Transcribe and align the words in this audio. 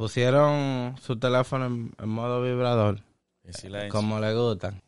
Pusieron 0.00 0.94
su 0.98 1.18
teléfono 1.18 1.66
en, 1.66 1.92
en 2.02 2.08
modo 2.08 2.40
vibrador, 2.40 3.02
En 3.44 3.52
silencio. 3.52 3.90
como 3.90 4.18
le 4.18 4.32
gustan. 4.34 4.80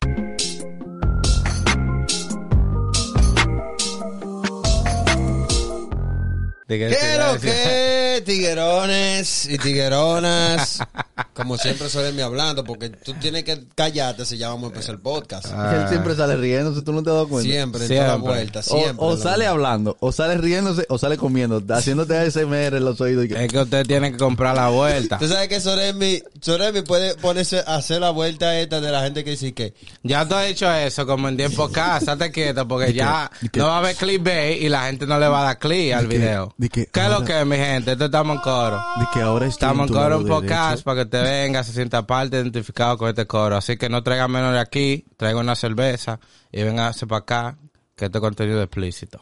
De 6.72 6.78
que 6.78 6.88
¿Qué 6.88 7.18
lo 7.18 7.38
silencio. 7.38 7.50
que, 7.52 8.22
tiguerones 8.24 9.46
y 9.50 9.58
tigueronas? 9.58 10.78
Como 11.34 11.56
siempre 11.58 11.88
suelen 11.88 12.14
me 12.16 12.22
hablando, 12.22 12.64
porque 12.64 12.90
tú 12.90 13.14
tienes 13.14 13.44
que 13.44 13.64
callarte 13.74 14.24
si 14.26 14.36
ya 14.38 14.48
vamos 14.48 14.64
a 14.64 14.66
empezar 14.74 14.94
el 14.94 15.00
podcast. 15.00 15.46
Él 15.46 15.88
siempre 15.88 16.14
sale 16.14 16.36
riéndose, 16.36 16.82
tú 16.82 16.92
no 16.92 17.02
te 17.02 17.10
das 17.10 17.26
cuenta. 17.26 17.50
Siempre, 17.50 17.82
en 17.82 17.88
toda 17.88 18.08
Siempre. 18.10 18.32
vuelta, 18.32 18.60
O, 18.60 18.62
siempre. 18.62 18.94
o 18.98 19.16
sale 19.16 19.46
hablando, 19.46 19.96
o 20.00 20.12
sale 20.12 20.36
riéndose, 20.36 20.84
o 20.88 20.98
sale 20.98 21.16
comiendo, 21.16 21.62
haciéndote 21.74 22.16
ASMR 22.18 22.76
en 22.76 22.84
los 22.84 23.00
oídos. 23.00 23.26
Es 23.30 23.48
que 23.52 23.58
usted 23.58 23.86
tiene 23.86 24.12
que 24.12 24.18
comprar 24.18 24.54
la 24.56 24.68
vuelta. 24.68 25.18
Tú 25.18 25.28
sabes 25.28 25.48
que 25.48 25.60
Soremi, 25.60 26.22
Soremi 26.40 26.82
puede 26.82 27.14
ponerse 27.16 27.60
a 27.66 27.76
hacer 27.76 28.00
la 28.00 28.10
vuelta 28.10 28.58
esta 28.58 28.80
de 28.80 28.90
la 28.90 29.02
gente 29.02 29.24
que 29.24 29.30
dice 29.30 29.52
que 29.52 29.74
Ya 30.02 30.26
tú 30.28 30.34
has 30.34 30.46
dicho 30.48 30.70
eso, 30.72 31.06
como 31.06 31.28
en 31.28 31.36
tiempo 31.36 31.64
acá, 31.64 31.96
estate 32.00 32.30
quieto, 32.30 32.66
porque 32.68 32.92
ya 32.92 33.30
no 33.54 33.66
va 33.66 33.76
a 33.76 33.78
haber 33.78 33.96
clickbait 33.96 34.60
y 34.62 34.68
la 34.68 34.86
gente 34.86 35.06
no 35.06 35.18
le 35.18 35.28
va 35.28 35.40
a 35.40 35.44
dar 35.44 35.58
click 35.58 35.92
al 35.94 36.06
video. 36.06 36.54
Di 36.62 36.68
que 36.68 36.86
¿Qué 36.86 37.00
es 37.00 37.08
lo 37.08 37.24
que, 37.24 37.44
mi 37.44 37.56
gente? 37.56 37.92
Esto 37.92 38.04
estamos 38.04 38.36
en 38.36 38.42
coro. 38.42 38.80
de 39.00 39.06
que 39.12 39.20
ahora 39.20 39.46
estoy 39.46 39.66
Estamos 39.66 39.88
en 39.88 39.94
coro 39.94 40.18
un 40.18 40.28
podcast 40.28 40.84
para 40.84 41.02
que 41.02 41.10
te 41.10 41.20
venga, 41.20 41.64
se 41.64 41.72
sienta 41.72 42.06
parte, 42.06 42.36
identificado 42.36 42.96
con 42.96 43.08
este 43.08 43.26
coro. 43.26 43.56
Así 43.56 43.76
que 43.76 43.88
no 43.88 44.02
traigan 44.02 44.30
menos 44.30 44.52
de 44.52 44.60
aquí, 44.60 45.04
traiga 45.16 45.40
una 45.40 45.56
cerveza 45.56 46.20
y 46.52 46.62
véngase 46.62 47.06
para 47.06 47.18
acá, 47.20 47.58
que 47.96 48.04
este 48.06 48.20
contenido 48.20 48.60
es 48.60 48.64
explícito. 48.66 49.20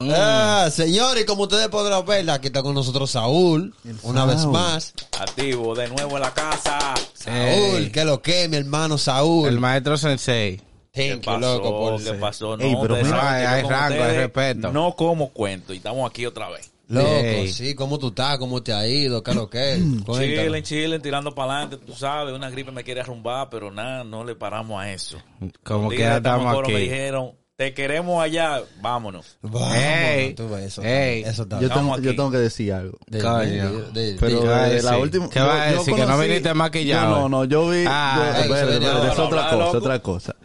Ah, 0.00 0.68
señores, 0.70 1.24
como 1.24 1.44
ustedes 1.44 1.68
podrán 1.68 2.04
ver, 2.06 2.28
aquí 2.30 2.48
está 2.48 2.62
con 2.62 2.74
nosotros 2.74 3.10
Saúl, 3.10 3.74
una 4.02 4.26
vez 4.26 4.44
más. 4.46 4.92
Activo, 5.18 5.74
de 5.74 5.88
nuevo 5.88 6.16
en 6.16 6.22
la 6.22 6.34
casa. 6.34 6.94
Saúl, 7.14 7.36
Ey. 7.36 7.90
que 7.90 8.04
lo 8.04 8.22
que, 8.22 8.46
mi 8.48 8.58
hermano 8.58 8.96
Saúl. 8.98 9.48
El 9.48 9.58
maestro 9.58 9.96
sensei. 9.96 10.67
¿Qué 10.98 11.10
Thank 11.10 11.20
you, 11.24 11.32
pasó? 11.32 11.56
loco, 11.56 11.78
por 11.78 12.02
¿Qué 12.04 12.12
pasó? 12.14 12.56
No, 12.56 12.64
Ey, 12.64 12.76
pero 12.82 12.96
mira, 12.96 13.08
saben 13.08 13.46
hay 13.46 13.62
rango, 13.62 14.04
hay 14.04 14.16
respeto. 14.16 14.72
No 14.72 14.92
como 14.96 15.28
cuento 15.30 15.72
y 15.72 15.78
estamos 15.78 16.10
aquí 16.10 16.26
otra 16.26 16.50
vez. 16.50 16.70
Loco, 16.88 17.06
Ey. 17.08 17.48
sí, 17.48 17.74
¿cómo 17.74 17.98
tú 17.98 18.08
estás? 18.08 18.38
¿Cómo 18.38 18.62
te 18.62 18.72
ha 18.72 18.86
ido? 18.86 19.22
¿Qué 19.22 19.30
es 19.32 19.36
lo 19.36 19.50
que? 19.50 19.78
Cuéntalo. 20.06 20.18
Chilen, 20.18 20.62
chilen, 20.62 21.02
tirando 21.02 21.34
para 21.34 21.52
adelante, 21.58 21.76
tú 21.86 21.92
sabes, 21.92 22.34
una 22.34 22.48
gripe 22.48 22.72
me 22.72 22.82
quiere 22.82 23.02
arrumbar, 23.02 23.48
pero 23.50 23.70
nada, 23.70 24.04
no 24.04 24.24
le 24.24 24.34
paramos 24.34 24.80
a 24.82 24.90
eso. 24.92 25.18
Como 25.62 25.90
que 25.90 25.98
ya 25.98 26.16
estamos 26.16 26.54
Coro 26.54 26.68
Me 26.68 26.74
aquí. 26.76 26.82
dijeron, 26.84 27.32
te 27.58 27.74
queremos 27.74 28.22
allá, 28.22 28.62
vámonos. 28.80 29.36
Vamos, 29.42 29.74
Ey. 29.74 30.32
tú 30.34 30.48
ves 30.48 30.66
eso. 30.66 30.80
Ey. 30.84 31.24
Eso 31.24 31.42
está 31.42 31.58
Yo 31.58 31.68
tengo, 31.68 31.98
yo 31.98 32.14
tengo 32.14 32.30
que 32.30 32.36
decir 32.36 32.72
algo. 32.72 32.96
De- 33.08 33.18
Coño. 33.20 33.90
de- 33.90 34.12
de- 34.12 34.16
Pero 34.20 34.40
¿Qué 34.42 34.46
va 34.46 34.62
a 34.62 34.68
de 34.68 34.80
la 34.80 34.96
última. 34.98 35.28
¿Qué 35.28 35.40
va 35.40 35.62
a 35.64 35.72
decir? 35.72 35.92
Que 35.92 36.06
no 36.06 36.18
viniste 36.20 36.54
maquillado. 36.54 37.16
Yo 37.16 37.20
no, 37.22 37.28
no, 37.28 37.44
yo 37.46 37.68
vi. 37.68 37.82
Ah, 37.88 38.44
yo- 38.46 38.54
eso 38.54 38.68
es 39.12 39.18
otra 39.18 39.42
cosa, 39.50 39.56
loco. 39.56 39.78
otra 39.78 39.98
cosa. 39.98 40.36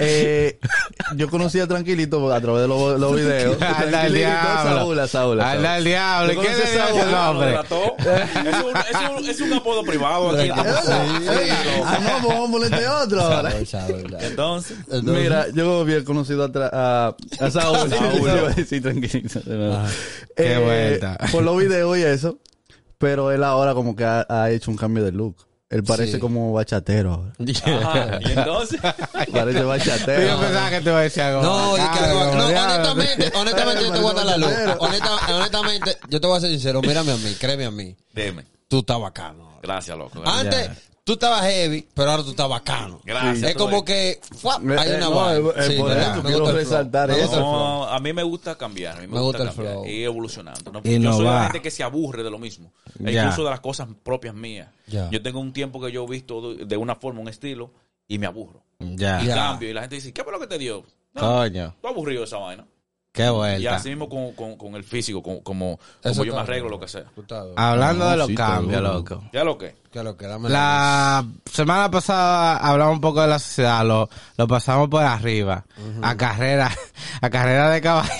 Eh, 0.00 0.58
yo 1.16 1.28
conocí 1.28 1.60
a 1.60 1.66
Tranquilito 1.66 2.32
a 2.32 2.40
través 2.40 2.62
de 2.62 2.68
los, 2.68 2.98
los 2.98 3.16
videos. 3.16 3.60
Anda 3.60 3.82
el 3.84 3.90
Tranquilito, 3.90 4.18
diablo. 4.30 4.78
Saúl, 4.78 4.98
a 5.00 5.06
Saúl, 5.08 5.40
a 5.42 5.50
Anda 5.52 5.62
Saúl. 5.64 5.76
el 5.76 5.84
diablo. 5.84 6.32
¿Y 6.32 6.36
Yo 6.36 6.40
qué 6.40 6.48
Saúl, 6.48 6.62
ese 6.62 6.80
Ah, 6.80 6.88
¿lo 6.88 7.10
nombre? 7.32 7.52
es, 7.52 9.10
un, 9.20 9.28
es, 9.28 9.40
es 9.42 9.52
apodo 9.52 9.82
privado 9.82 10.30
aquí. 10.30 10.48
Ah, 10.50 11.98
no, 12.22 12.28
vamos 12.28 12.48
a 12.48 12.52
ponerte 12.52 12.88
otro 12.88 13.20
ahora. 13.20 13.52
Entonces, 14.20 14.78
Mira, 15.02 15.48
yo 15.52 15.80
había 15.80 16.02
conocido 16.02 16.44
a, 16.44 16.61
a, 16.72 17.16
a 17.40 17.50
Saúl. 17.50 17.90
Saúl. 17.90 18.20
Yo 18.28 18.48
decir 18.50 18.82
tranquilito. 18.82 19.40
Qué 20.36 20.58
vuelta. 20.58 21.18
Por 21.30 21.42
los 21.44 21.56
videos 21.58 21.98
y 21.98 22.02
eso. 22.02 22.38
Pero 22.98 23.32
él 23.32 23.42
ahora 23.42 23.74
como 23.74 23.96
que 23.96 24.04
ha, 24.04 24.24
ha 24.28 24.50
hecho 24.50 24.70
un 24.70 24.76
cambio 24.76 25.02
de 25.04 25.12
look. 25.12 25.36
Él 25.70 25.82
parece 25.84 26.12
Sí. 26.12 26.18
como 26.18 26.52
bachatero 26.52 27.14
ahora. 27.74 28.20
y 28.20 28.30
entonces, 28.30 28.78
Parece 29.32 29.58
Yo 29.60 29.66
bachatero. 29.68 30.38
pensaba 30.40 30.68
que 30.70 30.80
te 30.82 30.90
iba 30.90 30.98
a 30.98 31.02
decir 31.02 31.22
algo. 31.22 31.42
No, 31.42 31.76
y 31.78 31.80
que- 31.80 32.00
no, 32.36 32.48
diablo. 32.48 32.74
honestamente, 32.92 33.32
honestamente 33.34 33.82
yo 33.84 33.92
te 33.92 33.98
voy 34.00 34.10
a 34.10 34.14
dar 34.14 34.26
la 34.26 34.36
luz. 34.36 34.50
Pero- 34.54 34.78
Honesta- 34.80 35.34
honestamente, 35.34 35.96
yo 36.10 36.20
te 36.20 36.26
voy 36.26 36.36
a 36.36 36.40
ser 36.40 36.50
sincero, 36.50 36.82
mírame 36.82 37.12
a 37.12 37.16
mí, 37.16 37.34
créeme 37.40 37.64
a 37.64 37.70
mí. 37.70 37.96
dime. 38.14 38.44
Tú 38.68 38.80
estás 38.80 39.00
bacano. 39.00 39.58
Gracias, 39.62 39.96
loco. 39.96 40.22
Antes, 40.26 40.70
tú 41.04 41.14
estabas 41.14 41.42
heavy, 41.42 41.88
pero 41.94 42.10
ahora 42.10 42.22
tú 42.22 42.30
estás 42.30 42.48
bacano. 42.48 43.00
Gracias. 43.04 43.50
Es 43.50 43.56
como 43.56 43.84
que 43.84 44.20
¡fua! 44.38 44.56
Hay 44.78 44.90
eh, 44.90 44.96
una 44.96 45.10
no, 45.10 45.52
quiero 45.52 45.60
gusta 45.60 45.64
el 45.64 46.22
flow. 46.36 46.52
resaltar 46.52 47.10
el 47.10 47.20
eso. 47.20 47.40
No, 47.40 47.84
a 47.88 47.98
mí 48.00 48.12
me 48.12 48.22
gusta 48.22 48.56
cambiar, 48.56 48.96
a 48.96 49.00
mí 49.00 49.06
me, 49.06 49.14
Me 49.14 49.20
gusta, 49.20 49.44
gusta 49.44 49.62
el 49.62 49.68
cambiar 49.68 49.88
y 49.90 49.98
ir 50.00 50.04
evolucionando. 50.04 50.72
¿no? 50.72 50.80
Y 50.84 51.00
Yo 51.00 51.12
soy 51.12 51.24
la 51.24 51.42
gente 51.44 51.62
que 51.62 51.70
se 51.70 51.82
aburre 51.82 52.22
de 52.22 52.30
lo 52.30 52.38
mismo, 52.38 52.72
e 53.04 53.12
incluso 53.12 53.44
de 53.44 53.50
las 53.50 53.60
cosas 53.60 53.88
propias 54.02 54.34
mías. 54.34 54.68
Ya. 54.86 55.08
Yo 55.10 55.22
tengo 55.22 55.40
un 55.40 55.52
tiempo 55.52 55.80
que 55.80 55.90
yo 55.92 56.04
he 56.04 56.08
visto 56.10 56.54
de 56.54 56.76
una 56.76 56.94
forma, 56.96 57.20
un 57.20 57.28
estilo, 57.28 57.70
y 58.08 58.18
me 58.18 58.26
aburro. 58.26 58.62
Ya. 58.78 59.22
Y 59.22 59.26
Ya. 59.26 59.34
cambio, 59.34 59.70
y 59.70 59.72
la 59.72 59.80
gente 59.82 59.96
dice, 59.96 60.12
¿qué 60.12 60.22
fue 60.22 60.32
lo 60.32 60.40
que 60.40 60.46
te 60.46 60.58
dio? 60.58 60.84
No, 61.14 61.20
Coño. 61.20 61.74
tú 61.80 61.88
aburrido 61.88 62.20
de 62.20 62.26
esa 62.26 62.38
vaina. 62.38 62.66
Qué 63.12 63.26
Y 63.26 63.28
vuelta. 63.30 63.76
así 63.76 63.90
mismo 63.90 64.08
con, 64.08 64.32
con, 64.32 64.56
con 64.56 64.74
el 64.74 64.84
físico, 64.84 65.22
con- 65.22 65.40
como, 65.40 65.78
yo 66.02 66.24
me 66.34 66.40
arreglo, 66.40 66.68
bien. 66.68 66.70
lo 66.70 66.80
que 66.80 66.88
sea. 66.88 67.04
Hablando 67.56 68.04
No, 68.06 68.10
de 68.12 68.16
los 68.16 68.30
cambios, 68.30 68.80
loco. 68.82 69.22
¿Ya 69.32 69.44
lo 69.44 69.58
que? 69.58 69.74
La 70.48 71.24
semana 71.50 71.90
pasada 71.90 72.56
hablamos 72.56 72.94
un 72.94 73.00
poco 73.00 73.20
de 73.20 73.28
la 73.28 73.38
sociedad, 73.38 73.84
lo, 73.84 74.08
lo 74.36 74.48
pasamos 74.48 74.88
por 74.88 75.02
arriba, 75.04 75.64
a 76.02 76.16
carrera, 76.16 76.70
a 77.20 77.30
carrera 77.30 77.70
de 77.70 77.80
caballo. 77.80 78.10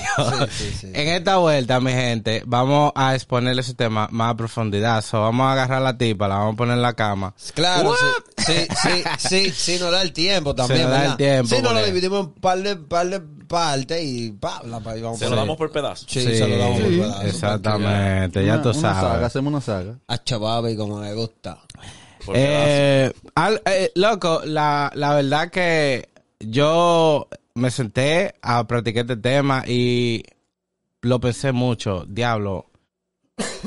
Sí, 0.50 0.64
sí, 0.64 0.76
sí. 0.80 0.86
En 0.94 1.08
esta 1.08 1.38
vuelta, 1.38 1.80
mi 1.80 1.92
gente, 1.92 2.42
vamos 2.46 2.92
a 2.94 3.14
exponer 3.14 3.58
ese 3.58 3.74
tema 3.74 4.08
más 4.10 4.32
a 4.32 4.36
profundidad. 4.36 5.02
So, 5.02 5.20
vamos 5.22 5.46
a 5.46 5.52
agarrar 5.52 5.80
la 5.82 5.96
tipa, 5.96 6.28
la 6.28 6.36
vamos 6.36 6.54
a 6.54 6.56
poner 6.56 6.76
en 6.76 6.82
la 6.82 6.92
cama. 6.92 7.34
Claro, 7.54 7.94
sí, 8.36 8.44
sí, 8.46 8.66
sí, 8.82 9.02
sí, 9.18 9.50
sí, 9.50 9.76
nos 9.80 9.90
da 9.92 10.02
el 10.02 10.12
tiempo 10.12 10.54
también, 10.56 10.82
nos 10.82 10.90
da 10.90 11.04
el 11.06 11.16
tiempo, 11.16 11.54
Sí, 11.56 11.62
nos 11.62 11.72
lo 11.72 11.84
dividimos 11.84 12.26
en 12.26 12.32
par 12.34 12.58
de, 12.58 12.76
par 12.76 13.06
de 13.08 13.20
partes 13.20 14.02
y 14.02 14.30
pa, 14.32 14.62
la, 14.64 14.80
pa- 14.80 14.96
y 14.96 15.02
vamos 15.02 15.18
Se 15.18 15.26
por 15.26 15.34
lo 15.34 15.40
damos 15.40 15.56
por 15.58 15.70
pedazos. 15.72 16.06
Sí, 16.08 16.22
se 16.22 16.46
lo 16.48 16.56
damos 16.56 16.80
por 16.80 16.88
Sí, 16.90 16.96
pedazo, 16.98 17.22
Exactamente, 17.22 18.44
ya 18.46 18.54
Una- 18.54 18.62
tú 18.62 18.68
una 18.70 18.80
saga, 18.80 19.00
sabes. 19.00 19.26
hacemos 19.26 19.50
una 19.52 19.60
saga. 19.60 19.98
A 20.08 20.18
chavabe 20.22 20.76
como 20.76 20.98
me 20.98 21.12
gusta. 21.14 21.58
Eh, 22.34 23.12
al- 23.34 23.62
eh, 23.66 23.90
loco, 23.96 24.42
la, 24.44 24.90
la 24.94 25.14
verdad 25.14 25.50
que 25.50 26.08
yo 26.40 27.28
me 27.54 27.70
senté 27.70 28.34
a 28.42 28.66
practicar 28.66 29.02
este 29.02 29.16
tema 29.16 29.64
y 29.66 30.22
lo 31.00 31.18
pensé 31.20 31.50
mucho. 31.52 32.04
Diablo, 32.06 32.66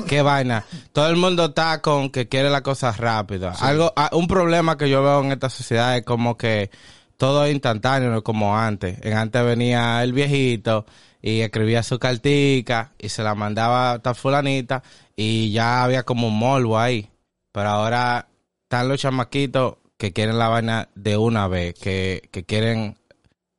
qué 0.08 0.22
vaina. 0.22 0.64
Todo 0.92 1.08
el 1.10 1.16
mundo 1.16 1.46
está 1.46 1.82
con 1.82 2.10
que 2.10 2.28
quiere 2.28 2.48
las 2.50 2.62
cosas 2.62 2.96
rápidas. 2.96 3.62
Algo, 3.62 3.92
ah, 3.96 4.10
un 4.12 4.26
problema 4.26 4.76
que 4.78 4.88
yo 4.88 5.02
veo 5.02 5.22
en 5.22 5.32
esta 5.32 5.50
sociedad 5.50 5.96
es 5.96 6.04
como 6.04 6.36
que 6.36 6.70
todo 7.18 7.44
es 7.44 7.52
instantáneo, 7.52 8.10
no 8.10 8.22
como 8.22 8.56
antes. 8.58 8.98
En 9.02 9.16
antes 9.16 9.44
venía 9.44 10.02
el 10.02 10.12
viejito 10.12 10.86
y 11.22 11.40
escribía 11.40 11.82
su 11.82 11.98
cartica 11.98 12.92
y 12.98 13.08
se 13.10 13.22
la 13.22 13.34
mandaba 13.34 13.92
a 13.92 13.98
tal 13.98 14.14
fulanita 14.14 14.82
y 15.14 15.50
ya 15.52 15.84
había 15.84 16.02
como 16.04 16.28
un 16.28 16.38
morbo 16.38 16.78
ahí. 16.78 17.10
Pero 17.56 17.70
ahora 17.70 18.28
están 18.64 18.86
los 18.86 19.00
chamaquitos 19.00 19.76
que 19.96 20.12
quieren 20.12 20.38
la 20.38 20.48
vaina 20.48 20.90
de 20.94 21.16
una 21.16 21.48
vez, 21.48 21.72
que, 21.72 22.28
que 22.30 22.44
quieren 22.44 22.98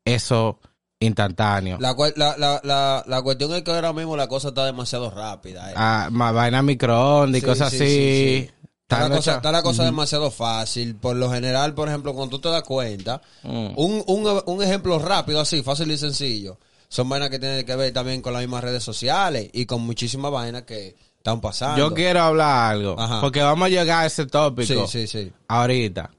eso 0.05 0.59
instantáneo. 0.99 1.79
La, 1.79 1.95
la, 2.15 2.37
la, 2.37 2.61
la, 2.63 3.03
la 3.07 3.21
cuestión 3.23 3.53
es 3.55 3.63
que 3.63 3.71
ahora 3.71 3.93
mismo 3.93 4.15
la 4.15 4.27
cosa 4.27 4.49
está 4.49 4.65
demasiado 4.65 5.09
rápida. 5.09 5.71
eh. 5.71 5.73
Ah, 5.75 6.09
ma- 6.11 6.31
vaina 6.31 6.61
microondas 6.61 7.39
y 7.39 7.41
Sí, 7.41 7.45
cosas 7.47 7.69
sí, 7.71 7.75
así. 7.77 7.85
sí, 7.87 8.47
sí. 8.47 8.51
Está 8.87 9.09
cosa, 9.09 9.35
está 9.37 9.51
la 9.51 9.63
cosa 9.63 9.83
demasiado 9.83 10.29
fácil. 10.29 10.95
Por 10.95 11.15
lo 11.15 11.31
general, 11.31 11.73
por 11.73 11.87
ejemplo, 11.87 12.13
cuando 12.13 12.37
tú 12.37 12.41
te 12.43 12.49
das 12.49 12.61
cuenta, 12.61 13.19
Mm. 13.41 13.69
un, 13.77 14.03
un, 14.05 14.41
un 14.45 14.61
ejemplo 14.63 14.99
rápido 14.99 15.41
así, 15.41 15.63
fácil 15.63 15.89
y 15.91 15.97
sencillo, 15.97 16.59
son 16.87 17.09
vainas 17.09 17.31
que 17.31 17.39
tienen 17.39 17.65
que 17.65 17.75
ver 17.75 17.91
también 17.93 18.21
con 18.21 18.31
las 18.31 18.43
mismas 18.43 18.63
redes 18.63 18.83
sociales 18.83 19.49
y 19.53 19.65
con 19.65 19.81
muchísimas 19.81 20.31
vainas 20.31 20.61
que 20.63 20.95
están 21.27 21.41
pasando. 21.41 21.77
Yo 21.77 21.93
quiero 21.93 22.21
hablar 22.21 22.71
algo, 22.71 22.95
Ajá. 22.99 23.19
porque 23.21 23.41
vamos 23.41 23.65
a 23.65 23.69
llegar 23.69 24.03
a 24.03 24.05
ese 24.05 24.25
tópico 24.25 24.87
Sí, 24.87 25.07
sí, 25.07 25.25
sí. 25.25 25.31
ahorita. 25.47 26.09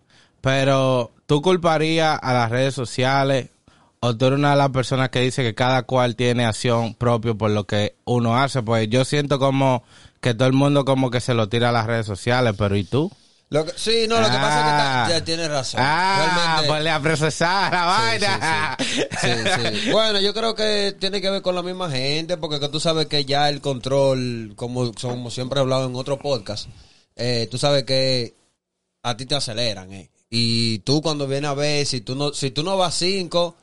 Pero, 0.40 1.10
¿tú 1.26 1.40
culparías 1.42 2.18
a 2.22 2.32
las 2.32 2.50
redes 2.50 2.74
sociales 2.74 3.48
o 4.00 4.16
tú 4.16 4.26
eres 4.26 4.38
una 4.38 4.50
de 4.52 4.56
las 4.56 4.70
personas 4.70 5.08
que 5.08 5.20
dice 5.20 5.42
que 5.42 5.54
cada 5.54 5.82
cual 5.82 6.14
tiene 6.14 6.44
acción 6.44 6.94
propia 6.94 7.34
por 7.34 7.50
lo 7.50 7.64
que 7.64 7.96
uno 8.04 8.36
hace? 8.36 8.62
Pues 8.62 8.88
yo 8.88 9.04
siento 9.04 9.38
como 9.38 9.82
que 10.20 10.34
todo 10.34 10.46
el 10.46 10.54
mundo 10.54 10.84
como 10.84 11.10
que 11.10 11.20
se 11.20 11.34
lo 11.34 11.48
tira 11.48 11.70
a 11.70 11.72
las 11.72 11.86
redes 11.86 12.06
sociales, 12.06 12.54
pero 12.56 12.76
¿y 12.76 12.84
tú? 12.84 13.10
Lo 13.50 13.64
que- 13.64 13.72
sí, 13.76 14.04
no, 14.08 14.20
lo 14.20 14.26
que 14.26 14.34
pasa 14.36 14.58
es 14.58 14.64
que 14.64 14.70
Ah. 15.14 15.18
ya 15.18 15.24
tienes 15.24 15.48
razón. 15.48 15.80
Ah, 15.82 16.32
Realmente- 16.34 16.68
ponle 16.68 16.90
a 16.90 17.00
procesar 17.00 17.72
la 17.72 17.84
vaina. 17.86 18.76
sí, 18.78 19.02
sí. 19.22 19.80
Sí, 19.84 19.90
Bueno, 19.90 20.20
yo 20.20 20.34
creo 20.34 20.54
que 20.54 20.94
tiene 20.98 21.20
que 21.22 21.30
ver 21.30 21.40
con 21.40 21.54
la 21.54 21.62
misma 21.62 21.90
gente, 21.90 22.36
porque 22.36 22.60
que 22.60 22.68
tú 22.68 22.78
sabes 22.78 23.06
que 23.06 23.24
ya 23.24 23.48
el 23.48 23.60
control, 23.62 24.52
como, 24.54 24.92
como 24.92 25.30
siempre 25.30 25.58
he 25.58 25.62
hablado 25.62 25.86
en 25.86 25.96
otro 25.96 26.18
podcast, 26.18 26.68
eh, 27.16 27.48
tú 27.50 27.56
sabes 27.56 27.84
que 27.84 28.34
a 29.02 29.16
ti 29.16 29.24
te 29.24 29.34
aceleran, 29.36 29.92
eh. 29.94 30.10
Y 30.28 30.80
tú 30.80 31.00
cuando 31.00 31.26
vienes 31.26 31.50
a 31.50 31.54
ver, 31.54 31.86
si 31.86 32.02
tú 32.02 32.14
no, 32.14 32.34
si 32.34 32.50
tú 32.50 32.62
no 32.62 32.76
vas 32.76 32.94
cinco, 32.96 33.56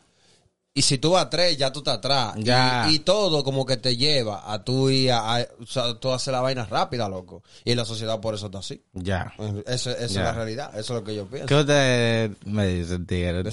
y 0.77 0.81
si 0.81 0.97
tú 0.97 1.11
vas 1.11 1.29
tres, 1.29 1.55
ya 1.57 1.71
tú 1.71 1.79
estás 1.79 1.99
atrás. 1.99 2.33
Y- 2.37 2.43
Ya. 2.43 2.85
Y, 2.91 2.99
todo 2.99 3.43
como 3.45 3.65
que 3.65 3.77
te 3.77 3.95
lleva 3.95 4.43
a 4.51 4.61
tú 4.63 4.89
y 4.89 5.07
a, 5.09 5.37
a- 5.37 5.47
o 5.61 5.65
sea, 5.65 5.93
tú 5.97 6.11
haces 6.11 6.31
la 6.33 6.41
vaina 6.41 6.65
rápida, 6.65 7.07
loco. 7.07 7.41
Y 7.63 7.73
la 7.75 7.85
sociedad 7.85 8.19
por 8.19 8.35
eso 8.35 8.47
está 8.47 8.59
así. 8.59 8.83
Ya. 8.93 9.33
Eso, 9.65 9.89
esa 9.91 10.03
es 10.05 10.15
la 10.15 10.33
realidad, 10.33 10.69
eso 10.77 10.93
es 10.93 10.99
lo 10.99 11.03
que 11.05 11.15
yo 11.15 11.25
pienso. 11.27 11.47
¿Qué 11.47 11.55
usted 11.55 12.31
me 12.45 12.67
dice, 12.67 12.99
tigre? 12.99 13.43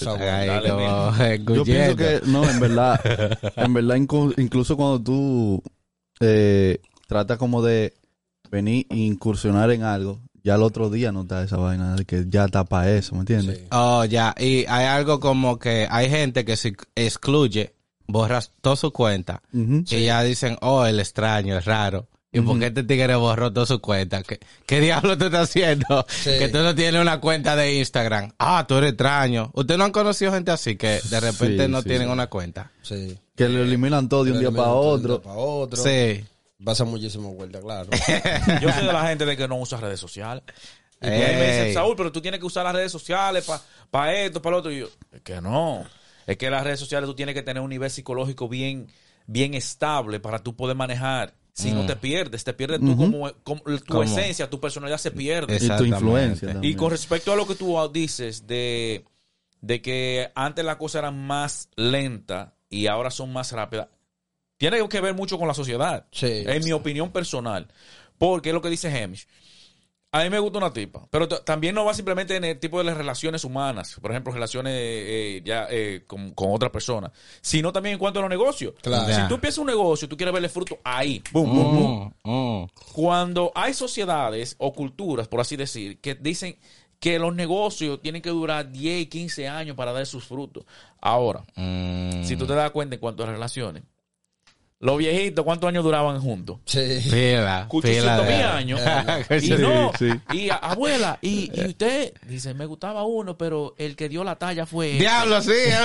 Yo 1.54 1.64
pienso 1.64 1.96
que, 1.96 2.20
no, 2.26 2.48
en 2.50 2.58
verdad, 2.60 3.00
en 3.56 3.72
verdad, 3.72 3.96
incluso 4.36 4.76
cuando 4.76 5.00
tú 5.00 5.62
eh, 6.20 6.78
tratas 7.06 7.38
como 7.38 7.62
de 7.62 7.94
venir 8.50 8.86
e 8.90 8.96
incursionar 8.96 9.70
en 9.70 9.82
algo, 9.84 10.20
ya 10.44 10.54
el 10.56 10.62
otro 10.62 10.90
día 10.90 11.12
no 11.12 11.22
está 11.22 11.42
esa 11.42 11.56
vaina 11.56 11.96
de 11.96 12.04
que 12.04 12.24
ya 12.28 12.44
está 12.46 12.64
para 12.64 12.90
eso, 12.92 13.14
¿me 13.14 13.20
entiendes? 13.20 13.58
Sí. 13.58 13.64
Oh, 13.70 14.04
ya. 14.04 14.34
Y 14.38 14.64
hay 14.68 14.86
algo 14.86 15.20
como 15.20 15.58
que 15.58 15.86
hay 15.90 16.08
gente 16.10 16.44
que 16.44 16.56
se 16.56 16.74
excluye, 16.94 17.74
borras 18.06 18.52
toda 18.60 18.76
su 18.76 18.92
cuenta. 18.92 19.42
Y 19.52 20.04
ya 20.04 20.22
dicen, 20.22 20.56
oh, 20.60 20.84
el 20.86 21.00
extraño, 21.00 21.56
es 21.58 21.64
raro. 21.64 22.08
¿Y 22.34 22.40
por 22.40 22.58
qué 22.58 22.68
este 22.68 22.82
tigre 22.82 23.14
borró 23.14 23.52
toda 23.52 23.66
su 23.66 23.78
cuenta? 23.80 24.22
¿Qué, 24.22 24.40
qué 24.64 24.80
diablo 24.80 25.18
tú 25.18 25.26
estás 25.26 25.50
haciendo? 25.50 26.06
Sí. 26.08 26.30
Que 26.38 26.48
tú 26.48 26.58
no 26.58 26.74
tienes 26.74 26.98
una 27.00 27.20
cuenta 27.20 27.54
de 27.56 27.74
Instagram. 27.78 28.30
Ah, 28.38 28.64
tú 28.66 28.76
eres 28.76 28.90
extraño. 28.92 29.50
¿Ustedes 29.52 29.76
no 29.76 29.84
han 29.84 29.92
conocido 29.92 30.32
gente 30.32 30.50
así 30.50 30.76
que 30.76 30.98
de 31.10 31.20
repente 31.20 31.66
Sí, 31.66 31.70
no 31.70 31.82
sí, 31.82 31.88
tienen 31.88 32.08
sí. 32.08 32.12
una 32.12 32.28
cuenta? 32.28 32.72
Sí. 32.80 33.18
Que 33.36 33.50
lo 33.50 33.62
eliminan 33.62 34.08
todo 34.08 34.24
de 34.24 34.32
un 34.32 34.40
día 34.40 34.50
para 34.50 34.70
otro. 34.70 35.20
para 35.20 35.36
otro. 35.36 35.82
Sí. 35.82 36.24
Pasa 36.64 36.84
muchísimo 36.84 37.34
vuelta, 37.34 37.60
claro. 37.60 37.90
Yo 38.60 38.72
soy 38.72 38.86
de 38.86 38.92
la 38.92 39.06
gente 39.08 39.24
de 39.26 39.36
que 39.36 39.48
no 39.48 39.56
usa 39.58 39.78
redes 39.78 40.00
sociales. 40.00 40.42
Y 41.00 41.06
ahí 41.06 41.18
me 41.36 41.46
dicen, 41.46 41.66
Ey. 41.66 41.74
Saúl, 41.74 41.96
pero 41.96 42.12
tú 42.12 42.20
tienes 42.20 42.38
que 42.38 42.46
usar 42.46 42.64
las 42.64 42.74
redes 42.74 42.92
sociales 42.92 43.44
para 43.90 44.14
esto, 44.14 44.40
para 44.40 44.52
lo 44.54 44.58
otro. 44.60 44.70
Y 44.70 44.78
yo, 44.80 44.88
es 45.10 45.20
que 45.22 45.40
no. 45.40 45.84
Es 46.26 46.36
que 46.36 46.48
las 46.50 46.62
redes 46.62 46.78
sociales 46.78 47.08
tú 47.08 47.14
tienes 47.14 47.34
que 47.34 47.42
tener 47.42 47.60
un 47.62 47.70
nivel 47.70 47.90
psicológico 47.90 48.48
bien, 48.48 48.86
bien 49.26 49.54
estable 49.54 50.20
para 50.20 50.38
tú 50.38 50.54
poder 50.54 50.76
manejar. 50.76 51.34
Si 51.54 51.70
no 51.72 51.84
te 51.84 51.96
pierdes, 51.96 52.44
te 52.44 52.54
pierdes 52.54 52.80
tú 52.80 52.96
como, 52.96 53.30
como- 53.42 53.60
tu 53.62 53.98
Mm. 53.98 54.02
Esencia, 54.04 54.48
tu 54.48 54.58
personalidad 54.60 54.96
se 54.98 55.10
pierde. 55.10 55.56
Y 55.60 55.68
tu 55.68 55.84
influencia 55.84 56.56
Y 56.62 56.74
con 56.76 56.90
respecto 56.90 57.32
a 57.32 57.36
lo 57.36 57.46
que 57.46 57.56
tú 57.56 57.76
dices 57.92 58.46
de, 58.46 59.04
de 59.60 59.82
que 59.82 60.30
antes 60.34 60.64
las 60.64 60.76
cosas 60.76 61.00
eran 61.00 61.26
más 61.26 61.68
lentas 61.76 62.52
y 62.70 62.86
ahora 62.86 63.10
son 63.10 63.32
más 63.34 63.52
rápidas, 63.52 63.88
tiene 64.70 64.88
que 64.88 65.00
ver 65.00 65.12
mucho 65.14 65.38
con 65.38 65.48
la 65.48 65.54
sociedad. 65.54 66.06
Sí. 66.12 66.44
En 66.46 66.64
mi 66.64 66.70
opinión 66.70 67.10
personal. 67.10 67.66
Porque 68.16 68.50
es 68.50 68.54
lo 68.54 68.62
que 68.62 68.70
dice 68.70 68.96
Hemish. 68.96 69.26
A 70.12 70.22
mí 70.22 70.30
me 70.30 70.38
gusta 70.38 70.58
una 70.58 70.72
tipa, 70.72 71.04
pero 71.10 71.26
también 71.26 71.74
no 71.74 71.84
va 71.86 71.94
simplemente 71.94 72.36
en 72.36 72.44
el 72.44 72.60
tipo 72.60 72.78
de 72.78 72.84
las 72.84 72.96
relaciones 72.96 73.44
humanas, 73.44 73.98
por 74.00 74.10
ejemplo, 74.10 74.30
relaciones 74.32 74.74
eh, 74.76 75.42
ya 75.42 75.66
eh, 75.70 76.04
con, 76.06 76.32
con 76.32 76.50
otra 76.52 76.70
persona, 76.70 77.10
sino 77.40 77.72
también 77.72 77.94
en 77.94 77.98
cuanto 77.98 78.18
a 78.18 78.22
los 78.22 78.28
negocios. 78.30 78.74
Claro. 78.82 79.12
Si 79.12 79.26
tú 79.26 79.34
empiezas 79.36 79.58
un 79.58 79.66
negocio, 79.68 80.08
tú 80.08 80.16
quieres 80.16 80.32
verle 80.34 80.50
fruto 80.50 80.78
ahí, 80.84 81.22
boom, 81.32 81.50
boom, 81.56 81.76
boom. 81.76 82.14
Mm, 82.22 82.62
mm. 82.62 82.68
Cuando 82.92 83.50
hay 83.54 83.72
sociedades 83.74 84.54
o 84.58 84.72
culturas, 84.74 85.26
por 85.28 85.40
así 85.40 85.56
decir, 85.56 85.98
que 86.00 86.14
dicen 86.14 86.56
que 87.00 87.18
los 87.18 87.34
negocios 87.34 88.00
tienen 88.00 88.22
que 88.22 88.30
durar 88.30 88.70
10 88.70 89.02
y 89.02 89.06
15 89.06 89.48
años 89.48 89.74
para 89.76 89.92
dar 89.92 90.06
sus 90.06 90.24
frutos. 90.24 90.64
Ahora, 91.00 91.42
Mm. 91.56 92.22
si 92.22 92.36
tú 92.36 92.46
te 92.46 92.54
das 92.54 92.70
cuenta 92.70 92.94
en 92.94 93.00
cuanto 93.00 93.24
a 93.24 93.26
relaciones, 93.26 93.82
los 94.82 94.98
viejitos, 94.98 95.44
¿cuántos 95.44 95.68
años 95.68 95.82
duraban 95.84 96.20
juntos? 96.20 96.58
Sí. 96.66 96.98
Pila, 97.10 97.66
800 97.70 98.26
pila 98.26 98.36
mil 98.36 98.44
años. 98.44 98.80
Y 99.42 99.48
no, 99.50 99.92
sí. 99.98 100.10
y 100.32 100.50
abuela, 100.50 101.18
y, 101.22 101.50
y 101.58 101.66
usted 101.68 102.12
dice, 102.26 102.52
me 102.52 102.66
gustaba 102.66 103.04
uno, 103.04 103.38
pero 103.38 103.74
el 103.78 103.96
que 103.96 104.08
dio 104.08 104.24
la 104.24 104.36
talla 104.36 104.66
fue... 104.66 104.90
él". 104.92 104.98
Diablo, 104.98 105.40
sí, 105.40 105.52
es 105.56 105.78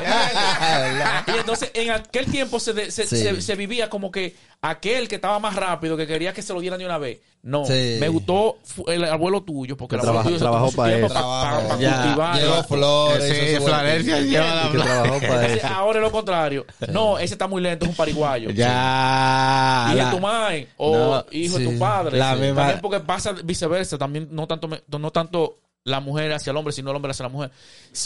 verdad. 0.00 1.24
Y 1.26 1.38
entonces 1.38 1.70
en 1.74 1.90
aquel 1.90 2.26
tiempo 2.26 2.60
se, 2.60 2.72
de- 2.72 2.90
se, 2.90 3.06
Sí. 3.06 3.16
se- 3.16 3.40
se 3.42 3.54
vivía 3.56 3.90
como 3.90 4.10
que 4.10 4.34
aquel 4.62 5.08
que 5.08 5.16
estaba 5.16 5.38
más 5.38 5.54
rápido, 5.56 5.96
que 5.96 6.06
quería 6.06 6.32
que 6.32 6.42
se 6.42 6.52
lo 6.52 6.60
dieran 6.60 6.78
de 6.78 6.86
una 6.86 6.98
vez. 6.98 7.18
No, 7.46 7.66
Sí. 7.66 7.98
me 8.00 8.08
gustó 8.08 8.56
el 8.86 9.04
abuelo 9.04 9.42
tuyo, 9.42 9.76
porque 9.76 9.96
Que 9.96 10.02
el 10.02 10.08
abuelo 10.08 10.12
trabaja- 10.22 10.28
tuyo 10.28 10.38
se 10.38 10.42
trabajó 10.42 10.64
tomó 10.64 10.70
su 10.70 10.76
pa' 10.78 10.86
tiempo 10.88 11.06
eso. 11.06 11.14
pa- 11.14 11.20
pa- 11.20 11.68
pa 11.68 11.78
Ya. 11.78 12.02
cultivar. 12.02 12.40
Llevó 12.40 12.64
flores. 12.64 13.24
Sí, 13.28 13.44
hizo 13.50 13.60
su 13.60 13.66
Florencia 13.66 14.14
huertito. 14.14 14.32
lleva 14.32 14.54
la 14.54 14.64
Y 14.66 14.70
que 14.72 14.78
trabajó 14.78 15.20
para 15.20 15.46
eso. 15.48 15.66
ahora 15.66 15.98
es 15.98 16.02
lo 16.04 16.10
contrario. 16.10 16.66
No, 16.88 17.18
ese 17.18 17.34
está 17.34 17.46
muy 17.46 17.60
lento, 17.62 17.84
es 17.84 17.90
un 17.90 17.96
pariguayo. 17.96 18.48
Ya. 18.50 19.92
La- 19.94 20.04
de 20.06 20.10
tu 20.10 20.20
madre 20.20 20.68
o 20.78 20.96
No, 20.96 21.26
hijo 21.32 21.58
de 21.58 21.66
sí. 21.66 21.72
tu 21.72 21.78
padre. 21.78 22.18
La 22.18 22.34
Sí. 22.34 22.40
misma- 22.40 22.56
También 22.62 22.80
porque 22.80 23.00
pasa 23.00 23.32
viceversa, 23.44 23.98
también 23.98 24.28
no 24.30 24.46
tanto 24.46 24.66
me- 24.68 24.82
no 24.88 25.10
tanto 25.10 25.58
la 25.84 26.00
mujer 26.00 26.32
hacia 26.32 26.50
el 26.50 26.56
hombre, 26.56 26.72
sino 26.72 26.90
el 26.90 26.96
hombre 26.96 27.10
hacia 27.10 27.24
la 27.24 27.28
mujer. 27.28 27.50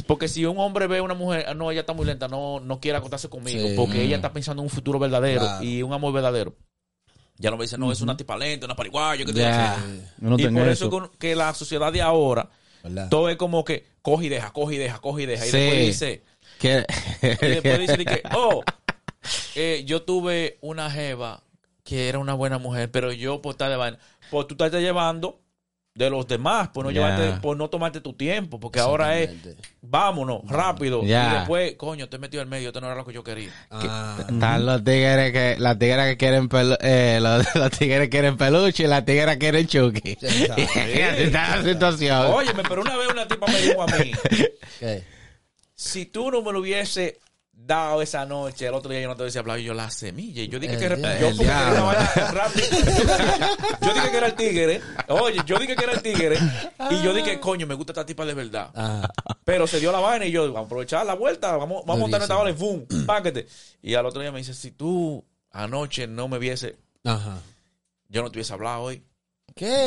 Porque 0.09 0.27
si 0.27 0.45
un 0.45 0.59
hombre 0.59 0.89
ve 0.89 0.99
a 0.99 1.03
una 1.05 1.15
mujer, 1.15 1.45
"Ah, 1.49 1.55
no, 1.55 1.71
ella 1.71 1.83
está 1.83 1.93
muy 1.93 2.07
lenta, 2.07 2.27
no, 2.27 2.59
no 2.59 2.81
quiere 2.81 2.99
acostarse 2.99 3.29
conmigo, 3.29 3.69
Sí. 3.69 3.75
porque 3.77 4.03
ella 4.03 4.17
está 4.17 4.33
pensando 4.33 4.63
en 4.63 4.65
un 4.65 4.71
futuro 4.71 4.99
verdadero 4.99 5.43
Claro. 5.43 5.63
y 5.65 5.83
un 5.85 5.93
amor 5.93 6.13
verdadero. 6.13 6.55
Ya 7.39 7.51
no 7.51 7.57
me 7.57 7.65
dice, 7.65 7.79
no, 7.79 7.93
es 7.93 8.01
una 8.01 8.17
tipa 8.17 8.37
lenta, 8.37 8.67
una 8.67 8.75
pariguayo. 8.75 9.25
que. 9.25 9.33
Yo 9.33 10.29
no 10.29 10.37
y 10.39 10.49
por 10.49 10.69
eso. 10.69 11.13
que 11.19 11.35
la 11.37 11.55
sociedad 11.55 11.93
de 11.93 12.03
ahora, 12.03 12.51
¿Verdad? 12.83 13.09
todo 13.09 13.29
es 13.29 13.37
como 13.37 13.65
que 13.65 13.87
coge 14.03 14.27
y 14.27 14.29
deja, 14.29 14.53
coge 14.53 14.75
y 14.75 14.79
deja, 14.79 14.99
coge 15.01 15.23
y 15.23 15.27
deja. 15.27 15.47
Y 15.47 15.51
después 15.51 15.87
dice, 15.87 16.25
Que- 16.59 16.85
y 17.23 17.47
después 17.49 17.79
dice 17.81 18.05
que, 18.05 18.23
oh, 18.37 18.63
eh, 19.55 19.83
yo 19.87 20.03
tuve 20.03 20.59
una 20.61 20.91
jeva 20.91 21.43
que 21.85 22.09
era 22.09 22.19
una 22.19 22.35
buena 22.35 22.59
mujer, 22.59 22.91
pero 22.91 23.13
yo 23.13 23.41
por 23.41 23.53
estar 23.53 23.71
de 23.71 23.77
vaina, 23.77 23.99
pues 24.31 24.47
tú 24.47 24.55
estás 24.63 24.81
llevando 24.83 25.41
de 25.99 26.09
los 26.11 26.27
demás, 26.29 26.69
por 26.69 26.85
no 26.85 26.91
llevarte, 26.93 27.41
por 27.43 27.57
no 27.57 27.69
tomarte 27.69 28.01
tu 28.01 28.13
tiempo, 28.13 28.61
porque 28.61 28.79
ahora 28.79 29.19
es, 29.19 29.31
vámonos, 29.83 30.43
rápido, 30.47 31.03
Ya. 31.03 31.29
y 31.31 31.35
después, 31.39 31.75
coño, 31.75 32.09
te 32.09 32.19
metió 32.19 32.41
en 32.41 32.49
medio, 32.49 32.69
esto 32.69 32.81
no 32.81 32.87
era 32.87 32.95
lo 32.97 33.05
que 33.05 33.13
yo 33.13 33.25
quería. 33.25 33.51
Ah, 33.71 34.17
Están 34.21 34.65
los 34.65 34.85
tigres 34.85 35.33
que, 35.33 35.57
las 35.59 35.77
tigres 35.79 36.07
que 36.07 36.17
quieren 36.17 36.49
pelu- 36.49 36.79
eh, 36.81 37.19
los, 37.21 37.45
los 37.57 37.71
tigres 37.73 38.09
quieren 38.09 38.37
peluche 38.37 38.85
y 38.85 38.87
las 38.87 39.05
tigres 39.05 39.37
quieren 39.39 39.67
chuki. 39.67 40.17
Está 40.23 41.57
la 41.57 41.63
situación. 41.65 42.27
Óyeme, 42.27 42.63
pero 42.69 42.83
una 42.83 42.97
vez 42.97 43.09
una 43.11 43.27
tipa 43.27 43.47
me 43.49 43.61
dijo 43.61 43.83
a 43.83 43.87
mí, 43.89 44.13
si 45.75 46.07
tú 46.07 46.31
no 46.31 46.43
me 46.43 46.53
lo 46.53 46.61
hubiese 46.61 47.19
dado 47.69 48.01
esa 48.01 48.25
noche, 48.25 48.67
el 48.67 48.73
otro 48.73 48.91
día 48.91 49.03
yo 49.03 49.09
no 49.09 49.15
te 49.15 49.39
hablado 49.39 49.59
y 49.59 49.65
yo 49.65 49.75
la 49.75 49.91
semilla. 49.91 50.43
Yo 50.45 50.59
dije 50.59 50.79
que, 50.79 50.97
diablo. 50.97 51.21
yo 51.21 51.33
diablo. 51.35 51.87
vaina 51.87 52.31
rápida. 52.33 52.67
Yo 53.83 53.95
dije 53.95 54.11
que 54.11 54.17
era 54.17 54.27
el 54.27 54.35
tigre. 54.35 54.81
Oye, 55.09 55.41
yo 55.47 55.59
dije 55.59 55.77
que 55.77 55.85
era 55.85 55.93
el 55.93 56.03
tigre. 56.03 56.39
Y 56.91 57.03
yo 57.03 57.13
dije, 57.13 57.39
coño, 57.39 57.67
me 57.67 57.75
gusta 57.75 57.93
esta 57.93 58.07
tipa 58.07 58.25
de 58.25 58.35
verdad. 58.35 58.71
Ah, 58.75 59.09
Pero 59.45 59.67
se 59.67 59.79
dio 59.81 59.93
la 59.93 60.01
vaina 60.01 60.25
y 60.25 60.33
yo, 60.33 60.45
vamos 60.45 60.63
a 60.63 60.67
aprovechar 60.67 61.07
la 61.07 61.15
vuelta, 61.15 61.57
vamos, 61.57 61.85
vamos 61.85 61.97
a 61.97 62.01
montar 62.01 62.23
esta 62.23 62.39
hora 62.39 62.51
y 62.51 62.55
boom, 62.55 62.87
páquete. 63.07 63.47
Y 63.83 63.95
al 63.95 64.07
otro 64.07 64.21
día 64.23 64.33
me 64.33 64.39
dice, 64.39 64.55
si 64.55 64.71
tú 64.73 65.25
anoche 65.53 66.07
no 66.07 66.27
me 66.27 66.39
viese, 66.39 66.77
ajá. 67.05 67.39
yo 68.09 68.23
no 68.23 68.31
te 68.31 68.39
hubiese 68.39 68.53
hablado 68.55 68.83
hoy. 68.83 69.03
¿Qué? 69.55 69.87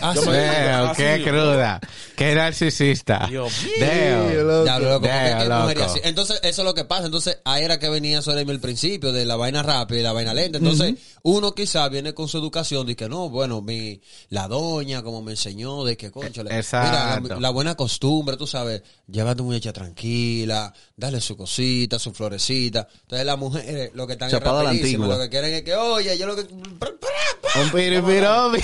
Ah, 0.00 0.14
sí. 0.14 0.28
Así 0.28 1.02
qué 1.02 1.22
cruda. 1.22 1.80
Qué 2.16 2.34
narcisista. 2.34 3.26
Dios 3.28 3.52
mío. 3.62 3.72
Deo. 3.78 4.64
Ya, 4.64 4.78
loco, 4.78 5.02
que 5.02 5.12
mujeres 5.12 5.48
loco. 5.48 5.84
así. 5.84 6.00
Entonces, 6.04 6.40
eso 6.42 6.62
es 6.62 6.66
lo 6.66 6.74
que 6.74 6.84
pasa. 6.84 7.06
Entonces, 7.06 7.38
ahí 7.44 7.62
era 7.62 7.78
que 7.78 7.88
venía 7.88 8.22
sobre 8.22 8.40
el 8.40 8.60
principio 8.60 9.12
de 9.12 9.24
la 9.24 9.36
vaina 9.36 9.62
rápida 9.62 10.00
y 10.00 10.02
la 10.02 10.12
vaina 10.12 10.34
lenta. 10.34 10.58
Entonces, 10.58 10.94
uno 11.24 11.54
quizá 11.54 11.88
viene 11.88 12.14
con 12.14 12.26
su 12.28 12.38
educación 12.38 12.86
de 12.86 12.96
que 12.96 13.08
no, 13.08 13.28
bueno, 13.28 13.62
mi, 13.62 14.00
la 14.28 14.48
doña 14.48 15.02
como 15.02 15.22
me 15.22 15.32
enseñó 15.32 15.84
de 15.84 15.96
que, 15.96 16.10
concho, 16.10 16.42
Exacto. 16.50 17.20
Mira, 17.22 17.34
la, 17.36 17.40
la 17.40 17.50
buena 17.50 17.74
costumbre, 17.76 18.36
tú 18.36 18.46
sabes, 18.46 18.82
lleva 19.06 19.30
a 19.30 19.34
tu 19.36 19.44
muchacha 19.44 19.72
tranquila, 19.72 20.72
dale 20.96 21.20
su 21.20 21.36
cosita, 21.36 21.98
su 21.98 22.12
florecita. 22.12 22.88
Entonces, 23.02 23.24
las 23.26 23.38
mujeres, 23.38 23.90
lo 23.94 24.06
que 24.06 24.14
están 24.14 24.28
es 24.28 24.34
antigua. 24.70 25.06
lo 25.16 25.18
que 25.22 25.28
quieren 25.28 25.54
es 25.54 25.62
que, 25.62 25.74
oye, 25.76 26.18
yo 26.18 26.26
lo 26.26 26.34
que... 26.36 26.42
Un 26.42 27.70
piripirobi. 27.70 28.60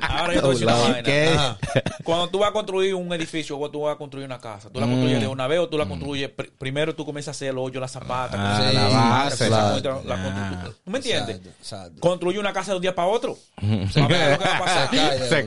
Ahora 0.00 0.34
yo 0.34 0.40
te 0.40 0.46
voy 0.46 0.50
a 0.50 0.52
decir 0.52 0.66
una 0.66 0.74
vaina. 0.76 1.58
Cuando 2.04 2.28
tú 2.28 2.38
vas 2.38 2.50
a 2.50 2.52
construir 2.52 2.94
un 2.94 3.12
edificio 3.12 3.58
o 3.58 3.70
tú 3.70 3.82
vas 3.82 3.94
a 3.94 3.98
construir 3.98 4.26
una 4.26 4.40
casa, 4.40 4.68
tú 4.70 4.80
la 4.80 4.86
construyes 4.86 5.20
de 5.20 5.26
una 5.28 5.46
vez 5.46 5.60
o 5.60 5.68
tú 5.68 5.78
la 5.78 5.86
construyes, 5.86 6.30
pr- 6.36 6.50
primero 6.58 6.94
tú 6.94 7.04
comienzas 7.04 7.28
a 7.28 7.36
hacer 7.36 7.48
el 7.50 7.58
hoyo, 7.58 7.78
la 7.80 7.88
zapata, 7.88 8.36
Ah, 8.36 8.72
la 8.72 8.88
base. 8.88 9.48
la- 9.48 10.70
Claro. 10.98 11.10
la- 11.10 11.20
Ah. 11.20 11.20
la- 11.20 11.24
¿Tú 11.24 11.28
me 11.28 11.28
entiendes? 11.30 11.36
Exacto, 11.36 11.50
exacto. 11.60 12.00
Construye 12.00 12.38
una 12.38 12.52
casa 12.52 12.72
de 12.72 12.76
un 12.76 12.82
día 12.82 12.94
para 12.94 13.08
otro. 13.08 13.36
Se 13.92 14.06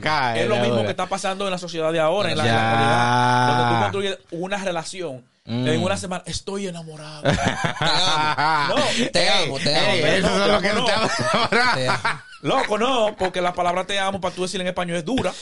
Se. 0.00 0.40
Es 0.42 0.48
lo 0.48 0.56
mismo 0.56 0.82
que 0.82 0.90
está 0.90 1.06
pasando 1.06 1.44
en 1.44 1.50
la 1.50 1.58
sociedad 1.58 1.92
de 1.92 2.00
ahora, 2.00 2.30
en 2.30 2.38
la, 2.38 2.44
actualidad, 2.44 3.48
donde 3.58 3.74
tú 3.74 3.82
construyes 3.82 4.18
una 4.30 4.56
relación 4.64 5.22
Mm. 5.46 5.68
en 5.68 5.82
una 5.82 5.94
semana. 5.98 6.22
Estoy 6.24 6.68
enamorado. 6.68 7.20
Te 7.30 7.30
amo. 7.38 8.68
No, 8.70 8.76
Te 9.12 9.28
amo, 9.28 9.58
te 9.58 9.76
amo. 9.76 9.90
Ey, 9.92 10.02
eso 10.20 10.30
no, 10.38 10.44
es 10.46 10.50
lo 10.52 10.60
que 10.62 10.72
no. 10.72 10.84
Te 10.86 11.86
amo. 11.88 12.20
Loco, 12.44 12.78
no, 12.78 13.16
porque 13.18 13.40
la 13.40 13.52
palabra 13.54 13.86
te 13.86 13.98
amo 13.98 14.20
para 14.20 14.34
tú 14.34 14.42
decirle 14.42 14.62
en 14.62 14.68
español 14.68 14.98
es 14.98 15.04
dura. 15.04 15.32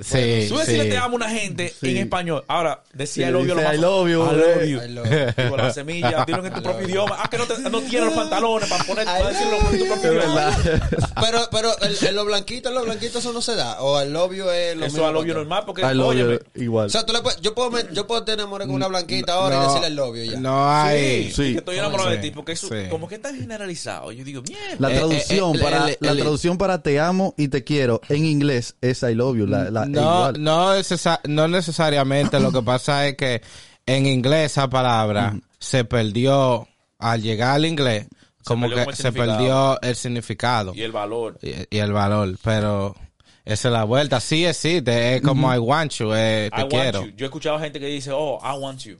Sí, 0.00 0.46
Tú 0.48 0.56
decirle 0.58 0.84
sí. 0.84 0.90
te 0.90 0.96
amo 0.96 1.14
a 1.14 1.16
una 1.16 1.28
gente 1.28 1.68
Sí. 1.80 1.90
en 1.90 1.96
español. 1.98 2.44
Ahora, 2.48 2.82
decía 2.92 3.28
el 3.28 3.36
obvio 3.36 3.54
lo 3.56 3.62
más 3.62 3.74
I 3.74 3.78
love 3.78 4.08
you, 4.08 4.22
I 4.22 4.36
love 4.36 4.62
eh. 4.62 4.68
you. 4.70 4.80
I 4.82 4.88
love 4.88 5.06
you. 5.10 5.42
Digo, 5.42 5.56
la 5.56 5.72
semilla, 5.72 6.24
dilo 6.26 6.46
en 6.46 6.54
tu 6.54 6.62
propio 6.62 6.88
idioma. 6.88 7.16
Ah, 7.18 7.28
que 7.28 7.36
no, 7.38 7.46
te, 7.46 7.58
no 7.58 7.80
tienes 7.82 8.04
los 8.06 8.14
pantalones 8.14 8.68
para 8.70 8.84
poner, 8.84 9.04
para 9.04 9.28
decirlo 9.28 9.58
en 9.72 9.78
tu 9.78 9.86
propio 9.86 10.12
idioma. 10.12 10.56
Pero, 11.20 11.48
pero 11.50 11.78
el, 11.80 11.96
en 12.06 12.14
lo 12.16 12.24
blanquito, 12.24 12.68
en 12.68 12.74
lo 12.74 12.82
blanquito 12.84 13.18
eso 13.18 13.32
no 13.32 13.40
se 13.42 13.54
da. 13.54 13.80
O 13.82 14.00
el 14.00 14.14
obvio 14.16 14.50
es 14.52 14.76
lo 14.76 14.86
Eso 14.86 14.94
mismo 14.96 15.08
al 15.08 15.16
obvio 15.16 15.34
normal, 15.34 15.62
porque, 15.66 15.82
I 15.82 15.94
love 15.94 16.14
you, 16.16 16.38
igual. 16.54 16.86
O 16.86 16.90
sea, 16.90 17.04
tú 17.06 17.12
le 17.12 17.20
puedes, 17.20 17.40
yo, 17.40 17.54
puedo, 17.54 17.70
yo 17.90 18.06
puedo 18.06 18.24
tener 18.24 18.44
amor 18.44 18.62
con 18.62 18.70
una 18.70 18.88
blanquita 18.88 19.34
ahora 19.34 19.56
y 19.56 19.58
No, 19.58 19.66
decirle 19.66 19.86
el 19.88 19.98
obvio 20.00 20.24
ya. 20.24 20.38
No 20.40 20.70
hay. 20.70 21.24
sí, 21.26 21.32
Sí. 21.32 21.52
que 21.52 21.58
estoy 21.58 21.78
enamorado 21.78 22.10
Sí. 22.10 22.16
de 22.16 22.22
ti, 22.22 22.30
porque 22.30 22.52
eso, 22.52 22.68
Sí. 22.68 22.88
como 22.90 23.08
que 23.08 23.16
es 23.16 23.22
tan 23.22 23.36
generalizado. 23.36 24.10
Yo 24.12 24.24
digo, 24.24 24.42
mierda. 24.42 24.76
La 24.78 24.90
Eh, 24.90 24.94
traducción 24.96 25.50
eh, 25.50 25.52
el- 25.54 25.60
para 25.60 25.88
el- 25.88 25.96
la 26.00 26.10
el- 26.10 26.18
para 26.58 26.82
te 26.82 26.98
amo 27.00 27.34
y 27.36 27.48
te 27.48 27.64
quiero 27.64 28.00
en 28.08 28.24
inglés 28.24 28.76
es 28.80 29.02
I 29.02 29.14
love 29.14 29.36
you. 29.36 29.46
La, 29.46 29.70
la- 29.70 29.86
no, 29.86 30.00
igual. 30.00 30.42
no, 30.42 30.74
necesa- 30.76 31.20
no 31.28 31.48
necesariamente. 31.48 32.38
Lo 32.40 32.52
que 32.52 32.62
pasa 32.62 33.06
es 33.06 33.16
que 33.16 33.42
en 33.86 34.06
inglés 34.06 34.52
esa 34.52 34.68
palabra 34.70 35.34
se 35.58 35.84
perdió 35.84 36.68
al 36.98 37.22
llegar 37.22 37.56
al 37.56 37.64
inglés. 37.66 38.06
Como 38.44 38.68
que 38.68 38.86
se 38.96 39.12
perdió 39.12 39.80
el 39.82 39.94
significado 39.94 40.72
Y 40.74 40.82
el 40.82 40.90
valor. 40.92 41.38
y, 41.42 41.52
y 41.70 41.78
el 41.78 41.92
valor. 41.92 42.36
Pero 42.42 42.96
esa 43.44 43.68
es 43.68 43.72
la 43.72 43.84
vuelta. 43.84 44.18
Sí 44.20 44.44
existe. 44.44 45.14
Es 45.16 45.22
como 45.22 45.54
I 45.54 45.58
want 45.58 45.92
you. 45.92 46.12
eh, 46.12 46.50
te 46.52 46.60
I 46.60 46.62
want 46.64 46.72
quiero. 46.72 47.04
you. 47.06 47.12
Yo 47.16 47.24
he 47.24 47.28
escuchado 47.28 47.58
gente 47.60 47.78
que 47.78 47.86
dice, 47.86 48.10
oh, 48.12 48.40
I 48.42 48.58
want 48.58 48.80
you. 48.80 48.98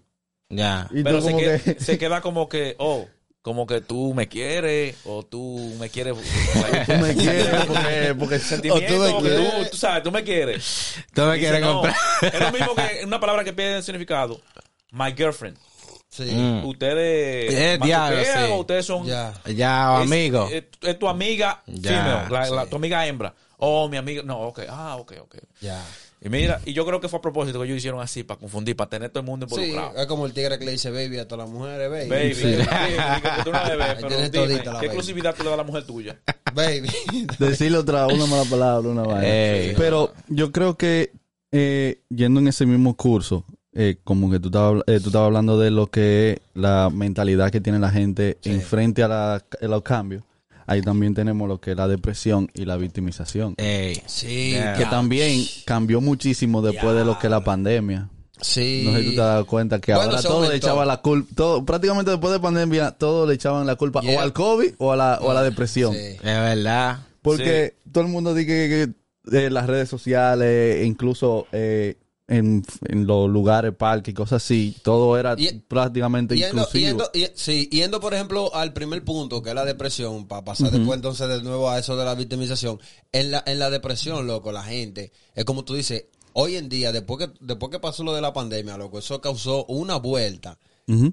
Ya. 0.49 0.89
Pero 0.93 1.21
se, 1.21 1.33
como 1.33 1.39
que- 1.43 1.61
que- 1.75 1.81
se 1.81 1.99
queda 1.99 2.21
como 2.21 2.49
que, 2.49 2.77
oh, 2.79 3.07
como 3.43 3.67
que 3.67 3.81
tú 3.81 4.15
me 4.15 4.29
quieres 4.29 4.97
o 5.05 5.25
tú 5.25 5.75
me 5.79 5.89
quieres. 5.91 6.15
Tú 6.87 6.93
me 6.95 7.15
quieres 7.15 7.65
porque, 7.67 8.15
porque 8.19 8.39
Sentimiento, 8.39 8.95
O 8.95 8.97
tú 8.97 9.03
me 9.03 9.31
tú, 9.31 9.37
quieres. 9.37 9.71
tú 9.73 9.77
sabes, 9.77 10.03
tú 10.03 10.11
me 10.13 10.23
quieres. 10.25 10.95
Tú 11.13 11.23
me 11.23 11.39
quieres 11.39 11.61
no, 11.61 11.73
comprar. 11.83 11.97
Es 12.23 12.41
lo 12.41 12.53
mismo 12.53 12.75
que 12.75 13.05
una 13.05 13.19
palabra 13.21 13.45
que 13.45 13.53
pierde 13.53 13.83
significado. 13.83 14.41
My 14.93 15.13
girlfriend. 15.13 15.57
Sí. 16.09 16.25
Mm. 16.25 16.65
Ustedes 16.67 17.55
Eh, 17.55 17.79
diablo, 17.83 18.23
sí. 18.23 18.31
o 18.51 18.57
ustedes 18.57 18.85
son 18.87 19.07
Ya. 19.07 19.33
Ya, 19.47 19.97
es- 20.03 20.03
amigo. 20.11 20.49
Es, 20.53 20.65
es 20.83 20.99
tu 20.99 21.09
amiga 21.09 21.63
Ya, 21.67 22.27
female, 22.29 22.51
la- 22.55 22.67
tu 22.67 22.77
amiga 22.77 23.07
hembra. 23.07 23.35
Oh, 23.59 23.89
mi 23.89 23.97
amiga. 23.97 24.23
No, 24.23 24.41
ok. 24.41 24.61
Ah, 24.69 24.97
ok, 24.97 25.15
ok. 25.23 25.37
Ya. 25.61 25.81
Y 26.25 26.29
mira, 26.29 26.61
y 26.65 26.73
yo 26.73 26.87
creo 26.87 27.01
que 27.01 27.09
fue 27.09 27.19
a 27.19 27.23
propósito 27.23 27.59
que 27.59 27.65
ellos 27.67 27.79
hicieron 27.79 28.01
así 28.01 28.23
para 28.23 28.39
confundir, 28.39 28.77
para 28.77 28.89
tener 28.91 29.11
todo 29.11 29.21
el 29.23 29.27
mundo 29.27 29.47
Sí, 29.49 29.55
involucrado. 29.57 29.97
es 29.97 30.07
como 30.07 30.25
el 30.27 30.33
tigre 30.33 30.57
que 30.59 30.65
le 30.65 30.71
dice 30.73 30.91
baby 30.93 31.19
a 31.19 31.27
todas 31.27 31.47
las 31.47 31.53
mujeres, 31.53 31.91
baby. 31.91 32.09
Baby, 32.09 32.35
Sí. 32.35 32.43
sí, 32.57 32.57
que 32.57 33.43
tú 33.45 33.51
no 33.53 33.65
le 33.65 33.77
ves, 33.77 33.95
pero 33.97 34.09
tienes 34.09 34.31
dime, 34.33 34.61
¿qué 34.63 34.69
baby. 34.71 34.87
exclusividad 34.87 35.35
tú 35.35 35.43
le 35.43 35.51
das 35.51 35.55
a 35.55 35.63
la 35.63 35.65
mujer 35.65 35.85
tuya? 35.85 36.21
Baby. 36.55 36.89
decirle 37.41 37.79
otra 37.79 38.07
una 38.07 38.27
mala 38.27 38.45
palabra, 38.45 38.89
una 38.89 39.03
vaina. 39.03 39.75
Pero 39.77 40.13
yo 40.29 40.53
creo 40.53 40.77
que 40.77 41.11
eh, 41.51 42.01
yendo 42.09 42.39
en 42.41 42.49
ese 42.49 42.67
mismo 42.67 42.97
curso, 42.97 43.45
eh, 43.75 43.97
como 44.05 44.31
que 44.31 44.39
tú 44.39 44.49
estabas 44.49 44.83
eh, 44.87 45.01
tú 45.03 45.09
estabas 45.09 45.27
hablando 45.27 45.59
de 45.59 45.71
lo 45.71 45.89
que 45.89 46.33
es 46.33 46.39
la 46.55 46.89
mentalidad 46.93 47.51
que 47.51 47.61
tiene 47.61 47.79
la 47.79 47.91
gente 47.91 48.39
Sí. 48.43 48.51
en 48.51 48.61
frente 48.61 49.03
a, 49.03 49.09
la- 49.09 49.35
a 49.61 49.67
los 49.67 49.83
cambios. 49.83 50.23
Ahí 50.73 50.81
también 50.81 51.13
tenemos 51.13 51.47
lo 51.49 51.61
que 51.61 51.73
es 51.73 51.77
la 51.77 51.87
depresión 51.87 52.51
y 52.55 52.65
la 52.65 52.79
victimización. 52.79 53.55
Ey. 53.59 54.01
Sí. 54.07 54.53
Ya. 54.53 54.73
que 54.73 54.87
también 54.87 55.45
cambió 55.67 56.01
muchísimo 56.01 56.63
después 56.63 56.97
de 56.97 57.05
lo 57.05 57.19
que 57.19 57.27
es 57.27 57.31
la 57.31 57.45
pandemia. 57.45 58.09
Sí. 58.41 58.83
No 58.87 58.93
sé 58.93 59.03
si 59.03 59.11
tú 59.11 59.15
te 59.17 59.21
has 59.21 59.27
dado 59.29 59.47
cuenta 59.47 59.81
que 59.81 59.93
Bueno, 59.93 60.11
ahora 60.11 60.23
todo 60.23 60.49
le 60.49 60.57
echaba 60.57 60.87
la 60.87 60.97
culpa, 60.97 61.29
todo, 61.37 61.65
prácticamente 61.65 62.11
después 62.11 62.33
de 62.33 62.41
pandemia, 62.41 62.93
todo 62.93 63.27
le 63.27 63.35
echaban 63.35 63.67
la 63.67 63.77
culpa 63.77 64.01
Yeah. 64.01 64.19
o 64.19 64.23
al 64.23 64.33
COVID 64.33 64.73
o 64.79 64.93
a 64.93 64.97
la, 64.97 65.19
o 65.21 65.31
a 65.31 65.35
la 65.35 65.43
depresión. 65.43 65.93
Sí. 65.93 65.99
Es 65.99 66.23
verdad. 66.23 67.01
Porque 67.21 67.75
todo 67.93 68.05
el 68.05 68.11
mundo 68.11 68.35
dice 68.35 68.47
que, 68.47 68.93
que, 69.31 69.47
eh, 69.47 69.51
las 69.51 69.67
redes 69.67 69.91
sociales, 69.91 70.87
incluso 70.87 71.47
eh, 71.53 71.97
en, 72.33 72.65
en 72.89 73.07
los 73.07 73.29
lugares, 73.29 73.73
parques 73.77 74.13
y 74.13 74.15
cosas 74.15 74.43
así, 74.43 74.75
todo 74.83 75.17
era 75.19 75.35
Y- 75.39 75.53
prácticamente 75.61 76.35
Yendo, 76.37 76.63
inclusivo. 76.63 76.87
yendo, 76.87 77.11
y- 77.15 77.27
sí, 77.35 77.69
yendo 77.71 78.01
por 78.01 78.15
ejemplo 78.15 78.55
al 78.55 78.73
primer 78.73 79.05
punto, 79.05 79.43
que 79.43 79.51
es 79.51 79.55
la 79.55 79.65
depresión, 79.65 80.27
para 80.27 80.45
pasar 80.45 80.71
después 80.71 80.97
entonces 80.97 81.29
de 81.29 81.43
nuevo 81.43 81.69
a 81.71 81.79
eso 81.79 81.97
de 81.97 82.05
la 82.05 82.15
victimización. 82.15 82.81
En 83.13 83.31
la, 83.31 83.43
en 83.47 83.59
la 83.59 83.71
depresión, 83.71 84.27
loco, 84.27 84.53
la 84.53 84.63
gente, 84.63 85.13
es 85.35 85.45
como 85.45 85.65
tú 85.65 85.75
dices, 85.75 86.07
hoy 86.35 86.57
en 86.57 86.69
día, 86.69 86.93
después 86.93 87.27
que, 87.27 87.33
después 87.41 87.71
que 87.71 87.79
pasó 87.79 88.03
lo 88.05 88.15
de 88.15 88.21
la 88.23 88.33
pandemia, 88.33 88.77
loco, 88.77 88.99
eso 88.99 89.21
causó 89.21 89.65
una 89.67 89.97
vuelta, 89.97 90.59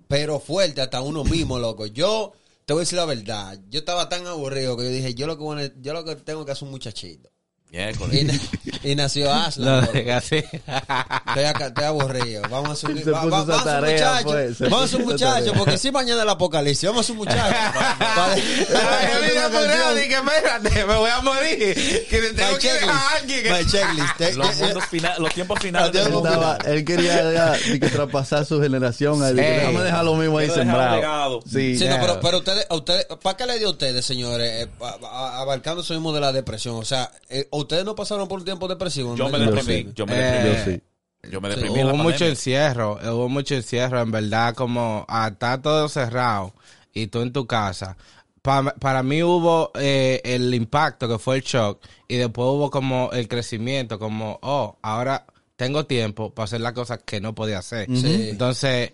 pero 0.08 0.40
fuerte 0.40 0.82
hasta 0.82 1.02
uno 1.02 1.24
mismo, 1.24 1.58
loco. 1.60 1.86
Yo 1.86 2.34
te 2.66 2.74
voy 2.74 2.82
a 2.82 2.84
decir 2.84 2.98
la 2.98 3.06
verdad, 3.06 3.60
yo 3.70 3.80
estaba 3.80 4.10
tan 4.10 4.28
aburrido 4.28 4.78
que 4.78 4.84
yo 4.84 4.90
dije, 4.90 5.14
yo 5.16 5.26
lo 5.28 5.38
que, 5.38 5.74
yo 5.82 5.94
lo 5.94 6.04
que 6.06 6.16
tengo 6.18 6.46
que 6.46 6.52
hacer 6.52 6.66
un 6.66 6.72
muchachito. 6.72 7.30
Y, 7.72 8.24
na- 8.24 8.34
y 8.84 8.96
nació 8.96 9.32
Aslan. 9.32 9.82
No. 9.94 10.00
Estoy, 10.00 11.44
acá, 11.44 11.68
estoy 11.68 11.84
aburrido. 11.84 12.42
Vamos 12.50 12.84
a 12.84 12.88
va- 13.14 13.26
va- 13.26 13.42
esa 13.42 13.52
vamos 13.52 13.60
a 13.60 13.78
un 13.78 13.84
muchacho. 13.94 14.28
pues, 14.28 14.60
vamos 14.60 14.82
a 14.82 14.98
esa 14.98 15.06
muchacho, 15.06 15.54
porque 15.58 15.78
si 15.78 15.92
mañana 15.92 16.24
el 16.24 16.30
apocalipsis, 16.30 16.90
vamos 16.90 17.08
a 17.08 17.12
un 17.12 17.18
muchacho. 17.20 17.56
Espérate, 19.50 20.86
me 20.86 20.96
voy 20.96 21.10
a 21.10 21.22
morir. 21.22 22.06
Que 22.10 22.20
tengo 22.36 22.58
que 22.58 22.74
dejar 22.74 22.90
a 22.90 23.10
alguien. 23.18 23.44
que- 23.44 23.52
My 23.52 23.66
checklist. 23.66 24.08
Te- 24.18 24.34
Los, 24.34 24.58
tiempos 25.34 25.60
finales. 25.60 25.96
Él, 25.96 26.14
estaba- 26.14 26.58
quería 26.86 27.34
ya, 27.34 27.58
que 27.80 27.80
traspasar 27.90 28.46
su 28.46 28.62
generación. 28.62 29.20
déjame 29.36 29.82
dejar 29.84 30.06
lo 30.06 30.16
mismo 30.16 30.38
ahí 30.38 30.50
sembrado. 30.50 31.42
Sí, 31.46 31.78
Sí, 31.78 31.86
no, 31.88 31.98
pero, 32.00 32.20
pero 32.20 32.38
ustedes, 32.40 32.66
ustedes, 32.70 33.06
¿para 33.22 33.38
qué 33.38 33.46
le 33.46 33.58
dio 33.60 33.68
a 33.68 33.72
ustedes, 33.72 34.06
señores, 34.06 34.66
eh, 34.66 34.70
abarcando 35.12 35.82
eso 35.82 35.94
mismo 35.94 36.14
de 36.14 36.20
la 36.22 36.32
depresión? 36.32 36.76
O 36.76 36.86
sea, 36.86 37.12
eh, 37.30 37.48
¿ustedes 37.60 37.86
no 37.86 37.96
pasaron 37.96 38.28
por 38.28 38.40
un 38.40 38.46
tiempo 38.46 38.68
depresivo? 38.68 39.16
Yo 39.16 39.30
me 39.30 39.40
deprimí. 39.40 39.92
Yo 39.96 40.06
me 40.06 40.14
Eh, 40.14 40.24
deprimí. 40.24 40.56
yo 40.56 40.64
sí. 40.66 40.82
Yo 41.32 41.42
me 41.42 41.50
Sí, 41.50 41.56
deprimí 41.56 41.80
en 41.82 41.88
la 41.88 41.94
Hubo 41.94 42.04
mucho 42.04 42.26
encierro, 42.26 42.98
hubo 43.14 43.28
mucho 43.30 43.56
encierro, 43.56 44.00
en 44.02 44.12
verdad, 44.12 44.56
como 44.56 45.06
ah, 45.10 45.28
está 45.32 45.62
todo 45.62 45.90
cerrado 45.90 46.54
y 46.94 47.08
tú 47.08 47.22
en 47.22 47.34
tu 47.34 47.46
casa. 47.46 47.98
Pa- 48.42 48.74
para 48.80 49.04
mí 49.04 49.22
hubo 49.22 49.72
eh, 49.76 50.22
el 50.24 50.54
impacto 50.54 51.10
que 51.10 51.20
fue 51.20 51.36
el 51.38 51.42
shock 51.44 51.82
y 52.08 52.16
después 52.16 52.46
hubo 52.48 52.72
como 52.72 53.10
el 53.12 53.28
crecimiento, 53.28 54.00
como, 54.00 54.40
oh, 54.42 54.78
ahora 54.82 55.26
tengo 55.58 55.86
tiempo 55.86 56.34
para 56.34 56.46
hacer 56.46 56.62
las 56.62 56.72
cosas 56.72 57.00
que 57.06 57.20
no 57.20 57.36
podía 57.36 57.60
hacer. 57.60 57.88
Sí. 57.94 58.30
Entonces, 58.32 58.94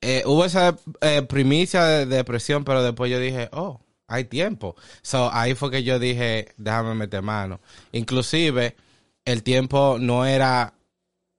eh, 0.00 0.24
hubo 0.26 0.44
esa 0.44 0.76
eh, 1.02 1.22
primicia 1.22 1.84
de 1.84 2.06
depresión, 2.06 2.64
pero 2.64 2.82
después 2.82 3.12
yo 3.12 3.20
dije, 3.20 3.48
oh, 3.52 3.80
hay 4.10 4.24
tiempo. 4.24 4.76
So, 5.02 5.30
ahí 5.32 5.54
fue 5.54 5.70
que 5.70 5.82
yo 5.82 5.98
dije, 5.98 6.52
déjame 6.58 6.94
meter 6.94 7.22
mano. 7.22 7.60
Inclusive, 7.92 8.76
el 9.24 9.42
tiempo 9.42 9.96
no 9.98 10.26
era 10.26 10.74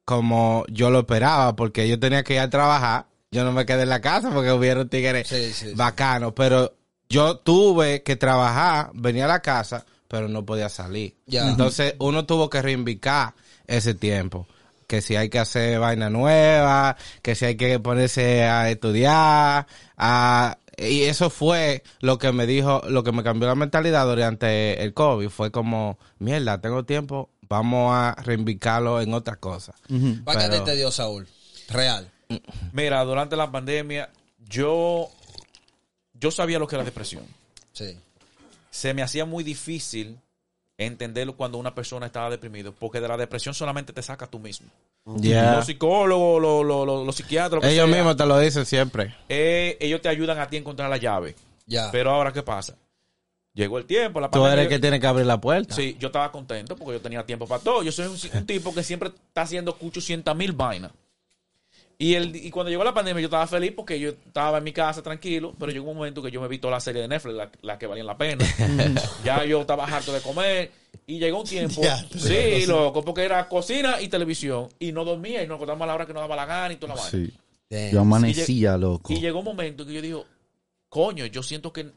como 0.06 0.66
yo 0.70 0.90
lo 0.90 1.00
esperaba, 1.00 1.56
porque 1.56 1.88
yo 1.88 2.00
tenía 2.00 2.24
que 2.24 2.34
ir 2.36 2.40
a 2.40 2.50
trabajar. 2.50 3.06
Yo 3.30 3.44
no 3.44 3.52
me 3.52 3.66
quedé 3.66 3.84
en 3.84 3.90
la 3.90 4.02
casa 4.02 4.30
porque 4.34 4.52
hubieron 4.52 4.90
tigres 4.90 5.28
Sí, 5.28 5.54
sí, 5.54 5.70
sí. 5.70 5.74
bacanos, 5.76 6.34
pero 6.36 6.74
yo 7.08 7.38
tuve 7.38 8.04
que 8.04 8.16
trabajar, 8.16 8.92
venía 8.94 9.26
a 9.26 9.30
la 9.30 9.42
casa, 9.42 9.86
pero 10.08 10.28
no 10.28 10.46
podía 10.46 10.68
salir. 10.70 11.16
Entonces, 11.28 11.96
uno 12.00 12.26
tuvo 12.26 12.50
que 12.50 12.62
reivindicar 12.62 13.34
ese 13.68 13.94
tiempo. 13.94 14.48
Que 14.86 15.02
si 15.02 15.16
hay 15.16 15.30
que 15.30 15.40
hacer 15.40 15.80
vaina 15.80 16.10
nueva, 16.10 16.98
que 17.22 17.34
si 17.36 17.46
hay 17.46 17.56
que 17.56 17.80
ponerse 17.80 18.44
a 18.44 18.70
estudiar, 18.70 19.66
a, 19.96 20.58
y 20.90 21.04
eso 21.04 21.30
fue 21.30 21.84
lo 22.00 22.18
que 22.18 22.32
me 22.32 22.46
dijo, 22.48 22.82
lo 22.88 23.04
que 23.04 23.12
me 23.12 23.24
cambió 23.24 23.48
la 23.48 23.56
mentalidad 23.56 24.06
durante 24.06 24.82
el 24.84 24.94
COVID. 24.94 25.30
Fue 25.30 25.52
como, 25.52 25.98
mierda, 26.20 26.60
tengo 26.60 26.84
tiempo, 26.86 27.30
vamos 27.48 27.94
a 27.94 28.16
reivindicarlo 28.24 29.02
en 29.02 29.14
otras 29.14 29.38
cosas. 29.38 29.76
¿Para 30.24 30.42
qué 30.44 30.50
Pero- 30.50 30.64
te 30.64 30.76
dio 30.76 30.92
Saúl? 30.92 31.28
Real. 31.70 32.10
Mira, 32.74 33.04
durante 33.04 33.36
la 33.36 33.52
pandemia, 33.52 34.10
yo, 34.48 35.10
yo 36.14 36.32
sabía 36.32 36.60
lo 36.60 36.68
que 36.68 36.76
era 36.76 36.84
depresión. 36.84 37.26
Sí. 37.74 37.98
Se 38.70 38.94
me 38.94 39.02
hacía 39.04 39.26
muy 39.26 39.44
difícil 39.44 40.18
entender 40.86 41.28
cuando 41.34 41.58
una 41.58 41.74
persona 41.76 42.06
estaba 42.08 42.30
deprimida, 42.30 42.72
porque 42.72 43.00
de 43.00 43.08
la 43.08 43.18
depresión 43.18 43.54
solamente 43.54 43.94
te 43.94 44.02
sacas 44.02 44.30
tú 44.30 44.40
mismo. 44.40 44.68
Los 45.06 45.66
psicólogos, 45.66 46.42
los, 46.42 46.66
los- 46.66 46.86
los- 46.86 47.06
los 47.06 47.16
psiquiatras, 47.16 47.64
Ellos 47.64 47.88
sea, 47.88 47.96
mismos 47.96 48.16
te 48.18 48.26
lo 48.26 48.38
dicen 48.40 48.66
siempre. 48.66 49.16
eh, 49.30 49.78
ellos 49.80 50.02
te 50.02 50.10
ayudan 50.10 50.40
a 50.40 50.48
ti 50.48 50.56
a 50.58 50.60
encontrar 50.60 50.90
la 50.90 50.98
llave. 50.98 51.36
Ya. 51.66 51.90
Pero 51.92 52.12
ahora, 52.12 52.32
¿qué 52.34 52.44
pasa? 52.44 52.76
Llegó 53.54 53.78
el 53.78 53.86
tiempo, 53.86 54.22
la 54.22 54.30
Tú 54.32 54.46
eres 54.46 54.64
el 54.64 54.70
que 54.70 54.80
tiene 54.80 55.00
que 55.00 55.08
abrir 55.08 55.26
la 55.26 55.40
puerta. 55.40 55.76
Sí, 55.76 55.98
yo 56.00 56.08
estaba 56.08 56.32
contento 56.32 56.76
porque 56.78 56.94
yo 56.94 57.02
tenía 57.02 57.26
tiempo 57.26 57.46
para 57.48 57.62
todo. 57.62 57.84
Yo 57.84 57.92
soy 57.92 58.08
un, 58.08 58.18
un 58.38 58.46
tipo 58.46 58.74
que 58.74 58.82
siempre 58.82 59.10
está 59.10 59.42
haciendo 59.42 59.76
800 59.82 60.36
mil 60.38 60.54
vainas. 60.54 60.92
Y, 62.02 62.16
el, 62.16 62.36
y 62.36 62.50
cuando 62.50 62.72
llegó 62.72 62.84
la 62.84 62.96
pandemia 62.96 63.22
yo 63.22 63.28
estaba 63.28 63.46
feliz 63.46 63.74
porque 63.76 64.00
yo 64.00 64.10
estaba 64.10 64.58
en 64.58 64.64
mi 64.64 64.74
casa 64.74 65.04
tranquilo, 65.04 65.54
pero 65.60 65.72
llegó 65.72 65.92
un 65.92 65.98
momento 65.98 66.24
que 66.24 66.32
yo 66.32 66.42
me 66.42 66.48
vi 66.48 66.58
toda 66.58 66.72
la 66.72 66.80
serie 66.80 67.04
de 67.04 67.08
Netflix, 67.08 67.36
la, 67.36 67.52
la 67.62 67.78
que 67.78 67.86
valían 67.86 68.08
la 68.08 68.18
pena. 68.18 68.44
ya 69.24 69.46
yo 69.46 69.62
estaba 69.62 69.86
harto 69.86 70.12
de 70.12 70.20
comer 70.20 70.72
y 71.06 71.20
llegó 71.20 71.42
un 71.42 71.46
tiempo, 71.46 71.80
Ya, 71.84 72.04
sí, 72.18 72.66
loco, 72.66 73.06
porque 73.06 73.24
era 73.24 73.48
cocina 73.48 74.02
y 74.02 74.08
televisión 74.08 74.70
y 74.80 74.92
no 74.92 75.06
dormía 75.06 75.44
y 75.44 75.48
nos 75.48 75.58
acostábamos 75.58 75.84
a 75.84 75.88
la 75.90 75.94
hora 75.94 76.08
que 76.08 76.14
nos 76.14 76.24
daba 76.24 76.36
la 76.36 76.48
gana 76.48 76.74
y 76.74 76.78
toda 76.78 76.96
la 76.96 77.02
vaina. 77.04 77.30
Sí. 77.70 77.92
Yo 77.92 78.02
amanecía, 78.02 78.78
loco. 78.78 79.14
Y 79.14 79.20
llegó 79.20 79.38
un 79.38 79.46
momento 79.46 79.86
que 79.86 79.94
yo 79.94 80.02
digo, 80.02 80.26
coño, 80.90 81.28
yo 81.28 81.44
siento 81.44 81.72
que 81.72 81.92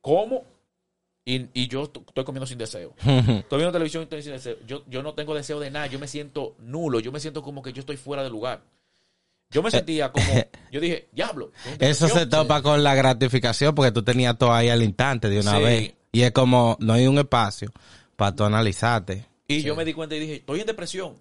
como 0.00 0.44
y, 1.22 1.48
y 1.52 1.68
yo 1.68 1.82
estoy 1.82 2.24
comiendo 2.24 2.46
sin 2.46 2.56
deseo. 2.56 2.94
Estoy 2.96 3.58
viendo 3.58 3.72
televisión 3.72 4.02
y 4.02 4.04
estoy 4.04 4.22
sin 4.22 4.32
deseo. 4.32 4.56
Yo, 4.66 4.84
yo 4.88 5.02
no 5.02 5.12
tengo 5.12 5.34
deseo 5.34 5.60
de 5.60 5.70
nada. 5.70 5.86
Yo 5.86 5.98
me 5.98 6.08
siento 6.08 6.54
nulo. 6.60 7.00
Yo 7.00 7.12
me 7.12 7.20
siento 7.20 7.42
como 7.42 7.60
que 7.60 7.74
yo 7.74 7.80
estoy 7.80 7.98
fuera 7.98 8.22
de 8.22 8.30
lugar. 8.30 8.62
Yo 9.54 9.62
me 9.62 9.70
sentía 9.70 10.12
como, 10.12 10.26
yo 10.72 10.80
dije, 10.80 11.08
diablo. 11.12 11.52
tengo 11.64 11.76
Eso 11.80 12.08
se 12.08 12.14
depresión". 12.20 12.28
topa 12.28 12.60
con 12.60 12.82
la 12.82 12.94
gratificación 12.94 13.74
porque 13.74 13.92
tú 13.92 14.02
tenías 14.02 14.36
todo 14.36 14.52
ahí 14.52 14.68
al 14.68 14.82
instante 14.82 15.30
de 15.30 15.40
una 15.40 15.56
Sí. 15.56 15.62
vez. 15.62 15.94
Y 16.12 16.22
es 16.22 16.32
como, 16.32 16.76
no 16.80 16.92
hay 16.92 17.06
un 17.06 17.16
espacio 17.18 17.70
para 18.16 18.34
tú 18.36 18.44
analizarte. 18.44 19.24
Y 19.48 19.62
yo 19.62 19.74
me 19.76 19.84
di 19.84 19.94
cuenta 19.94 20.14
y 20.16 20.20
dije, 20.20 20.34
estoy 20.34 20.60
en 20.60 20.66
depresión. 20.66 21.14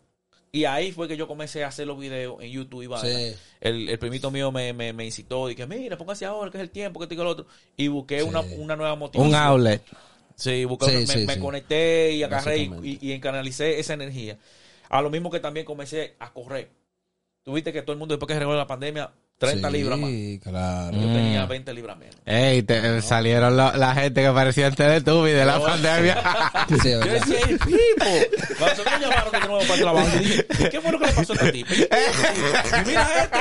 Y 0.51 0.65
ahí 0.65 0.91
fue 0.91 1.07
que 1.07 1.17
yo 1.17 1.27
comencé 1.27 1.63
a 1.63 1.69
hacer 1.69 1.87
los 1.87 1.97
videos 1.97 2.41
en 2.41 2.51
YouTube 2.51 2.83
y. 2.83 2.97
Sí. 3.01 3.35
El, 3.59 3.89
el 3.89 3.97
primito 3.97 4.29
mío 4.29 4.51
me, 4.51 4.71
me, 4.73 4.93
me 4.93 5.03
incitó. 5.05 5.47
Dije, 5.47 5.65
mira, 5.65 5.97
póngase 5.97 6.25
ahora, 6.25 6.51
que 6.51 6.57
es 6.57 6.61
el 6.63 6.69
tiempo, 6.69 6.99
que 6.99 7.05
esto 7.05 7.15
y 7.15 7.17
que 7.17 7.23
lo 7.23 7.29
otro. 7.31 7.47
Y 7.75 7.87
busqué 7.87 8.21
una, 8.21 8.41
una 8.41 8.75
nueva 8.75 8.95
motivación. 8.95 9.29
Un 9.33 9.35
outlet. 9.35 9.81
Sí, 10.35 10.63
busqué- 10.65 10.89
Sí, 10.91 10.95
me, 10.97 11.07
sí, 11.07 11.25
me 11.25 11.33
sí. 11.35 11.39
conecté 11.39 12.11
y 12.13 12.21
agarré 12.23 12.57
y, 12.59 12.71
y, 12.83 13.07
y 13.09 13.11
encanalicé 13.13 13.79
esa 13.79 13.93
energía. 13.93 14.37
A 14.89 15.01
lo 15.01 15.09
mismo 15.09 15.31
que 15.31 15.39
también 15.39 15.65
comencé 15.65 16.15
a 16.19 16.31
correr. 16.31 16.69
Tuviste 17.43 17.73
que 17.73 17.81
todo 17.81 17.91
el 17.91 17.99
mundo, 17.99 18.13
después 18.13 18.27
que 18.27 18.35
regresó 18.35 18.55
la 18.57 18.65
pandemia, 18.67 19.11
30 19.37 19.67
Sí, 19.69 19.73
libras 19.77 19.99
más. 19.99 20.09
claro. 20.41 20.91
Yo 20.97 21.07
Mm. 21.09 21.13
tenía 21.13 21.45
20 21.45 21.73
libras 21.73 21.97
menos. 21.97 22.15
Ey, 22.25 22.63
te- 22.63 23.01
salieron 23.01 23.57
lo- 23.57 23.73
la 23.75 23.93
gente 23.95 24.21
que 24.21 24.31
parecía 24.31 24.67
en 24.67 24.75
Teletubby 24.75 25.31
de 25.31 25.43
la 25.43 25.57
No. 25.57 25.63
pandemia. 25.65 26.23
Sí, 26.69 26.75
es 26.75 26.83
Yo 26.83 26.99
decía, 26.99 27.39
el 27.49 27.59
tipo. 27.59 28.05
Cuando 28.57 28.67
nosotros 28.77 29.01
llamaron 29.01 29.31
de 29.33 29.39
nuevo 29.41 29.59
para 29.59 29.73
el 29.73 29.81
trabajo, 29.81 30.07
yo 30.13 30.19
dije, 30.19 30.45
¿qué 30.71 30.79
fue 30.81 30.91
lo 30.93 30.99
que 30.99 31.05
le 31.07 31.11
pasó 31.11 31.33
a 31.33 31.35
esta 31.35 31.51
tipa? 31.51 31.73
Y 31.73 32.85
mira 32.85 33.07
este. 33.23 33.39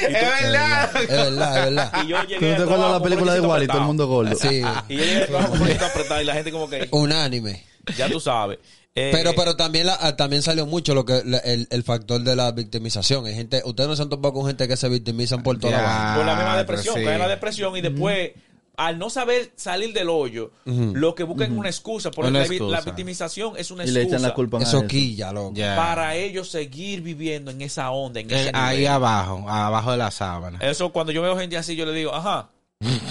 Y, 0.00 0.14
es 0.14 0.20
tú- 0.20 0.26
verdad. 0.42 0.96
Es 1.02 1.08
verdad, 1.08 1.58
es 1.58 1.64
verdad. 1.74 1.92
y 2.04 2.06
yo 2.08 2.20
¿Tú 2.22 2.26
llegué 2.28 2.50
no 2.50 2.56
te 2.56 2.62
acuerdas 2.62 2.86
de 2.86 2.92
la 2.94 3.02
película 3.02 3.34
de 3.34 3.40
Wally? 3.40 3.66
Todo 3.66 3.78
el 3.78 3.84
mundo 3.84 4.06
gordo. 4.06 4.34
Sí, 4.36 4.62
Y 4.88 4.96
yo 4.96 5.04
llegué 5.04 5.26
trabajo 5.26 5.50
con 5.50 5.60
un 5.62 5.70
apretado 5.70 6.22
y 6.22 6.24
la 6.24 6.32
gente 6.34 6.50
como 6.52 6.70
que, 6.70 6.88
unánime. 6.90 7.62
ya 7.98 8.08
tú 8.08 8.18
sabes. 8.18 8.58
Eh, 8.98 9.10
Pero, 9.12 9.34
pero 9.36 9.56
también 9.56 9.86
la- 9.86 9.98
ah, 10.00 10.16
también 10.16 10.40
salió 10.42 10.64
mucho 10.64 10.94
lo 10.94 11.04
que 11.04 11.22
la- 11.26 11.36
el, 11.38 11.68
el 11.70 11.82
factor 11.84 12.22
de 12.22 12.34
la 12.34 12.50
victimización. 12.52 13.26
Hay 13.26 13.34
gente, 13.34 13.60
ustedes 13.66 13.88
no 13.90 13.94
se 13.94 14.00
han 14.02 14.08
topado 14.08 14.32
con 14.32 14.46
gente 14.46 14.66
que 14.66 14.76
se 14.76 14.88
victimizan 14.88 15.42
por 15.42 15.58
toda 15.58 15.72
la 15.74 15.78
Ya. 15.78 15.84
vaina. 15.86 16.14
por 16.16 16.24
la 16.26 16.34
misma 16.34 16.52
Ah, 16.54 16.56
depresión, 16.56 16.94
sí. 16.96 17.04
la 17.04 17.28
depresión 17.28 17.76
y 17.76 17.82
después, 17.82 18.30
al 18.78 18.98
no 18.98 19.10
saber 19.10 19.52
salir 19.54 19.92
del 19.92 20.08
hoyo, 20.08 20.50
lo 20.64 21.14
que 21.14 21.24
buscan 21.24 21.52
es 21.52 21.58
una 21.58 21.68
excusa. 21.68 22.10
Por 22.10 22.24
Una 22.24 22.38
la, 22.40 22.44
vi- 22.46 22.58
la 22.58 22.64
excusa. 22.64 22.80
victimización 22.86 23.52
es 23.58 23.70
una 23.70 23.84
Y 23.84 23.88
le 23.88 24.00
echan 24.00 24.12
excusa 24.14 24.28
la 24.28 24.34
culpa 24.34 24.58
a 24.58 24.62
Eso 24.62 24.78
eso. 24.78 24.86
quilla, 24.86 25.30
loco. 25.30 25.54
Para 25.76 26.14
ellos 26.14 26.50
seguir 26.50 27.02
viviendo 27.02 27.50
en 27.50 27.60
esa 27.60 27.90
onda, 27.90 28.20
en 28.20 28.30
ese 28.30 28.48
Eh, 28.48 28.52
ahí 28.54 28.76
nivel. 28.78 28.92
abajo, 28.92 29.44
abajo 29.46 29.90
de 29.92 29.96
la 29.98 30.10
sábana. 30.10 30.58
Eso 30.62 30.90
cuando 30.90 31.12
yo 31.12 31.20
veo 31.20 31.36
gente 31.38 31.58
así, 31.58 31.76
yo 31.76 31.84
le 31.84 31.92
digo, 31.92 32.14
ajá, 32.14 32.48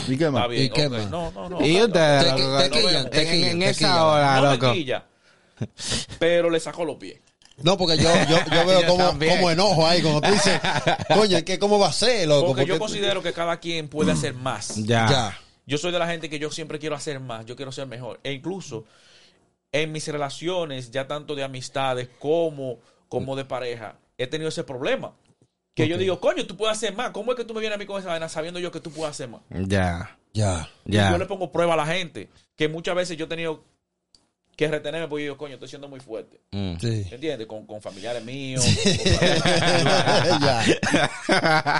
¿Y 0.08 0.18
qué 0.18 0.30
más? 0.32 0.48
¿Y 0.52 0.70
qué 0.70 0.90
más? 0.90 1.10
No, 1.12 1.32
no, 1.32 1.48
no. 1.50 1.66
y 1.66 1.80
ustedes, 1.82 2.24
Te- 2.36 2.70
te 2.70 3.10
te 3.10 3.50
en, 3.52 3.62
esa 3.64 4.04
hora, 4.06 4.42
loco. 4.54 4.74
Pero 6.20 6.50
le 6.50 6.60
saco 6.60 6.86
los 6.86 6.98
pies. 6.98 7.20
No, 7.58 7.78
porque 7.78 7.98
yo, 7.98 8.10
yo, 8.30 8.38
yo 8.54 8.66
veo 8.68 8.82
Yo 8.82 8.88
como, 8.88 9.12
como 9.18 9.52
enojo 9.52 9.88
ahí 9.88 10.02
cuando 10.02 10.22
tú 10.22 10.32
dices, 10.32 10.60
coño, 11.14 11.38
es 11.38 11.44
que 11.44 11.58
cómo 11.58 11.80
va 11.80 11.88
a 11.88 11.94
ser, 11.94 12.28
loco. 12.28 12.48
Porque 12.48 12.66
yo 12.66 12.78
considero 12.78 13.22
que 13.24 13.32
cada 13.34 13.60
quien 13.60 13.88
puede 13.88 14.12
hacer 14.12 14.34
más. 14.34 14.76
Ya. 14.76 15.08
Ya. 15.10 15.40
Yo 15.66 15.78
soy 15.78 15.92
de 15.92 16.00
la 16.00 16.08
gente 16.08 16.30
que 16.30 16.38
yo 16.38 16.52
siempre 16.52 16.80
quiero 16.80 16.96
hacer 16.96 17.20
más, 17.20 17.46
yo 17.46 17.56
quiero 17.56 17.72
ser 17.72 17.88
mejor. 17.88 18.20
E 18.24 18.34
incluso 18.34 18.86
en 19.72 19.92
mis 19.92 20.08
relaciones, 20.08 20.92
ya 20.92 21.08
tanto 21.08 21.34
de 21.34 21.44
amistades 21.44 22.10
como, 22.20 22.80
como 23.10 23.36
de 23.36 23.46
pareja, 23.46 23.98
he 24.18 24.28
tenido 24.28 24.50
ese 24.50 24.64
problema. 24.64 25.14
Que 25.74 25.88
yo 25.90 25.98
digo, 25.98 26.22
coño, 26.22 26.46
tú 26.46 26.56
puedes 26.56 26.78
hacer 26.78 26.96
más. 26.96 27.12
¿Cómo 27.12 27.32
es 27.32 27.38
que 27.38 27.44
tú 27.44 27.54
me 27.54 27.60
vienes 27.60 27.76
a 27.76 27.80
mí 27.80 27.86
con 27.86 28.00
esa 28.00 28.08
vaina 28.10 28.30
sabiendo 28.30 28.60
yo 28.60 28.72
que 28.72 28.80
tú 28.80 28.92
puedes 28.92 29.12
hacer 29.12 29.28
más? 29.28 29.42
Ya. 29.50 30.18
Ya. 30.34 30.70
Y 30.86 30.94
Ya. 30.94 31.12
yo 31.12 31.18
le 31.18 31.26
pongo 31.26 31.52
prueba 31.52 31.74
a 31.74 31.78
la 31.78 31.86
gente. 31.86 32.30
Que 32.56 32.70
muchas 32.70 32.96
veces 32.96 33.18
yo 33.18 33.26
he 33.26 33.28
tenido 33.28 33.62
que 34.56 34.68
retenerme 34.70 35.08
porque 35.08 35.24
yo 35.26 35.32
digo, 35.34 35.38
coño, 35.38 35.56
estoy 35.56 35.68
siendo 35.68 35.88
muy 35.90 36.00
fuerte. 36.00 36.40
Mm. 36.52 36.76
Sí. 36.80 37.06
¿Entiendes? 37.12 37.46
Con, 37.48 37.66
con 37.66 37.82
familiares 37.82 38.24
míos. 38.24 38.64
con- 38.64 38.84
ya. 40.42 40.64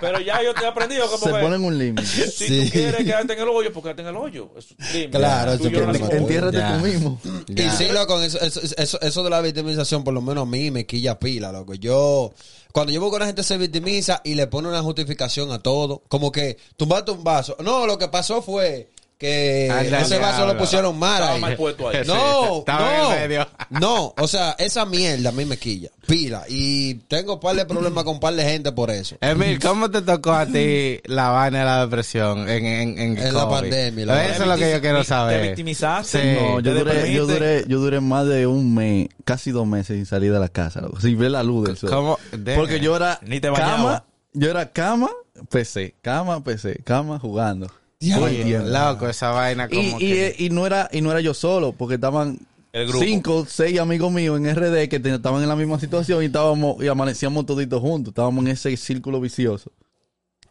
Pero 0.02 0.20
ya 0.20 0.44
yo 0.44 0.54
te 0.54 0.64
he 0.64 0.68
aprendido 0.68 1.06
como 1.10 1.18
Se 1.26 1.32
que 1.34 1.40
ponen 1.40 1.64
un 1.64 1.78
límite. 1.78 2.06
si 2.06 2.30
Sí. 2.48 2.66
tú 2.66 2.72
quieres 2.72 3.04
quedarte 3.06 3.34
en 3.34 3.40
el 3.40 3.48
hoyo, 3.48 3.72
pues 3.72 3.84
quédate 3.84 4.02
en 4.02 4.08
el 4.10 4.16
hoyo. 4.18 4.50
Dime. 4.94 5.10
Claro, 5.10 5.58
Tú 5.58 5.68
y 5.68 5.72
yo 5.72 5.86
no 5.86 5.94
Entiérrate 5.96 6.62
tú 6.62 6.86
mismo. 6.86 7.22
Y 7.48 7.56
Ya. 7.56 7.72
sí, 7.74 7.88
loco, 7.92 8.22
eso, 8.22 8.40
eso, 8.42 8.60
eso, 8.78 9.00
eso 9.02 9.24
de 9.24 9.30
la 9.30 9.42
victimización, 9.42 10.04
por 10.04 10.14
lo 10.14 10.22
menos 10.22 10.44
a 10.44 10.46
mí 10.46 10.72
me 10.72 10.86
quilla 10.86 11.18
pila, 11.20 11.52
loco. 11.52 11.76
Yo, 11.76 12.34
cuando 12.72 12.92
yo 12.92 13.00
veo 13.02 13.12
que 13.12 13.20
la 13.20 13.28
gente 13.28 13.44
se 13.44 13.58
victimiza 13.58 14.22
y 14.24 14.36
le 14.36 14.48
pone 14.48 14.68
una 14.68 14.82
justificación 14.82 15.52
a 15.52 15.60
todo, 15.60 16.04
como 16.08 16.32
que 16.32 16.58
tumbaste 16.78 17.12
un 17.12 17.24
vaso. 17.24 17.56
No, 17.64 17.86
lo 17.88 17.98
que 17.98 18.08
pasó 18.10 18.42
fue 18.42 18.90
que 19.18 19.70
Anda, 19.72 20.02
ese 20.02 20.18
vaso 20.20 20.38
diablo. 20.38 20.54
lo 20.54 20.60
pusieron 20.60 21.00
mal 21.00 21.14
Estaba 21.22 21.36
ahí. 21.36 21.42
mal 21.42 21.56
puesto 21.56 21.88
ahí. 21.90 21.98
No, 22.06 22.60
Estaba 22.60 23.16
en 23.24 23.30
medio. 23.30 23.48
no, 23.70 23.80
no, 23.80 24.14
o 24.18 24.28
sea, 24.28 24.56
esa 24.60 24.86
mierda 24.86 25.30
a 25.30 25.32
mí 25.32 25.46
me 25.46 25.58
quilla, 25.58 25.90
pila. 26.06 26.44
Y 26.50 26.96
tengo 27.08 27.36
un 27.36 27.40
par 27.40 27.56
de 27.56 27.66
problemas 27.66 28.04
con 28.04 28.16
un 28.16 28.20
par 28.20 28.34
de 28.36 28.44
gente 28.44 28.72
por 28.74 28.92
eso. 28.92 29.16
Emil, 29.22 29.60
¿cómo 29.62 29.90
te 29.90 30.02
tocó 30.02 30.34
a 30.34 30.46
ti 30.46 31.00
la 31.06 31.30
vaina 31.30 31.60
de 31.60 31.66
la 31.66 31.82
depresión 31.86 32.50
en, 32.50 32.66
en, 32.66 33.00
en, 33.00 33.18
En 33.18 33.34
la 33.34 33.42
COVID? 33.46 33.56
pandemia, 33.62 34.06
la 34.06 34.26
Eso 34.26 34.42
es 34.44 34.48
lo 34.50 34.56
que 34.58 34.72
yo 34.72 34.82
quiero 34.82 34.98
¿Te 35.00 35.04
saber. 35.06 35.42
victimizaste? 35.44 36.22
Sí. 36.22 36.40
No, 36.42 36.60
yo 36.60 36.74
¿Te 36.74 36.80
duré, 36.80 37.14
yo 37.14 37.26
duré, 37.26 37.64
yo 37.68 37.80
duré 37.80 38.02
más 38.02 38.28
de 38.28 38.46
un 38.48 38.74
mes, 38.76 39.08
casi 39.24 39.52
dos 39.52 39.66
meses 39.66 39.96
sin 39.96 40.06
salir 40.06 40.34
de 40.34 40.40
la 40.40 40.50
casa, 40.50 40.82
loco, 40.82 41.00
sin 41.00 41.18
ver 41.18 41.32
la 41.32 41.42
luz 41.44 41.68
del 41.68 41.78
sol. 41.78 42.18
Porque 42.56 42.80
yo 42.82 42.96
era 42.98 43.20
Ni 43.24 43.40
te 43.40 43.50
cama, 43.52 44.04
yo 44.34 44.50
era 44.50 44.70
cama, 44.72 45.10
PC, 45.50 45.96
cama, 46.02 46.44
PC, 46.44 46.82
cama, 46.84 47.18
jugando. 47.20 47.72
Todo 48.14 48.28
el 48.28 48.34
Oye, 48.36 48.44
tiempo. 48.44 48.68
loco, 48.70 49.08
esa 49.10 49.32
vaina 49.32 49.68
como 49.70 49.82
Y, 49.82 50.06
y, 50.06 50.10
que... 50.14 50.36
y 50.40 50.50
no 50.50 50.66
era 50.68 50.90
y 50.92 51.02
no 51.02 51.12
era 51.12 51.22
yo 51.22 51.34
solo, 51.34 51.72
porque 51.72 51.96
estaban 51.96 52.40
El 52.74 52.88
grupo. 52.88 53.04
cinco, 53.06 53.46
seis 53.50 53.80
amigos 53.80 54.12
míos 54.12 54.38
en 54.38 54.46
RD 54.56 54.88
que 54.90 55.00
te- 55.00 55.14
estaban 55.16 55.42
en 55.42 55.50
la 55.50 55.56
misma 55.56 55.80
situación 55.80 56.22
y 56.24 56.28
estábamos 56.28 56.84
y 56.84 56.88
amanecíamos 56.88 57.46
toditos 57.46 57.82
juntos, 57.82 58.12
estábamos 58.12 58.44
en 58.46 58.52
ese 58.52 58.76
círculo 58.78 59.20
vicioso 59.22 59.72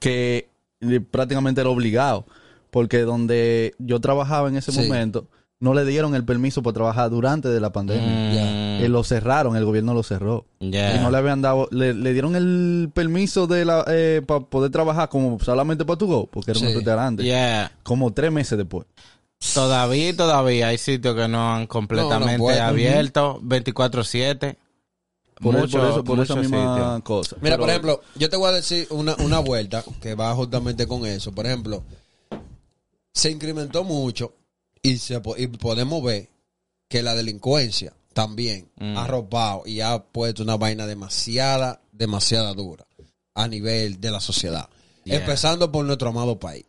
que 0.01 0.49
eh, 0.81 1.01
prácticamente 1.01 1.61
era 1.61 1.71
obligado, 1.71 2.27
porque 2.71 3.01
donde 3.01 3.75
yo 3.79 4.01
trabajaba 4.01 4.49
en 4.49 4.57
ese 4.57 4.73
Sí. 4.73 4.81
momento 4.81 5.29
no 5.65 5.75
le 5.75 5.85
dieron 5.85 6.15
el 6.15 6.25
permiso 6.25 6.63
para 6.63 6.75
trabajar 6.75 7.11
durante 7.11 7.49
de 7.49 7.59
la 7.59 7.73
pandemia. 7.73 8.07
Mm, 8.07 8.85
Eh, 8.85 8.89
lo 8.89 9.03
cerraron, 9.03 9.57
el 9.57 9.65
gobierno 9.65 9.95
lo 9.95 10.03
cerró. 10.03 10.45
ya. 10.61 10.95
Y 10.97 10.99
no 11.01 11.11
le 11.11 11.17
habían 11.19 11.41
dado, 11.43 11.69
le, 11.73 11.95
le 11.95 12.13
dieron 12.13 12.37
el 12.37 12.91
permiso 12.93 13.47
de 13.47 13.65
la 13.65 13.85
eh, 13.89 14.21
para 14.27 14.41
poder 14.41 14.71
trabajar 14.71 15.09
como 15.09 15.39
solamente 15.41 15.85
para 15.85 15.97
tu 15.99 16.07
go, 16.07 16.27
porque 16.27 16.51
era 16.53 16.61
Sí. 16.61 16.67
un 16.67 16.75
restaurante. 16.75 17.23
Yeah. 17.25 17.73
Como 17.83 18.13
tres 18.13 18.31
meses 18.31 18.57
después. 18.59 18.87
Todavía, 19.55 20.17
todavía 20.17 20.69
hay 20.69 20.79
sitios 20.79 21.15
que 21.17 21.29
no 21.29 21.55
han 21.55 21.67
completamente 21.67 22.61
abierto, 22.61 23.41
24-7. 23.43 24.57
Por, 25.41 25.59
Mucho- 25.59 25.79
por 25.79 25.89
eso, 25.91 26.05
por 26.05 26.21
esa 26.21 26.37
misma 26.37 27.01
cosa. 27.03 27.37
Mira, 27.41 27.57
Pero- 27.57 27.61
por 27.63 27.69
ejemplo, 27.71 28.01
yo 28.15 28.31
te 28.31 28.37
voy 28.37 28.49
a 28.49 28.53
decir 28.53 28.87
una, 28.91 29.17
una 29.17 29.41
vuelta 29.41 29.83
que 30.01 30.15
va 30.15 30.33
justamente 30.35 30.87
con 30.87 31.05
eso. 31.07 31.33
Por 31.33 31.45
ejemplo, 31.47 31.83
se 33.13 33.31
incrementó 33.31 33.83
mucho 33.85 34.33
y, 34.85 34.99
se, 34.99 35.19
po- 35.21 35.37
y 35.37 35.49
podemos 35.49 36.01
ver 36.05 36.29
que 36.89 37.03
la 37.03 37.15
delincuencia 37.15 37.93
también 38.13 38.69
Mm. 38.79 38.97
ha 38.97 39.07
robado 39.09 39.63
y 39.67 39.81
ha 39.81 39.99
puesto 40.05 40.45
una 40.45 40.57
vaina 40.57 40.87
demasiada, 40.87 41.81
demasiada 41.91 42.53
dura 42.55 42.87
a 43.35 43.49
nivel 43.49 44.01
de 44.01 44.11
la 44.13 44.21
sociedad. 44.21 44.69
Yeah. 45.05 45.17
Empezando 45.17 45.73
por 45.73 45.85
nuestro 45.85 46.11
amado 46.11 46.39
país. 46.39 46.65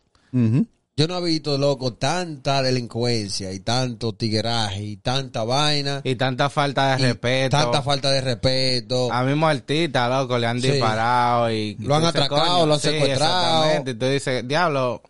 Yo 0.97 1.07
no 1.09 1.17
he 1.17 1.23
visto, 1.23 1.57
loco, 1.57 1.93
tanta 1.93 2.61
delincuencia 2.61 3.51
y 3.51 3.59
tanto 3.59 4.13
tigueraje 4.13 4.81
y 4.81 4.95
tanta 4.97 5.43
vaina. 5.43 5.99
Y 6.05 6.15
tanta 6.15 6.49
falta 6.49 6.91
de 6.95 7.07
respeto. 7.09 7.57
Tanta 7.57 7.81
falta 7.81 8.11
de 8.11 8.21
respeto. 8.21 9.11
A 9.11 9.23
mismo 9.23 9.45
artista, 9.47 10.07
loco, 10.07 10.37
le 10.37 10.47
han 10.47 10.61
Sí. 10.61 10.71
disparado 10.71 11.51
y... 11.51 11.75
Lo 11.81 11.95
han 11.95 12.05
atracado, 12.05 12.65
lo 12.65 12.75
han 12.75 12.79
sí, 12.79 12.89
secuestrado. 12.91 13.63
exactamente. 13.65 13.91
Y 13.91 13.93
tú 13.95 14.05
dices, 14.05 14.47
diablo, 14.47 15.01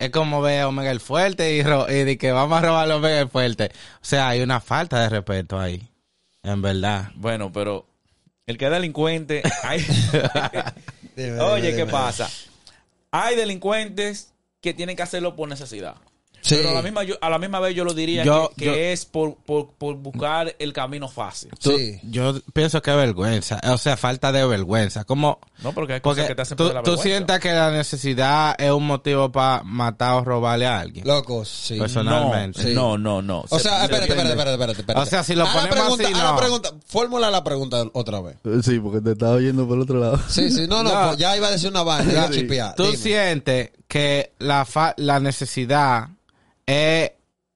es 0.00 0.10
como 0.10 0.40
ver 0.42 0.62
a 0.62 0.68
Omega 0.68 0.90
el 0.90 0.98
Fuerte 0.98 1.54
y, 1.54 1.62
ro- 1.62 1.88
y 1.88 2.02
de 2.04 2.18
que 2.18 2.32
vamos 2.32 2.58
a 2.58 2.62
robar 2.66 2.90
a 2.90 2.96
Omega 2.96 3.20
el 3.20 3.28
Fuerte. 3.28 3.70
O 3.96 3.98
sea, 4.04 4.28
hay 4.28 4.40
una 4.40 4.60
falta 4.60 5.00
de 5.00 5.08
respeto 5.10 5.60
ahí. 5.60 5.88
En 6.42 6.60
verdad. 6.62 7.10
Bueno, 7.14 7.52
pero 7.52 7.86
el 8.46 8.58
que 8.58 8.64
es 8.64 8.70
delincuente. 8.72 9.42
hay- 9.62 9.86
Dime, 11.14 11.40
Oye, 11.40 11.62
dime, 11.66 11.70
¿qué 11.76 11.76
dime. 11.82 11.92
pasa? 11.92 12.28
Hay 13.12 13.36
delincuentes 13.36 14.32
que 14.60 14.72
tienen 14.74 14.96
que 14.96 15.02
hacerlo 15.02 15.36
por 15.36 15.48
necesidad. 15.48 15.96
Sí. 16.42 16.54
Pero 16.56 16.70
a 16.70 16.74
la 16.74 16.82
misma, 16.82 17.04
yo- 17.04 17.16
a 17.20 17.28
la 17.30 17.38
misma 17.38 17.60
vez 17.60 17.74
yo 17.74 17.84
lo 17.84 17.92
diría 17.94 18.24
Yo- 18.24 18.50
que, 18.56 18.64
que 18.64 18.64
yo- 18.66 18.74
es 18.74 19.04
por, 19.04 19.36
por, 19.36 19.68
por 19.74 19.96
buscar 19.96 20.54
el 20.58 20.72
camino 20.72 21.08
fácil. 21.08 21.50
Tú- 21.60 21.76
Sí. 21.76 21.98
Yo 22.04 22.34
pienso 22.52 22.80
que 22.82 22.90
es 22.90 22.96
vergüenza, 22.96 23.60
o 23.64 23.78
sea, 23.78 23.96
falta 23.96 24.32
de 24.32 24.44
vergüenza. 24.46 25.04
Como 25.04 25.38
No, 25.62 25.72
porque 25.72 25.94
hay 25.94 26.00
cosas 26.00 26.22
porque 26.24 26.28
que 26.28 26.34
te 26.34 26.42
hacen 26.42 26.56
tú, 26.56 26.70
la 26.72 26.82
tú 26.82 26.96
sientas 26.96 27.38
que 27.40 27.52
la 27.52 27.70
necesidad 27.70 28.54
es 28.58 28.70
un 28.70 28.86
motivo 28.86 29.30
para 29.30 29.62
matar 29.62 30.14
o 30.14 30.24
robarle 30.24 30.66
a 30.66 30.80
alguien. 30.80 31.06
Loco, 31.06 31.44
sí. 31.44 31.78
Personalmente. 31.78 32.62
No, 32.62 32.68
Sí. 32.68 32.74
no, 32.74 32.98
no, 32.98 33.22
no. 33.22 33.44
O 33.48 33.58
Se- 33.58 33.64
sea, 33.64 33.84
espérate, 33.84 34.08
depende. 34.12 34.30
espérate, 34.30 34.30
espérate, 34.30 34.52
espérate, 34.52 34.80
espérate. 34.80 35.06
O 35.06 35.10
sea, 35.10 35.24
si 35.24 35.34
lo 35.34 35.44
la 35.44 35.52
ponemos 35.52 35.70
pregunta, 35.76 36.04
así, 36.04 36.12
no. 36.14 36.36
pregunta, 36.36 36.70
fórmula 36.86 37.30
la 37.30 37.44
pregunta 37.44 37.84
otra 37.92 38.20
vez. 38.20 38.36
Sí, 38.64 38.78
porque 38.80 39.00
te 39.00 39.12
estaba 39.12 39.32
oyendo 39.32 39.66
por 39.66 39.76
el 39.76 39.82
otro 39.82 39.98
lado. 40.00 40.18
Sí, 40.28 40.50
sí, 40.50 40.66
no, 40.66 40.82
no, 40.82 40.92
No. 40.94 41.06
pues 41.08 41.18
ya 41.18 41.36
iba 41.36 41.48
a 41.48 41.50
decir 41.50 41.68
una 41.70 41.82
vaina. 41.82 42.28
Tú 42.76 42.84
Dime. 42.84 42.96
sientes 42.96 43.70
que 43.88 44.32
la, 44.38 44.64
fa- 44.64 44.94
la 44.96 45.20
necesidad 45.20 46.08
es 46.70 47.12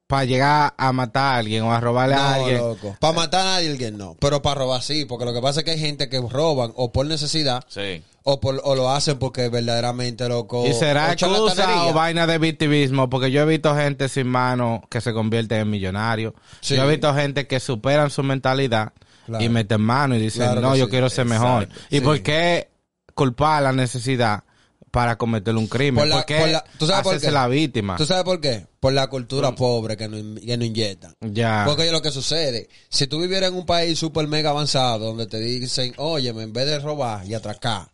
para 0.06 0.24
llegar 0.26 0.74
a 0.76 0.92
matar 0.92 1.22
a 1.34 1.36
alguien 1.38 1.62
o 1.64 1.72
a 1.72 1.80
robarle 1.80 2.14
a 2.14 2.34
alguien. 2.34 2.58
loco. 2.58 2.96
Para 3.00 3.12
matar 3.14 3.46
a 3.46 3.56
alguien 3.56 3.96
no, 3.96 4.16
pero 4.20 4.42
para 4.42 4.56
robar 4.60 4.82
sí, 4.82 5.06
porque 5.06 5.24
lo 5.24 5.32
que 5.32 5.40
pasa 5.40 5.60
es 5.60 5.64
que 5.64 5.72
hay 5.72 5.78
gente 5.78 6.08
que 6.10 6.20
roban 6.20 6.72
o 6.76 6.92
por 6.92 7.06
necesidad 7.06 7.64
Sí. 7.68 8.02
o 8.22 8.38
por 8.38 8.60
o 8.64 8.74
lo 8.74 8.90
hacen 8.90 9.18
porque 9.18 9.48
verdaderamente 9.48 10.28
loco. 10.28 10.66
¿Y 10.66 10.74
será 10.74 11.12
excusa 11.12 11.86
o 11.86 11.92
vaina 11.94 12.26
de 12.26 12.36
victimismo? 12.38 13.08
Porque 13.08 13.30
yo 13.30 13.42
he 13.42 13.46
visto 13.46 13.74
gente 13.74 14.08
sin 14.10 14.28
mano 14.28 14.82
que 14.90 15.00
se 15.00 15.12
convierte 15.14 15.58
en 15.58 15.70
millonarios. 15.70 16.34
Sí. 16.60 16.76
Yo 16.76 16.84
he 16.84 16.90
visto 16.90 17.12
gente 17.14 17.46
que 17.46 17.58
superan 17.58 18.10
su 18.10 18.22
mentalidad 18.22 18.92
Claro. 19.26 19.42
y 19.42 19.48
meten 19.48 19.80
mano 19.80 20.14
y 20.16 20.20
dicen, 20.20 20.42
Claro 20.44 20.60
no, 20.60 20.76
yo 20.76 20.84
sí. 20.84 20.90
quiero 20.90 21.08
ser 21.08 21.24
mejor. 21.24 21.66
¿Y 21.88 21.96
Sí. 21.96 22.00
por 22.02 22.20
qué 22.20 22.68
culpar 23.14 23.62
la 23.62 23.72
necesidad 23.72 24.44
para 24.94 25.18
cometer 25.18 25.54
un 25.56 25.66
crimen? 25.66 25.96
Por 25.96 26.06
la- 26.08 26.16
¿Por 26.16 26.24
qué 26.26 26.38
por 26.38 26.48
la- 26.48 26.64
¿tú 26.78 26.86
sabes 26.86 27.02
por 27.02 27.12
hacerse 27.14 27.26
qué? 27.26 27.32
la 27.32 27.48
víctima? 27.48 27.96
¿Tú 27.96 28.06
sabes 28.06 28.22
por 28.24 28.40
qué? 28.40 28.66
Por 28.78 28.92
la 28.92 29.08
cultura 29.08 29.52
pobre 29.54 29.96
que 29.96 30.08
no, 30.08 30.40
que 30.40 30.56
no 30.56 30.64
inyectan. 30.64 31.14
Ya. 31.20 31.64
Porque 31.66 31.84
es 31.86 31.92
lo 31.92 32.00
que 32.00 32.10
sucede. 32.12 32.68
Si 32.88 33.06
tú 33.08 33.20
vivieras 33.20 33.50
en 33.50 33.56
un 33.56 33.66
país 33.66 33.98
súper 33.98 34.28
mega 34.28 34.50
avanzado, 34.50 35.06
donde 35.06 35.26
te 35.26 35.40
dicen, 35.40 35.92
oye, 35.98 36.28
en 36.30 36.52
vez 36.52 36.66
de 36.66 36.78
robar 36.78 37.26
y 37.26 37.34
atracar, 37.34 37.88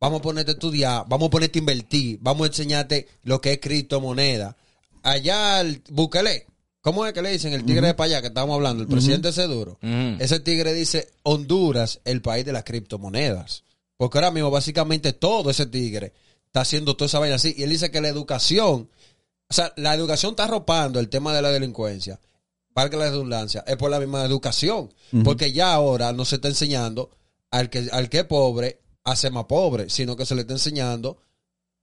vamos 0.00 0.18
a 0.18 0.22
ponerte 0.22 0.50
a 0.50 0.54
estudiar, 0.54 1.04
vamos 1.08 1.28
a 1.28 1.30
ponerte 1.30 1.58
a 1.58 1.60
invertir, 1.60 2.18
vamos 2.20 2.44
a 2.44 2.46
enseñarte 2.48 3.06
lo 3.22 3.40
que 3.40 3.52
es 3.52 3.60
criptomoneda. 3.60 4.56
Allá, 5.02 5.60
el 5.60 5.82
Bukele, 5.90 6.46
¿cómo 6.80 7.06
es 7.06 7.12
que 7.12 7.22
le 7.22 7.30
dicen? 7.32 7.52
El 7.52 7.64
tigre 7.64 7.86
de 7.86 7.94
para 7.94 8.06
allá 8.06 8.20
que 8.20 8.26
estamos 8.28 8.54
hablando, 8.54 8.82
el 8.82 8.88
presidente 8.88 9.30
duro. 9.46 9.78
Ujú. 9.82 10.16
Ese 10.18 10.40
tigre 10.40 10.74
dice, 10.74 11.08
Honduras, 11.22 12.00
el 12.04 12.20
país 12.20 12.44
de 12.44 12.52
las 12.52 12.64
criptomonedas. 12.64 13.62
Porque 14.00 14.16
ahora 14.16 14.30
mismo, 14.30 14.50
básicamente, 14.50 15.12
todo 15.12 15.50
ese 15.50 15.66
tigre 15.66 16.14
está 16.46 16.62
haciendo 16.62 16.96
toda 16.96 17.04
esa 17.04 17.18
vaina 17.18 17.36
así. 17.36 17.54
Y 17.54 17.64
él 17.64 17.68
dice 17.68 17.90
que 17.90 18.00
la 18.00 18.08
educación, 18.08 18.88
o 19.46 19.52
sea, 19.52 19.74
la 19.76 19.92
educación 19.92 20.30
está 20.30 20.44
arropando 20.44 20.98
el 21.00 21.10
tema 21.10 21.34
de 21.34 21.42
la 21.42 21.50
delincuencia. 21.50 22.18
Valga 22.70 22.96
la 22.96 23.10
redundancia, 23.10 23.62
es 23.66 23.76
por 23.76 23.90
la 23.90 24.00
misma 24.00 24.24
educación. 24.24 24.90
Porque 25.22 25.52
ya 25.52 25.74
ahora 25.74 26.14
no 26.14 26.24
se 26.24 26.36
está 26.36 26.48
enseñando 26.48 27.10
al 27.50 27.68
que, 27.68 27.90
al 27.92 28.08
que 28.08 28.20
es 28.20 28.24
pobre 28.24 28.80
a 29.04 29.14
ser 29.16 29.32
más 29.32 29.44
pobre, 29.44 29.90
sino 29.90 30.16
que 30.16 30.24
se 30.24 30.34
le 30.34 30.40
está 30.40 30.54
enseñando, 30.54 31.18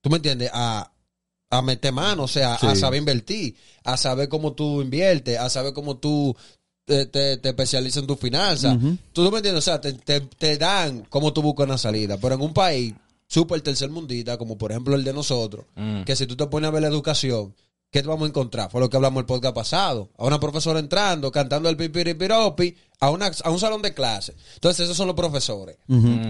¿tú 0.01 0.10
me 0.10 0.15
entiendes? 0.15 0.49
A, 0.51 0.91
a 1.51 1.62
meter 1.62 1.93
mano, 1.93 2.23
o 2.23 2.27
sea, 2.27 2.56
a 2.56 2.75
saber 2.75 2.97
invertir, 2.97 3.56
a 3.84 3.95
saber 3.95 4.27
cómo 4.27 4.53
tú 4.53 4.82
inviertes, 4.82 5.38
a 5.38 5.51
saber 5.51 5.73
cómo 5.73 5.97
tú 5.97 6.36
te, 6.88 7.06
te, 7.06 7.36
te 7.38 7.50
especializas 7.50 8.02
en 8.02 8.08
tus 8.08 8.17
finanzas. 8.17 8.78
Ujú. 8.78 8.97
¿Tú 9.12 9.30
me 9.30 9.38
entiendes? 9.38 9.60
O 9.60 9.62
sea, 9.62 9.82
te, 9.82 9.91
te, 9.93 10.21
te 10.21 10.58
dan 10.58 11.06
cómo 11.10 11.34
tú 11.34 11.41
buscas 11.41 11.65
una 11.67 11.78
salida. 11.78 12.17
Pero 12.17 12.36
en 12.36 12.41
un 12.41 12.54
país 12.54 12.93
súper 13.28 13.60
tercermundista, 13.62 14.38
como 14.38 14.58
por 14.58 14.71
ejemplo 14.71 14.95
el 14.95 15.04
de 15.04 15.12
nosotros, 15.13 15.65
Mm. 15.76 16.04
que 16.04 16.15
si 16.15 16.26
tú 16.26 16.38
te 16.38 16.47
pones 16.47 16.69
a 16.69 16.71
ver 16.71 16.82
la 16.82 16.88
educación, 16.88 17.54
¿qué 17.91 18.02
te 18.02 18.08
vamos 18.08 18.23
a 18.26 18.30
encontrar? 18.30 18.71
Fue 18.71 18.80
lo 18.80 18.89
que 18.89 18.95
hablamos 18.95 19.19
el 19.19 19.26
podcast 19.26 19.54
pasado. 19.54 20.10
A 20.17 20.23
una 20.26 20.39
profesora 20.39 20.80
entrando, 20.80 21.30
cantando 21.30 21.67
el 21.67 21.76
pipiripiropi, 21.76 22.73
a, 23.02 23.10
una, 23.10 23.32
a 23.43 23.50
un 23.52 23.60
salón 23.60 23.82
de 23.82 23.93
clase. 23.93 24.34
Entonces, 24.56 24.86
esos 24.86 24.95
son 24.95 25.08
los 25.08 25.15
profesores. 25.17 25.76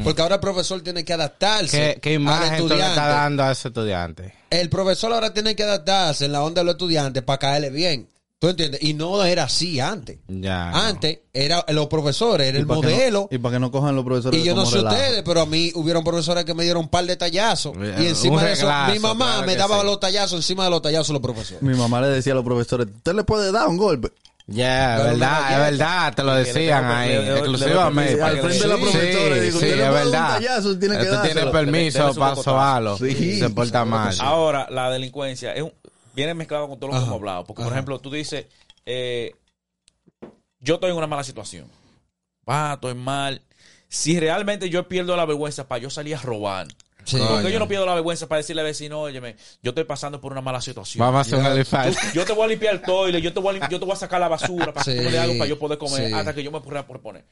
Porque 0.04 0.22
ahora 0.24 0.36
el 0.36 0.42
profesor 0.42 0.82
tiene 0.82 1.06
que 1.06 1.14
adaptarse 1.14 1.94
¿Qué, 1.96 2.02
qué 2.02 2.14
imagen 2.14 2.58
tú 2.58 2.68
le 2.68 2.74
estudiante. 2.76 2.90
estás 2.90 3.08
dando 3.10 3.44
a 3.44 3.52
ese 3.52 3.68
estudiante? 3.68 4.34
El 4.50 4.70
profesor 4.70 5.14
ahora 5.14 5.32
tiene 5.34 5.56
que 5.56 5.64
adaptarse 5.64 6.26
en 6.26 6.32
la 6.32 6.44
onda 6.44 6.62
de 6.62 6.66
los 6.66 6.74
estudiantes 6.74 7.22
para 7.22 7.38
caerle 7.38 7.70
bien. 7.70 8.08
¿Tú 8.40 8.50
entiendes? 8.50 8.84
Y 8.84 8.94
no 8.94 9.24
era 9.24 9.46
así 9.46 9.80
antes. 9.80 10.20
Ya. 10.28 10.70
no. 10.70 10.78
Antes, 10.78 11.20
era 11.34 11.66
los 11.70 11.88
profesores, 11.88 12.48
era 12.48 12.60
el 12.60 12.68
para 12.68 12.82
que 12.82 12.86
no- 12.88 12.94
modelo. 12.94 13.28
y 13.32 13.38
para 13.40 13.54
que 13.56 13.60
no 13.60 13.72
cojan 13.72 13.96
los 13.96 14.06
profesores 14.06 14.40
Y 14.40 14.44
yo 14.44 14.54
no 14.54 14.64
sé 14.68 14.78
relajo. 14.78 14.96
ustedes, 14.96 15.24
pero 15.24 15.42
a 15.42 15.46
mí 15.48 15.72
hubieron 15.74 16.04
profesores 16.04 16.46
que 16.46 16.54
me 16.54 16.64
dieron 16.64 16.84
un 16.84 16.90
par 16.90 17.04
de 17.06 17.16
tallazos. 17.18 17.76
Eh, 17.82 17.96
Y 18.00 18.06
encima 18.08 18.44
de 18.44 18.54
eso, 18.54 18.68
reglazo, 18.68 18.94
mi 18.94 19.00
mamá 19.00 19.26
claro 19.38 19.48
me 19.48 19.56
daba 19.56 19.80
sí. 19.80 19.86
los 19.88 20.00
tallazos 20.00 20.34
encima 20.38 20.66
de 20.66 20.70
los 20.70 20.82
tallazos 20.84 21.10
los 21.10 21.22
profesores. 21.22 21.64
Mi 21.64 21.74
mamá 21.74 22.00
le 22.02 22.10
decía 22.10 22.34
a 22.34 22.36
los 22.36 22.46
profesores, 22.46 22.88
usted 22.96 23.16
le 23.16 23.24
puede 23.24 23.52
dar 23.52 23.68
un 23.70 23.78
golpe. 23.78 24.12
Ya, 24.50 24.98
es 25.00 25.04
verdad, 25.04 25.52
es 25.52 25.72
verdad, 25.72 26.14
te 26.16 26.24
lo 26.24 26.34
decían 26.36 26.86
ahí, 26.86 27.10
le- 27.10 27.20
le- 27.20 27.26
le- 27.32 27.38
exclusivamente. 27.40 28.16
le- 28.16 28.22
al 28.24 28.38
frente 28.40 28.60
de 28.60 28.68
la 28.68 28.76
Sí, 28.76 28.82
profesora, 28.82 29.36
sí, 29.36 29.42
digo, 29.42 29.60
sí, 29.60 29.66
es 29.66 29.74
un 29.74 29.80
verdad. 29.94 30.28
tallazo, 30.36 30.80
tiene 30.80 30.98
que 31.00 31.06
tiene 31.26 31.46
permiso 31.48 32.14
para 32.14 32.36
sobarlo. 32.36 32.98
Sí. 33.00 33.40
Se 33.40 33.50
porta 33.50 33.84
mal. 33.84 34.16
Ahora, 34.20 34.68
la 34.70 34.90
delincuencia 34.92 35.54
es 35.54 35.64
un- 35.64 35.74
viene 36.18 36.34
mezclado 36.34 36.68
con 36.68 36.80
todo 36.80 36.90
lo 36.92 36.98
que 36.98 37.04
hemos 37.04 37.14
hablado. 37.14 37.46
Porque, 37.46 37.64
por 37.64 37.72
ejemplo, 37.72 38.00
tú 38.00 38.10
dices, 38.10 38.48
eh, 38.86 39.34
yo 40.60 40.76
estoy 40.76 40.90
en 40.90 40.98
una 40.98 41.06
mala 41.08 41.24
situación. 41.24 41.70
Va, 42.50 42.74
estoy 42.74 42.96
mal. 42.96 43.44
Si 43.88 44.20
realmente 44.20 44.70
yo 44.70 44.88
pierdo 44.88 45.16
la 45.16 45.26
vergüenza 45.26 45.68
para 45.68 45.80
yo 45.80 45.90
salir 45.90 46.16
a 46.16 46.20
robar. 46.20 46.68
Sí. 47.06 47.18
porque 47.30 47.54
yo 47.54 47.60
no 47.60 47.70
pierdo 47.70 47.86
la 47.86 47.94
vergüenza 47.94 48.28
para 48.28 48.40
decirle 48.40 48.62
al 48.64 48.68
vecino, 48.68 49.00
óyeme, 49.00 49.38
yo 49.64 49.70
estoy 49.70 49.86
pasando 49.86 50.20
por 50.20 50.34
una 50.34 50.42
mala 50.42 50.60
situación. 50.60 51.00
Vamos 51.00 51.20
a 51.20 51.22
hacer 51.22 51.40
un. 51.40 51.94
Tú- 51.94 52.00
yo 52.14 52.26
te 52.26 52.34
voy 52.34 52.44
a 52.44 52.48
limpiar 52.48 52.74
el 52.74 52.82
toile, 52.82 53.22
yo 53.22 53.32
te 53.32 53.40
voy 53.40 53.58
a, 53.58 53.70
yo 53.70 53.80
te 53.80 53.86
voy 53.86 53.94
a 53.94 53.96
sacar 53.96 54.20
la 54.20 54.28
basura 54.28 54.74
para 54.74 54.84
Sí, 54.84 54.92
que 54.92 55.04
tú 55.04 55.10
des 55.12 55.20
algo 55.20 55.38
para 55.38 55.48
yo 55.48 55.58
poder 55.58 55.78
comer 55.78 56.08
sí. 56.08 56.14
hasta 56.14 56.34
que 56.34 56.44
yo 56.44 56.52
me 56.52 56.60
pueda 56.60 56.86
proponer. 56.86 57.24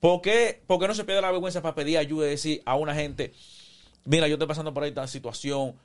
¿Por 0.00 0.22
qué? 0.22 0.60
Porque 0.66 0.88
no 0.88 0.94
se 0.94 1.04
pierde 1.04 1.20
la 1.22 1.30
vergüenza 1.30 1.62
para 1.62 1.76
pedir 1.76 1.98
ayuda 1.98 2.26
y 2.26 2.30
decir 2.30 2.62
a 2.66 2.74
una 2.74 2.94
gente, 2.96 3.32
mira, 4.04 4.26
yo 4.26 4.34
estoy 4.34 4.48
pasando 4.48 4.74
por 4.74 4.82
esta 4.84 5.06
situación, 5.06 5.76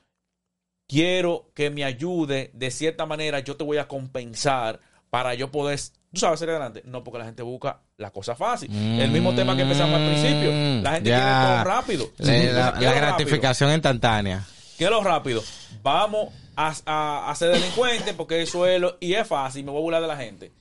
quiero 0.88 1.50
que 1.54 1.70
me 1.70 1.84
ayude, 1.84 2.50
de 2.54 2.70
cierta 2.72 3.06
manera 3.06 3.38
yo 3.40 3.56
te 3.56 3.62
voy 3.62 3.76
a 3.76 3.86
compensar 3.86 4.80
para 5.10 5.34
yo 5.34 5.50
poder, 5.50 5.78
tú 6.12 6.20
sabes, 6.20 6.40
salir 6.40 6.50
adelante. 6.54 6.82
No, 6.84 7.04
porque 7.04 7.18
la 7.20 7.24
gente 7.26 7.42
busca 7.42 7.80
la 7.96 8.10
cosa 8.10 8.34
fácil. 8.34 8.70
El 8.74 9.10
mismo 9.10 9.34
tema 9.34 9.54
que 9.54 9.62
empezamos 9.62 9.94
al 10.00 10.06
principio. 10.06 10.50
La 10.82 10.92
gente 10.94 11.10
Mm, 11.10 11.12
Ya. 11.12 11.18
quiere 11.40 11.54
todo 11.54 11.64
rápido. 11.64 12.10
Le- 12.18 12.46
la, 12.52 12.52
la 12.52 12.64
lo 12.66 12.72
rápido. 12.72 12.92
gratificación 12.96 13.72
instantánea. 13.72 14.44
¿Qué 14.76 14.84
es 14.84 14.90
lo 14.90 15.02
rápido? 15.02 15.42
Vamos 15.82 16.32
a, 16.56 16.74
a- 16.86 17.30
a 17.30 17.34
ser 17.34 17.52
delincuentes 17.52 18.14
porque 18.14 18.42
eso 18.42 18.66
es 18.66 18.80
lo, 18.80 18.96
y 19.00 19.14
es 19.14 19.26
fácil, 19.26 19.64
me 19.64 19.70
voy 19.70 19.80
a 19.80 19.82
burlar 19.82 20.02
de 20.02 20.08
la 20.08 20.16
gente. 20.16 20.52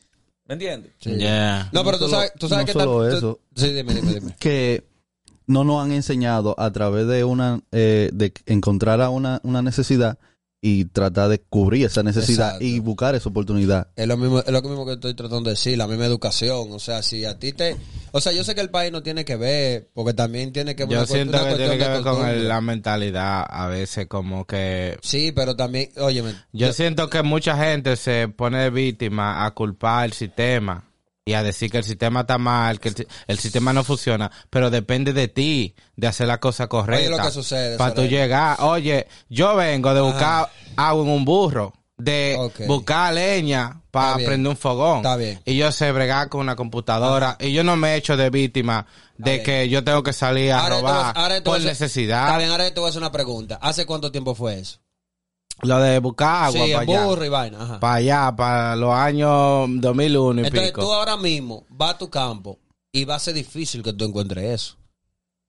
¿Me 0.46 0.54
entiendes? 0.54 0.92
Ya. 1.02 1.70
No, 1.74 1.84
pero 1.84 2.00
tú 2.00 2.08
sabes, 2.08 2.32
tú 2.40 2.48
sabes 2.48 2.66
no 2.66 2.68
que 2.68 2.72
solo 2.74 3.20
tú-. 3.20 3.40
Sí, 3.56 3.74
dime, 3.74 3.94
dime, 3.94 4.14
dime. 4.14 4.36
que 4.40 4.84
no 5.48 5.64
nos 5.64 5.84
han 5.84 5.92
enseñado 5.92 6.56
a 6.60 6.72
través 6.72 7.08
de 7.08 7.24
una 7.24 7.62
eh, 7.72 8.10
de 8.14 8.34
encontrar 8.46 9.02
a 9.02 9.10
una, 9.10 9.40
una 9.44 9.62
necesidad 9.62 10.18
y 10.60 10.86
tratar 10.86 11.30
de 11.30 11.40
cubrir 11.40 11.86
esa 11.86 12.02
necesidad 12.02 12.48
Exacto. 12.48 12.66
y 12.66 12.80
buscar 12.80 13.14
esa 13.14 13.30
oportunidad. 13.30 13.90
Es 13.96 14.08
lo 14.08 14.18
mismo, 14.18 14.40
es 14.40 14.50
lo 14.52 14.62
mismo 14.64 14.88
que 14.88 14.94
estoy 14.94 15.14
tratando 15.14 15.44
de 15.44 15.52
decir, 15.52 15.78
la 15.78 15.88
misma 15.88 16.06
educación. 16.08 16.72
O 16.72 16.80
sea, 16.80 17.04
si 17.04 17.26
a 17.26 17.38
ti 17.38 17.54
te. 17.54 17.78
O 18.12 18.20
sea, 18.20 18.32
yo 18.34 18.44
sé 18.44 18.56
que 18.56 18.62
el 18.62 18.72
país 18.72 18.92
no 18.92 19.04
tiene 19.04 19.24
que 19.24 19.36
ver, 19.36 19.88
porque 19.94 20.16
también 20.16 20.52
tiene 20.52 20.76
que 20.76 20.86
ver 20.86 20.94
Yo 20.94 20.98
una 21.02 21.06
siento 21.08 21.38
una 21.38 21.50
que 21.50 21.56
tiene 21.56 21.78
cuestión 21.78 21.78
que 21.78 21.98
de 22.00 22.04
ver 22.04 22.04
con 22.22 22.28
el- 22.28 22.48
la 22.48 22.60
mentalidad 22.62 23.46
a 23.48 23.68
veces 23.68 24.08
como 24.08 24.46
que... 24.46 24.98
Sí, 25.04 25.32
pero 25.32 25.56
también, 25.56 25.92
óyeme. 25.98 26.34
Yo 26.54 26.74
siento 26.74 27.08
que 27.08 27.22
mucha 27.22 27.56
gente 27.56 27.96
se 27.96 28.28
pone 28.28 28.58
de 28.64 28.70
víctima 28.72 29.46
a 29.46 29.52
culpar 29.54 30.06
el 30.06 30.14
sistema 30.14 30.87
y 31.28 31.34
a 31.34 31.44
decir 31.44 31.70
que 31.70 31.78
el 31.78 31.84
sistema 31.84 32.22
está 32.22 32.38
mal, 32.38 32.80
que 32.80 32.88
el, 32.88 33.08
el 33.28 33.38
sistema 33.38 33.74
no 33.74 33.84
funciona, 33.84 34.32
pero 34.50 34.70
depende 34.70 35.12
de 35.12 35.28
ti 35.28 35.76
de 35.98 36.08
hacer 36.08 36.26
la 36.26 36.40
cosa 36.40 36.68
correcta. 36.68 37.06
Oye, 37.06 37.18
lo 37.18 37.24
que 37.24 37.32
sucede, 37.32 37.78
Para 37.78 37.94
tú 37.94 38.04
llegar, 38.04 38.58
oye, 38.62 39.08
yo 39.28 39.56
vengo 39.58 39.94
de 39.94 40.00
buscar 40.00 40.50
agua 40.78 41.04
en 41.04 41.10
un 41.10 41.26
burro, 41.26 41.74
de 41.98 42.50
buscar 42.66 43.14
leña 43.14 43.82
para 43.92 44.16
prender 44.16 44.52
un 44.52 44.56
fogón. 44.56 44.98
Está 44.98 45.18
bien. 45.18 45.42
Y 45.44 45.58
yo 45.58 45.70
sé 45.74 45.92
bregar 45.92 46.30
con 46.30 46.40
una 46.40 46.56
computadora 46.56 47.36
y 47.42 47.52
yo 47.52 47.62
no 47.66 47.76
me 47.76 47.96
echo 47.96 48.16
de 48.16 48.30
víctima 48.30 48.86
de 49.18 49.44
que 49.44 49.68
yo 49.68 49.84
tengo 49.84 50.04
que 50.04 50.14
salir 50.14 50.54
a 50.54 50.62
Ahora 50.62 50.76
robar 50.78 51.34
a 51.34 51.44
por 51.44 51.60
necesidad. 51.60 52.28
Está 52.28 52.38
bien, 52.38 52.52
ahora 52.52 52.74
te 52.74 52.80
voy 52.80 52.88
a 52.88 52.90
hacer 52.92 53.02
una 53.02 53.12
pregunta. 53.12 53.60
¿Hace 53.62 53.86
cuánto 53.86 54.14
tiempo 54.14 54.34
fue 54.34 54.60
eso? 54.60 54.80
Lo 55.64 55.80
de 55.80 56.00
buscar 56.00 56.46
agua 56.46 56.66
sí, 56.66 56.72
para 56.74 56.82
allá. 56.84 57.06
burro 57.06 57.26
y 57.26 57.30
vaina. 57.30 57.62
Ajá. 57.64 57.80
Para 57.80 57.96
allá, 57.96 58.36
para 58.36 58.76
los 58.76 58.94
años 58.94 59.68
2001 59.82 60.42
y 60.42 60.46
Entonces 60.46 60.70
pico. 60.72 60.82
tú 60.82 60.94
ahora 60.94 61.18
mismo 61.18 61.66
vas 61.70 61.96
a 61.96 61.98
tu 61.98 62.10
campo 62.10 62.60
y 62.92 63.06
va 63.06 63.16
a 63.16 63.20
ser 63.20 63.34
difícil 63.34 63.82
que 63.84 63.94
tú 63.94 64.06
encuentres 64.06 64.44
eso. 64.46 64.76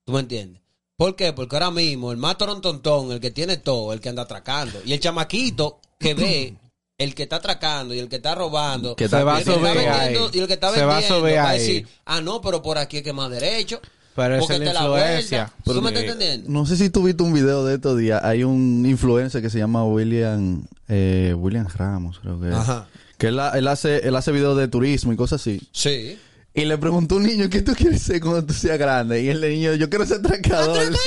¿Tú 0.05 0.13
me 0.13 0.21
entiendes? 0.21 0.61
¿Por 0.97 1.15
qué? 1.15 1.31
Porque 1.33 1.55
ahora 1.55 1.71
mismo 1.71 2.11
el 2.11 2.17
más 2.17 2.37
torontontón, 2.37 3.11
el 3.11 3.19
que 3.19 3.31
tiene 3.31 3.57
todo, 3.57 3.93
el 3.93 4.01
que 4.01 4.09
anda 4.09 4.23
atracando. 4.23 4.79
Y 4.83 4.93
el 4.93 4.99
chamaquito 4.99 5.79
que 5.99 6.13
ve, 6.13 6.57
el 6.97 7.15
que 7.15 7.23
está 7.23 7.37
atracando 7.37 7.93
y 7.93 7.99
el 7.99 8.09
que 8.09 8.17
está 8.17 8.35
robando. 8.35 8.95
Que 8.95 9.07
se 9.07 9.23
va 9.23 9.35
a 9.35 9.37
y 9.37 9.43
el 9.43 9.45
que 9.45 9.51
está 9.51 9.59
subir 9.69 9.73
vendiendo- 9.85 10.25
ahí. 10.25 10.31
Y 10.33 10.39
el 10.39 10.47
que 10.47 10.53
está 10.53 10.73
Se 10.73 10.83
va 10.85 10.91
a 10.91 10.95
vendiendo 10.99 11.19
subir 11.19 11.37
va 11.37 11.43
a 11.43 11.49
ahí. 11.49 11.59
decir, 11.59 11.87
ah, 12.05 12.19
no, 12.21 12.41
pero 12.41 12.61
por 12.61 12.77
aquí 12.77 12.97
es 12.97 13.03
que 13.03 13.13
más 13.13 13.29
derecho. 13.29 13.79
Pero 14.27 14.35
es 14.35 14.49
la 14.49 14.57
la 14.57 14.81
influencia. 14.81 15.51
vuelta. 15.65 15.73
¿Tú 15.73 15.81
me 15.81 15.89
estás 15.89 16.03
entendiendo? 16.03 16.49
No 16.49 16.65
sé 16.65 16.77
si 16.77 16.89
tú 16.89 17.03
viste 17.03 17.23
un 17.23 17.33
video 17.33 17.65
de 17.65 17.75
estos 17.75 17.97
días. 17.97 18.23
Hay 18.23 18.43
un 18.43 18.85
influencer 18.85 19.41
que 19.41 19.49
se 19.49 19.57
llama 19.59 19.83
William 19.85 20.63
eh, 20.87 21.33
William 21.37 21.67
Ramos, 21.73 22.19
creo 22.19 22.39
que. 22.39 22.49
es. 22.49 22.55
Ajá. 22.55 22.87
Que 23.17 23.27
él 23.27 23.39
hace 23.67 24.07
él 24.07 24.15
hace 24.15 24.31
videos 24.31 24.57
de 24.57 24.67
turismo 24.67 25.11
y 25.11 25.15
cosas 25.15 25.41
así. 25.41 25.61
Sí. 25.71 26.17
Y 26.51 26.65
le 26.65 26.77
preguntó 26.79 27.15
a 27.15 27.17
un 27.19 27.25
niño, 27.27 27.47
¿qué 27.49 27.61
tú 27.61 27.73
quieres 27.75 28.01
ser 28.01 28.19
cuando 28.19 28.43
tú 28.43 28.53
seas 28.53 28.77
grande? 28.79 29.21
Y 29.21 29.29
el 29.29 29.39
niño, 29.39 29.75
yo 29.75 29.87
quiero 29.89 30.05
ser 30.05 30.17
atracador. 30.17 30.93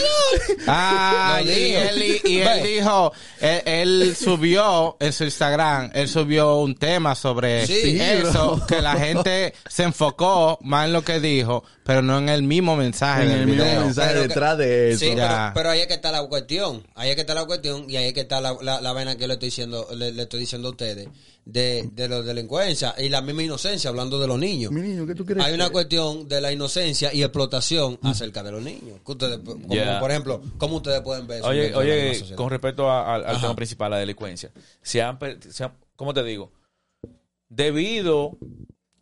Ah, 0.67 1.41
Lo 1.45 1.51
y 1.51 1.55
él, 1.75 2.21
y 2.25 2.39
él 2.39 2.63
Ve. 2.63 2.69
dijo, 2.77 3.13
él, 3.41 3.63
él 3.67 4.17
subió 4.17 4.97
en 5.01 5.13
su 5.13 5.25
Instagram, 5.25 5.91
él 5.93 6.09
subió 6.09 6.57
un 6.59 6.75
tema 6.77 7.15
sobre 7.15 7.67
Sí, 7.67 7.99
eso, 8.01 8.57
bro. 8.57 8.67
que 8.67 8.81
la 8.81 8.95
gente 8.95 9.55
se 9.69 9.83
enfocó 9.83 10.59
más 10.63 10.87
en 10.87 10.93
lo 10.93 11.03
que 11.03 11.19
dijo, 11.21 11.65
pero 11.85 12.01
no 12.01 12.19
en 12.19 12.29
el 12.29 12.43
mismo 12.45 12.77
mensaje 12.77 13.25
en 13.25 13.31
el 13.33 13.47
mismo 13.47 13.65
video. 13.65 13.81
mensaje 13.85 14.09
Pero 14.11 14.23
que- 14.23 14.29
detrás 14.29 14.59
de 14.59 14.91
eso. 14.93 15.01
Sí, 15.01 15.07
pero, 15.15 15.19
Ya. 15.27 15.51
pero 15.55 15.71
ahí 15.71 15.81
es 15.81 15.87
que 15.89 15.95
está 15.95 16.13
la 16.13 16.23
cuestión. 16.29 16.87
Ahí 16.95 17.11
es 17.11 17.15
que 17.17 17.23
está 17.23 17.35
la 17.35 17.45
cuestión 17.45 17.91
y 17.91 17.97
ahí 17.97 18.07
es 18.07 18.13
que 18.15 18.21
está 18.21 18.41
la, 18.41 18.57
la, 18.63 18.81
la 18.81 18.93
vaina 18.93 19.17
que 19.17 19.27
le 19.27 19.35
estoy 19.35 19.49
diciendo, 19.49 19.89
le, 19.95 20.13
le 20.13 20.23
estoy 20.23 20.41
diciendo 20.41 20.69
a 20.69 20.71
ustedes 20.71 21.09
de, 21.45 21.89
de 21.93 22.09
la 22.09 22.23
delincuencia 22.23 22.95
y 22.99 23.09
la 23.09 23.21
misma 23.21 23.43
inocencia, 23.43 23.91
hablando 23.91 24.19
de 24.21 24.27
los 24.29 24.39
niños. 24.39 24.71
Mi 24.71 24.81
niño, 24.81 25.07
¿qué 25.07 25.15
tú 25.15 25.27
quieres 25.27 25.45
Hay 25.45 25.55
una 25.55 25.71
cuestión 25.71 26.29
de 26.29 26.41
la 26.41 26.53
inocencia 26.53 27.13
y 27.13 27.23
explotación 27.23 27.99
acerca 28.03 28.43
de 28.45 28.53
los 28.53 28.63
niños. 28.63 29.01
Que 29.05 29.13
ustedes, 29.13 29.39
como, 29.39 29.67
Yeah. 29.75 29.99
por 30.01 30.11
ejemplo, 30.11 30.41
¿cómo 30.59 30.77
ustedes 30.77 31.01
pueden 31.01 31.27
ver 31.27 31.39
eso? 31.41 31.49
Oye, 31.49 32.35
con 32.37 32.49
respecto 32.51 32.89
a- 32.91 33.15
al, 33.17 33.25
al 33.25 33.31
Ajá. 33.33 33.41
tema 33.41 33.57
principal, 33.57 33.91
la 33.91 33.99
delincuencia, 33.99 34.51
se 34.83 35.03
han, 35.03 35.19
se 35.51 35.65
han- 35.65 35.73
¿cómo 35.97 36.15
te 36.15 36.23
digo? 36.23 36.53
Debido, 37.49 38.39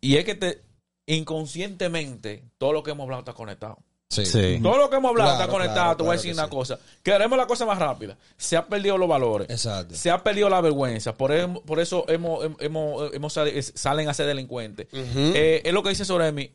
y 0.01 0.17
es 0.17 0.25
que 0.25 0.35
te, 0.35 0.61
inconscientemente, 1.05 2.43
todo 2.57 2.73
lo 2.73 2.83
que 2.83 2.91
hemos 2.91 3.03
hablado 3.05 3.21
está 3.21 3.33
conectado. 3.33 3.77
Sí. 4.11 4.25
Sí. 4.25 4.59
Todo 4.61 4.77
lo 4.77 4.89
que 4.89 4.97
hemos 4.97 5.09
hablado 5.11 5.29
Claro, 5.29 5.41
está 5.43 5.51
conectado. 5.51 5.79
claro, 5.79 5.97
te 5.97 6.03
voy 6.03 6.09
a 6.09 6.15
decir 6.17 6.33
una 6.33 6.43
sí. 6.43 6.49
cosa. 6.49 6.79
Queremos 7.01 7.37
la 7.37 7.47
cosa 7.47 7.65
más 7.65 7.79
rápida. 7.79 8.17
Se 8.35 8.57
han 8.57 8.67
perdido 8.67 8.97
los 8.97 9.07
valores. 9.07 9.49
Exacto. 9.49 9.95
Se 9.95 10.09
ha 10.11 10.21
perdido 10.21 10.49
la 10.49 10.59
vergüenza. 10.59 11.15
Por, 11.15 11.31
em- 11.31 11.53
por 11.65 11.79
eso 11.79 12.03
hemos, 12.09 12.43
hem- 12.43 12.57
hemos, 12.59 13.13
hemos 13.13 13.39
salen 13.73 14.09
a 14.09 14.13
ser 14.13 14.27
delincuentes. 14.27 14.87
Eh, 14.93 15.61
es 15.63 15.71
lo 15.73 15.81
que 15.81 15.89
dice 15.89 16.03
sobre 16.03 16.29
mí. 16.33 16.51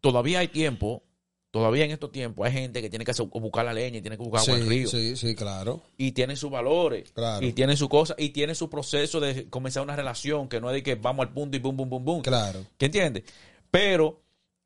Todavía 0.00 0.38
hay 0.38 0.48
tiempo. 0.48 1.02
Todavía 1.50 1.84
en 1.84 1.90
estos 1.90 2.12
tiempos 2.12 2.46
hay 2.46 2.52
gente 2.52 2.80
que 2.80 2.88
tiene 2.88 3.04
que 3.04 3.12
buscar 3.34 3.64
la 3.64 3.72
leña 3.74 3.98
y 3.98 4.00
tiene 4.00 4.16
que 4.16 4.22
buscar 4.22 4.40
agua 4.42 4.54
en 4.54 4.60
el 4.62 4.68
sí, 4.68 4.70
río. 4.70 4.88
sí, 4.88 5.16
sí, 5.16 5.34
claro. 5.34 5.82
Y 5.98 6.12
tiene 6.12 6.36
sus 6.36 6.48
valores. 6.48 7.10
Claro. 7.12 7.44
Y 7.44 7.52
tiene 7.52 7.76
su 7.76 7.88
cosa. 7.88 8.14
Y 8.16 8.30
tiene 8.30 8.54
su 8.54 8.70
proceso 8.70 9.18
de 9.18 9.50
comenzar 9.50 9.82
una 9.82 9.96
relación. 9.96 10.48
Que 10.48 10.60
no 10.60 10.70
es 10.70 10.74
de 10.74 10.82
que 10.84 10.94
vamos 10.94 11.26
al 11.26 11.32
punto 11.34 11.56
y 11.56 11.60
boom, 11.60 11.76
boom, 11.76 11.90
boom, 11.90 12.04
boom. 12.04 12.22
Claro. 12.22 12.64
¿Qué 12.78 12.86
entiendes? 12.86 13.24
Pero 13.68 14.22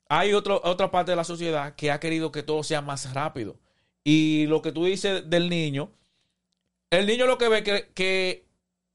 hay 0.09 0.33
otro, 0.33 0.61
otra 0.63 0.91
parte 0.91 1.11
de 1.11 1.15
la 1.15 1.23
sociedad 1.23 1.75
que 1.75 1.91
ha 1.91 1.99
querido 1.99 2.31
que 2.31 2.43
todo 2.43 2.63
sea 2.63 2.81
más 2.81 3.13
rápido. 3.13 3.57
Y 4.03 4.45
lo 4.47 4.61
que 4.61 4.71
tú 4.71 4.85
dices 4.85 5.29
del 5.29 5.49
niño, 5.49 5.91
el 6.91 7.07
niño 7.07 7.25
lo 7.25 7.37
que 7.37 7.49
ve 7.49 7.63
que, 7.63 7.91
que 7.93 8.45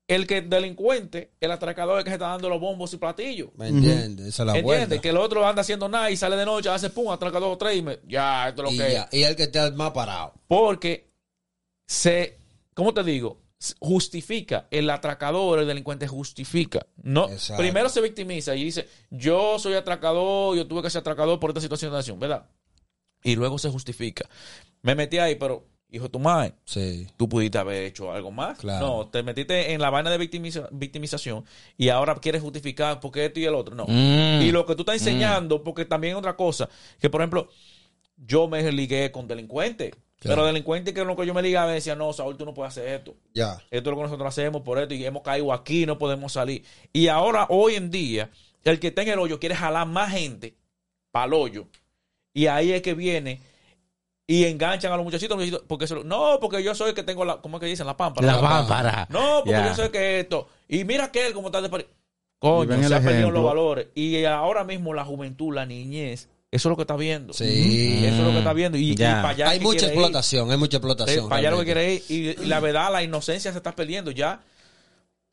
el 0.06 0.26
que 0.26 0.38
es 0.38 0.50
delincuente, 0.50 1.32
el 1.40 1.52
atracador 1.52 1.98
es 1.98 2.04
que 2.04 2.10
se 2.10 2.14
está 2.14 2.28
dando 2.28 2.48
los 2.48 2.60
bombos 2.60 2.92
y 2.92 2.96
platillos. 2.96 3.50
¿Me 3.56 3.68
entiendes? 3.68 4.26
Esa 4.26 4.42
es 4.42 4.46
la 4.46 4.58
¿Entiendes? 4.58 5.00
Que 5.00 5.10
el 5.10 5.16
otro 5.16 5.46
anda 5.46 5.62
haciendo 5.62 5.88
nada 5.88 6.10
y 6.10 6.16
sale 6.16 6.36
de 6.36 6.44
noche, 6.44 6.68
hace 6.68 6.90
pum, 6.90 7.10
atraca 7.10 7.38
dos 7.38 7.54
o 7.54 7.58
tres 7.58 7.76
y 7.76 7.82
me, 7.82 8.00
ya, 8.08 8.48
esto 8.48 8.62
es 8.62 8.68
lo 8.68 8.74
y, 8.74 8.78
que 8.78 8.92
ya. 8.92 9.02
es. 9.02 9.14
y 9.18 9.22
el 9.22 9.36
que 9.36 9.44
está 9.44 9.70
más 9.70 9.92
parado. 9.92 10.34
Porque 10.48 11.10
se, 11.86 12.38
¿cómo 12.74 12.92
te 12.92 13.04
digo? 13.04 13.40
Justifica, 13.78 14.66
el 14.70 14.88
atracador, 14.88 15.58
el 15.58 15.66
delincuente 15.66 16.08
justifica. 16.08 16.86
No, 17.02 17.28
Exacto. 17.28 17.62
primero 17.62 17.88
se 17.88 18.00
victimiza 18.00 18.54
y 18.56 18.64
dice, 18.64 18.88
yo 19.10 19.58
soy 19.58 19.74
atracador, 19.74 20.56
yo 20.56 20.66
tuve 20.66 20.82
que 20.82 20.90
ser 20.90 21.00
atracador 21.00 21.38
por 21.38 21.50
esta 21.50 21.60
situación 21.60 21.92
de 21.92 21.98
acción, 21.98 22.18
¿verdad? 22.18 22.46
Y 23.22 23.36
luego 23.36 23.58
se 23.58 23.68
justifica. 23.68 24.28
Me 24.80 24.94
metí 24.94 25.18
ahí, 25.18 25.34
pero, 25.34 25.66
hijo 25.90 26.04
de 26.04 26.10
tu 26.10 26.18
madre, 26.18 26.54
Sí. 26.64 27.06
tú 27.18 27.28
pudiste 27.28 27.58
haber 27.58 27.84
hecho 27.84 28.10
algo 28.12 28.30
más. 28.30 28.58
Claro. 28.58 28.86
No, 28.86 29.08
te 29.08 29.22
metiste 29.22 29.72
en 29.74 29.80
la 29.82 29.90
vaina 29.90 30.10
de 30.10 30.16
victimiza- 30.18 30.68
victimización 30.72 31.44
y 31.76 31.90
ahora 31.90 32.14
quieres 32.14 32.40
justificar 32.40 32.98
porque 33.00 33.26
esto 33.26 33.40
y 33.40 33.44
el 33.44 33.54
otro. 33.54 33.74
No. 33.74 33.84
Mm. 33.86 34.40
Y 34.42 34.52
lo 34.52 34.64
que 34.64 34.74
tú 34.74 34.82
estás 34.82 34.94
enseñando, 34.96 35.62
porque 35.62 35.84
también 35.84 36.16
otra 36.16 36.34
cosa, 36.34 36.68
que 36.98 37.10
por 37.10 37.20
ejemplo, 37.20 37.50
yo 38.16 38.48
me 38.48 38.72
ligué 38.72 39.10
con 39.12 39.26
delincuentes, 39.28 39.92
Pero 40.28 40.44
delincuentes 40.44 40.92
que 40.94 41.04
lo 41.04 41.16
que 41.16 41.26
yo 41.26 41.32
me 41.34 41.42
ligaba 41.42 41.68
me 41.68 41.74
decían, 41.74 41.96
no, 41.98 42.12
Saúl, 42.12 42.36
tú 42.36 42.44
no 42.44 42.52
puedes 42.54 42.72
hacer 42.76 42.88
esto. 42.88 43.14
Ya. 43.34 43.54
Esto 43.70 43.76
es 43.78 43.84
lo 43.86 43.96
que 43.96 44.02
nosotros 44.02 44.28
hacemos 44.28 44.62
por 44.62 44.78
esto 44.78 44.92
y 44.94 45.04
hemos 45.04 45.22
caído 45.22 45.52
aquí, 45.52 45.86
no 45.86 45.96
podemos 45.98 46.32
salir. 46.32 46.62
Y 46.92 47.08
ahora, 47.08 47.46
hoy 47.48 47.74
en 47.76 47.90
día, 47.90 48.30
el 48.64 48.78
que 48.78 48.88
está 48.88 49.02
en 49.02 49.08
el 49.08 49.18
hoyo 49.18 49.40
quiere 49.40 49.54
jalar 49.54 49.86
más 49.86 50.12
gente 50.12 50.54
para 51.10 51.26
el 51.26 51.32
hoyo. 51.34 51.66
Y 52.34 52.46
ahí 52.46 52.72
es 52.72 52.82
que 52.82 52.94
viene 52.94 53.40
y 54.26 54.44
enganchan 54.44 54.92
a 54.92 54.96
los 54.96 55.04
muchachitos, 55.04 55.36
los 55.36 55.44
muchachitos, 55.46 55.66
porque 55.66 55.86
se 55.86 55.94
lo- 55.94 56.04
no, 56.04 56.38
porque 56.40 56.62
yo 56.62 56.74
soy 56.74 56.90
el 56.90 56.94
que 56.94 57.02
tengo 57.02 57.24
la, 57.24 57.38
¿cómo 57.40 57.56
es 57.56 57.60
que 57.62 57.66
dicen? 57.66 57.86
La 57.86 57.96
pámpara. 57.96 58.26
La 58.26 58.34
La 58.34 58.40
pámpara. 58.40 59.06
No, 59.10 59.38
porque 59.38 59.50
yo 59.68 59.74
sé 59.74 59.90
que 59.90 60.20
esto. 60.20 60.48
Y 60.68 60.84
mira 60.84 61.10
que 61.10 61.26
él 61.26 61.32
como 61.32 61.48
está 61.48 61.60
de 61.60 61.68
Coño, 62.38 62.74
el 62.74 62.80
se 62.88 62.94
han 62.94 63.02
perdido 63.04 63.30
los 63.30 63.44
valores. 63.44 63.88
Y 63.94 64.24
ahora 64.24 64.64
mismo 64.64 64.94
la 64.94 65.04
juventud, 65.04 65.54
la 65.54 65.66
niñez, 65.66 66.28
eso 66.52 66.68
es 66.68 66.70
lo 66.70 66.76
que 66.76 66.82
está 66.82 66.96
viendo. 66.96 67.32
Sí. 67.32 68.00
Eso 68.04 68.16
es 68.16 68.22
lo 68.24 68.30
que 68.32 68.38
está 68.38 68.52
viendo. 68.52 68.76
Y, 68.76 68.92
y 68.92 68.96
para 68.96 69.28
allá 69.28 69.50
Hay 69.50 69.60
mucha 69.60 69.78
quiere 69.80 69.94
ir. 69.94 69.98
explotación, 70.00 70.50
hay 70.50 70.56
mucha 70.56 70.76
explotación. 70.78 71.28
para 71.28 71.38
allá 71.40 71.50
lo 71.52 71.58
que 71.58 71.64
quiere 71.64 71.94
ir. 71.94 72.02
Y, 72.08 72.14
y 72.42 72.46
la 72.46 72.60
verdad, 72.60 72.92
la 72.92 73.02
inocencia 73.02 73.52
se 73.52 73.58
está 73.58 73.74
perdiendo 73.74 74.10
ya. 74.10 74.40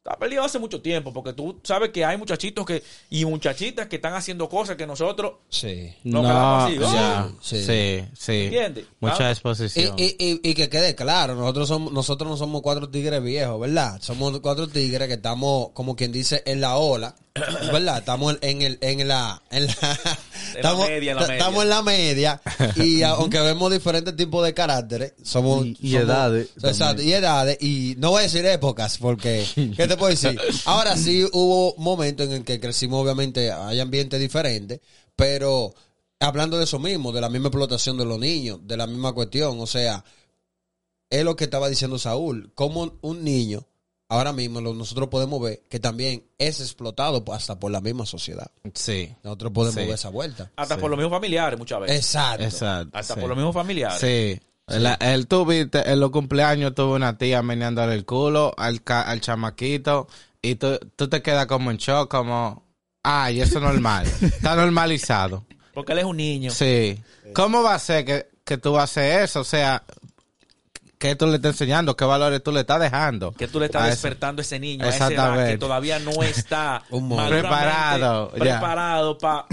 Está 0.08 0.18
perdido 0.20 0.42
hace 0.46 0.58
mucho 0.58 0.80
tiempo, 0.82 1.12
porque 1.12 1.34
tú 1.34 1.60
sabes 1.64 1.90
que 1.90 2.06
hay 2.06 2.16
muchachitos 2.18 2.66
que 2.66 2.82
y 3.10 3.26
muchachitas 3.26 3.88
que 3.88 3.98
están 3.98 4.14
haciendo 4.14 4.48
cosas 4.48 4.78
que 4.78 4.88
nosotros 4.88 5.34
Sí. 5.50 5.94
no, 6.06 6.22
No, 6.24 6.30
quedamos 6.30 6.64
así. 6.64 6.96
ya. 6.96 7.26
¡Oh! 7.30 7.38
Sí. 7.42 7.64
Sí, 7.66 8.06
sí. 8.18 8.32
¿Entiendes? 8.46 8.86
Mucha 9.02 9.26
Ah. 9.26 9.28
Y, 9.28 9.32
exposición. 9.34 9.96
y, 10.00 10.06
y, 10.18 10.40
y 10.50 10.54
que 10.54 10.70
quede 10.70 10.96
claro, 10.96 11.36
nosotros 11.36 11.68
somos, 11.68 11.92
nosotros 11.92 12.30
no 12.32 12.38
somos 12.38 12.62
cuatro 12.62 12.88
tigres 12.90 13.22
viejos, 13.22 13.60
¿verdad? 13.60 14.00
Somos 14.02 14.40
cuatro 14.40 14.70
tigres 14.70 15.10
que 15.10 15.16
estamos, 15.16 15.72
como 15.74 15.98
quien 15.98 16.14
dice, 16.14 16.42
en 16.46 16.62
la 16.62 16.78
ola, 16.78 17.14
¿verdad? 17.74 17.98
Estamos 17.98 18.38
en 18.42 18.62
el, 18.62 18.78
en 18.80 19.06
la, 19.10 19.42
en 19.52 19.68
la, 19.68 20.00
estamos, 20.56 20.88
media, 20.90 21.12
en 21.12 21.18
la 21.18 21.22
media. 21.28 21.38
estamos 21.38 21.64
en 21.64 21.70
la 21.70 21.82
media 21.82 22.42
y 22.78 23.02
aunque 23.04 23.42
vemos 23.42 23.72
diferentes 23.74 24.16
tipos 24.16 24.44
de 24.46 24.54
caracteres, 24.54 25.14
somos 25.22 25.66
Y- 25.66 25.78
y 25.82 25.92
somos- 25.92 26.06
edades 26.06 26.50
exacto, 26.56 26.86
también. 26.86 27.10
y 27.10 27.14
edades 27.14 27.58
y 27.62 27.96
no 27.98 28.12
voy 28.12 28.22
a 28.22 28.24
decir 28.24 28.46
épocas 28.46 28.98
porque 28.98 29.46
¿qué 29.76 29.88
te 29.88 29.97
puedo 29.98 30.10
decir? 30.10 30.40
Ahora 30.66 30.96
sí 30.96 31.26
hubo 31.34 31.76
momentos 31.78 32.28
en 32.28 32.34
el 32.34 32.44
que 32.46 32.60
crecimos, 32.60 33.02
obviamente 33.04 33.52
hay 33.52 33.80
ambientes 33.80 34.20
diferentes, 34.20 34.80
pero 35.16 35.74
hablando 36.20 36.58
de 36.58 36.64
eso 36.64 36.80
mismo, 36.80 37.12
de 37.12 37.22
la 37.22 37.30
misma 37.30 37.48
explotación 37.48 37.98
de 37.98 38.06
los 38.06 38.20
niños, 38.20 38.60
de 38.64 38.78
la 38.78 38.88
misma 38.88 39.14
cuestión, 39.14 39.60
o 39.60 39.68
sea, 39.68 40.04
es 41.10 41.24
lo 41.24 41.36
que 41.36 41.46
estaba 41.46 41.70
diciendo 41.70 41.98
Saúl, 42.00 42.52
como 42.56 42.98
un 43.02 43.24
niño, 43.24 43.66
ahora 44.10 44.32
mismo 44.34 44.62
nosotros 44.62 45.10
podemos 45.10 45.42
ver 45.42 45.64
que 45.70 45.80
también 45.80 46.24
es 46.38 46.60
explotado 46.62 47.24
hasta 47.34 47.60
por 47.60 47.72
la 47.72 47.82
misma 47.82 48.06
sociedad. 48.06 48.50
Sí. 48.74 49.14
Nosotros 49.24 49.52
podemos 49.52 49.76
Sí. 49.76 49.82
ver 49.82 49.90
esa 49.92 50.10
vuelta. 50.10 50.52
Hasta 50.56 50.76
Sí. 50.76 50.82
por 50.82 50.90
los 50.90 50.98
mismos 50.98 51.14
familiares 51.14 51.60
muchas 51.60 51.82
veces. 51.82 51.98
Exacto. 51.98 52.44
Exacto. 52.44 52.98
Hasta 52.98 53.14
sí. 53.16 53.20
por 53.20 53.30
los 53.30 53.38
mismos 53.38 53.54
familiares. 53.54 54.00
Sí. 54.00 54.40
El, 54.68 54.86
el 55.00 55.28
tú 55.28 55.46
viste, 55.46 55.90
en 55.92 56.00
los 56.00 56.12
cumpleaños 56.12 56.76
tuvo 56.76 56.96
una 56.96 57.18
tía 57.18 57.42
meneándole 57.42 57.94
el 57.94 58.06
culo 58.06 58.54
al, 58.58 58.82
ca- 58.84 59.04
al 59.04 59.22
chamaquito 59.22 60.08
y 60.42 60.56
tú, 60.56 60.78
tú 60.96 61.08
te 61.08 61.22
quedas 61.22 61.46
como 61.46 61.72
en 61.72 61.78
shock, 61.78 62.10
como, 62.12 62.64
ay, 63.04 63.40
eso 63.42 63.60
es 63.60 63.64
normal. 63.64 64.06
Está 64.22 64.56
normalizado. 64.56 65.46
Porque 65.74 65.94
él 65.94 66.00
es 66.00 66.06
un 66.06 66.18
niño. 66.18 66.52
Sí. 66.52 67.02
¿Cómo 67.34 67.64
va 67.64 67.76
a 67.76 67.80
ser 67.80 68.04
que, 68.04 68.28
que 68.44 68.58
tú 68.58 68.74
vas 68.74 68.82
a 68.82 68.84
hacer 68.86 69.22
eso? 69.24 69.40
O 69.42 69.44
sea, 69.46 69.84
¿qué 70.98 71.16
tú 71.16 71.28
le 71.28 71.36
estás 71.38 71.52
enseñando? 71.54 71.96
¿Qué 71.96 72.04
valores 72.04 72.44
tú 72.44 72.52
le 72.52 72.62
estás 72.62 72.80
dejando? 72.82 73.32
Que 73.32 73.48
tú 73.48 73.60
le 73.62 73.68
estás 73.68 73.84
A 73.84 73.86
ese- 73.88 73.92
despertando 73.96 74.42
a 74.42 74.44
ese 74.44 74.60
niño, 74.60 74.84
a 74.86 74.90
esa 74.90 75.06
edad 75.06 75.12
Exactamente. 75.12 75.52
que 75.54 75.58
todavía 75.60 76.00
no 76.00 76.12
está 76.24 76.84
Preparado, 76.90 78.32
preparado 78.32 79.18
para 79.18 79.46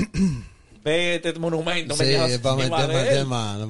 ver 0.85 1.27
este 1.27 1.38
monumento. 1.40 1.94
Sí, 1.97 2.05
me 2.05 2.38
para 2.68 2.87
meter, 2.87 3.25
mano. 3.27 3.66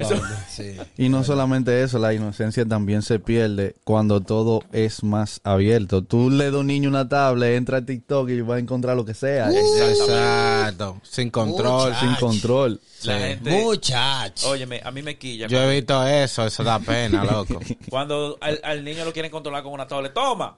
Sí. 0.49 0.75
Y 0.97 1.09
no 1.09 1.23
solamente 1.23 1.81
eso, 1.83 1.97
la 1.99 2.13
inocencia 2.13 2.65
también 2.65 3.01
se 3.01 3.19
pierde 3.19 3.75
cuando 3.83 4.21
todo 4.21 4.61
es 4.71 5.03
más 5.03 5.39
abierto. 5.43 6.03
Tú 6.03 6.29
le 6.29 6.45
das 6.45 6.55
a 6.55 6.57
un 6.59 6.67
niño 6.67 6.89
una 6.89 7.07
tablet, 7.09 7.55
entra 7.57 7.77
a 7.79 7.85
TikTok 7.85 8.29
y 8.29 8.41
va 8.41 8.55
a 8.55 8.59
encontrar 8.59 8.95
lo 8.95 9.05
que 9.05 9.13
sea. 9.13 9.49
Exacto. 9.51 10.99
Sin 11.03 11.29
control. 11.29 11.89
Mucha- 11.89 11.99
sin 12.01 12.15
control. 12.15 12.79
La 13.03 13.17
Sí. 13.17 13.23
gente, 13.23 13.61
Muchacho. 13.63 14.49
óyeme, 14.49 14.81
a 14.83 14.91
mí 14.91 15.01
me 15.01 15.17
quilla. 15.17 15.47
Yo 15.47 15.61
he 15.61 15.75
visto 15.75 16.05
eso, 16.07 16.45
eso 16.45 16.63
da 16.63 16.79
pena, 16.79 17.23
loco. 17.31 17.59
Cuando 17.89 18.37
al, 18.41 18.59
al 18.63 18.83
niño 18.83 19.05
lo 19.05 19.13
quieren 19.13 19.31
controlar 19.31 19.63
con 19.63 19.73
una 19.73 19.87
tablet, 19.87 20.13
toma. 20.13 20.57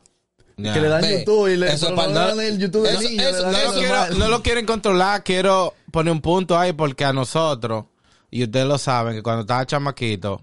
Que 0.57 0.81
le 0.81 0.87
dan 0.89 1.01
Ve, 1.01 1.19
YouTube 1.19 1.47
y 1.53 1.55
le 1.57 1.71
eso 1.71 1.91
no 1.91 2.41
el 2.41 2.57
YouTube 2.57 2.85
eso- 2.87 3.01
niño. 3.01 3.21
eso- 3.21 3.37
le 3.37 3.43
dan 3.43 3.51
no, 3.51 3.57
el 3.59 3.63
lo 3.65 3.69
eso- 3.71 3.79
quiero- 3.79 3.95
normal. 3.95 4.19
no 4.19 4.27
lo 4.29 4.41
quieren 4.43 4.65
controlar, 4.65 5.23
quiero 5.23 5.75
poner 5.91 6.11
un 6.11 6.21
punto 6.21 6.57
ahí 6.57 6.73
porque 6.73 7.05
a 7.05 7.13
nosotros, 7.13 7.85
y 8.31 8.43
ustedes 8.43 8.65
lo 8.65 8.77
saben, 8.79 9.13
que 9.15 9.21
cuando 9.21 9.41
estaba 9.41 9.65
chamaquito, 9.67 10.41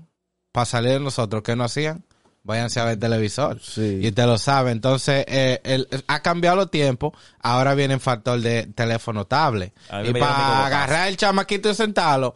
para 0.53 0.66
salir 0.66 0.92
de 0.92 1.00
nosotros, 1.00 1.42
¿qué 1.42 1.57
no 1.57 1.64
hacían? 1.64 2.05
Váyanse 2.44 2.79
a 2.79 2.85
ver 2.85 2.98
televisor. 3.00 3.59
Sí. 3.61 4.00
Y 4.03 4.09
usted 4.09 4.27
lo 4.27 4.38
sabe. 4.38 4.70
Entonces, 4.70 5.24
eh, 5.27 5.61
el- 5.64 5.88
ha 6.07 6.20
cambiado 6.20 6.57
los 6.57 6.70
tiempos. 6.70 7.12
Ahora 7.40 7.74
viene 7.74 7.94
el 7.94 8.00
factor 8.00 8.38
de 8.38 8.66
teléfono 8.66 9.24
tablet. 9.27 9.72
Y 10.07 10.12
para 10.12 10.66
agarrar 10.66 11.09
el 11.09 11.16
chamaquito 11.16 11.70
y 11.70 11.74
sentarlo, 11.74 12.35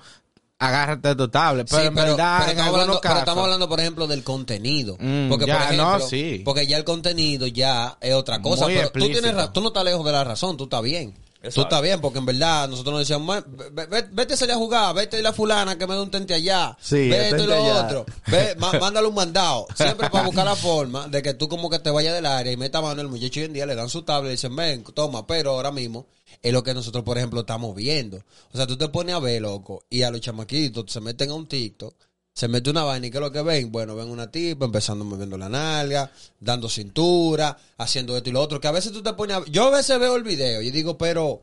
agárrate 0.58 1.14
tu 1.14 1.28
tablet. 1.28 1.68
Pero 1.68 1.82
Sí, 1.82 1.88
en 1.88 1.94
verdad, 1.94 2.38
pero 2.40 2.50
en 2.50 2.58
estamos, 2.58 2.58
algunos 2.58 2.82
hablando, 2.82 3.00
pero 3.00 3.18
estamos 3.18 3.44
hablando, 3.44 3.68
por 3.68 3.80
ejemplo, 3.80 4.06
del 4.06 4.24
contenido. 4.24 4.96
Mm, 4.98 5.28
porque, 5.28 5.46
ya, 5.46 5.54
por 5.54 5.62
ejemplo, 5.62 5.98
no, 5.98 6.00
sí. 6.00 6.42
porque 6.44 6.66
ya 6.66 6.76
el 6.76 6.84
contenido 6.84 7.46
ya 7.46 7.96
es 8.00 8.14
otra 8.14 8.42
cosa. 8.42 8.64
Muy 8.64 8.74
pero 8.74 8.90
tú, 8.90 8.98
tienes 9.00 9.52
tú 9.52 9.60
no 9.60 9.68
estás 9.68 9.84
lejos 9.84 10.04
de 10.04 10.12
la 10.12 10.24
razón, 10.24 10.56
tú 10.56 10.64
estás 10.64 10.82
bien. 10.82 11.14
Tú 11.40 11.46
Exacto. 11.46 11.62
estás 11.68 11.82
bien, 11.82 12.00
porque 12.00 12.18
en 12.18 12.26
verdad 12.26 12.68
nosotros 12.68 12.92
nos 12.94 13.00
decíamos, 13.02 13.26
"Ma- 13.28 13.44
ve- 13.70 13.86
ve- 13.86 14.08
vete 14.10 14.34
a 14.34 14.36
salir 14.36 14.54
a 14.54 14.58
jugar, 14.58 14.92
vete 14.92 15.18
a 15.18 15.22
la 15.22 15.32
fulana 15.32 15.78
que 15.78 15.86
me 15.86 15.94
dé 15.94 16.00
un 16.00 16.10
tente 16.10 16.34
allá, 16.34 16.76
Sí, 16.80 17.08
vete 17.08 17.46
lo 17.46 17.54
allá. 17.54 17.84
otro, 17.86 18.06
ve, 18.26 18.56
má- 18.56 18.72
mándale 18.80 19.06
un 19.06 19.14
mandado, 19.14 19.68
siempre 19.76 20.10
para 20.10 20.24
buscar 20.24 20.44
la 20.44 20.56
forma 20.56 21.06
de 21.06 21.22
que 21.22 21.34
tú 21.34 21.48
como 21.48 21.70
que 21.70 21.78
te 21.78 21.90
vayas 21.90 22.12
del 22.14 22.26
área 22.26 22.50
y 22.52 22.56
meta 22.56 22.80
mano 22.82 23.00
el 23.00 23.06
muchacho 23.08 23.38
hoy 23.38 23.46
en 23.46 23.52
día, 23.52 23.66
le 23.66 23.76
dan 23.76 23.88
su 23.88 24.02
tablet 24.02 24.30
y 24.30 24.32
dicen, 24.32 24.56
ven, 24.56 24.82
toma, 24.94 25.28
pero 25.28 25.52
ahora 25.52 25.70
mismo 25.70 26.06
es 26.42 26.52
lo 26.52 26.64
que 26.64 26.74
nosotros, 26.74 27.04
por 27.04 27.16
ejemplo, 27.18 27.40
estamos 27.40 27.72
viendo. 27.74 28.16
O 28.52 28.56
sea, 28.56 28.66
tú 28.66 28.76
te 28.76 28.88
pones 28.88 29.14
a 29.14 29.20
ver, 29.20 29.40
loco, 29.40 29.84
y 29.88 30.02
a 30.02 30.10
los 30.10 30.20
chamaquitos 30.20 30.86
se 30.92 31.00
meten 31.00 31.30
a 31.30 31.34
un 31.34 31.46
TikTok, 31.46 31.94
se 32.38 32.46
mete 32.46 32.70
una 32.70 32.84
vaina 32.84 33.04
y 33.08 33.10
¿qué 33.10 33.16
es 33.16 33.20
lo 33.20 33.32
que 33.32 33.42
ven? 33.42 33.72
Bueno, 33.72 33.96
ven 33.96 34.08
una 34.08 34.30
tipa 34.30 34.64
empezando 34.64 35.04
moviendo 35.04 35.36
la 35.36 35.48
nalga, 35.48 36.08
dando 36.38 36.68
cintura, 36.68 37.58
haciendo 37.78 38.16
esto 38.16 38.30
y 38.30 38.32
lo 38.32 38.40
otro, 38.40 38.60
que 38.60 38.68
a 38.68 38.70
veces 38.70 38.92
tú 38.92 39.02
te 39.02 39.12
pones 39.14 39.38
a... 39.38 39.44
Yo 39.46 39.64
a 39.64 39.70
veces 39.70 39.98
veo 39.98 40.14
el 40.14 40.22
video 40.22 40.62
y 40.62 40.70
digo, 40.70 40.96
pero, 40.96 41.42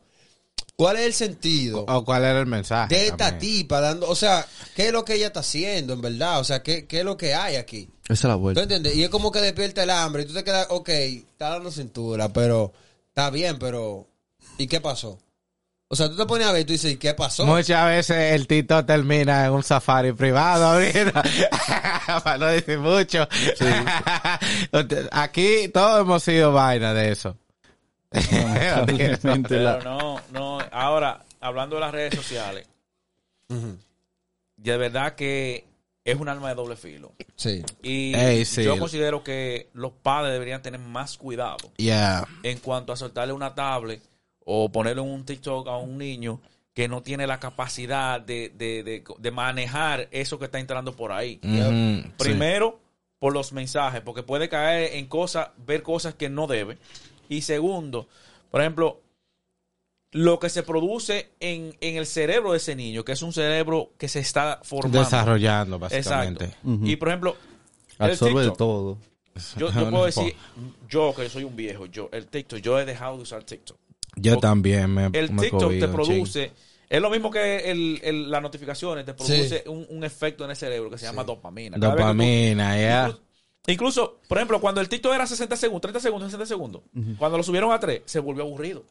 ¿cuál 0.78 0.96
es 0.96 1.06
el 1.08 1.14
sentido? 1.14 1.84
O 1.86 2.06
cuál 2.06 2.24
era 2.24 2.40
el 2.40 2.46
mensaje. 2.46 2.96
de 2.96 3.08
esta 3.08 3.32
también. 3.32 3.40
tipa 3.40 3.82
dando, 3.82 4.08
o 4.08 4.16
sea, 4.16 4.48
¿qué 4.74 4.88
es 4.88 4.94
lo 4.94 5.04
que 5.04 5.16
ella 5.16 5.28
está 5.28 5.42
haciendo 5.42 5.92
en 5.92 6.00
verdad? 6.00 6.40
O 6.40 6.46
sea, 6.46 6.64
¿qué, 6.64 6.88
qué 6.88 7.00
es 7.00 7.04
lo 7.06 7.18
que 7.18 7.34
hay 7.34 7.58
aquí? 7.58 7.90
Esa 8.06 8.14
es 8.14 8.24
la 8.24 8.34
¿Tú 8.36 8.40
vuelta. 8.40 8.62
entiendes? 8.62 8.96
Y 8.96 9.04
es 9.04 9.10
como 9.10 9.34
que 9.34 9.42
despierta 9.42 9.84
el 9.84 9.90
hambre 9.90 10.24
y 10.24 10.28
tú 10.28 10.34
te 10.34 10.46
quedas, 10.46 10.68
ok, 10.70 10.88
está 10.88 11.50
dando 11.50 11.72
cintura, 11.72 12.32
pero 12.32 12.72
está 13.10 13.30
bien, 13.32 13.60
pero 13.60 14.08
¿y 14.58 14.68
qué 14.68 14.80
pasó? 14.80 15.20
O 15.96 15.98
sea, 15.98 16.10
tú 16.10 16.18
te 16.18 16.26
pones 16.26 16.46
a 16.46 16.52
ver 16.52 16.64
y 16.64 16.66
tú 16.66 16.74
dices, 16.74 16.92
¿y 16.92 16.98
qué 16.98 17.14
pasó? 17.14 17.46
Muchas 17.46 17.88
veces 17.88 18.34
el 18.34 18.48
Tito 18.48 18.84
termina 18.86 19.46
en 19.46 19.54
un 19.54 19.64
safari 19.64 20.12
privado, 20.12 20.78
mira. 20.94 21.24
para 22.22 22.38
no 22.38 22.48
decir 22.48 22.80
mucho. 22.80 23.26
Aquí 25.12 25.70
todos 25.70 26.02
hemos 26.02 26.22
sido 26.22 26.52
vaina 26.52 26.94
de 26.94 27.14
eso. 27.14 27.38
Lamentablemente, 28.12 29.48
Pero 29.48 29.82
no, 29.84 30.22
no. 30.34 30.60
Ahora, 30.70 31.24
hablando 31.40 31.78
de 31.78 31.80
las 31.80 31.94
redes 31.94 32.16
sociales, 32.16 32.68
de 33.48 34.78
verdad 34.78 35.16
que 35.16 35.64
es 36.04 36.20
un 36.20 36.28
arma 36.28 36.50
de 36.50 36.56
doble 36.56 36.76
filo. 36.76 37.14
Sí. 37.38 37.64
Y 37.82 38.44
sí. 38.44 38.66
yo 38.66 38.78
considero 38.78 39.24
que 39.24 39.70
los 39.72 39.94
padres 39.94 40.34
deberían 40.34 40.62
tener 40.62 40.82
más 40.82 41.18
cuidado 41.18 41.72
Yeah. 41.78 42.28
en 42.44 42.58
cuanto 42.58 42.92
a 42.92 42.98
soltarle 42.98 43.32
una 43.32 43.56
tablet 43.56 44.04
o 44.46 44.70
ponerle 44.72 45.02
un 45.02 45.26
TikTok 45.26 45.68
a 45.68 45.78
un 45.78 45.98
niño 45.98 46.40
que 46.74 46.88
no 46.88 47.02
tiene 47.02 47.26
la 47.28 47.40
capacidad 47.40 48.20
de, 48.22 48.50
de- 48.50 48.84
de- 48.84 49.04
de 49.18 49.32
manejar 49.32 50.08
eso 50.12 50.40
que 50.40 50.46
está 50.46 50.60
entrando 50.60 50.96
por 50.96 51.12
ahí. 51.12 51.40
Sí. 51.44 52.12
Primero, 52.18 52.80
por 53.20 53.34
los 53.34 53.54
mensajes, 53.54 54.02
porque 54.02 54.24
puede 54.24 54.48
caer 54.50 54.94
en 54.96 55.08
cosas, 55.08 55.50
ver 55.66 55.84
cosas 55.84 56.14
que 56.16 56.30
no 56.30 56.48
debe. 56.48 56.78
Y 57.30 57.42
segundo, 57.42 58.08
por 58.52 58.62
ejemplo, 58.62 59.02
lo 60.12 60.40
que 60.40 60.50
se 60.50 60.64
produce 60.64 61.30
en, 61.40 61.76
en 61.82 61.98
el 61.98 62.06
cerebro 62.06 62.52
de 62.52 62.58
ese 62.58 62.76
niño, 62.76 63.04
que 63.04 63.14
es 63.14 63.22
un 63.22 63.34
cerebro 63.34 63.92
que 63.98 64.08
se 64.08 64.20
está 64.20 64.60
formando. 64.64 65.00
Desarrollando, 65.00 65.76
Exacto. 65.88 65.96
básicamente. 66.40 66.58
Y 66.90 66.96
por 66.98 67.08
ejemplo, 67.10 67.36
Absorbe 67.98 68.42
TikTok, 68.42 68.58
todo. 68.58 68.98
Yo, 69.58 69.72
yo 69.74 69.90
puedo 69.90 70.06
decir, 70.06 70.36
yo 70.90 71.14
que 71.16 71.28
soy 71.30 71.44
un 71.46 71.56
viejo, 71.56 71.86
yo 71.88 72.10
el 72.14 72.28
TikTok, 72.28 72.60
yo 72.60 72.80
he 72.80 72.86
dejado 72.86 73.18
de 73.18 73.24
usar 73.24 73.44
TikTok. 73.44 73.78
Yo 74.16 74.38
también 74.38 74.94
me, 74.94 75.06
El 75.14 75.32
me 75.32 75.44
TikTok 75.44 75.72
te 75.80 75.88
produce, 75.88 76.52
es 76.90 77.02
lo 77.02 77.10
mismo 77.10 77.30
que 77.32 77.72
el, 77.72 78.00
el- 78.04 78.30
las 78.32 78.42
notificaciones, 78.42 79.06
te 79.06 79.14
produce 79.14 79.64
un, 79.68 79.86
un 79.90 80.04
efecto 80.04 80.44
en 80.46 80.52
el 80.52 80.56
cerebro 80.56 80.90
que 80.90 80.98
se 80.98 81.06
llama 81.06 81.24
dopamina. 81.24 81.78
Cada 81.80 81.94
Dopamina, 81.96 82.80
ya. 82.80 83.02
Incluso, 83.08 83.22
incluso, 83.68 84.20
por 84.28 84.38
ejemplo, 84.38 84.62
cuando 84.62 84.82
el 84.82 84.90
TikTok 84.90 85.14
era 85.14 85.26
60 85.28 85.56
segundos, 85.56 85.82
30 85.82 86.00
segundos, 86.00 86.28
60 86.32 86.46
segundos, 86.46 86.82
cuando 87.18 87.38
lo 87.38 87.44
subieron 87.44 87.72
a 87.72 87.80
3, 87.80 88.02
se 88.06 88.20
volvió 88.20 88.44
aburrido. 88.44 88.84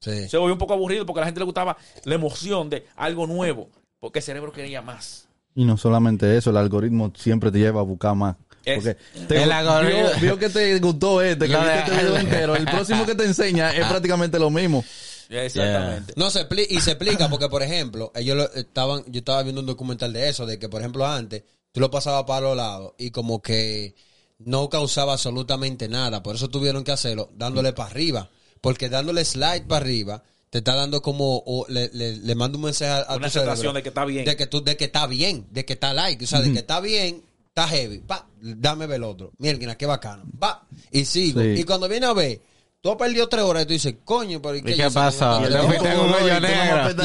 Sí. 0.00 0.28
Se 0.28 0.36
volvió 0.36 0.54
un 0.54 0.58
poco 0.58 0.74
aburrido 0.74 1.06
porque 1.06 1.20
a 1.20 1.22
la 1.22 1.26
gente 1.26 1.40
le 1.40 1.46
gustaba 1.46 1.76
la 2.04 2.14
emoción 2.14 2.68
de 2.70 2.86
algo 2.96 3.26
nuevo, 3.26 3.70
porque 3.98 4.18
el 4.20 4.24
cerebro 4.24 4.52
quería 4.52 4.82
más. 4.82 5.28
Y 5.54 5.64
no 5.64 5.76
solamente 5.78 6.36
eso, 6.36 6.50
el 6.50 6.58
algoritmo 6.58 7.12
siempre 7.16 7.50
te 7.50 7.58
lleva 7.58 7.80
a 7.80 7.84
buscar 7.84 8.14
más. 8.14 8.36
Es- 8.66 8.74
Porque 8.82 8.96
te- 9.28 9.42
El 9.44 9.50
algoritmo- 9.52 10.10
vio, 10.10 10.20
vio 10.20 10.38
que 10.38 10.48
te 10.50 10.78
gustó 10.80 11.22
este, 11.22 11.46
que 11.48 11.56
viste 11.56 11.78
este 11.78 11.90
video 11.92 12.16
entero. 12.16 12.56
El 12.56 12.64
próximo 12.66 13.06
que 13.06 13.14
te 13.14 13.24
enseña 13.24 13.72
es 13.74 13.86
prácticamente 13.86 14.38
lo 14.38 14.50
mismo. 14.50 14.84
Exactamente. 15.28 16.12
No 16.16 16.30
se 16.30 16.46
y 16.68 16.80
se 16.80 16.92
explica 16.92 17.28
porque, 17.28 17.48
por 17.48 17.62
ejemplo, 17.62 18.12
ellos 18.14 18.36
lo- 18.36 18.52
estaban, 18.54 19.04
yo 19.06 19.18
estaba 19.18 19.42
viendo 19.42 19.60
un 19.60 19.66
documental 19.66 20.12
de 20.12 20.28
eso, 20.28 20.46
de 20.46 20.58
que, 20.58 20.68
por 20.68 20.80
ejemplo, 20.80 21.06
antes 21.06 21.42
tú 21.72 21.80
lo 21.80 21.90
pasabas 21.90 22.24
para 22.24 22.40
los 22.42 22.56
lados 22.56 22.92
y 22.98 23.10
como 23.10 23.40
que 23.42 23.94
no 24.38 24.68
causaba 24.68 25.14
absolutamente 25.14 25.88
nada. 25.88 26.22
Por 26.22 26.36
eso 26.36 26.48
tuvieron 26.48 26.84
que 26.84 26.92
hacerlo 26.92 27.30
dándole 27.34 27.72
para 27.72 27.90
arriba. 27.90 28.30
Porque 28.60 28.88
dándole 28.88 29.24
slide 29.24 29.64
para 29.66 29.84
arriba 29.84 30.22
te 30.50 30.58
está 30.58 30.74
dando 30.74 31.02
como, 31.02 31.42
o 31.44 31.66
le, 31.68 31.90
le, 31.92 32.16
le 32.16 32.34
manda 32.34 32.56
un 32.56 32.64
mensaje 32.64 32.90
a, 32.90 32.98
a 33.00 33.16
Una 33.16 33.26
tu 33.26 33.32
cerebro 33.32 33.52
sensación 33.52 33.74
de 33.74 33.82
que 33.82 33.88
está 33.90 34.04
bien. 34.04 34.24
De 34.24 34.36
que, 34.36 34.46
tú, 34.46 34.62
de 34.64 34.76
que 34.76 34.84
está 34.86 35.06
bien, 35.06 35.46
de 35.50 35.64
que 35.64 35.72
está 35.74 35.92
like, 35.92 36.24
o 36.24 36.26
sea, 36.26 36.40
de 36.40 36.52
que 36.52 36.58
está 36.60 36.80
bien, 36.80 37.22
está 37.56 37.68
heavy. 37.68 38.00
Pa, 38.00 38.26
dame 38.40 38.86
ver 38.86 38.96
el 38.96 39.04
otro. 39.04 39.32
Mierda, 39.38 39.76
qué 39.76 39.86
bacano. 39.86 40.24
Pa, 40.38 40.66
y 40.90 41.06
sigo. 41.06 41.40
Sí. 41.40 41.54
Y 41.56 41.64
cuando 41.64 41.88
viene 41.88 42.04
a 42.04 42.12
ver, 42.12 42.42
tú 42.82 42.90
has 42.90 42.96
perdido 42.96 43.26
tres 43.28 43.44
horas 43.44 43.62
y 43.62 43.66
tú 43.66 43.72
dices, 43.72 43.94
coño, 44.04 44.42
pero 44.42 44.56
¿y 44.56 44.62
qué, 44.62 44.72
¿Y 44.72 44.76
qué 44.76 44.82
Y 44.82 44.84
el 44.84 44.92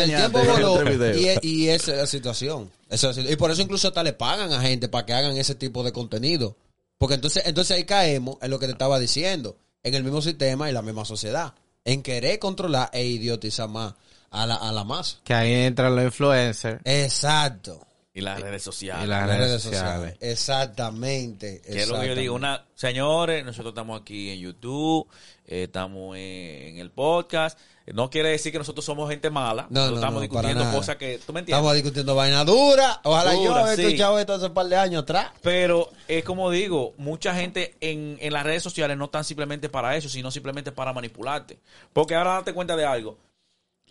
tiempo 0.08 0.44
voló. 0.44 0.84
Y, 1.16 1.30
y 1.42 1.70
esa 1.70 1.94
es 1.94 1.98
la 2.00 2.06
situación. 2.06 2.70
Esa 2.90 2.96
es 2.96 3.04
la 3.04 3.14
situación. 3.14 3.34
Y 3.34 3.38
por 3.38 3.52
eso 3.52 3.62
incluso 3.62 3.88
hasta 3.88 4.04
le 4.04 4.12
pagan 4.12 4.52
a 4.52 4.60
gente 4.62 4.90
para 4.90 5.06
que 5.06 5.14
hagan 5.14 5.38
ese 5.38 5.56
tipo 5.56 5.84
de 5.84 5.94
contenido. 5.94 6.58
Porque 6.98 7.16
entonces, 7.16 7.44
entonces 7.46 7.78
ahí 7.78 7.86
caemos 7.86 8.36
en 8.42 8.52
lo 8.52 8.60
que 8.60 8.66
te 8.66 8.74
estaba 8.74 9.00
diciendo. 9.00 9.56
En 9.84 9.96
el 9.96 10.04
mismo 10.04 10.22
sistema 10.22 10.70
y 10.70 10.74
la 10.74 10.82
misma 10.82 11.06
sociedad. 11.06 11.54
En 11.86 12.04
querer 12.04 12.40
controlar 12.40 12.90
e 12.94 13.06
idiotizar 13.06 13.70
más 13.70 13.94
a 14.30 14.46
la, 14.46 14.56
a 14.56 14.72
la 14.72 14.84
masa. 14.84 15.18
Que 15.24 15.34
ahí 15.34 15.52
entran 15.54 15.96
los 15.96 16.06
influencers 16.06 16.80
Exacto. 16.84 17.88
Y 18.14 18.22
las 18.22 18.42
redes 18.42 18.62
sociales. 18.62 19.06
y 19.06 19.08
las 19.08 19.28
redes 19.28 19.62
sociales. 19.62 20.18
Exactamente. 20.20 21.62
Que 21.62 21.84
es 21.84 21.88
lo 21.88 22.00
que 22.00 22.08
yo 22.08 22.16
digo, 22.16 22.36
una, 22.36 22.66
señores, 22.76 23.46
nosotros 23.46 23.72
estamos 23.72 24.02
aquí 24.02 24.32
en 24.32 24.40
YouTube, 24.40 25.08
eh, 25.46 25.64
estamos 25.64 26.18
en, 26.18 26.78
el 26.78 26.92
podcast. 26.92 27.58
No 27.94 28.10
quiere 28.10 28.30
decir 28.30 28.52
que 28.52 28.58
nosotros 28.58 28.84
somos 28.84 29.10
gente 29.10 29.30
mala. 29.30 29.68
No, 29.70 29.80
nosotros 29.80 29.92
no, 29.92 29.96
estamos 29.96 30.16
no, 30.16 30.22
discutiendo 30.22 30.72
cosas 30.72 30.98
que 30.98 31.20
tú 31.26 31.32
me 31.32 31.40
entiendes. 31.40 31.60
Estamos 31.60 31.74
discutiendo 31.74 32.16
vaina 32.16 32.44
dura. 32.44 33.00
Ojalá 33.04 33.34
yo 33.34 33.44
Dura, 33.44 33.62
haber 33.62 33.78
sí. 33.78 33.86
escuchado 33.86 34.20
esto 34.20 34.34
hace 34.34 34.46
un 34.46 34.54
par 34.54 34.68
de 34.68 34.76
años 34.76 35.04
atrás. 35.04 35.32
Pero 35.42 35.90
es 36.10 36.26
como 36.26 36.52
digo, 36.52 36.94
mucha 36.98 37.34
gente 37.34 37.76
en, 37.80 38.18
en 38.20 38.34
las 38.34 38.44
redes 38.44 38.62
sociales 38.62 38.98
no 38.98 39.06
están 39.06 39.24
simplemente 39.24 39.70
para 39.70 39.96
eso, 39.96 40.10
sino 40.10 40.32
simplemente 40.32 40.74
para 40.74 40.92
manipularte. 40.92 41.60
Porque 41.94 42.16
ahora 42.16 42.34
date 42.34 42.54
cuenta 42.54 42.76
de 42.76 42.86
algo. 42.86 43.18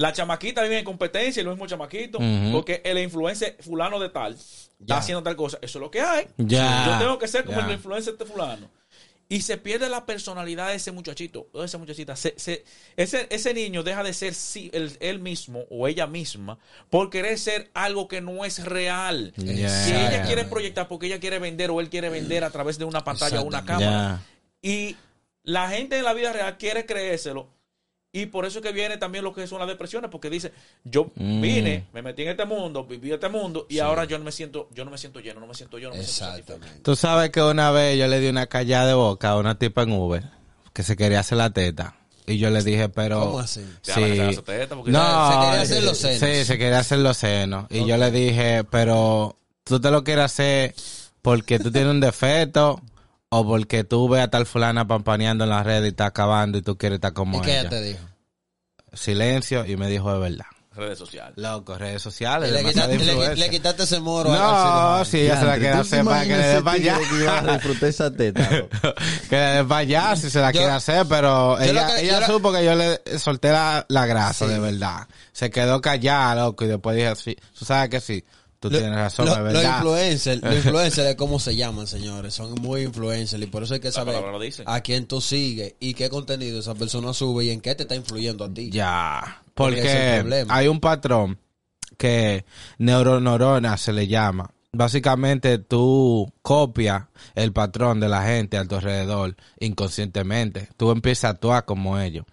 La 0.00 0.12
chamaquita 0.14 0.62
vive 0.62 0.78
en 0.78 0.84
competencia, 0.84 1.42
el 1.42 1.48
mismo 1.48 1.66
chamaquito, 1.66 2.18
porque 2.52 2.80
el 2.84 2.96
influencer 2.98 3.56
fulano 3.60 4.00
de 4.00 4.08
tal 4.08 4.32
está 4.34 4.96
haciendo 4.96 5.22
tal 5.22 5.36
cosa. 5.36 5.58
Eso 5.60 5.78
es 5.78 5.82
lo 5.82 5.90
que 5.90 6.00
hay. 6.00 6.26
Ya. 6.38 6.86
Yo 6.86 6.98
tengo 6.98 7.18
que 7.18 7.28
ser 7.28 7.44
como 7.44 7.58
Ya. 7.60 7.66
el 7.66 7.72
influencer 7.72 8.16
de 8.16 8.24
fulano. 8.24 8.70
Y 9.28 9.42
se 9.42 9.58
pierde 9.58 9.88
la 9.90 10.06
personalidad 10.06 10.68
de 10.70 10.74
ese 10.76 10.90
muchachito, 10.90 11.48
o 11.52 11.60
de 11.60 11.66
esa 11.66 11.76
muchachita. 11.78 12.16
Se- 12.16 12.34
se- 12.36 12.64
ese, 12.96 13.26
ese 13.30 13.52
niño 13.54 13.82
deja 13.82 14.02
de 14.02 14.12
ser 14.14 14.32
sí, 14.34 14.70
él, 14.72 14.96
él 15.00 15.20
mismo 15.20 15.64
o 15.70 15.86
ella 15.86 16.06
misma 16.08 16.58
por 16.88 17.10
querer 17.10 17.38
ser 17.38 17.70
algo 17.74 18.08
que 18.08 18.20
no 18.22 18.44
es 18.46 18.64
real. 18.64 19.32
Ya. 19.36 19.84
Que 19.86 19.90
ella 20.06 20.22
quiere 20.26 20.44
proyectar 20.46 20.88
porque 20.88 21.06
ella 21.06 21.20
quiere 21.20 21.38
vender 21.38 21.70
o 21.70 21.78
él 21.80 21.90
quiere 21.90 22.08
vender 22.08 22.42
a 22.42 22.50
través 22.50 22.78
de 22.78 22.86
una 22.86 23.04
pantalla 23.04 23.40
o 23.40 23.44
una 23.44 23.64
cámara. 23.66 24.22
Y 24.62 24.96
la 25.44 25.68
gente 25.68 25.98
en 25.98 26.04
la 26.04 26.12
vida 26.14 26.32
real 26.32 26.56
quiere 26.58 26.86
creérselo. 26.86 27.48
Y 28.12 28.26
por 28.26 28.44
eso 28.44 28.58
es 28.58 28.64
que 28.64 28.72
viene 28.72 28.96
también 28.96 29.22
lo 29.22 29.32
que 29.32 29.46
son 29.46 29.60
las 29.60 29.68
depresiones, 29.68 30.10
porque 30.10 30.28
dice, 30.30 30.52
yo 30.82 31.12
Mm. 31.14 31.40
vine, 31.40 31.86
me 31.92 32.02
metí 32.02 32.22
en 32.22 32.30
este 32.30 32.44
mundo, 32.44 32.84
viví 32.84 33.12
este 33.12 33.28
mundo, 33.28 33.66
y 33.68 33.78
ahora 33.78 34.04
yo 34.04 34.18
no 34.18 34.24
me 34.24 34.32
siento, 34.32 34.68
yo 34.74 34.84
no 34.84 34.90
me 34.90 34.98
siento 34.98 35.20
lleno, 35.20 35.38
no 35.38 35.46
me 35.46 35.54
siento 35.54 35.78
yo, 35.78 35.90
no 35.90 35.96
me 35.96 36.02
siento. 36.02 36.58
Tú 36.82 36.96
sabes 36.96 37.30
que 37.30 37.40
una 37.40 37.70
vez 37.70 37.96
yo 37.98 38.08
le 38.08 38.18
di 38.18 38.26
una 38.28 38.46
callada 38.48 38.86
de 38.88 38.94
boca 38.94 39.30
a 39.30 39.36
una 39.38 39.58
tipa 39.58 39.82
en 39.82 39.92
Uber 39.92 40.24
que 40.72 40.82
se 40.82 40.96
quería 40.96 41.20
hacer 41.20 41.38
la 41.38 41.50
teta. 41.50 41.94
Y 42.26 42.38
yo 42.38 42.50
le 42.50 42.62
dije, 42.62 42.88
pero... 42.88 43.20
¿Cómo 43.20 43.38
así? 43.40 43.64
Se 43.82 43.92
Sí. 43.94 44.34
su 44.34 44.42
teta, 44.42 44.74
porque- 44.76 44.90
No, 44.92 45.30
Se 45.32 45.38
quería 45.46 45.60
hacer 45.62 45.82
los 45.84 45.98
senos. 45.98 46.18
Sí, 46.20 46.44
se 46.44 46.58
quería 46.58 46.78
hacer 46.80 46.98
los 46.98 47.16
senos. 47.16 47.66
Y 47.70 47.86
yo 47.86 47.96
le 47.96 48.10
dije, 48.10 48.64
pero 48.64 49.36
tú 49.64 49.80
te 49.80 49.90
lo 49.90 50.02
quieres 50.04 50.24
hacer 50.26 50.74
porque 51.22 51.58
tú 51.58 51.70
tienes 51.72 51.90
un 51.90 52.00
defecto 52.00 52.80
o 53.32 53.46
porque 53.46 53.84
tú 53.84 54.08
ves 54.08 54.22
a 54.24 54.28
tal 54.28 54.44
fulana 54.44 54.86
pampaneando 54.86 55.44
en 55.44 55.50
la 55.50 55.62
red 55.62 55.84
y 55.84 55.88
está 55.88 56.06
acabando 56.06 56.58
y 56.58 56.62
tú 56.62 56.76
quieres 56.76 56.96
estar 56.96 57.12
como 57.12 57.38
¿Y 57.38 57.42
qué 57.42 57.60
ella. 57.60 57.68
te 57.68 57.80
dijo? 57.80 58.00
Silencio 58.92 59.64
y 59.66 59.76
me 59.76 59.86
dijo 59.86 60.12
de 60.12 60.18
verdad. 60.18 60.46
redes 60.74 60.98
sociales. 60.98 61.34
Loco, 61.36 61.76
redes 61.78 62.02
sociales, 62.02 62.48
Y 62.48 62.52
le, 62.52 62.62
le- 63.36 63.50
quitaste 63.50 63.84
ese 63.84 64.00
moro. 64.00 64.30
No, 64.32 65.04
si 65.04 65.20
ella 65.20 65.38
se 65.38 65.44
la 65.46 65.58
quiere 65.58 65.70
¿tú 65.72 65.76
te 65.76 65.80
hacer 65.82 66.04
para 66.04 66.22
que 66.24 66.36
le 66.36 66.46
dé 66.46 66.62
para 66.62 66.76
allá. 66.76 66.98
que 67.78 67.88
esa 67.88 68.10
teta, 68.10 68.48
que 69.30 69.36
le 69.36 69.42
dé 69.42 69.64
para 69.64 69.76
allá 69.80 70.16
si 70.16 70.28
se 70.30 70.40
la 70.40 70.50
Yo- 70.50 70.58
quiere 70.58 70.72
hacer, 70.72 71.06
pero 71.08 71.56
yo 71.58 71.64
ella, 71.64 71.86
que- 71.86 72.02
ella 72.02 72.20
lo- 72.20 72.26
supo 72.26 72.52
que 72.52 72.64
yo 72.64 72.74
le 72.74 73.00
solté 73.18 73.50
la, 73.52 73.84
la 73.88 74.06
grasa, 74.06 74.46
Sí. 74.46 74.52
de 74.52 74.58
verdad. 74.58 75.06
Se 75.32 75.50
quedó 75.50 75.80
callada, 75.80 76.34
loco, 76.46 76.64
y 76.64 76.68
después 76.68 76.96
dije, 76.96 77.14
sí, 77.14 77.36
tú 77.56 77.64
sabes 77.64 77.90
que 77.90 78.00
sí, 78.00 78.24
Tú 78.60 78.68
Lo- 78.70 78.78
tienes 78.78 78.94
razón, 78.96 79.24
lo- 79.26 79.32
es 79.32 79.38
Los 79.38 79.52
verdad. 79.54 79.76
influencers, 79.78 80.42
los 80.42 80.54
influencers 80.64 81.06
de 81.08 81.16
cómo 81.16 81.38
se 81.40 81.56
llaman, 81.56 81.86
señores. 81.86 82.34
Son 82.34 82.52
muy 82.60 82.82
influencers 82.82 83.42
y 83.42 83.46
por 83.46 83.62
eso 83.62 83.72
hay 83.74 83.80
que 83.80 83.90
saber 83.90 84.20
lo 84.20 84.38
dice. 84.38 84.62
a 84.66 84.80
quién 84.82 85.06
tú 85.06 85.20
sigues 85.22 85.74
y 85.80 85.94
qué 85.94 86.10
contenido 86.10 86.60
esa 86.60 86.74
persona 86.74 87.14
sube 87.14 87.46
y 87.46 87.50
en 87.50 87.60
qué 87.62 87.74
te 87.74 87.84
está 87.84 87.94
influyendo 87.96 88.44
a 88.44 88.52
ti. 88.52 88.70
Ya. 88.70 89.42
Porque 89.54 89.80
es 89.80 89.86
Porque 89.86 90.20
problema. 90.20 90.54
hay 90.54 90.68
un 90.68 90.78
patrón 90.78 91.38
que 91.96 92.44
neuroneurona 92.78 93.76
se 93.78 93.92
le 93.94 94.06
llama. 94.06 94.50
Básicamente 94.72 95.58
tú 95.58 96.32
copias 96.42 97.04
el 97.34 97.52
patrón 97.52 97.98
de 97.98 98.08
la 98.08 98.22
gente 98.24 98.56
a 98.58 98.64
tu 98.64 98.76
alrededor 98.76 99.36
inconscientemente. 99.58 100.68
Tú 100.76 100.90
empiezas 100.90 101.24
a 101.24 101.28
actuar 101.30 101.64
como 101.64 101.98
ellos. 101.98 102.24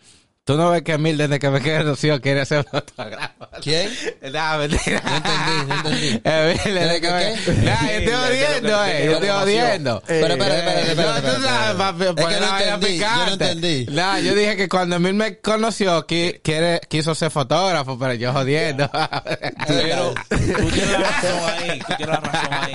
Tú 0.47 0.55
no 0.55 0.69
ves 0.69 0.81
que 0.81 0.93
Emil 0.93 1.17
desde 1.17 1.39
que 1.39 1.49
me 1.49 1.61
conoció 1.61 2.21
quiere 2.21 2.39
hacer 2.39 2.63
fotógrafo. 2.63 3.49
¿Quién? 3.61 3.91
No, 4.21 4.57
mentira. 4.59 5.01
No 5.03 5.15
entendí, 5.17 5.67
no 5.67 5.75
entendí. 5.75 6.07
Emil, 6.23 6.57
desde 6.63 6.79
¿Desde 6.79 7.01
que 7.01 7.11
me... 7.11 7.65
Nah, 7.65 7.81
yo 7.81 7.97
estoy 7.97 8.13
odiando, 8.13 8.85
eh. 8.85 9.05
Yo 9.05 9.11
estoy 9.11 9.29
odiando. 9.29 10.03
Pero 10.07 10.27
espérate, 10.33 10.57
espérate, 10.57 10.91
espérate, 10.91 11.27
No, 11.27 11.33
tú 11.35 11.41
sabes, 11.43 11.75
papi, 11.75 12.03
Es 12.05 12.13
que 12.15 12.39
no 12.39 12.57
entendí, 12.57 12.97
yo 12.97 13.25
no 13.25 13.31
entendí. 13.33 13.85
No, 13.91 14.19
yo 14.19 14.35
dije 14.35 14.55
que 14.55 14.69
cuando 14.69 14.95
Emil 14.95 15.13
me 15.15 15.37
conoció, 15.39 16.07
qui- 16.07 16.39
quiere, 16.41 16.79
quiso 16.87 17.13
ser 17.13 17.29
fotógrafo, 17.29 17.99
pero 17.99 18.13
yo 18.13 18.31
jodiendo. 18.31 18.89
Pero 19.67 20.13
tú 20.29 20.37
tienes 20.71 20.91
la 20.91 20.97
razón 20.99 21.39
ahí, 21.49 21.79
tú 21.79 21.93
tienes 21.97 22.07
la 22.07 22.19
razón 22.21 22.53
ahí. 22.53 22.73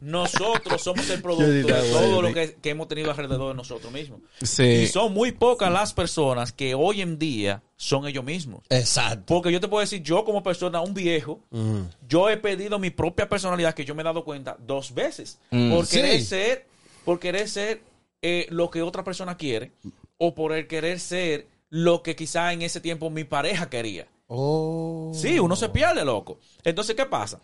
Nosotros 0.00 0.82
somos 0.82 1.08
el 1.10 1.22
producto 1.22 1.46
de 1.46 1.62
diría, 1.62 1.80
todo 1.90 2.22
lo 2.22 2.32
que, 2.32 2.54
que 2.54 2.70
hemos 2.70 2.88
tenido 2.88 3.10
alrededor 3.10 3.48
de 3.48 3.54
nosotros 3.54 3.92
mismos. 3.92 4.20
Y 4.40 4.46
sí. 4.46 4.86
son 4.88 5.12
muy 5.12 5.32
pocas 5.32 5.72
las 5.72 5.92
personas 5.92 6.52
que 6.52 6.74
hoy 6.74 7.00
en 7.00 7.18
día 7.18 7.62
son 7.76 8.06
ellos 8.06 8.24
mismos. 8.24 8.62
Exacto. 8.70 9.24
Porque 9.26 9.52
yo 9.52 9.60
te 9.60 9.68
puedo 9.68 9.80
decir, 9.80 10.02
yo 10.02 10.24
como 10.24 10.42
persona, 10.42 10.80
un 10.80 10.94
viejo, 10.94 11.40
yo 12.08 12.28
he 12.30 12.36
pedido 12.36 12.78
mi 12.78 12.90
propia 12.90 13.28
personalidad, 13.28 13.74
que 13.74 13.84
yo 13.84 13.94
me 13.94 14.02
he 14.02 14.04
dado 14.04 14.24
cuenta 14.24 14.56
dos 14.66 14.94
veces. 14.94 15.38
Mm. 15.50 15.72
Por 15.72 15.86
Sí. 15.86 15.96
querer 15.96 16.22
ser, 16.22 16.66
por 17.04 17.18
querer 17.18 17.48
ser 17.48 17.82
eh, 18.22 18.46
lo 18.50 18.70
que 18.70 18.82
otra 18.82 19.04
persona 19.04 19.36
quiere, 19.36 19.72
o 20.18 20.34
por 20.34 20.52
el 20.52 20.66
querer 20.66 20.98
ser 21.00 21.46
lo 21.68 22.02
que 22.02 22.16
quizá 22.16 22.52
en 22.52 22.62
ese 22.62 22.80
tiempo 22.80 23.10
mi 23.10 23.24
pareja 23.24 23.68
quería. 23.68 24.06
Oh. 24.28 25.12
Sí, 25.14 25.38
uno 25.38 25.54
se 25.56 25.68
pierde, 25.68 26.04
loco. 26.04 26.38
Entonces, 26.64 26.96
¿qué 26.96 27.06
pasa? 27.06 27.40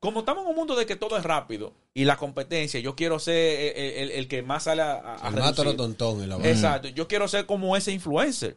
Como 0.00 0.20
estamos 0.20 0.44
en 0.44 0.50
un 0.50 0.56
mundo 0.56 0.76
de 0.76 0.84
que 0.86 0.94
todo 0.96 1.16
es 1.16 1.24
rápido 1.24 1.72
y 1.94 2.04
la 2.04 2.16
competencia, 2.16 2.78
yo 2.80 2.94
quiero 2.94 3.18
ser 3.18 3.76
el, 3.76 3.92
el- 3.94 4.10
el 4.10 4.28
que 4.28 4.42
más 4.42 4.64
sale 4.64 4.82
a, 4.82 4.92
a- 4.94 5.28
a 5.28 5.28
El 5.28 5.76
tontón 5.76 6.22
en 6.22 6.28
la. 6.28 6.36
Exacto. 6.48 6.88
Yo 6.88 7.08
quiero 7.08 7.26
ser 7.28 7.46
como 7.46 7.76
ese 7.76 7.92
influencer. 7.92 8.56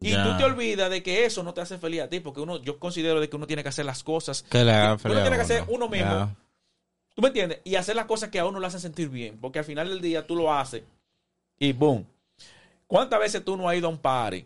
Y 0.00 0.10
Ya. 0.10 0.24
tú 0.24 0.36
te 0.36 0.44
olvidas 0.44 0.90
de 0.90 1.02
que 1.02 1.24
eso 1.24 1.42
no 1.42 1.54
te 1.54 1.62
hace 1.62 1.78
feliz 1.78 2.02
a 2.02 2.08
ti, 2.10 2.20
porque 2.20 2.40
uno, 2.40 2.58
yo 2.60 2.78
considero 2.78 3.18
de 3.20 3.30
que 3.30 3.36
uno 3.36 3.46
tiene 3.46 3.62
que 3.62 3.70
hacer 3.70 3.86
las 3.86 4.02
cosas. 4.02 4.42
Que 4.42 4.62
le 4.64 4.72
hagan 4.72 4.90
uno 4.90 4.98
feliz 4.98 5.18
a 5.18 5.22
tiene 5.22 5.36
que 5.36 5.42
hacer 5.42 5.62
uno. 5.62 5.72
uno 5.72 5.88
mismo. 5.88 6.10
Ya. 6.10 6.36
¿Tú 7.14 7.22
me 7.22 7.28
entiendes? 7.28 7.60
Y 7.64 7.76
hacer 7.76 7.96
las 7.96 8.04
cosas 8.04 8.28
que 8.28 8.38
a 8.38 8.44
uno 8.44 8.60
le 8.60 8.66
hacen 8.66 8.80
sentir 8.80 9.08
bien. 9.08 9.38
Porque 9.40 9.60
al 9.60 9.64
final 9.64 9.88
del 9.88 10.02
día 10.02 10.26
tú 10.26 10.36
lo 10.36 10.52
haces 10.52 10.82
y 11.58 11.72
boom. 11.72 12.04
¿Cuántas 12.86 13.18
veces 13.20 13.42
tú 13.44 13.56
no 13.56 13.68
has 13.70 13.76
ido 13.76 13.86
a 13.86 13.90
un 13.90 13.98
party 13.98 14.44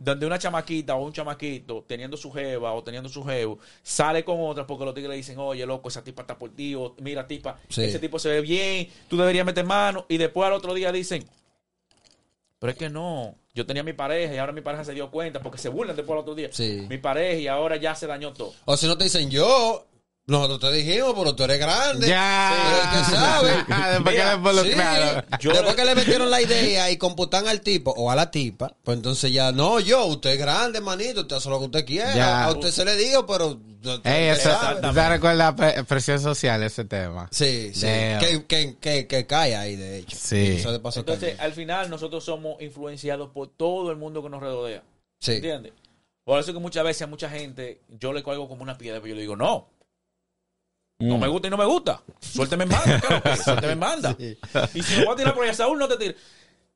donde 0.00 0.26
una 0.26 0.38
chamaquita 0.38 0.94
o 0.94 1.04
un 1.04 1.12
chamaquito 1.12 1.84
teniendo 1.86 2.16
su 2.16 2.30
jeva 2.32 2.72
o 2.72 2.82
teniendo 2.82 3.08
su 3.08 3.24
jevo 3.24 3.58
sale 3.82 4.24
con 4.24 4.36
otra 4.40 4.66
porque 4.66 4.84
los 4.84 4.94
tigres 4.94 5.10
le 5.10 5.16
dicen, 5.16 5.38
oye, 5.38 5.64
loco, 5.66 5.88
esa 5.88 6.02
tipa 6.04 6.22
está 6.22 6.38
por 6.38 6.50
ti, 6.54 6.74
o 6.74 6.94
mira, 7.00 7.26
tipa, 7.26 7.58
Sí. 7.68 7.82
ese 7.84 7.98
tipo 7.98 8.18
se 8.18 8.28
ve 8.28 8.40
bien, 8.40 8.88
tú 9.08 9.16
deberías 9.16 9.44
meter 9.46 9.64
mano, 9.64 10.06
y 10.08 10.16
después 10.18 10.46
al 10.46 10.52
otro 10.54 10.74
día 10.74 10.92
dicen, 10.92 11.24
pero 12.58 12.70
es 12.72 12.78
que 12.78 12.88
no, 12.88 13.34
yo 13.54 13.66
tenía 13.66 13.82
mi 13.82 13.92
pareja 13.92 14.34
y 14.34 14.38
ahora 14.38 14.52
mi 14.52 14.60
pareja 14.62 14.84
se 14.84 14.94
dio 14.94 15.10
cuenta 15.10 15.40
porque 15.40 15.58
se 15.58 15.68
burlan 15.68 15.94
después 15.96 16.14
al 16.14 16.20
otro 16.22 16.34
día. 16.34 16.48
Sí. 16.50 16.86
Mi 16.88 16.98
pareja 16.98 17.38
y 17.38 17.46
ahora 17.46 17.76
ya 17.76 17.94
se 17.94 18.06
dañó 18.06 18.32
todo. 18.32 18.52
O 18.64 18.76
si 18.76 18.86
no 18.86 18.96
te 18.96 19.04
dicen 19.04 19.30
yo, 19.30 19.84
nosotros 20.26 20.58
te 20.58 20.72
dijimos, 20.72 21.12
pero 21.16 21.34
tú 21.36 21.42
eres 21.44 21.58
grande. 21.58 22.08
Ya. 22.08 22.54
Pero 22.66 23.04
que 23.04 23.10
sabe. 23.16 23.48
Después 23.92 24.14
que 24.14 24.20
Mira, 24.22 24.30
le 24.30 24.36
involucraron. 24.36 25.24
Sí. 25.30 25.36
Yo- 25.40 25.52
Después 25.52 25.74
que 25.74 25.84
le 25.84 25.94
metieron 25.94 26.30
la 26.30 26.40
idea 26.40 26.90
y 26.90 26.96
computan 26.96 27.46
al 27.46 27.60
tipo 27.60 27.90
o 27.90 28.10
a 28.10 28.16
la 28.16 28.30
tipa, 28.30 28.74
pues 28.82 28.96
entonces 28.96 29.30
ya, 29.32 29.52
no, 29.52 29.80
yo, 29.80 30.06
usted 30.06 30.30
es 30.30 30.38
grande, 30.38 30.80
manito, 30.80 31.20
usted 31.22 31.36
hace 31.36 31.50
lo 31.50 31.58
que 31.58 31.64
usted 31.66 31.84
quiera. 31.84 32.14
Ya. 32.14 32.44
A 32.44 32.52
usted 32.52 32.70
se 32.70 32.84
le 32.86 32.96
dijo, 32.96 33.26
pero. 33.26 33.48
usted 33.82 34.00
Ey, 34.10 34.28
eso, 34.28 34.50
sabe. 34.50 34.80
¿te 34.92 35.08
recuerda 35.10 35.54
pre- 35.54 35.84
presión 35.84 36.18
social 36.20 36.62
ese 36.62 36.84
tema? 36.86 37.28
Sí, 37.30 37.72
sí. 37.74 37.82
Que, 37.86 38.44
que, 38.48 38.76
que, 38.80 39.06
que 39.06 39.26
cae 39.26 39.54
ahí, 39.56 39.76
de 39.76 39.98
hecho. 39.98 40.16
Sí. 40.18 40.56
Eso 40.58 40.72
de 40.72 40.80
paso 40.80 41.00
Entonces, 41.00 41.30
también. 41.36 41.40
al 41.44 41.52
final, 41.52 41.90
nosotros 41.90 42.24
somos 42.24 42.62
influenciados 42.62 43.28
por 43.30 43.48
todo 43.48 43.90
el 43.90 43.98
mundo 43.98 44.22
que 44.22 44.30
nos 44.30 44.40
rodea. 44.40 44.82
Sí. 45.20 45.32
¿Entiendes? 45.32 45.72
Por 46.24 46.40
eso 46.40 46.54
que 46.54 46.58
muchas 46.58 46.82
veces 46.84 47.02
a 47.02 47.06
mucha 47.06 47.28
gente 47.28 47.82
yo 48.00 48.14
le 48.14 48.22
cuelgo 48.22 48.48
como 48.48 48.62
una 48.62 48.78
piedra, 48.78 48.98
pero 49.00 49.08
yo 49.10 49.14
le 49.16 49.20
digo, 49.20 49.36
no. 49.36 49.68
No 50.98 51.18
me 51.18 51.28
gusta 51.28 51.48
y 51.48 51.50
no 51.50 51.56
me 51.56 51.64
gusta. 51.66 52.02
Suélteme 52.20 52.64
en 52.64 52.70
banda, 52.70 53.00
¿qué 53.00 53.16
es 53.16 53.22
que 53.22 53.30
es? 53.32 53.40
Suélteme 53.44 53.72
en 53.72 53.80
banda. 53.80 54.16
Y 54.74 54.82
si 54.82 54.96
me 54.96 55.04
voy 55.04 55.14
a 55.14 55.16
tirar 55.16 55.34
por 55.34 55.44
allá, 55.44 55.54
Saúl, 55.54 55.78
no 55.78 55.88
te 55.88 55.96
tires. 55.96 56.16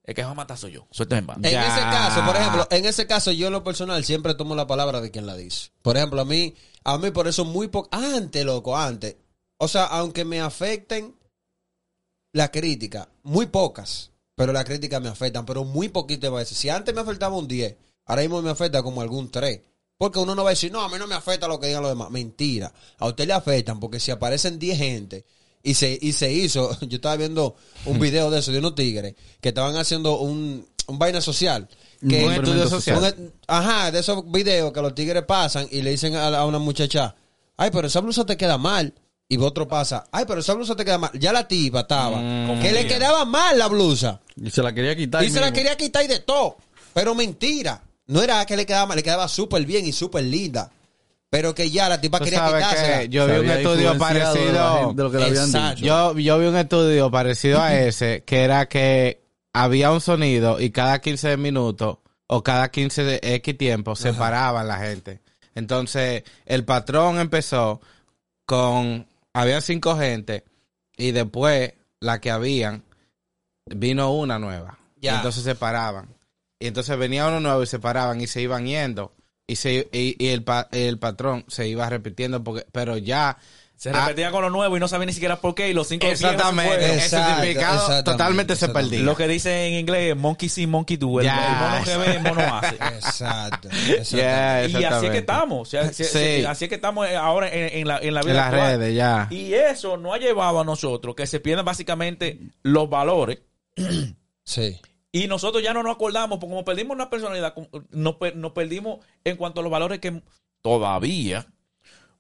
El 0.03 0.15
que 0.15 0.25
va 0.25 0.31
a 0.31 0.35
matar 0.35 0.57
soy 0.57 0.73
yo. 0.73 0.87
Suélteme 0.91 1.21
en 1.21 1.27
banda. 1.27 1.49
En 1.49 1.55
Ya. 1.55 1.67
ese 1.67 1.81
caso, 1.83 2.25
por 2.27 2.37
ejemplo, 2.37 2.67
en 2.71 2.85
ese 2.87 3.07
caso 3.07 3.31
yo 3.31 3.47
en 3.47 3.53
lo 3.53 3.63
personal 3.63 4.03
siempre 4.05 4.35
tomo 4.35 4.55
la 4.55 4.67
palabra 4.67 5.01
de 5.01 5.11
quien 5.11 5.27
la 5.27 5.37
dice. 5.37 5.71
Por 5.83 5.97
ejemplo, 5.97 6.21
a 6.21 6.25
mí, 6.25 6.55
a 6.85 6.99
mí 6.99 7.11
por 7.11 7.29
eso 7.29 7.45
muy 7.45 7.69
poco, 7.69 7.89
antes, 7.93 8.45
loco, 8.45 8.77
antes. 8.77 9.17
O 9.59 9.69
sea, 9.69 9.85
aunque 9.85 10.25
me 10.25 10.41
afecten 10.41 11.15
la 12.33 12.51
crítica, 12.51 13.09
muy 13.23 13.47
pocas, 13.47 14.11
pero 14.35 14.53
la 14.53 14.65
crítica 14.65 15.01
me 15.01 15.09
afectan, 15.09 15.45
pero 15.47 15.65
muy 15.65 15.89
poquitas 15.89 16.31
veces. 16.33 16.57
Si 16.59 16.69
antes 16.69 16.95
me 16.95 17.01
afectaba 17.01 17.37
un 17.37 17.49
10, 17.49 17.77
ahora 18.07 18.23
mismo 18.23 18.43
me 18.43 18.51
afecta 18.51 18.83
como 18.83 19.01
algún 19.01 19.31
3. 19.31 19.61
Porque 19.99 20.21
uno 20.21 20.35
no 20.37 20.45
va 20.45 20.51
a 20.51 20.53
decir, 20.53 20.71
no, 20.71 20.81
a 20.81 20.89
mí 20.89 20.95
no 20.97 21.09
me 21.09 21.17
afecta 21.17 21.49
lo 21.49 21.59
que 21.59 21.67
digan 21.67 21.83
los 21.83 21.91
demás. 21.91 22.09
Mentira. 22.11 22.73
A 22.99 23.07
usted 23.09 23.27
le 23.27 23.33
afectan 23.33 23.81
porque 23.81 23.99
si 23.99 24.13
aparecen 24.13 24.57
10 24.59 24.79
gente 24.79 25.25
y 25.63 25.75
se, 25.75 25.99
y 26.01 26.13
se 26.13 26.33
hizo, 26.33 26.79
yo 26.87 26.97
estaba 26.97 27.17
viendo 27.17 27.57
un 27.85 27.99
video 27.99 28.31
de 28.31 28.39
eso, 28.39 28.53
de 28.53 28.61
unos 28.61 28.77
tigres 28.77 29.15
que 29.41 29.49
estaban 29.49 29.77
haciendo 29.77 30.19
un, 30.21 30.65
un 30.87 30.99
vaina 30.99 31.21
social. 31.21 31.69
Que, 32.01 32.25
Un 32.25 32.33
estudio 32.33 32.69
social. 32.69 33.13
un- 33.19 33.33
ajá, 33.49 33.91
de 33.91 33.99
esos 33.99 34.31
videos 34.31 34.73
que 34.73 34.81
los 34.81 34.95
tigres 34.95 35.25
pasan 35.25 35.67
y 35.69 35.83
le 35.83 35.91
dicen 35.91 36.15
a, 36.15 36.31
la- 36.31 36.39
a 36.39 36.47
una 36.47 36.61
muchacha, 36.61 37.17
ay, 37.57 37.71
pero 37.73 37.89
esa 37.89 37.99
blusa 38.01 38.25
te 38.25 38.37
queda 38.37 38.57
mal. 38.57 38.95
Y 39.31 39.37
otro 39.39 39.67
pasa, 39.69 40.07
ay, 40.13 40.25
pero 40.29 40.41
esa 40.41 40.55
blusa 40.55 40.75
te 40.77 40.85
queda 40.85 40.97
mal. 40.99 41.11
Ya 41.15 41.33
la 41.33 41.47
tipa 41.49 41.81
estaba. 41.81 42.17
Mm. 42.19 42.61
que 42.63 42.71
le 42.73 42.87
quedaba 42.87 43.25
mal 43.27 43.59
la 43.59 43.67
blusa. 43.67 44.21
Y 44.43 44.49
se 44.51 44.63
la 44.63 44.73
quería 44.73 44.95
quitar. 44.97 45.25
Y 45.25 45.29
se 45.31 45.41
la 45.41 45.53
quería 45.53 45.77
quitar 45.77 46.05
y 46.05 46.07
de 46.07 46.21
todo. 46.21 46.57
Pero 46.95 47.15
mentira. 47.17 47.83
No 48.09 48.23
era 48.23 48.45
que 48.47 48.57
le 48.57 48.67
quedaba 48.67 48.95
le 48.97 49.03
quedaba 49.03 49.29
súper 49.29 49.65
bien 49.65 49.87
y 49.87 49.93
súper 49.93 50.25
linda. 50.25 50.71
Pero 51.31 51.55
que 51.55 51.71
ya 51.71 51.91
la 51.91 52.01
tipa 52.01 52.21
quería 52.21 52.43
que 53.01 53.09
yo 53.11 53.27
vi 53.27 53.33
un 53.33 53.51
estudio 53.51 53.99
parecido. 53.99 54.95
De 54.95 55.03
lo 55.03 55.11
que 55.11 55.19
le 55.19 55.25
habían 55.25 55.45
Exacto. 55.45 55.77
dicho. 55.77 55.87
Yo, 55.87 56.19
yo 56.19 56.39
vi 56.39 56.47
un 56.47 56.57
estudio 56.57 57.11
parecido 57.11 57.61
a 57.61 57.77
ese, 57.77 58.25
que 58.25 58.45
era 58.45 58.67
que 58.67 59.21
había 59.53 59.93
un 59.93 60.01
sonido 60.01 60.59
y 60.59 60.71
cada 60.71 61.01
15 61.01 61.37
minutos 61.37 61.99
o 62.29 62.43
cada 62.43 62.71
15 62.71 63.05
de 63.05 63.21
X 63.23 63.59
tiempo 63.59 63.95
se 63.95 64.15
paraban 64.15 64.69
la 64.69 64.79
gente. 64.79 65.21
Entonces, 65.55 66.23
el 66.47 66.65
patrón 66.65 67.19
empezó 67.19 67.81
con, 68.47 69.07
había 69.35 69.61
cinco 69.61 69.97
gente 69.97 70.45
y 70.97 71.11
después 71.11 71.75
la 72.01 72.21
que 72.21 72.31
habían, 72.31 72.85
vino 73.67 74.13
una 74.13 74.39
nueva. 74.39 74.79
Ya. 74.97 75.13
Y 75.13 75.17
entonces 75.17 75.45
se 75.45 75.55
paraban. 75.55 76.09
Y 76.61 76.67
entonces 76.67 76.99
venía 76.99 77.27
uno 77.29 77.41
nuevo 77.41 77.63
y 77.63 77.67
se 77.67 77.79
paraban 77.79 78.21
y 78.21 78.27
se 78.27 78.41
iban 78.43 78.67
yendo. 78.67 79.15
Y, 79.47 79.57
se, 79.57 79.89
y, 79.93 80.17
y 80.23 80.29
el, 80.29 80.43
pa- 80.45 80.69
el 80.73 80.99
patrón 80.99 81.45
se 81.49 81.69
iba 81.69 81.89
repitiendo, 81.89 82.43
porque, 82.45 82.67
pero 82.73 82.97
ya... 82.97 83.39
Se 83.77 83.91
ah, 83.91 84.07
repetía 84.09 84.33
con 84.33 84.43
lo 84.43 84.51
nuevo 84.51 84.77
y 84.77 84.81
no 84.81 84.89
sabía 84.89 85.07
ni 85.07 85.13
siquiera 85.13 85.41
por 85.41 85.55
qué. 85.55 85.69
Y 85.69 85.73
los 85.73 85.87
cinco 85.87 86.05
se 86.07 86.13
Exactamente. 86.15 86.69
fueron. 86.69 86.91
El 86.91 86.99
Exacto, 86.99 87.35
significado 87.37 87.75
exactamente, 87.77 88.11
totalmente 88.11 88.57
se 88.57 88.65
exactamente. 88.65 88.91
perdió. 88.97 89.07
Lo 89.07 89.17
que 89.17 89.29
dice 89.29 89.67
en 89.69 89.75
inglés, 89.75 90.17
monkey 90.17 90.49
see, 90.49 90.67
monkey 90.67 90.97
do. 90.97 91.21
El, 91.21 91.27
Ya. 91.27 91.47
el 91.47 91.71
mono 91.71 91.85
que 91.85 91.97
ve, 92.11 92.17
el 92.17 92.23
mono 92.25 92.57
hace. 92.57 92.75
Exacto. 92.97 93.69
Yeah, 94.11 94.67
Y 94.67 94.83
así 94.85 95.07
es 95.07 95.13
que 95.13 95.19
estamos. 95.19 95.61
O 95.69 95.71
sea, 95.71 95.93
Sí. 95.93 96.45
Así 96.45 96.65
es 96.65 96.69
que 96.69 96.75
estamos 96.75 97.09
ahora 97.09 97.49
en, 97.55 97.79
en 97.79 97.87
la, 97.87 97.99
en 97.99 98.15
la 98.15 98.23
vida 98.23 98.31
En 98.33 98.37
las 98.37 98.47
actual. 98.47 98.79
redes, 98.81 98.97
ya. 98.97 99.29
Y 99.31 99.55
eso 99.55 99.97
nos 99.97 100.13
ha 100.13 100.19
llevado 100.19 100.59
a 100.59 100.65
nosotros 100.65 101.15
que 101.15 101.29
se 101.29 101.39
pierdan 101.39 101.65
básicamente 101.65 102.41
los 102.65 102.91
valores. 102.91 103.39
Sí. 104.45 104.81
Y 105.13 105.27
nosotros 105.27 105.63
ya 105.63 105.73
no 105.73 105.83
nos 105.83 105.95
acordamos, 105.95 106.39
porque 106.39 106.51
como 106.51 106.65
perdimos 106.65 106.95
una 106.95 107.09
personalidad, 107.11 107.55
nos, 107.91 108.17
nos 108.35 108.53
perdimos 108.53 108.99
en 109.25 109.37
cuanto 109.37 109.61
a 109.61 109.63
los 109.63 109.73
valores 109.73 110.01
que 110.01 110.23
todavía 110.61 111.47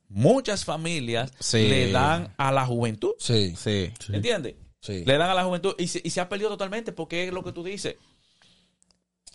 muchas 0.09 0.64
familias 0.64 1.32
Sí. 1.39 1.68
le 1.68 1.93
dan 1.93 2.32
a 2.39 2.51
la 2.51 2.64
juventud. 2.64 3.12
Sí. 3.18 3.55
Sí. 3.57 3.93
¿Entiendes? 4.11 4.55
Sí. 4.80 5.05
Le 5.05 5.18
dan 5.18 5.28
a 5.30 5.34
la 5.34 5.45
juventud 5.45 5.74
y 5.78 5.89
se, 5.89 6.01
y 6.03 6.11
se 6.11 6.20
ha 6.20 6.28
perdido 6.30 6.49
totalmente 6.51 6.93
porque 6.93 7.26
es 7.28 7.32
lo 7.32 7.45
que 7.45 7.53
tú 7.53 7.62
dices. 7.62 7.97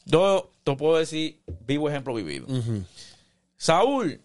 Yo 0.05 0.49
te 0.63 0.75
puedo 0.75 0.97
decir, 0.97 1.41
vivo 1.65 1.89
ejemplo 1.89 2.13
vivido. 2.13 2.47
Saúl, 3.55 4.19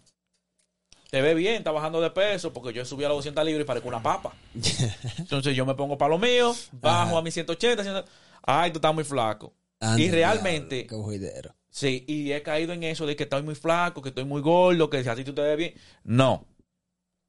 te 1.09 1.21
ve 1.21 1.33
bien, 1.33 1.55
está 1.55 1.71
bajando 1.71 2.01
de 2.01 2.09
peso 2.09 2.51
porque 2.51 2.73
yo 2.73 2.83
subí 2.83 3.03
a 3.03 3.07
los 3.09 3.17
200 3.17 3.45
libras 3.45 3.63
y 3.63 3.67
parezco 3.67 3.87
una 3.87 4.01
papa. 4.03 4.33
Entonces 5.17 5.55
yo 5.55 5.65
me 5.65 5.75
pongo 5.75 5.97
para 5.97 6.09
lo 6.09 6.17
mío, 6.19 6.53
bajo 6.73 7.17
a 7.17 7.21
mis 7.21 7.33
180, 7.33 7.83
100, 7.83 8.03
ay, 8.43 8.71
tú 8.71 8.77
estás 8.77 8.93
muy 8.93 9.03
flaco. 9.03 9.53
Y 9.97 10.09
realmente, 10.09 10.85
Qué 10.87 10.95
juidero. 10.95 11.55
sí, 11.69 12.03
y 12.07 12.31
he 12.33 12.41
caído 12.43 12.73
en 12.73 12.83
eso 12.83 13.05
de 13.05 13.15
que 13.15 13.23
estoy 13.23 13.43
muy 13.43 13.55
flaco, 13.55 14.01
que 14.01 14.09
estoy 14.09 14.25
muy 14.25 14.41
gordo, 14.41 14.89
que 14.89 15.01
si 15.03 15.09
así 15.09 15.23
tú 15.23 15.33
te 15.33 15.41
ves 15.41 15.57
bien. 15.57 15.73
No. 16.03 16.45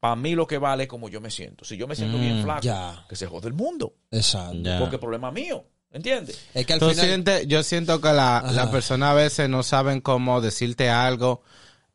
para 0.00 0.16
mí 0.16 0.34
lo 0.34 0.46
que 0.46 0.56
vale 0.58 0.84
es 0.84 0.88
como 0.88 1.08
yo 1.10 1.20
me 1.20 1.30
siento. 1.30 1.64
Si 1.64 1.76
yo 1.76 1.86
me 1.86 1.94
siento 1.94 2.16
bien 2.18 2.42
flaco, 2.42 2.62
ya. 2.62 3.04
que 3.08 3.14
se 3.16 3.26
jode 3.26 3.48
el 3.48 3.52
mundo. 3.54 3.96
Exacto. 4.10 4.56
Ya. 4.62 4.78
Porque 4.78 4.96
el 4.96 5.00
problema 5.00 5.28
es 5.28 5.34
mío. 5.34 5.64
¿Entiendes? 5.92 6.40
Es 6.54 6.64
que 6.66 6.72
al 6.72 6.78
Tú 6.78 6.88
final. 6.90 7.04
sientes- 7.06 7.46
yo 7.48 7.62
siento 7.62 8.00
que 8.00 8.12
la, 8.12 8.38
Ajá. 8.38 8.52
la 8.52 8.70
persona 8.70 9.10
a 9.10 9.14
veces 9.14 9.48
no 9.50 9.62
saben 9.62 10.00
cómo 10.00 10.40
decirte 10.40 10.88
algo 10.88 11.42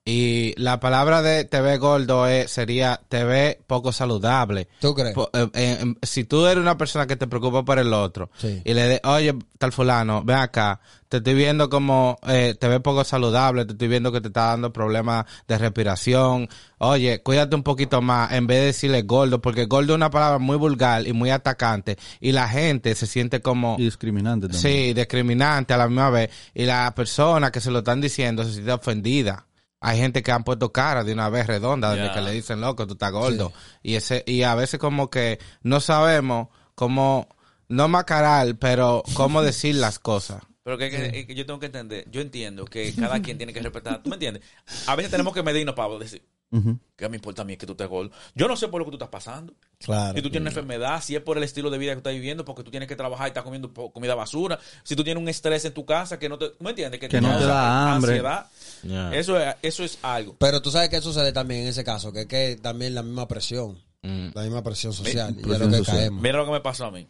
y 0.08 0.54
la 0.58 0.80
palabra 0.80 1.24
de 1.24 1.46
te 1.46 1.60
ve 1.62 1.78
gordo 1.80 2.28
es, 2.28 2.52
sería 2.52 3.02
te 3.10 3.24
ve 3.24 3.60
poco 3.66 3.92
saludable. 3.92 4.68
¿Tú 4.80 4.94
crees? 4.94 5.16
Po- 5.16 5.32
eh, 5.34 5.50
eh, 5.56 5.78
em, 5.82 5.96
si 6.04 6.26
tú 6.26 6.46
eres 6.46 6.62
una 6.62 6.78
persona 6.78 7.08
que 7.08 7.16
te 7.16 7.26
preocupa 7.26 7.66
por 7.66 7.80
el 7.80 7.92
otro 7.92 8.30
Sí. 8.38 8.62
y 8.64 8.74
le 8.76 8.84
de, 8.88 9.02
oye, 9.04 9.34
tal 9.58 9.72
fulano, 9.72 10.24
ven 10.24 10.38
acá, 10.38 10.80
te 11.10 11.18
estoy 11.18 11.34
viendo 11.34 11.70
como 11.72 12.20
eh, 12.28 12.54
te 12.60 12.68
ves 12.68 12.82
poco 12.82 13.04
saludable, 13.04 13.66
te 13.66 13.72
estoy 13.72 13.88
viendo 13.88 14.12
que 14.12 14.22
te 14.22 14.28
está 14.28 14.46
dando 14.50 14.72
problemas 14.72 15.26
de 15.48 15.58
respiración, 15.58 16.50
oye, 16.78 17.24
cuídate 17.24 17.56
un 17.56 17.64
poquito 17.64 18.00
más 18.04 18.32
en 18.34 18.46
vez 18.46 18.60
de 18.60 18.66
decirle 18.68 19.02
gordo, 19.02 19.42
porque 19.42 19.66
gordo 19.66 19.94
es 19.94 19.98
una 19.98 20.12
palabra 20.12 20.38
muy 20.38 20.58
vulgar 20.58 21.08
y 21.08 21.14
muy 21.14 21.32
atacante 21.32 21.98
y 22.20 22.32
la 22.32 22.48
gente 22.48 22.94
se 22.94 23.08
siente 23.08 23.42
como... 23.42 23.76
Y 23.80 23.86
discriminante 23.86 24.50
también. 24.50 24.62
Sí, 24.62 24.94
discriminante 24.94 25.74
a 25.74 25.78
la 25.78 25.88
misma 25.88 26.12
vez. 26.12 26.30
Y 26.54 26.66
la 26.66 26.94
persona 26.94 27.52
que 27.52 27.60
se 27.60 27.72
lo 27.72 27.80
están 27.80 28.02
diciendo 28.02 28.44
se 28.44 28.54
siente 28.54 28.72
ofendida. 28.72 29.48
Hay 29.88 30.00
gente 30.00 30.24
que 30.24 30.32
han 30.32 30.44
puesto 30.44 30.72
cara 30.72 31.04
de 31.04 31.14
una 31.14 31.30
vez 31.30 31.46
redonda 31.46 31.92
desde 31.92 32.08
que 32.14 32.22
le 32.22 32.32
dicen, 32.32 32.60
loco, 32.62 32.88
tú 32.88 32.94
estás 32.94 33.12
gordo. 33.12 33.54
Y 33.84 33.96
ese 33.96 34.24
y 34.26 34.42
a 34.44 34.56
veces 34.56 34.80
como 34.80 35.10
que 35.12 35.38
no 35.62 35.80
sabemos 35.80 36.48
cómo, 36.74 37.30
no 37.68 37.88
macarar, 37.88 38.56
pero 38.58 39.04
cómo 39.14 39.42
decir 39.44 39.76
las 39.76 40.00
cosas. 40.00 40.42
Pero 40.64 40.80
que, 40.80 40.90
que- 40.90 41.28
que 41.28 41.36
yo 41.36 41.46
tengo 41.46 41.60
que 41.60 41.68
entender, 41.68 42.10
yo 42.10 42.22
entiendo 42.22 42.66
que 42.66 42.94
cada 42.96 43.22
quien 43.22 43.38
tiene 43.38 43.54
que 43.54 43.62
respetar, 43.62 44.02
¿tú 44.02 44.10
me 44.10 44.16
entiendes? 44.16 44.42
A 44.88 44.96
veces 44.96 45.12
tenemos 45.12 45.34
que 45.34 45.44
medirnos 45.44 45.76
para 45.76 45.96
decir, 46.00 46.24
Ujú. 46.52 46.80
¿qué 46.96 47.10
me 47.10 47.18
importa 47.18 47.42
a 47.42 47.46
mí 47.46 47.58
que 47.58 47.66
tú 47.66 47.74
estés 47.74 47.88
gordo? 47.90 48.12
Yo 48.36 48.48
no 48.48 48.56
sé 48.56 48.68
por 48.70 48.80
lo 48.80 48.86
que 48.86 48.92
tú 48.92 48.96
estás 48.98 49.10
pasando. 49.10 49.54
Claro. 49.80 50.16
Si 50.16 50.22
tú 50.22 50.30
tienes 50.30 50.42
una 50.42 50.50
enfermedad, 50.52 51.02
si 51.04 51.16
es 51.16 51.22
por 51.22 51.38
el 51.38 51.44
estilo 51.44 51.70
de 51.70 51.78
vida 51.78 51.92
que 51.92 51.96
tú 51.96 52.00
estás 52.10 52.14
viviendo, 52.14 52.46
porque 52.46 52.64
tú 52.64 52.72
tienes 52.72 52.88
que 52.88 52.96
trabajar 52.96 53.28
y 53.28 53.30
estás 53.30 53.44
comiendo 53.44 53.74
comida 53.92 54.16
basura, 54.16 54.58
si 54.84 54.96
tú 54.96 55.04
tienes 55.04 55.22
un 55.22 55.28
estrés 55.28 55.66
en 55.66 55.74
tu 55.74 55.86
casa 55.86 56.18
que 56.20 56.30
no 56.30 56.38
te, 56.38 56.50
¿tú 56.50 56.64
¿me 56.64 56.70
entiendes? 56.70 57.00
Que 57.00 57.08
no 57.20 57.38
te 57.38 57.46
da 57.46 57.94
hambre. 57.96 58.12
Ansiedad, 58.20 59.14
eso, 59.14 59.40
es, 59.40 59.56
eso 59.62 59.84
es 59.84 59.98
algo. 60.02 60.36
Pero 60.40 60.62
tú 60.62 60.72
sabes 60.72 60.90
qué 60.90 61.02
sucede 61.02 61.34
también 61.34 61.62
en 61.64 61.68
ese 61.68 61.84
caso, 61.84 62.14
que 62.14 62.22
es 62.22 62.28
que 62.28 62.58
también 62.62 62.96
la 62.96 63.04
misma 63.04 63.28
presión, 63.28 63.84
Mm. 64.04 64.30
la 64.36 64.44
misma 64.44 64.62
presión 64.64 64.94
social, 64.94 65.34
y 65.36 65.40
es 65.42 65.48
presión 65.48 65.72
lo 65.72 65.78
que 65.78 65.78
social. 65.80 65.98
caemos. 65.98 66.22
Mira 66.22 66.38
lo 66.38 66.46
que 66.46 66.52
me 66.52 66.62
pasó 66.62 66.86
a 66.86 66.92
mí. 66.92 67.08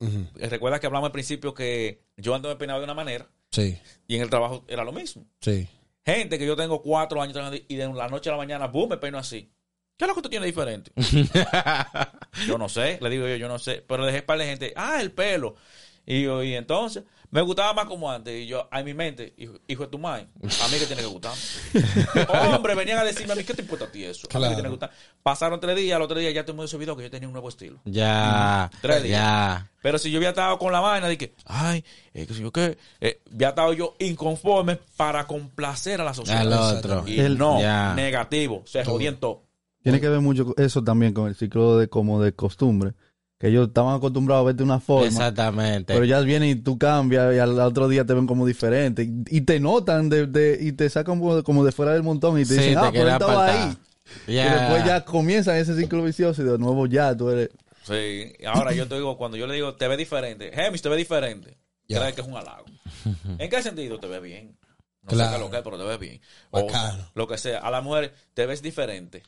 Eh, 0.00 0.48
Recuerda 0.48 0.78
que 0.78 0.86
hablamos 0.86 1.06
al 1.08 1.12
principio 1.12 1.52
que 1.54 2.02
yo 2.16 2.34
ando 2.34 2.56
peinado 2.56 2.78
de 2.80 2.84
una 2.84 2.94
manera 2.94 3.26
Sí, 3.50 3.76
y 4.06 4.14
en 4.16 4.22
el 4.22 4.30
trabajo 4.30 4.64
era 4.68 4.84
lo 4.84 4.92
mismo. 4.92 5.26
sí. 5.40 5.66
Gente 6.06 6.38
que 6.38 6.46
yo 6.46 6.54
tengo 6.54 6.82
cuatro 6.82 7.20
años 7.20 7.36
y 7.66 7.74
de 7.74 7.92
la 7.92 8.06
noche 8.06 8.30
a 8.30 8.32
la 8.32 8.38
mañana, 8.38 8.68
boom, 8.68 8.90
me 8.90 8.96
peino 8.96 9.18
así. 9.18 9.52
¿Qué 9.96 10.04
es 10.04 10.08
lo 10.08 10.14
que 10.14 10.22
tú 10.22 10.28
tienes 10.28 10.46
diferente? 10.46 10.92
yo 12.46 12.56
no 12.58 12.68
sé, 12.68 13.00
le 13.02 13.10
digo 13.10 13.26
yo, 13.26 13.34
yo 13.34 13.48
no 13.48 13.58
sé. 13.58 13.84
Pero 13.88 14.06
dejé 14.06 14.22
para 14.22 14.38
la 14.38 14.44
gente, 14.44 14.72
ah, 14.76 15.00
el 15.00 15.10
pelo. 15.10 15.56
Y 16.08 16.22
yo, 16.22 16.42
y 16.44 16.54
entonces, 16.54 17.02
me 17.32 17.40
gustaba 17.42 17.74
más 17.74 17.86
como 17.86 18.08
antes. 18.10 18.32
Y 18.40 18.46
yo, 18.46 18.68
a 18.70 18.80
mi 18.84 18.94
mente, 18.94 19.34
hijo, 19.36 19.54
hijo 19.66 19.82
de 19.82 19.88
tu 19.88 19.98
madre, 19.98 20.28
a 20.40 20.68
mí 20.68 20.78
que 20.78 20.86
tiene 20.86 21.02
que 21.02 21.08
gustar. 21.08 21.32
Hombre, 22.54 22.74
venían 22.76 22.98
a 22.98 23.04
decirme 23.04 23.32
a 23.32 23.36
mí, 23.36 23.42
¿qué 23.44 23.54
te 23.54 23.62
importa 23.62 23.86
a 23.86 23.88
ti 23.90 24.04
eso? 24.04 24.28
A 24.32 24.38
mí 24.38 24.44
que 24.44 24.54
tiene 24.54 24.62
que 24.62 24.68
gustar. 24.68 24.90
Pasaron 25.22 25.58
tres 25.58 25.76
días, 25.76 25.96
al 25.96 26.02
otro 26.02 26.18
día 26.18 26.30
ya 26.30 26.42
todo 26.44 26.52
el 26.52 26.56
mundo 26.56 26.68
se 26.68 26.76
olvidó 26.76 26.96
que 26.96 27.02
yo 27.02 27.10
tenía 27.10 27.26
un 27.28 27.32
nuevo 27.32 27.48
estilo. 27.48 27.80
Ya, 27.84 28.70
Tres 28.80 29.02
días. 29.02 29.18
ya. 29.18 29.70
Pero 29.82 29.98
si 29.98 30.10
yo 30.10 30.18
había 30.18 30.30
estado 30.30 30.58
con 30.58 30.72
la 30.72 30.80
vaina 30.80 31.08
de 31.08 31.18
que, 31.18 31.34
ay, 31.44 31.84
eh, 32.14 32.26
que 32.26 32.34
si 32.34 32.40
yo 32.42 32.52
qué, 32.52 32.78
eh, 33.00 33.20
había 33.32 33.48
estado 33.50 33.72
yo 33.72 33.94
inconforme 33.98 34.78
para 34.96 35.26
complacer 35.26 36.00
a 36.00 36.04
la 36.04 36.14
sociedad. 36.14 36.40
Al 36.42 36.52
otro. 36.52 37.04
Y 37.06 37.18
El- 37.20 37.36
no, 37.38 37.60
Ya. 37.60 37.94
negativo, 37.94 38.62
se 38.66 38.84
jodían 38.84 39.16
todo. 39.16 39.42
Tiene 39.82 40.00
que 40.00 40.08
ver 40.08 40.20
mucho 40.20 40.52
eso 40.56 40.82
también 40.82 41.12
con 41.12 41.28
el 41.28 41.36
ciclo 41.36 41.78
de 41.78 41.88
como 41.88 42.20
de 42.22 42.32
costumbre. 42.32 42.94
Que 43.38 43.48
ellos 43.48 43.68
estaban 43.68 43.94
acostumbrados 43.96 44.42
a 44.42 44.46
verte 44.46 44.58
de 44.58 44.64
una 44.64 44.80
forma. 44.80 45.06
Exactamente. 45.06 45.92
Pero 45.92 46.06
ya 46.06 46.20
viene 46.20 46.48
y 46.48 46.54
tú 46.54 46.78
cambias 46.78 47.34
y 47.34 47.38
al 47.38 47.58
otro 47.60 47.86
día 47.88 48.04
te 48.06 48.14
ven 48.14 48.26
como 48.26 48.46
diferente. 48.46 49.02
Y, 49.02 49.36
y 49.38 49.40
te 49.42 49.60
notan 49.60 50.08
de, 50.08 50.26
de- 50.26 50.58
y 50.60 50.72
te 50.72 50.88
sacan 50.88 51.18
como 51.18 51.36
de, 51.36 51.42
como 51.42 51.62
de 51.64 51.72
fuera 51.72 51.92
del 51.92 52.02
montón 52.02 52.38
y 52.40 52.44
te 52.44 52.54
Sí, 52.54 52.54
dicen, 52.54 52.74
te 52.74 52.78
ah, 52.80 52.90
pero 52.92 53.08
estaba 53.10 53.46
ahí. 53.46 53.76
Y 54.26 54.34
después 54.36 54.84
ya 54.86 55.04
comienzan 55.04 55.56
ese 55.56 55.76
ciclo 55.76 56.02
vicioso 56.02 56.40
y 56.42 56.44
de 56.46 56.58
nuevo 56.58 56.86
ya 56.86 57.14
tú 57.16 57.28
eres... 57.28 57.50
Sí, 57.82 58.32
ahora 58.46 58.72
yo 58.72 58.88
te 58.88 58.94
digo, 58.96 59.16
cuando 59.18 59.36
yo 59.36 59.46
le 59.46 59.54
digo, 59.54 59.74
te 59.76 59.86
ve 59.86 59.96
diferente, 59.96 60.50
Hemis, 60.58 60.80
te 60.82 60.88
ve 60.88 60.96
diferente, 60.96 61.56
crees 61.86 62.14
que 62.14 62.20
es 62.22 62.26
un 62.26 62.36
halago. 62.36 62.64
¿En 63.38 63.50
qué 63.50 63.62
sentido 63.62 64.00
te 64.00 64.06
ve 64.08 64.18
bien? 64.20 64.56
No 65.02 65.10
Claro. 65.10 65.30
sé 65.30 65.36
qué 65.36 65.40
lo 65.44 65.50
que 65.50 65.56
es, 65.58 65.62
pero 65.62 65.78
te 65.78 65.84
ve 65.84 65.98
bien. 65.98 66.20
O 66.50 66.66
Bacano. 66.66 67.10
lo 67.14 67.28
que 67.28 67.38
sea. 67.38 67.58
A 67.60 67.70
la 67.70 67.80
mujer 67.80 68.12
te 68.34 68.44
ves 68.46 68.60
diferente. 68.62 69.22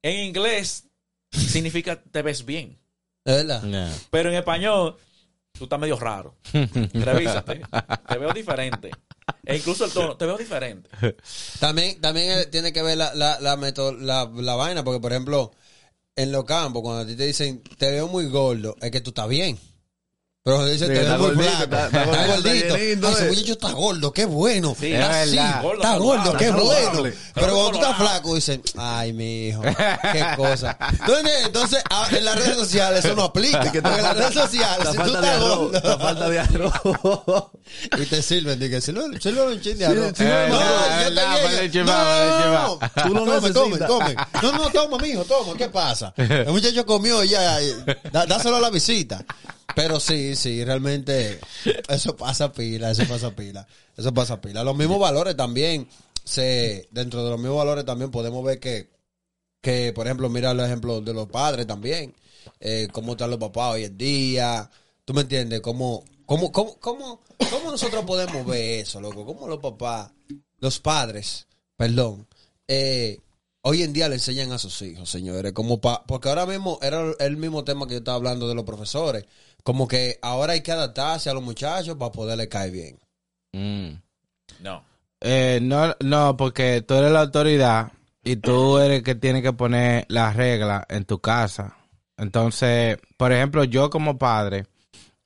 En 0.00 0.24
inglés 0.24 0.86
significa 1.32 2.00
te 2.00 2.22
ves 2.22 2.44
bien. 2.46 2.78
Pero 4.10 4.30
en 4.30 4.36
español, 4.36 4.96
tú 5.52 5.64
estás 5.64 5.78
medio 5.78 5.98
raro. 5.98 6.34
Revísate. 6.92 7.62
Te 8.08 8.18
veo 8.18 8.32
diferente. 8.32 8.90
E 9.44 9.56
incluso 9.56 9.84
el 9.84 9.92
tono, 9.92 10.16
te 10.16 10.26
veo 10.26 10.36
diferente. 10.38 10.88
También, 11.60 12.00
también 12.00 12.38
eh, 12.38 12.46
tiene 12.46 12.72
que 12.72 12.82
ver 12.82 12.96
la, 12.98 13.14
la, 13.14 13.38
la, 13.40 13.56
meto- 13.56 13.92
la, 13.92 14.30
la 14.34 14.54
vaina, 14.56 14.82
porque 14.84 15.00
por 15.00 15.12
ejemplo, 15.12 15.52
en 16.16 16.32
los 16.32 16.44
campos, 16.44 16.82
cuando 16.82 17.02
a 17.02 17.06
ti 17.06 17.14
te 17.16 17.24
dicen, 17.26 17.62
te 17.78 17.90
veo 17.90 18.08
muy 18.08 18.26
gordo, 18.28 18.74
es 18.80 18.90
que 18.90 19.00
tú 19.00 19.10
estás 19.10 19.28
bien. 19.28 19.58
Pero 20.48 20.64
dicen, 20.66 20.88
Sí, 20.88 20.94
te 20.94 21.00
está 21.02 21.16
veo 21.18 21.26
muy 21.26 21.34
gordito, 21.36 21.56
flaco, 21.56 21.64
está- 21.74 21.86
está, 21.86 22.26
gordito, 22.26 22.74
Ay, 22.74 22.92
ese 23.12 23.24
eh. 23.24 23.28
muchacho 23.28 23.52
está 23.52 23.72
gordo, 23.72 24.12
qué 24.14 24.24
bueno. 24.24 24.76
Sí, 24.80 24.92
está 24.94 25.22
es 25.24 25.28
así. 25.38 25.62
Gordo, 25.62 25.82
está 25.82 25.96
gordo, 25.98 26.32
qué 26.38 26.50
bueno. 26.50 27.02
Pero 27.34 27.52
cuando 27.54 27.70
tú 27.72 27.76
estás 27.78 27.96
flaco, 27.98 28.34
dicen, 28.34 28.62
ay, 28.78 29.12
mi 29.12 29.48
hijo, 29.48 29.60
qué 29.60 30.24
cosa. 30.36 30.78
Entonces, 30.90 31.32
entonces 31.44 31.82
ah, 31.90 32.06
en 32.10 32.24
las 32.24 32.36
redes 32.36 32.56
sociales 32.56 33.04
eso 33.04 33.14
no 33.14 33.24
aplica. 33.24 33.60
Porque 33.62 33.78
en 33.78 33.84
las 33.84 34.16
redes 34.16 34.32
sociales, 34.34 34.88
si 34.90 34.96
tú 34.96 35.02
estás 35.14 35.40
gordo, 35.40 35.70
La 35.84 35.98
falta 35.98 36.28
de 36.30 36.38
arroz. 36.40 36.72
y 37.98 38.06
te 38.06 38.22
sirven, 38.22 38.58
dije, 38.58 38.80
sirve, 38.80 39.20
sirve 39.20 39.42
un 39.42 39.60
chin 39.60 39.76
de 39.78 39.84
arroz. 39.86 40.18
no, 40.18 40.48
no, 40.48 40.48
no, 40.48 41.10
no, 41.10 41.10
no, 41.10 41.84
no, 41.84 41.84
no, 41.84 42.52
no, 42.52 42.78
Tú 43.04 43.14
lo 43.14 43.24
come, 43.26 43.52
come, 43.52 43.78
come. 43.86 44.16
No, 44.42 44.52
no, 44.52 44.70
toma, 44.70 44.96
mijo, 44.98 45.24
toma, 45.24 45.52
¿qué 45.58 45.68
pasa? 45.68 46.14
El 46.16 46.46
muchacho 46.48 46.86
comió 46.86 47.22
y 47.22 47.28
ya, 47.28 47.58
dá- 48.10 48.24
dáselo 48.24 48.56
a 48.56 48.60
la 48.60 48.70
visita. 48.70 49.22
Pero 49.78 50.00
sí, 50.00 50.34
sí, 50.34 50.64
realmente 50.64 51.38
eso 51.88 52.16
pasa 52.16 52.52
pila, 52.52 52.90
eso 52.90 53.04
pasa 53.06 53.30
pila, 53.30 53.64
eso 53.96 54.12
pasa 54.12 54.40
pila. 54.40 54.64
Los 54.64 54.76
mismos 54.76 54.98
valores 54.98 55.36
también, 55.36 55.86
se 56.24 56.88
dentro 56.90 57.22
de 57.22 57.30
los 57.30 57.38
mismos 57.38 57.58
valores 57.58 57.84
también 57.84 58.10
podemos 58.10 58.44
ver 58.44 58.58
que, 58.58 58.90
que 59.60 59.92
por 59.92 60.08
ejemplo, 60.08 60.28
mira 60.28 60.50
el 60.50 60.58
ejemplo 60.58 61.00
de 61.00 61.14
los 61.14 61.28
padres 61.28 61.64
también, 61.68 62.12
eh, 62.58 62.88
cómo 62.90 63.12
están 63.12 63.30
los 63.30 63.38
papás 63.38 63.74
hoy 63.74 63.84
en 63.84 63.96
día, 63.96 64.68
¿tú 65.04 65.14
me 65.14 65.20
entiendes? 65.20 65.60
¿Cómo, 65.60 66.02
cómo, 66.26 66.50
cómo, 66.50 66.76
cómo, 66.80 67.20
cómo 67.48 67.70
nosotros 67.70 68.04
podemos 68.04 68.44
ver 68.46 68.80
eso, 68.80 69.00
loco? 69.00 69.24
¿Cómo 69.24 69.46
los 69.46 69.60
papás, 69.60 70.10
los 70.58 70.80
padres, 70.80 71.46
perdón, 71.76 72.26
eh, 72.66 73.20
hoy 73.62 73.82
en 73.82 73.92
día 73.92 74.08
le 74.08 74.16
enseñan 74.16 74.52
a 74.52 74.58
sus 74.58 74.80
hijos, 74.82 75.08
señores, 75.08 75.52
como 75.52 75.80
pa, 75.80 76.04
porque 76.06 76.28
ahora 76.28 76.46
mismo 76.46 76.78
era 76.82 77.12
el 77.18 77.36
mismo 77.36 77.64
tema 77.64 77.86
que 77.86 77.94
yo 77.94 77.98
estaba 77.98 78.16
hablando 78.16 78.48
de 78.48 78.54
los 78.54 78.64
profesores, 78.64 79.24
como 79.62 79.88
que 79.88 80.18
ahora 80.22 80.54
hay 80.54 80.62
que 80.62 80.72
adaptarse 80.72 81.30
a 81.30 81.34
los 81.34 81.42
muchachos 81.42 81.96
para 81.96 82.12
poderle 82.12 82.48
caer 82.48 82.70
bien. 82.70 82.98
Mm. 83.52 84.00
No. 84.60 84.84
Eh, 85.20 85.58
no, 85.62 85.94
no, 86.00 86.36
porque 86.36 86.82
tú 86.82 86.94
eres 86.94 87.10
la 87.10 87.22
autoridad 87.22 87.92
y 88.22 88.36
tú 88.36 88.78
eres 88.78 88.98
el 88.98 89.04
que 89.04 89.14
tiene 89.14 89.42
que 89.42 89.52
poner 89.52 90.06
las 90.08 90.36
reglas 90.36 90.84
en 90.88 91.04
tu 91.04 91.20
casa. 91.20 91.76
Entonces, 92.16 92.98
por 93.16 93.32
ejemplo, 93.32 93.64
yo 93.64 93.90
como 93.90 94.18
padre, 94.18 94.66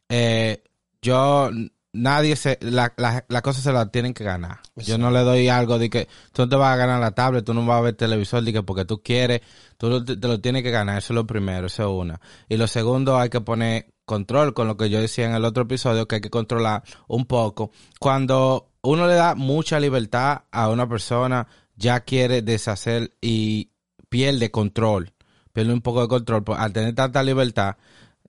eh, 0.09 0.63
yo, 1.01 1.51
nadie 1.93 2.37
se, 2.37 2.59
la, 2.63 2.93
la, 2.97 3.25
la 3.29 3.43
cosa 3.43 3.61
se 3.61 3.73
la 3.73 3.87
tienen 3.91 4.15
que 4.15 4.25
ganar. 4.25 4.61
Yo 4.77 4.99
no 4.99 5.11
le 5.11 5.21
doy 5.21 5.49
algo 5.49 5.79
de 5.79 5.91
que 5.91 6.09
tú 6.33 6.43
no 6.43 6.49
te 6.49 6.57
vas 6.57 6.73
a 6.73 6.77
ganar 6.77 7.01
la 7.01 7.13
tablet, 7.13 7.45
tú 7.45 7.55
no 7.55 7.65
vas 7.67 7.79
a 7.79 7.83
ver 7.83 7.95
televisor 7.95 8.43
de 8.43 8.53
que 8.53 8.63
porque 8.63 8.85
tú 8.85 9.03
quieres, 9.03 9.41
tú 9.77 9.89
lo- 9.89 10.05
te, 10.05 10.17
te 10.17 10.29
lo 10.29 10.41
tienes 10.41 10.63
que 10.63 10.71
ganar, 10.71 10.99
eso 10.99 11.13
es 11.13 11.17
lo 11.17 11.27
primero, 11.27 11.67
eso 11.67 11.83
es 11.83 11.89
una. 11.89 12.21
Y 12.49 12.57
lo 12.57 12.67
segundo, 12.67 13.19
hay 13.19 13.29
que 13.29 13.41
poner 13.41 13.93
control 14.05 14.55
con 14.55 14.67
lo 14.67 14.77
que 14.77 14.91
yo 14.91 15.01
decía 15.01 15.27
en 15.27 15.35
el 15.35 15.45
otro 15.45 15.65
episodio, 15.65 16.09
que 16.09 16.17
hay 16.17 16.21
que 16.21 16.31
controlar 16.31 16.83
un 17.09 17.27
poco. 17.27 17.71
Cuando 18.01 18.71
uno 18.83 19.07
le 19.07 19.15
da 19.15 19.35
mucha 19.35 19.79
libertad 19.79 20.43
a 20.51 20.69
una 20.71 20.89
persona, 20.89 21.47
ya 21.77 22.01
quiere 22.01 22.43
deshacer 22.43 23.13
y 23.21 23.71
pierde 24.09 24.51
control, 24.51 25.13
pierde 25.53 25.73
un 25.73 25.81
poco 25.83 26.03
de 26.03 26.09
control. 26.09 26.43
Pues, 26.45 26.59
al 26.59 26.73
tener 26.73 26.95
tanta 26.95 27.23
libertad, 27.23 27.77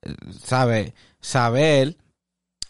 eh, 0.02 0.14
sabe, 0.40 0.94
saber 1.22 1.98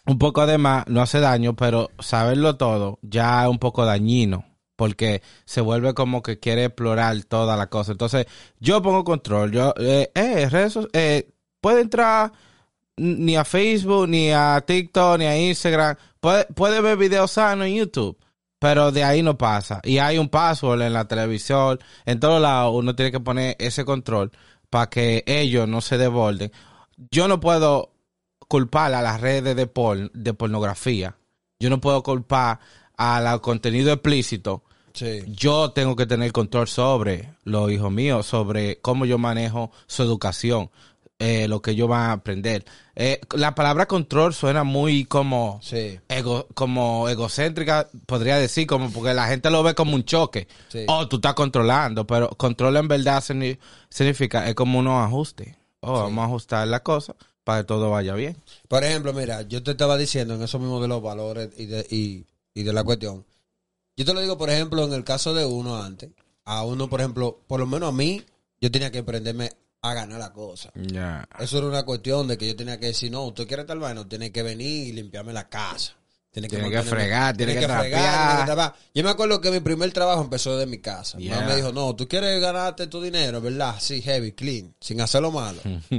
un 0.06 0.18
poco 0.18 0.46
de 0.46 0.58
más 0.58 0.86
no 0.88 1.02
hace 1.02 1.20
daño, 1.20 1.54
pero 1.54 1.90
saberlo 1.98 2.56
todo 2.56 2.98
ya 3.02 3.44
es 3.44 3.48
un 3.48 3.58
poco 3.58 3.84
dañino. 3.84 4.44
Porque 4.76 5.22
se 5.44 5.60
vuelve 5.60 5.94
como 5.94 6.20
que 6.20 6.40
quiere 6.40 6.64
explorar 6.64 7.22
toda 7.24 7.56
la 7.56 7.68
cosa. 7.68 7.92
Entonces, 7.92 8.26
yo 8.58 8.82
pongo 8.82 9.04
control. 9.04 9.52
Yo, 9.52 9.72
eh, 9.78 10.10
eh, 10.16 10.48
redes 10.50 10.76
eh, 10.92 11.30
puede 11.60 11.80
entrar 11.80 12.32
ni 12.96 13.36
a 13.36 13.44
Facebook, 13.44 14.08
ni 14.08 14.32
a 14.32 14.60
TikTok, 14.66 15.18
ni 15.18 15.26
a 15.26 15.38
Instagram. 15.38 15.96
Puede, 16.18 16.46
puede 16.46 16.80
ver 16.80 16.96
videos 16.96 17.30
sanos 17.30 17.68
en 17.68 17.74
YouTube. 17.76 18.18
Pero 18.58 18.90
de 18.90 19.04
ahí 19.04 19.22
no 19.22 19.38
pasa. 19.38 19.80
Y 19.84 19.98
hay 19.98 20.18
un 20.18 20.28
password 20.28 20.82
en 20.82 20.92
la 20.92 21.06
televisión, 21.06 21.78
en 22.04 22.18
todos 22.18 22.40
lados 22.40 22.74
uno 22.74 22.96
tiene 22.96 23.12
que 23.12 23.20
poner 23.20 23.56
ese 23.60 23.84
control 23.84 24.32
para 24.70 24.88
que 24.90 25.22
ellos 25.26 25.68
no 25.68 25.80
se 25.82 25.98
desborden. 25.98 26.50
Yo 27.10 27.28
no 27.28 27.38
puedo 27.38 27.93
culpar 28.48 28.92
a 28.94 29.02
las 29.02 29.20
redes 29.20 29.56
de, 29.56 29.66
por- 29.66 30.10
de 30.12 30.34
pornografía. 30.34 31.16
Yo 31.60 31.70
no 31.70 31.80
puedo 31.80 32.02
culpar 32.02 32.58
al 32.96 33.40
contenido 33.40 33.92
explícito. 33.92 34.62
Sí. 34.92 35.22
Yo 35.26 35.72
tengo 35.72 35.96
que 35.96 36.06
tener 36.06 36.30
control 36.32 36.68
sobre 36.68 37.34
los 37.44 37.70
hijos 37.72 37.90
míos, 37.90 38.26
sobre 38.26 38.80
cómo 38.80 39.06
yo 39.06 39.18
manejo 39.18 39.72
su 39.86 40.02
educación, 40.04 40.70
eh, 41.18 41.48
lo 41.48 41.60
que 41.62 41.72
ellos 41.72 41.88
van 41.88 42.10
a 42.10 42.12
aprender. 42.12 42.64
Eh, 42.94 43.20
la 43.34 43.54
palabra 43.56 43.86
control 43.86 44.34
suena 44.34 44.62
muy 44.62 45.04
como 45.04 45.58
Sí. 45.62 45.98
ego, 46.08 46.46
como 46.54 47.08
egocéntrica, 47.08 47.88
podría 48.06 48.36
decir, 48.36 48.66
como 48.68 48.90
porque 48.90 49.14
la 49.14 49.26
gente 49.26 49.50
lo 49.50 49.62
ve 49.64 49.74
como 49.74 49.94
un 49.96 50.04
choque. 50.04 50.46
Sí. 50.68 50.84
Oh, 50.86 51.08
tú 51.08 51.16
estás 51.16 51.34
controlando, 51.34 52.06
pero 52.06 52.28
control 52.30 52.76
en 52.76 52.86
verdad 52.88 53.20
signi- 53.22 53.58
significa, 53.88 54.48
es 54.48 54.54
como 54.54 54.78
unos 54.78 55.04
ajustes. 55.04 55.56
Oh, 55.80 55.92
vamos 56.04 56.22
a 56.22 56.26
ajustar 56.26 56.68
la 56.68 56.82
cosa 56.84 57.14
para 57.44 57.60
que 57.60 57.64
todo 57.66 57.90
vaya 57.90 58.14
bien. 58.14 58.36
Por 58.68 58.82
ejemplo, 58.84 59.12
mira, 59.12 59.42
yo 59.42 59.62
te 59.62 59.70
estaba 59.72 59.96
diciendo 59.98 60.34
en 60.34 60.42
eso 60.42 60.58
mismo 60.58 60.80
de 60.80 60.88
los 60.88 61.02
valores 61.02 61.50
y 61.56 61.66
de, 61.66 61.86
y, 61.90 62.24
y 62.54 62.62
de 62.62 62.72
la 62.72 62.82
cuestión. 62.82 63.24
Yo 63.96 64.04
te 64.04 64.12
lo 64.14 64.20
digo, 64.20 64.36
por 64.36 64.50
ejemplo, 64.50 64.84
en 64.84 64.92
el 64.92 65.04
caso 65.04 65.34
de 65.34 65.44
uno 65.44 65.80
antes. 65.82 66.10
A 66.46 66.64
uno, 66.64 66.88
por 66.90 67.00
ejemplo, 67.00 67.40
por 67.46 67.60
lo 67.60 67.66
menos 67.66 67.90
a 67.90 67.92
mí, 67.92 68.22
yo 68.60 68.70
tenía 68.70 68.90
que 68.90 68.98
aprenderme 68.98 69.50
a 69.82 69.94
ganar 69.94 70.18
la 70.18 70.32
cosa. 70.32 70.70
Ya. 70.74 71.28
Eso 71.38 71.58
era 71.58 71.66
una 71.68 71.84
cuestión 71.84 72.26
de 72.28 72.36
que 72.36 72.48
yo 72.48 72.56
tenía 72.56 72.80
que 72.80 72.86
decir, 72.86 73.10
no, 73.12 73.24
usted 73.24 73.46
quiere 73.46 73.64
tal 73.64 73.78
vaina, 73.78 74.06
tiene 74.08 74.32
que 74.32 74.42
venir 74.42 74.88
y 74.88 74.92
limpiarme 74.92 75.32
la 75.32 75.48
casa. 75.48 75.94
Tiene 76.30 76.48
que 76.48 76.58
mantenerme- 76.60 76.82
fregar, 76.82 77.36
tiene 77.36 77.52
que 77.54 77.60
fregar, 77.60 77.80
tiene 77.82 78.40
que 78.40 78.44
trapear. 78.46 78.74
Yo 78.92 79.04
me 79.04 79.10
acuerdo 79.10 79.40
que 79.40 79.50
mi 79.52 79.60
primer 79.60 79.92
trabajo 79.92 80.22
empezó 80.22 80.56
de 80.58 80.66
mi 80.66 80.78
casa. 80.78 81.16
Mi 81.18 81.28
mamá 81.28 81.42
Yeah. 81.42 81.48
me 81.50 81.56
dijo, 81.56 81.72
no, 81.72 81.94
tú 81.94 82.08
quieres 82.08 82.40
ganarte 82.40 82.88
tu 82.88 83.00
dinero, 83.00 83.40
¿verdad? 83.40 83.76
Sí, 83.78 84.02
heavy, 84.02 84.32
clean, 84.32 84.74
sin 84.80 85.00
hacerlo 85.00 85.30
malo. 85.30 85.60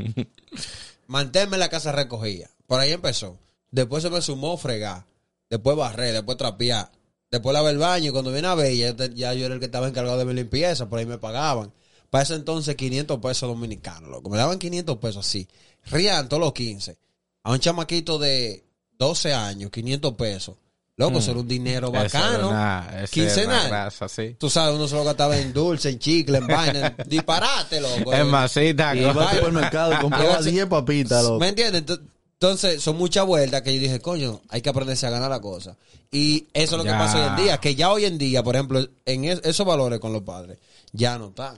Manténme 1.08 1.58
la 1.58 1.70
casa 1.70 1.92
recogida. 1.92 2.50
Por 2.68 2.80
ahí 2.80 2.92
empezó. 2.92 3.38
Después 3.72 4.04
se 4.04 4.10
me 4.10 4.22
sumó 4.22 4.58
fregar. 4.58 5.06
Después 5.50 5.78
barrer, 5.78 6.14
después 6.14 6.38
trapear. 6.38 6.92
Después 7.30 7.54
lavar 7.54 7.72
el 7.72 7.78
baño. 7.78 8.10
Y 8.10 8.12
cuando 8.12 8.32
viene 8.32 8.48
a 8.48 8.56
ver, 8.56 8.74
ya, 8.74 8.96
ya 9.14 9.34
yo 9.34 9.46
era 9.46 9.56
el 9.56 9.60
que 9.60 9.68
estaba 9.68 9.88
encargado 9.88 10.18
de 10.18 10.26
mi 10.26 10.34
limpieza. 10.34 10.90
Por 10.90 11.00
ahí 11.00 11.06
me 11.06 11.18
pagaban. 11.18 11.74
Para 12.10 12.24
ese 12.24 12.36
entonces, 12.36 12.76
500 12.76 13.20
pesos 13.20 13.50
dominicanos, 13.50 14.10
loco. 14.10 14.30
Me 14.30 14.38
daban 14.38 14.60
500 14.60 14.98
pesos 14.98 15.26
así. 15.26 15.48
Rían 15.86 16.30
todos 16.30 16.42
los 16.42 16.54
15. 16.54 16.98
A 17.44 17.52
un 17.52 17.60
chamaquito 17.60 18.18
de 18.18 18.66
12 18.98 19.34
años, 19.34 19.72
500 19.72 20.14
pesos. 20.14 20.56
Loco, 20.98 21.20
eso 21.20 21.32
era 21.32 21.40
un 21.42 21.48
dinero 21.48 21.92
bacano. 21.92 22.50
una- 22.50 23.06
Quincenal. 23.12 23.92
sí. 24.10 24.36
Tú 24.40 24.50
sabes, 24.50 24.76
uno 24.76 24.88
se 24.88 24.96
lo 24.96 25.04
gastaba 25.04 25.38
en 25.38 25.52
dulce, 25.52 25.90
en 25.90 26.00
chicle, 26.00 26.38
en 26.38 26.48
vaina. 26.48 26.96
en 26.98 27.10
disparate, 27.10 27.82
loco. 27.82 28.14
Es 28.14 28.26
masita. 28.26 28.96
Y 28.96 29.00
iba 29.00 29.30
al 29.30 29.36
supermercado 29.38 29.94
y 29.94 29.98
compraba 29.98 30.36
a 30.38 30.44
ser- 30.44 30.54
10 30.54 30.66
papitas, 30.68 31.24
loco. 31.24 31.40
¿Me 31.40 31.50
entiendes? 31.50 31.84
Ento- 31.86 32.02
Entonces, 32.34 32.82
son 32.82 32.98
muchas 32.98 33.26
vueltas 33.26 33.62
que 33.62 33.74
yo 33.76 33.82
dije, 33.82 34.00
coño, 34.00 34.42
hay 34.50 34.62
que 34.62 34.70
aprenderse 34.70 35.06
a 35.08 35.10
ganar 35.10 35.30
la 35.30 35.40
cosa. 35.42 35.76
Y 36.12 36.48
eso 36.54 36.76
es 36.76 36.78
lo 36.78 36.84
que 36.84 36.92
pasa 36.92 37.18
hoy 37.18 37.28
en 37.30 37.36
día, 37.44 37.58
que 37.58 37.76
ya 37.76 37.92
hoy 37.92 38.06
en 38.06 38.18
día, 38.18 38.42
por 38.44 38.56
ejemplo, 38.56 38.86
en 39.06 39.26
es- 39.26 39.42
esos 39.44 39.66
valores 39.66 40.00
con 40.00 40.14
los 40.14 40.22
padres, 40.22 40.60
ya 40.94 41.18
no 41.18 41.28
están. 41.30 41.58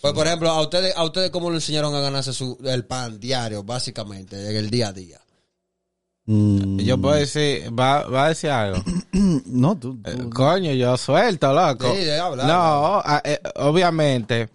Pues, 0.00 0.12
por 0.14 0.26
ejemplo, 0.26 0.50
a 0.50 0.60
ustedes, 0.60 0.94
a 0.96 1.04
ustedes 1.04 1.30
cómo 1.30 1.50
le 1.50 1.56
enseñaron 1.56 1.94
a 1.94 2.00
ganarse 2.00 2.32
su, 2.32 2.56
el 2.64 2.84
pan 2.84 3.18
diario, 3.18 3.64
básicamente, 3.64 4.50
en 4.50 4.56
el 4.56 4.70
día 4.70 4.88
a 4.88 4.92
día. 4.92 5.20
Mm, 6.30 6.78
Yo 6.80 6.98
puedo 7.00 7.14
decir, 7.14 7.70
va, 7.76 8.02
va 8.04 8.26
a 8.26 8.28
decir 8.28 8.50
algo. 8.50 8.82
No, 9.46 9.76
tú. 9.78 9.98
Eh, 10.04 10.14
tú- 10.14 10.28
Coño, 10.30 10.72
yo 10.72 10.96
suelto, 10.98 11.52
loco. 11.54 11.90
Sí. 11.94 12.04
No, 12.46 12.98
a- 13.04 13.22
eh, 13.24 13.40
obviamente, 13.56 14.50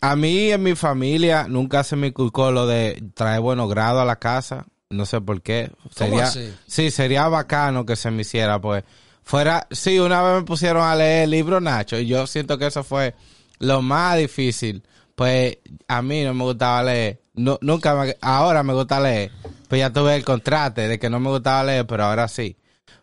a 0.00 0.14
mí 0.14 0.52
en 0.52 0.62
mi 0.62 0.74
familia 0.76 1.46
nunca 1.48 1.82
se 1.82 1.96
me 1.96 2.06
inculcó 2.08 2.52
lo 2.52 2.66
de 2.66 3.02
traer 3.14 3.40
buenos 3.40 3.68
grados 3.68 4.02
a 4.02 4.04
la 4.04 4.16
casa. 4.16 4.66
No 4.88 5.04
sé 5.04 5.20
por 5.20 5.42
qué. 5.42 5.70
Sería, 5.94 6.24
así? 6.26 6.54
Sí, 6.68 6.90
sería 6.92 7.26
bacano 7.26 7.84
que 7.84 7.96
se 7.96 8.10
me 8.12 8.22
hiciera, 8.22 8.60
pues. 8.60 8.84
Fuera, 9.24 9.66
sí, 9.72 9.98
una 9.98 10.22
vez 10.22 10.36
me 10.36 10.42
pusieron 10.46 10.84
a 10.84 10.94
leer 10.94 11.24
el 11.24 11.30
libro 11.30 11.60
Nacho 11.60 11.98
y 11.98 12.06
yo 12.06 12.28
siento 12.28 12.56
que 12.56 12.66
eso 12.68 12.84
fue 12.84 13.16
lo 13.58 13.82
más 13.82 14.16
difícil. 14.16 14.84
Pues 15.16 15.58
a 15.88 16.02
mí 16.02 16.22
no 16.22 16.34
me 16.34 16.44
gustaba 16.44 16.84
leer. 16.84 17.20
No, 17.34 17.58
nunca 17.62 17.94
me, 17.96 18.16
ahora 18.20 18.62
me 18.62 18.74
gusta 18.74 19.00
leer. 19.00 19.32
Pues 19.68 19.80
ya 19.80 19.92
tuve 19.92 20.16
el 20.16 20.24
contraste 20.24 20.88
de 20.88 20.98
que 20.98 21.10
no 21.10 21.20
me 21.20 21.30
gustaba 21.30 21.64
leer, 21.64 21.86
pero 21.86 22.04
ahora 22.04 22.28
sí. 22.28 22.56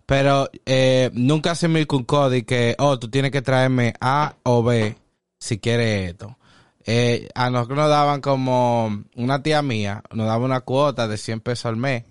Pero 0.05 0.49
eh, 0.65 1.09
nunca 1.13 1.55
se 1.55 1.67
me 1.67 1.81
inculcó 1.81 2.29
de 2.29 2.45
que, 2.45 2.75
oh, 2.79 2.99
tú 2.99 3.09
tienes 3.09 3.31
que 3.31 3.41
traerme 3.41 3.93
A 3.99 4.35
o 4.43 4.63
B 4.63 4.95
si 5.39 5.59
quieres 5.59 6.11
esto. 6.11 6.37
Eh, 6.85 7.29
a 7.35 7.49
nosotros 7.49 7.77
nos 7.77 7.89
daban 7.89 8.21
como 8.21 9.03
una 9.15 9.41
tía 9.41 9.61
mía, 9.61 10.03
nos 10.13 10.27
daba 10.27 10.45
una 10.45 10.61
cuota 10.61 11.07
de 11.07 11.17
100 11.17 11.39
pesos 11.41 11.65
al 11.65 11.77
mes, 11.77 12.03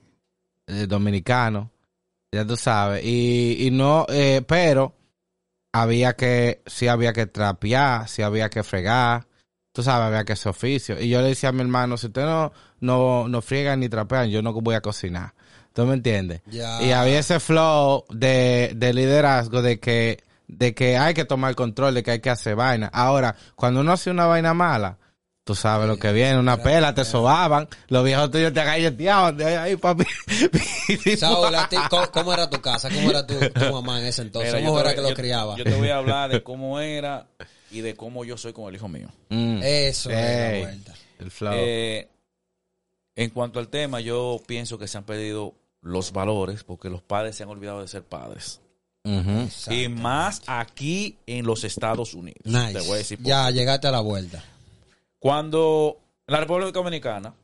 eh, 0.66 0.86
dominicano, 0.86 1.70
ya 2.32 2.46
tú 2.46 2.56
sabes. 2.56 3.04
Y, 3.04 3.66
y 3.66 3.70
no, 3.70 4.06
eh, 4.08 4.42
pero 4.46 4.94
había 5.72 6.14
que, 6.14 6.62
sí 6.66 6.88
había 6.88 7.12
que 7.12 7.26
trapear, 7.26 8.08
sí 8.08 8.22
había 8.22 8.48
que 8.48 8.62
fregar, 8.62 9.26
tú 9.72 9.82
sabes, 9.82 10.06
había 10.06 10.24
que 10.24 10.34
hacer 10.34 10.50
oficio. 10.50 11.00
Y 11.00 11.08
yo 11.08 11.20
le 11.20 11.28
decía 11.28 11.50
a 11.50 11.52
mi 11.52 11.60
hermano, 11.60 11.96
si 11.96 12.06
usted 12.06 12.24
no, 12.24 12.52
no, 12.82 13.26
no 13.28 13.40
friegan 13.40 13.80
ni 13.80 13.88
trapean, 13.88 14.28
yo 14.28 14.42
no 14.42 14.52
voy 14.52 14.74
a 14.74 14.82
cocinar. 14.82 15.32
¿Tú 15.72 15.86
me 15.86 15.94
entiendes? 15.94 16.42
Y 16.50 16.90
había 16.90 17.18
ese 17.20 17.40
flow 17.40 18.04
de, 18.10 18.72
de 18.76 18.92
liderazgo 18.92 19.62
de 19.62 19.80
que, 19.80 20.22
de 20.46 20.74
que 20.74 20.98
hay 20.98 21.14
que 21.14 21.24
tomar 21.24 21.54
control, 21.54 21.94
de 21.94 22.02
que 22.02 22.10
hay 22.10 22.20
que 22.20 22.28
hacer 22.28 22.54
vaina. 22.56 22.90
Ahora, 22.92 23.34
cuando 23.56 23.80
uno 23.80 23.92
hace 23.92 24.10
una 24.10 24.26
vaina 24.26 24.52
mala, 24.52 24.98
tú 25.44 25.54
sabes 25.54 25.88
lo 25.88 25.96
que 25.98 26.12
viene, 26.12 26.38
una 26.38 26.58
pela, 26.58 26.94
te 26.94 27.06
sobaban, 27.06 27.66
los 27.88 28.04
viejos 28.04 28.30
tuyos 28.30 28.52
te 28.52 28.60
agalleteaban, 28.60 29.34
de 29.38 29.56
ahí, 29.56 29.76
papi. 29.76 30.04
Saúl, 31.18 31.54
a 31.54 31.68
ti, 31.68 31.76
¿cómo, 31.88 32.06
cómo 32.10 32.32
era 32.34 32.48
tu 32.50 32.60
casa? 32.60 32.88
¿Cómo 32.90 33.10
era 33.10 33.26
tu, 33.26 33.34
tu 33.38 33.60
mamá 33.72 34.00
en 34.00 34.06
ese 34.06 34.22
entonces? 34.22 34.52
Mira, 34.54 34.66
¿Cómo 34.66 34.78
yo 34.78 34.80
era 34.80 34.90
te 34.90 34.94
que 34.96 35.00
voy- 35.00 35.10
lo 35.10 35.16
yo- 35.16 35.20
criaba? 35.22 35.56
Yo 35.56 35.64
te 35.64 35.74
voy 35.74 35.88
a 35.88 35.96
hablar 35.96 36.30
de 36.30 36.42
cómo 36.44 36.80
era 36.80 37.26
y 37.70 37.80
de 37.80 37.94
cómo 37.96 38.24
yo 38.24 38.36
soy 38.36 38.52
con 38.52 38.68
el 38.68 38.74
hijo 38.74 38.88
mío. 38.88 39.08
Mm, 39.30 39.60
Eso 39.62 40.10
es 40.10 40.52
la 40.52 40.58
vuelta. 40.66 40.94
el 41.18 41.30
flow. 41.30 41.52
Eh, 41.56 42.08
en 43.16 43.30
cuanto 43.30 43.58
al 43.58 43.68
tema, 43.68 44.00
yo 44.00 44.40
pienso 44.46 44.78
que 44.78 44.88
se 44.88 44.98
han 44.98 45.04
perdido 45.04 45.54
los 45.80 46.12
valores 46.12 46.64
porque 46.64 46.88
los 46.88 47.02
padres 47.02 47.36
se 47.36 47.42
han 47.42 47.48
olvidado 47.48 47.80
de 47.80 47.88
ser 47.88 48.02
padres. 48.02 48.60
Y 49.04 49.88
más 49.88 50.42
aquí 50.46 51.18
en 51.26 51.44
los 51.44 51.64
Estados 51.64 52.14
Unidos. 52.14 52.40
Nice. 52.44 52.72
Te 52.72 52.80
voy 52.80 52.92
a 52.92 52.96
decir 52.98 53.18
por 53.18 53.26
ya, 53.26 53.50
llegaste 53.50 53.88
a 53.88 53.90
la 53.90 54.00
vuelta. 54.00 54.42
Cuando 55.18 55.98
en 56.26 56.32
la 56.32 56.40
República 56.40 56.70
Dominicana, 56.70 57.34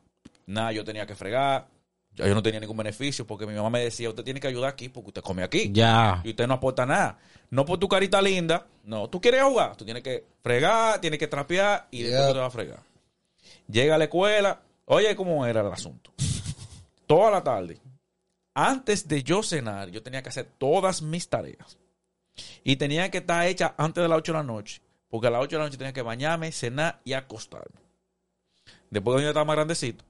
nada, 0.45 0.71
yo 0.71 0.85
tenía 0.85 1.05
que 1.05 1.15
fregar, 1.15 1.67
yo 2.13 2.25
yo 2.25 2.33
no 2.33 2.41
tenía 2.41 2.61
ningún 2.61 2.77
beneficio 2.77 3.27
porque 3.27 3.45
mi 3.45 3.53
mamá 3.53 3.69
me 3.69 3.81
decía, 3.81 4.09
usted 4.09 4.23
tiene 4.23 4.39
que 4.39 4.47
ayudar 4.47 4.71
aquí 4.71 4.87
porque 4.87 5.09
usted 5.09 5.21
come 5.21 5.43
aquí. 5.43 5.69
Ya. 5.73 6.21
Y 6.23 6.29
usted 6.29 6.47
no 6.47 6.55
aporta 6.55 6.85
nada. 6.85 7.19
No 7.49 7.65
por 7.65 7.77
tu 7.77 7.89
carita 7.89 8.21
linda, 8.21 8.65
no, 8.85 9.09
tú 9.09 9.19
quieres 9.19 9.43
jugar, 9.43 9.75
tú 9.75 9.83
tienes 9.83 10.03
que 10.03 10.23
fregar, 10.41 11.01
tienes 11.01 11.19
que 11.19 11.27
trapear 11.27 11.87
y 11.91 12.03
después 12.03 12.27
tú 12.27 12.33
te 12.33 12.39
vas 12.39 12.47
a 12.47 12.51
fregar. 12.51 12.79
Llega 13.67 13.95
a 13.95 13.97
la 13.97 14.05
escuela, 14.05 14.61
oye, 14.89 15.15
¿cómo 15.15 15.45
era 15.45 15.61
el 15.61 15.71
asunto? 15.71 16.13
Toda 17.07 17.31
la 17.31 17.43
tarde, 17.43 17.79
antes 18.53 19.07
de 19.07 19.23
yo 19.23 19.41
cenar, 19.41 19.89
yo 19.89 20.03
tenía 20.03 20.21
que 20.21 20.29
hacer 20.29 20.45
todas 20.57 21.01
mis 21.01 21.29
tareas. 21.29 21.77
Y 22.63 22.75
tenía 22.75 23.09
que 23.09 23.19
estar 23.19 23.45
hecha 23.47 23.73
antes 23.77 24.01
de 24.01 24.07
las 24.07 24.17
8 24.19 24.31
de 24.31 24.37
la 24.37 24.43
noche. 24.43 24.81
Porque 25.09 25.27
a 25.27 25.29
las 25.29 25.41
8 25.41 25.55
de 25.55 25.59
la 25.59 25.65
noche 25.65 25.77
tenía 25.77 25.93
que 25.93 26.01
bañarme, 26.01 26.51
cenar 26.51 27.01
y 27.03 27.13
acostarme. 27.13 27.81
Después 28.89 29.17
que 29.17 29.23
yo 29.23 29.29
estaba 29.29 29.45
más 29.45 29.55
grandecito, 29.55 30.05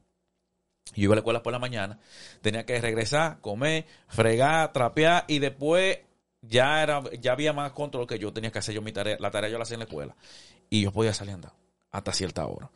yo 0.95 1.03
iba 1.03 1.13
a 1.13 1.15
la 1.15 1.19
escuela 1.19 1.43
por 1.43 1.53
la 1.53 1.59
mañana, 1.59 1.99
tenía 2.41 2.65
que 2.65 2.79
regresar, 2.79 3.39
comer, 3.41 3.85
fregar, 4.07 4.73
trapear 4.73 5.25
y 5.27 5.39
después 5.39 5.99
ya 6.41 6.81
era 6.81 7.03
ya 7.19 7.33
había 7.33 7.53
más 7.53 7.73
control 7.73 8.07
que 8.07 8.17
yo 8.17 8.31
tenía 8.31 8.51
que 8.51 8.59
hacer 8.59 8.73
yo 8.73 8.81
mi 8.81 8.93
tarea, 8.93 9.17
la 9.19 9.29
tarea 9.29 9.49
yo 9.49 9.57
la 9.57 9.63
hacía 9.63 9.75
en 9.75 9.79
la 9.79 9.85
escuela 9.85 10.15
y 10.69 10.83
yo 10.83 10.91
podía 10.91 11.13
salir 11.13 11.33
andando 11.35 11.57
hasta 11.91 12.13
cierta 12.13 12.45
hora. 12.45 12.69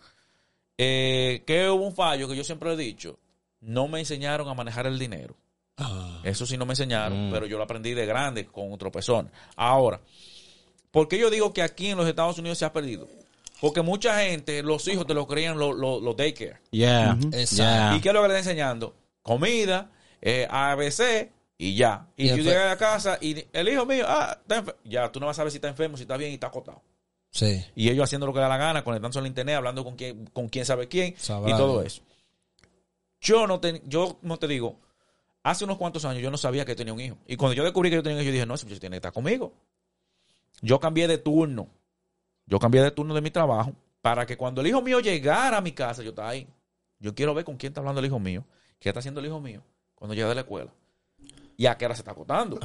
Eh, 0.78 1.44
que 1.46 1.70
hubo 1.70 1.86
un 1.86 1.94
fallo 1.96 2.28
que 2.28 2.36
yo 2.36 2.44
siempre 2.44 2.74
he 2.74 2.78
dicho, 2.78 3.20
no 3.62 3.88
me 3.88 4.00
enseñaron 4.00 4.48
a 4.50 4.54
manejar 4.54 4.88
el 4.88 4.98
dinero. 5.00 5.36
Eso 6.24 6.46
sí 6.46 6.58
no 6.58 6.66
me 6.66 6.74
enseñaron, 6.74 7.30
Mm. 7.30 7.32
pero 7.32 7.46
yo 7.46 7.58
lo 7.58 7.64
aprendí 7.64 7.94
de 7.94 8.06
grande 8.06 8.46
con 8.46 8.72
otra 8.72 8.92
persona. 8.92 9.30
Ahora, 9.56 10.00
¿por 10.92 11.08
qué 11.08 11.18
yo 11.18 11.30
digo 11.30 11.54
que 11.54 11.62
aquí 11.62 11.88
en 11.90 11.98
los 11.98 12.08
Estados 12.08 12.38
Unidos 12.38 12.58
se 12.58 12.66
ha 12.66 12.72
perdido? 12.74 13.08
Porque 13.60 13.82
mucha 13.82 14.20
gente, 14.22 14.62
los 14.62 14.88
hijos 14.88 15.06
te 15.08 15.14
lo 15.14 15.26
creían 15.28 15.58
los 15.58 15.76
los- 15.76 16.02
los 16.02 16.16
daycare. 16.16 16.60
Yeah. 16.72 17.18
Exacto. 17.32 17.56
Yeah. 17.56 17.96
¿Y 17.98 18.02
qué 18.02 18.10
es 18.10 18.14
lo 18.14 18.22
que 18.22 18.28
le 18.28 18.38
está 18.38 18.50
enseñando? 18.52 18.96
Comida, 19.22 19.90
eh, 20.22 20.48
ABC 20.50 21.32
y 21.58 21.76
ya. 21.76 22.08
Y, 22.18 22.26
Y 22.26 22.30
yo 22.30 22.36
llegué 22.38 22.58
a 22.58 22.66
la 22.68 22.78
casa 22.78 23.18
y 23.22 23.44
el 23.54 23.70
hijo 23.70 23.86
mío, 23.86 24.06
ah, 24.08 24.38
ya, 24.84 25.12
tú 25.12 25.20
no 25.20 25.28
vas 25.28 25.36
a 25.38 25.38
saber 25.38 25.52
si 25.52 25.58
está 25.58 25.70
enfermo, 25.70 25.96
si 25.98 26.04
está 26.04 26.18
bien 26.18 26.32
y 26.32 26.34
está 26.36 26.48
acostado. 26.48 26.82
Sí. 27.34 27.66
Y 27.76 27.90
ellos 27.90 28.04
haciendo 28.04 28.28
lo 28.28 28.34
que 28.34 28.40
da 28.40 28.48
la 28.48 28.58
gana, 28.58 28.84
conectándose 28.84 29.18
al 29.18 29.26
internet, 29.26 29.56
hablando 29.56 29.84
con 29.84 29.96
quién, 29.96 30.28
con 30.28 30.50
quién 30.50 30.66
sabe 30.66 30.88
quién 30.88 31.16
Sabrá 31.18 31.52
y 31.52 31.58
todo 31.58 31.82
eso. 31.82 32.04
Yo 33.20 33.48
no, 33.48 33.60
te, 33.60 33.82
yo 33.88 34.20
no 34.22 34.38
te 34.38 34.48
digo, 34.48 34.80
hace 35.42 35.66
unos 35.66 35.78
cuantos 35.78 36.06
años 36.06 36.22
yo 36.22 36.30
no 36.30 36.38
sabía 36.38 36.64
que 36.64 36.76
tenía 36.76 36.94
un 36.94 37.00
hijo. 37.00 37.18
Y 37.26 37.36
cuando 37.36 37.56
yo 37.56 37.64
descubrí 37.64 37.90
que 37.90 37.96
yo 37.96 38.04
tenía 38.04 38.18
un 38.18 38.22
hijo, 38.22 38.28
yo 38.28 38.34
dije, 38.34 38.46
no, 38.46 38.54
ese 38.54 38.66
muchacho 38.66 38.82
tiene 38.82 38.96
que 38.96 38.98
estar 38.98 39.12
conmigo. 39.14 39.52
Yo 40.62 40.80
cambié 40.80 41.08
de 41.08 41.18
turno. 41.18 41.68
Yo 42.46 42.60
cambié 42.60 42.84
de 42.84 42.92
turno 42.92 43.16
de 43.16 43.22
mi 43.22 43.32
trabajo 43.32 43.74
para 44.02 44.26
que 44.28 44.38
cuando 44.38 44.62
el 44.62 44.68
hijo 44.68 44.82
mío 44.82 45.00
llegara 45.00 45.58
a 45.58 45.62
mi 45.62 45.72
casa, 45.72 46.04
yo 46.04 46.10
estaba 46.10 46.30
ahí. 46.30 46.48
Yo 47.00 47.16
quiero 47.16 47.34
ver 47.34 47.46
con 47.46 47.58
quién 47.58 47.72
está 47.72 47.82
hablando 47.82 48.00
el 48.00 48.06
hijo 48.06 48.20
mío, 48.20 48.46
qué 48.80 48.90
está 48.90 49.00
haciendo 49.00 49.20
el 49.22 49.26
hijo 49.26 49.40
mío 49.40 49.64
cuando 49.96 50.14
llega 50.14 50.30
de 50.30 50.36
la 50.36 50.42
escuela 50.42 50.72
y 51.58 51.66
a 51.66 51.78
qué 51.78 51.86
hora 51.86 51.96
se 51.96 52.02
está 52.02 52.12
acostando. 52.12 52.60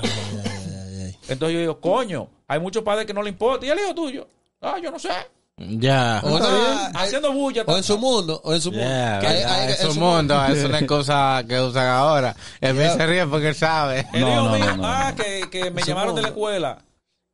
Entonces 1.29 1.55
yo 1.55 1.61
digo, 1.61 1.81
coño, 1.81 2.29
hay 2.47 2.61
muchos 2.61 2.83
padres 2.83 3.07
que 3.07 3.15
no 3.15 3.23
le 3.23 3.31
importa. 3.31 3.65
¿Y 3.65 3.71
el 3.71 3.79
hijo 3.79 3.95
tuyo? 3.95 4.29
Ah, 4.61 4.79
yo 4.83 4.91
no 4.91 4.99
sé. 4.99 5.11
Ya. 5.57 6.21
O, 6.25 6.39
no, 6.39 6.47
Haciendo 6.95 7.33
bulla. 7.33 7.65
o 7.67 7.77
en 7.77 7.83
su 7.83 7.99
mundo, 7.99 8.41
o 8.45 8.55
en 8.55 8.61
su 8.61 8.71
mundo. 8.71 8.87
Yeah, 8.87 9.19
Que 9.21 9.27
hay- 9.27 9.43
hay- 9.43 9.73
es 9.73 9.81
en 9.81 9.89
un 9.89 9.95
su 9.95 10.01
mundo, 10.01 10.45
es 10.47 10.65
una 10.65 10.87
cosa 10.87 11.43
que 11.49 11.61
usan 11.61 11.87
ahora. 11.87 12.37
El 12.61 12.77
Yeah. 12.77 12.97
se 12.97 13.07
ríe 13.07 13.27
porque 13.27 13.49
él 13.49 13.55
sabe. 13.57 14.07
El 14.13 14.21
No, 14.21 14.29
hijo 14.33 14.43
no, 14.45 14.51
mío, 14.55 14.67
no, 14.67 14.77
no, 14.77 14.87
ah, 14.87 15.11
no. 15.11 15.17
que, 15.25 15.51
que 15.51 15.71
me 15.73 15.83
llamaron 15.83 16.15
de 16.15 16.23
la 16.23 16.29
no. 16.29 16.35
escuela, 16.35 16.79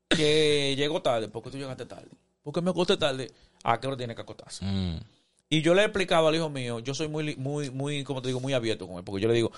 que 0.09 0.75
llegó 0.77 1.03
tarde. 1.03 1.29
¿Por 1.29 1.43
qué 1.43 1.51
tú 1.51 1.59
llegaste 1.59 1.85
tarde? 1.87 2.09
Porque 2.43 2.61
me 2.63 2.71
acosté 2.71 2.97
tarde. 2.97 3.31
¿A 3.63 3.79
qué 3.81 3.87
hora 3.87 3.97
tiene 3.97 4.15
que 4.15 4.23
acostarse? 4.23 4.65
Mm. 4.65 5.01
Y 5.51 5.61
yo 5.63 5.75
le 5.75 5.83
he 5.83 5.85
explicado 5.85 6.27
al 6.29 6.35
hijo 6.35 6.49
mío, 6.51 6.79
yo 6.81 6.95
soy 6.95 7.09
muy, 7.09 7.25
li- 7.25 7.37
muy, 7.37 7.71
muy, 7.71 8.05
como 8.05 8.21
te 8.23 8.29
digo, 8.29 8.41
muy 8.41 8.53
abierto 8.55 8.87
con 8.87 8.97
él, 8.97 9.05
porque 9.05 9.23
yo 9.23 9.29
le 9.29 9.35
digo, 9.35 9.53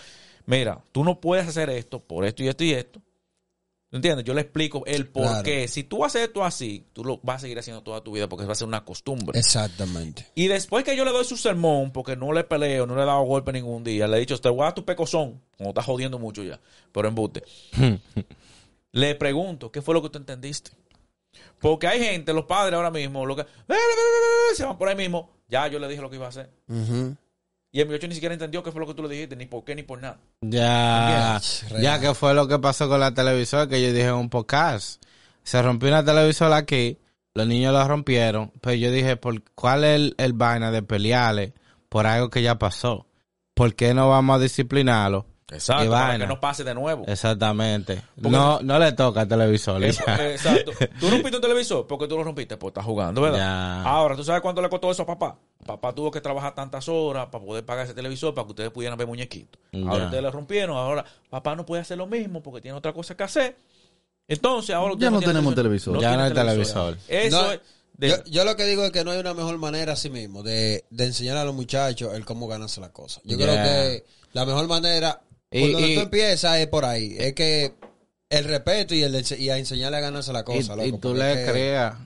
mira, 0.44 0.80
tú 0.92 1.04
no 1.04 1.20
puedes 1.20 1.46
hacer 1.46 1.70
esto 1.70 2.00
por 2.00 2.24
esto 2.24 2.42
y 2.42 2.48
esto 2.48 2.64
y 2.64 2.72
esto. 2.72 3.00
¿Tú 3.97 3.99
entiendes? 3.99 4.26
Yo 4.26 4.34
le 4.34 4.42
explico 4.42 4.84
el 4.84 5.07
por 5.09 5.22
Claro. 5.22 5.42
qué. 5.42 5.68
Si 5.68 5.82
tú 5.84 6.05
haces 6.05 6.24
esto 6.24 6.44
así, 6.44 6.84
tú 6.92 7.03
lo 7.03 7.18
vas 7.22 7.36
a 7.36 7.38
seguir 7.38 7.59
haciendo 7.59 7.82
toda 7.82 8.03
tu 8.05 8.12
vida 8.12 8.28
porque 8.28 8.44
va 8.44 8.53
a 8.53 8.55
ser 8.55 8.68
una 8.68 8.84
costumbre. 8.84 9.38
Exactamente. 9.38 10.26
Y 10.34 10.49
después 10.49 10.84
que 10.84 10.94
yo 10.94 11.03
le 11.07 11.12
doy 11.12 11.24
su 11.24 11.38
sermón, 11.38 11.92
porque 11.92 12.14
no 12.14 12.30
le 12.34 12.44
peleo, 12.44 12.84
no 12.86 12.94
le 12.94 13.03
he 13.05 13.07
dado 13.07 13.22
golpe 13.22 13.53
ningún 13.53 13.82
día, 13.84 14.07
le 14.07 14.18
he 14.18 14.20
dicho, 14.20 14.38
te 14.38 14.51
voy 14.51 14.61
a 14.61 14.64
dar 14.64 14.74
tu 14.74 14.84
pecozón, 14.84 15.40
como 15.57 15.70
estás 15.70 15.86
jodiendo 15.86 16.18
mucho 16.18 16.42
ya, 16.42 16.61
pero 16.92 17.09
embuste. 17.09 17.42
le 18.92 19.14
pregunto, 19.14 19.72
¿qué 19.72 19.80
fue 19.80 19.94
lo 19.94 20.03
que 20.03 20.11
tú 20.11 20.18
entendiste? 20.18 20.72
Porque 21.59 21.86
hay 21.86 21.99
gente, 21.99 22.34
los 22.34 22.44
padres 22.44 22.74
ahora 22.74 22.90
mismo, 22.90 23.24
lo 23.24 23.34
que 23.34 23.47
se 24.55 24.64
van 24.66 24.76
por 24.76 24.88
ahí 24.90 24.97
mismo, 24.97 25.30
ya 25.49 25.68
yo 25.68 25.78
le 25.78 25.88
dije 25.88 26.03
lo 26.03 26.11
que 26.11 26.16
iba 26.16 26.26
a 26.26 26.28
hacer. 26.28 26.51
Ujú. 26.68 27.16
Y 27.77 27.81
el 27.81 27.89
muchacho 27.89 28.09
ni 28.09 28.14
siquiera 28.14 28.33
entendió 28.33 28.62
qué 28.62 28.72
fue 28.72 28.81
lo 28.81 28.87
que 28.87 28.95
tú 28.95 29.03
le 29.03 29.11
dijiste, 29.11 29.37
ni 29.37 29.45
por 29.45 29.62
qué, 29.62 29.74
ni 29.74 29.83
por 29.83 30.01
nada. 30.01 30.18
Ya, 30.41 31.39
ya 31.79 32.01
que 32.01 32.14
fue 32.14 32.33
lo 32.33 32.49
que 32.49 32.59
pasó 32.59 32.89
con 32.89 33.01
la 33.01 33.12
televisora 33.12 33.66
que 33.66 33.83
yo 33.83 33.93
dije 33.93 34.11
un 34.12 34.31
podcast. 34.31 35.05
Se 35.43 35.61
rompió 35.61 35.91
una 35.91 36.03
televisora 36.03 36.57
aquí, 36.57 36.97
los 37.35 37.47
niños 37.47 37.74
la 37.74 37.87
rompieron, 37.87 38.51
pero 38.62 38.77
yo 38.77 38.91
dije, 38.91 39.18
¿por 39.18 39.43
cuál 39.55 39.85
es 39.85 39.97
el, 39.97 40.14
el 40.16 40.33
vaina 40.33 40.70
de 40.70 40.83
pelearle 40.83 41.53
por 41.91 42.07
algo 42.07 42.31
que 42.31 42.41
ya 42.41 42.59
pasó? 42.59 43.07
¿Por 43.53 43.74
qué 43.74 43.93
no 43.93 44.09
vamos 44.09 44.37
a 44.37 44.43
disciplinarlo? 44.43 45.27
Exacto, 45.49 45.84
Y 45.84 45.88
para 45.88 46.18
que 46.18 46.26
no 46.26 46.40
pase 46.40 46.64
de 46.64 46.74
nuevo. 46.74 47.05
Exactamente. 47.07 48.03
Porque- 48.16 48.30
No, 48.36 48.61
no 48.62 48.78
le 48.80 48.90
toca 48.92 49.20
al 49.20 49.28
televisor. 49.28 49.82
Eh, 49.84 49.88
Exacto. 49.90 50.72
Tú 51.01 51.09
rompiste 51.09 51.36
un 51.36 51.42
televisor 51.42 51.86
porque 51.86 52.09
tú 52.09 52.16
lo 52.16 52.24
rompiste, 52.24 52.57
pues 52.57 52.70
estás 52.72 52.84
jugando, 52.84 53.20
¿verdad? 53.22 53.38
Ya. 53.38 53.82
Ahora, 53.82 54.16
¿tú 54.16 54.24
sabes 54.24 54.42
cuánto 54.42 54.61
le 54.61 54.68
costó 54.68 54.90
eso 54.90 55.03
a 55.03 55.07
papá? 55.07 55.38
Papá 55.64 55.92
tuvo 55.94 56.11
que 56.11 56.20
trabajar 56.20 56.55
tantas 56.55 56.88
horas 56.88 57.26
para 57.30 57.44
poder 57.44 57.64
pagar 57.64 57.84
ese 57.84 57.94
televisor 57.94 58.34
para 58.34 58.44
que 58.47 58.51
ustedes 58.53 58.70
pudieran 58.70 58.99
ver 58.99 59.07
muñequitos. 59.07 59.61
Ahora 59.72 59.99
Ya. 59.99 60.05
ustedes 60.07 60.22
le 60.24 60.30
rompieron, 60.32 60.76
ahora 60.76 61.05
papá 61.30 61.55
no 61.55 61.64
puede 61.64 61.82
hacer 61.82 61.97
lo 61.99 62.07
mismo 62.07 62.42
porque 62.42 62.61
tiene 62.61 62.76
otra 62.76 62.92
cosa 62.92 63.16
que 63.16 63.22
hacer. 63.22 63.57
Entonces, 64.28 64.74
ahora 64.74 64.94
Ya 64.99 65.11
no 65.11 65.18
tienen 65.20 65.34
tenemos 65.36 65.55
televisor. 65.55 66.01
Ya 66.01 66.16
no 66.16 66.24
hay 66.24 66.32
televisor. 66.32 66.99
Eso 67.07 67.42
No, 67.42 67.53
es. 67.53 67.61
de- 67.94 68.09
yo, 68.09 68.16
yo 68.26 68.44
lo 68.44 68.57
que 68.57 68.64
digo 68.64 68.84
es 68.84 68.90
que 68.90 69.05
no 69.05 69.12
hay 69.12 69.18
una 69.20 69.34
mejor 69.34 69.57
manera 69.59 69.92
así 69.92 70.11
mismo 70.11 70.42
de, 70.42 70.84
de 70.90 71.05
enseñar 71.07 71.36
a 71.36 71.44
los 71.44 71.55
muchachos 71.55 72.12
el 72.14 72.24
cómo 72.24 72.49
ganarse 72.49 72.80
las 72.80 72.90
cosas. 72.90 73.22
Yo 73.24 73.36
Yeah. 73.36 73.47
creo 73.47 73.62
que 73.64 74.05
la 74.32 74.44
mejor 74.44 74.66
manera, 74.66 75.20
cuando 75.51 75.80
y, 75.80 75.94
tú 75.94 76.01
empiezas 76.01 76.59
es 76.59 76.66
por 76.66 76.84
ahí. 76.84 77.16
Es 77.18 77.34
que 77.34 77.74
el 78.28 78.44
respeto 78.44 78.94
y, 78.94 79.03
el, 79.03 79.24
y 79.38 79.49
a 79.51 79.59
enseñarle 79.59 79.99
a 79.99 80.01
ganarse 80.01 80.32
la 80.32 80.44
cosa. 80.44 80.74
Y, 80.84 80.92
tú 80.99 81.14
le 81.14 81.44
creas. 81.44 81.97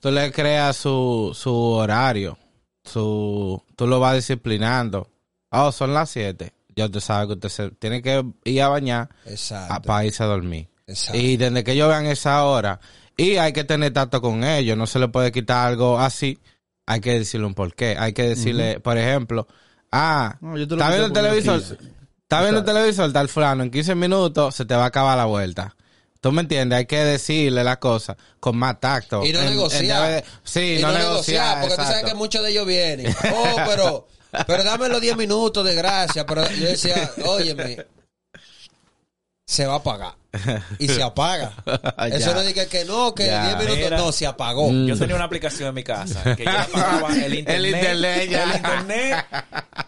Tú 0.00 0.10
le 0.10 0.30
creas 0.32 0.76
su, 0.76 1.32
su 1.34 1.54
horario. 1.54 2.38
Su, 2.84 3.62
tú 3.76 3.86
lo 3.86 4.00
vas 4.00 4.16
disciplinando. 4.16 5.08
Oh, 5.50 5.72
son 5.72 5.94
las 5.94 6.10
7. 6.10 6.52
Ya 6.76 6.86
usted 6.86 7.00
sabe 7.00 7.28
que 7.28 7.32
usted 7.34 7.48
se, 7.48 7.70
tiene 7.70 8.02
que 8.02 8.24
ir 8.44 8.62
a 8.62 8.68
bañar 8.68 9.08
a, 9.52 9.80
para 9.80 10.04
irse 10.04 10.22
a 10.22 10.26
dormir. 10.26 10.68
Exacto. 10.86 11.18
Y 11.18 11.36
desde 11.36 11.64
que 11.64 11.72
ellos 11.72 11.88
vean 11.88 12.06
esa 12.06 12.44
hora. 12.44 12.80
Y 13.16 13.36
hay 13.36 13.52
que 13.52 13.64
tener 13.64 13.92
tacto 13.92 14.20
con 14.20 14.42
ellos. 14.44 14.76
No 14.76 14.86
se 14.86 14.98
le 14.98 15.08
puede 15.08 15.30
quitar 15.30 15.68
algo 15.68 15.98
así. 15.98 16.38
Hay 16.86 17.00
que 17.00 17.12
decirle 17.12 17.46
un 17.46 17.54
porqué. 17.54 17.96
Hay 17.98 18.12
que 18.12 18.24
decirle, 18.24 18.80
por 18.80 18.98
ejemplo, 18.98 19.46
ah, 19.92 20.36
no, 20.40 20.56
está 20.56 20.88
viendo 20.88 21.06
el 21.06 21.12
televisor. 21.12 21.62
Estás 22.34 22.50
viendo 22.50 22.60
el 22.60 22.66
televisor, 22.66 23.12
tal 23.12 23.28
fulano, 23.28 23.62
en 23.62 23.70
15 23.70 23.94
minutos 23.94 24.56
se 24.56 24.64
te 24.64 24.74
va 24.74 24.82
a 24.82 24.86
acabar 24.86 25.16
la 25.16 25.26
vuelta. 25.26 25.76
¿Tú 26.20 26.32
me 26.32 26.40
entiendes? 26.40 26.78
Hay 26.78 26.86
que 26.86 27.04
decirle 27.04 27.62
las 27.62 27.76
cosas 27.76 28.16
con 28.40 28.56
más 28.56 28.80
tacto. 28.80 29.24
Y 29.24 29.32
no 29.32 29.38
en, 29.38 29.50
negociar. 29.50 30.12
En. 30.14 30.24
Sí, 30.42 30.76
y 30.78 30.82
no, 30.82 30.90
no 30.90 30.98
negociar. 30.98 31.60
Porque 31.60 31.76
tú 31.76 31.82
sabes 31.82 32.04
que 32.04 32.14
muchos 32.14 32.42
de 32.42 32.50
ellos 32.50 32.66
vienen. 32.66 33.14
Oh, 33.32 33.56
pero, 33.68 34.08
pero 34.48 34.64
dame 34.64 34.88
los 34.88 35.00
10 35.00 35.16
minutos 35.16 35.64
de 35.64 35.76
gracia. 35.76 36.26
Pero 36.26 36.50
yo 36.50 36.66
decía, 36.66 37.12
óyeme, 37.24 37.86
se 39.46 39.66
va 39.66 39.74
a 39.74 39.76
apagar. 39.76 40.14
Y 40.80 40.88
se 40.88 41.00
apaga. 41.02 41.52
Eso 42.10 42.34
no 42.34 42.40
diga 42.40 42.66
que 42.66 42.84
no, 42.84 43.14
que 43.14 43.26
Ya. 43.26 43.54
10 43.54 43.58
minutos. 43.58 43.78
Mira. 43.84 43.98
No, 43.98 44.10
se 44.10 44.26
apagó. 44.26 44.70
Yo 44.72 44.98
tenía 44.98 45.14
una 45.14 45.26
aplicación 45.26 45.68
en 45.68 45.74
mi 45.74 45.84
casa 45.84 46.34
que 46.34 46.44
yo 46.44 46.50
le 46.50 46.58
apagaba 46.58 47.14
el 47.14 47.34
internet, 47.38 47.56
El 47.56 47.66
internet, 47.66 48.28
ya. 48.30 48.42
el 48.44 48.56
internet 48.56 49.26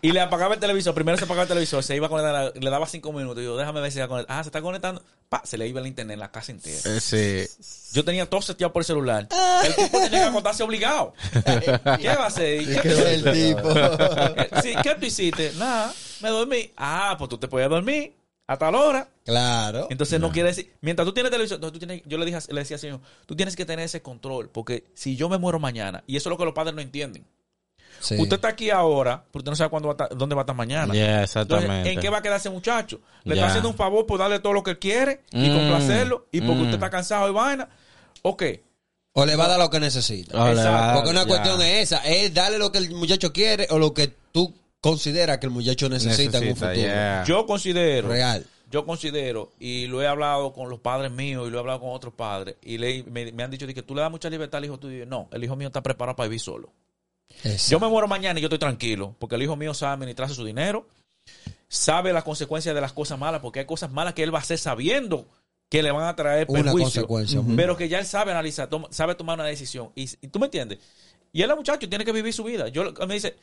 y 0.02 0.12
le 0.12 0.20
apagaba 0.20 0.54
el 0.54 0.60
televisor. 0.60 0.94
Primero 0.94 1.18
se 1.18 1.24
apagaba 1.24 1.42
el 1.42 1.48
televisor, 1.48 1.82
se 1.82 1.96
iba 1.96 2.06
a 2.06 2.10
conectar, 2.10 2.52
le 2.54 2.70
daba 2.70 2.86
cinco 2.86 3.12
minutos. 3.12 3.42
Y 3.42 3.46
yo, 3.46 3.56
déjame 3.56 3.80
ver 3.80 3.90
si 3.90 3.94
se 3.94 4.00
va 4.00 4.04
a 4.04 4.08
conectar. 4.08 4.38
Ah, 4.38 4.42
se 4.44 4.48
está 4.50 4.60
conectando. 4.62 5.02
Pa, 5.28 5.42
se 5.44 5.58
le 5.58 5.66
iba 5.66 5.80
el 5.80 5.86
internet 5.88 6.14
en 6.14 6.20
la 6.20 6.30
casa 6.30 6.52
entera. 6.52 6.78
Eh, 6.84 7.00
Sí. 7.00 7.66
Yo 7.92 8.04
tenía 8.04 8.28
todo 8.30 8.42
seteado 8.42 8.72
por 8.72 8.82
el 8.82 8.86
celular. 8.86 9.26
El 9.64 9.74
tipo 9.74 9.98
tenía 9.98 10.20
que 10.20 10.24
acostarse 10.28 10.62
obligado. 10.62 11.14
¿Qué 11.44 12.08
va 12.08 12.24
a 12.24 12.26
hacer? 12.26 12.60
¿Y 12.62 12.66
¿Qué, 12.66 13.14
el 13.14 13.24
tipo. 13.24 13.70
Eh, 13.70 14.50
sí, 14.62 14.74
¿Qué 14.82 14.94
tú 15.00 15.06
hiciste? 15.06 15.52
Nada, 15.56 15.92
me 16.20 16.28
dormí. 16.28 16.70
Ah, 16.76 17.14
pues 17.18 17.30
tú 17.30 17.38
te 17.38 17.48
puedes 17.48 17.68
dormir 17.70 18.14
a 18.48 18.56
tal 18.56 18.74
hora. 18.74 19.08
Claro. 19.24 19.88
Entonces 19.90 20.20
no 20.20 20.30
quiere 20.30 20.50
decir, 20.50 20.72
mientras 20.80 21.04
tú 21.06 21.12
tienes 21.12 21.30
televisión, 21.32 21.60
no, 21.60 21.72
tú 21.72 21.78
tienes, 21.78 22.02
yo 22.06 22.16
le 22.18 22.24
dije, 22.26 22.38
le 22.50 22.60
decía 22.60 22.76
al 22.76 22.80
señor, 22.80 23.00
tú 23.26 23.34
tienes 23.34 23.56
que 23.56 23.64
tener 23.64 23.84
ese 23.84 24.02
control, 24.02 24.50
porque 24.50 24.84
si 24.94 25.16
yo 25.16 25.28
me 25.28 25.38
muero 25.38 25.58
mañana, 25.58 26.04
y 26.06 26.16
eso 26.16 26.28
es 26.28 26.30
lo 26.30 26.38
que 26.38 26.44
los 26.44 26.54
padres 26.54 26.74
no 26.74 26.80
entienden. 26.80 27.26
Sí. 27.98 28.14
Usted 28.18 28.36
está 28.36 28.48
aquí 28.48 28.68
ahora, 28.70 29.24
pero 29.32 29.40
usted 29.40 29.50
no 29.50 29.56
sabe 29.56 29.70
cuándo 29.70 29.88
va 29.88 29.92
a 29.94 29.96
estar- 29.96 30.16
dónde 30.16 30.34
va 30.34 30.42
a 30.42 30.44
estar 30.44 30.54
mañana. 30.54 30.92
Yeah, 30.92 31.22
Entonces, 31.22 31.36
exactamente. 31.36 31.92
¿en 31.92 32.00
qué 32.00 32.10
va 32.10 32.18
a 32.18 32.22
quedar 32.22 32.36
ese 32.38 32.50
muchacho? 32.50 33.00
Le 33.24 33.34
Ya. 33.34 33.40
está 33.40 33.48
haciendo 33.48 33.70
un 33.70 33.74
favor 33.74 34.04
por 34.06 34.18
darle 34.18 34.38
todo 34.38 34.52
lo 34.52 34.62
que 34.62 34.72
él 34.72 34.78
quiere 34.78 35.22
y 35.32 35.48
Mm, 35.48 35.54
complacerlo, 35.56 36.26
y 36.30 36.40
porque 36.42 36.54
mm. 36.56 36.62
usted 36.62 36.74
está 36.74 36.90
cansado 36.90 37.26
de 37.26 37.32
vaina. 37.32 37.68
Ok, 38.22 38.42
O 39.18 39.24
le 39.24 39.34
va 39.34 39.46
a 39.46 39.48
dar 39.48 39.58
lo 39.58 39.70
que 39.70 39.80
necesita. 39.80 40.50
Exacto. 40.52 40.94
Porque 40.96 41.10
una 41.10 41.24
cuestión 41.24 41.62
es 41.62 41.84
esa, 41.90 42.04
es 42.06 42.34
darle 42.34 42.58
lo 42.58 42.70
que 42.70 42.76
el 42.78 42.90
muchacho 42.90 43.32
quiere 43.32 43.66
o 43.70 43.78
lo 43.78 43.94
que 43.94 44.08
tú 44.30 44.54
consideras 44.90 45.38
que 45.38 45.46
el 45.46 45.52
muchacho 45.52 45.88
necesita, 45.88 46.38
en 46.38 46.44
un 46.44 46.48
Necesita, 46.50 46.68
futuro. 46.68 46.86
yeah. 46.86 47.24
yo 47.26 47.46
considero, 47.46 48.08
Real. 48.08 48.46
yo 48.70 48.84
considero, 48.86 49.52
y 49.58 49.86
lo 49.86 50.02
he 50.02 50.06
hablado 50.06 50.52
con 50.52 50.68
los 50.68 50.80
padres 50.80 51.10
míos 51.12 51.46
y 51.46 51.50
lo 51.50 51.56
he 51.58 51.60
hablado 51.60 51.80
con 51.80 51.90
otros 51.90 52.14
padres, 52.14 52.56
y 52.62 52.78
le- 52.78 53.02
me, 53.04 53.30
me 53.32 53.42
han 53.42 53.50
dicho 53.50 53.66
de 53.66 53.74
que 53.74 53.82
tú 53.82 53.94
le 53.94 54.00
das 54.02 54.10
mucha 54.10 54.28
libertad 54.30 54.58
al 54.58 54.64
hijo 54.64 54.78
tuyo. 54.78 55.04
No, 55.06 55.28
el 55.32 55.42
hijo 55.44 55.56
mío 55.56 55.68
está 55.68 55.82
preparado 55.82 56.16
para 56.16 56.28
vivir 56.28 56.40
solo. 56.40 56.72
Exacto. 57.44 57.70
Yo 57.70 57.80
me 57.80 57.88
muero 57.88 58.08
mañana 58.08 58.38
y 58.38 58.42
yo 58.42 58.46
estoy 58.46 58.58
tranquilo, 58.58 59.14
porque 59.18 59.34
el 59.36 59.42
hijo 59.42 59.56
mío 59.56 59.74
sabe 59.74 59.94
administrarse 59.94 60.34
su 60.34 60.44
dinero, 60.44 60.86
sabe 61.68 62.12
las 62.12 62.24
consecuencias 62.24 62.74
de 62.74 62.80
las 62.80 62.92
cosas 62.92 63.18
malas, 63.18 63.40
porque 63.40 63.60
hay 63.60 63.66
cosas 63.66 63.90
malas 63.90 64.14
que 64.14 64.22
él 64.22 64.32
va 64.34 64.38
a 64.38 64.42
hacer 64.42 64.58
sabiendo 64.58 65.26
que 65.68 65.82
le 65.82 65.90
van 65.90 66.04
a 66.06 66.14
traer 66.14 66.46
Una 66.48 66.62
perjuicio, 66.62 67.06
consecuencia. 67.08 67.56
pero 67.56 67.76
que 67.76 67.88
ya 67.88 67.98
él 67.98 68.06
sabe 68.06 68.30
analizar, 68.30 68.68
toma- 68.68 68.88
sabe 68.90 69.16
tomar 69.16 69.38
una 69.38 69.48
decisión. 69.48 69.90
Y, 69.96 70.04
y 70.20 70.28
tú 70.28 70.38
me 70.38 70.46
entiendes. 70.46 70.78
Y 71.32 71.42
él, 71.42 71.50
el 71.50 71.56
muchacho, 71.56 71.88
tiene 71.88 72.04
que 72.04 72.12
vivir 72.12 72.32
su 72.32 72.44
vida. 72.44 72.68
Yo 72.68 72.92
me 73.06 73.14
dice, 73.14 73.34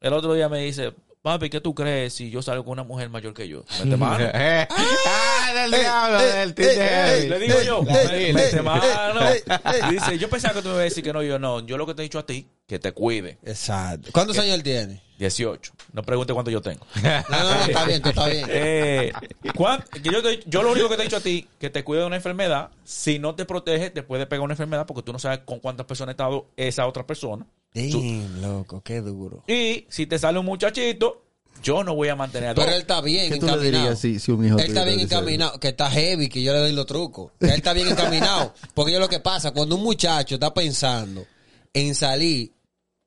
el 0.00 0.12
otro 0.12 0.34
día 0.34 0.48
me 0.48 0.58
dice, 0.60 0.92
papi, 1.22 1.50
¿qué 1.50 1.60
tú 1.60 1.74
crees 1.74 2.14
si 2.14 2.30
yo 2.30 2.40
salgo 2.42 2.64
con 2.64 2.72
una 2.72 2.84
mujer 2.84 3.08
mayor 3.10 3.34
que 3.34 3.46
yo? 3.48 3.64
Mete 3.84 3.96
mano. 3.96 4.24
Eh, 4.32 4.66
ah, 4.70 5.52
del 5.54 5.74
Ey, 5.74 5.80
diablo, 5.80 6.18
del 6.18 7.30
Le 7.30 7.38
digo 7.38 7.62
yo, 7.62 7.82
mete 7.82 8.62
mano. 8.62 8.82
Dice, 9.90 10.18
yo 10.18 10.28
pensaba 10.30 10.54
que 10.54 10.62
tú 10.62 10.68
me 10.68 10.74
ibas 10.74 10.80
a 10.80 10.84
decir 10.84 11.04
que 11.04 11.12
no, 11.12 11.22
yo 11.22 11.38
no. 11.38 11.60
Yo 11.60 11.76
lo 11.76 11.86
que 11.86 11.94
te 11.94 12.02
he 12.02 12.04
dicho 12.04 12.18
a 12.18 12.26
ti, 12.26 12.46
que 12.66 12.78
te 12.78 12.92
cuide. 12.92 13.38
Exacto. 13.44 14.10
¿Cuántos 14.12 14.38
años 14.38 14.54
él 14.54 14.62
tiene? 14.62 15.02
18. 15.18 15.72
No 15.92 16.02
pregunte 16.02 16.32
cuánto 16.32 16.50
yo 16.50 16.62
tengo. 16.62 16.86
No, 17.02 17.10
no, 17.28 17.54
no, 17.54 17.60
está 17.66 17.84
bien, 17.84 18.00
tú 18.00 18.08
está 18.08 18.26
bien. 18.28 18.46
Eh, 18.48 19.12
¿cuán- 19.54 19.84
que 19.92 20.00
yo, 20.08 20.22
te- 20.22 20.40
yo 20.46 20.62
lo 20.62 20.72
único 20.72 20.88
que 20.88 20.96
te 20.96 21.02
he 21.02 21.04
dicho 21.04 21.16
a 21.18 21.20
ti, 21.20 21.46
que 21.58 21.68
te 21.68 21.84
cuide 21.84 22.00
de 22.00 22.06
una 22.06 22.16
enfermedad. 22.16 22.70
Si 22.84 23.18
no 23.18 23.34
te 23.34 23.44
protege, 23.44 23.90
te 23.90 24.02
puede 24.02 24.26
pegar 24.26 24.42
una 24.42 24.54
enfermedad 24.54 24.86
porque 24.86 25.02
tú 25.02 25.12
no 25.12 25.18
sabes 25.18 25.40
con 25.44 25.58
cuántas 25.58 25.84
personas 25.84 26.08
ha 26.08 26.12
estado 26.12 26.46
esa 26.56 26.86
otra 26.86 27.06
persona. 27.06 27.44
Damn, 27.74 28.42
loco, 28.42 28.82
qué 28.82 29.00
duro. 29.00 29.44
Y 29.46 29.86
si 29.88 30.06
te 30.06 30.18
sale 30.18 30.38
un 30.38 30.46
muchachito, 30.46 31.22
yo 31.62 31.84
no 31.84 31.94
voy 31.94 32.08
a 32.08 32.16
mantener 32.16 32.50
a 32.50 32.54
Pero 32.54 32.72
él 32.72 32.80
está 32.80 33.00
bien 33.00 33.30
¿Qué 33.30 33.38
tú 33.38 33.46
le 33.46 33.52
encaminado. 33.52 33.82
dirías 33.82 33.98
si, 33.98 34.18
si 34.18 34.30
un 34.32 34.44
hijo 34.44 34.58
Él 34.58 34.66
está 34.66 34.84
bien 34.84 35.00
encaminado, 35.00 35.60
que 35.60 35.68
está 35.68 35.90
heavy, 35.90 36.28
que 36.28 36.42
yo 36.42 36.52
le 36.52 36.60
doy 36.60 36.72
los 36.72 36.86
trucos. 36.86 37.32
Que 37.38 37.46
él 37.46 37.52
está 37.54 37.72
bien 37.72 37.88
encaminado. 37.88 38.54
Porque 38.74 38.92
yo 38.92 38.98
lo 38.98 39.08
que 39.08 39.20
pasa, 39.20 39.52
cuando 39.52 39.76
un 39.76 39.82
muchacho 39.82 40.34
está 40.36 40.52
pensando 40.54 41.26
en 41.72 41.94
salir 41.94 42.52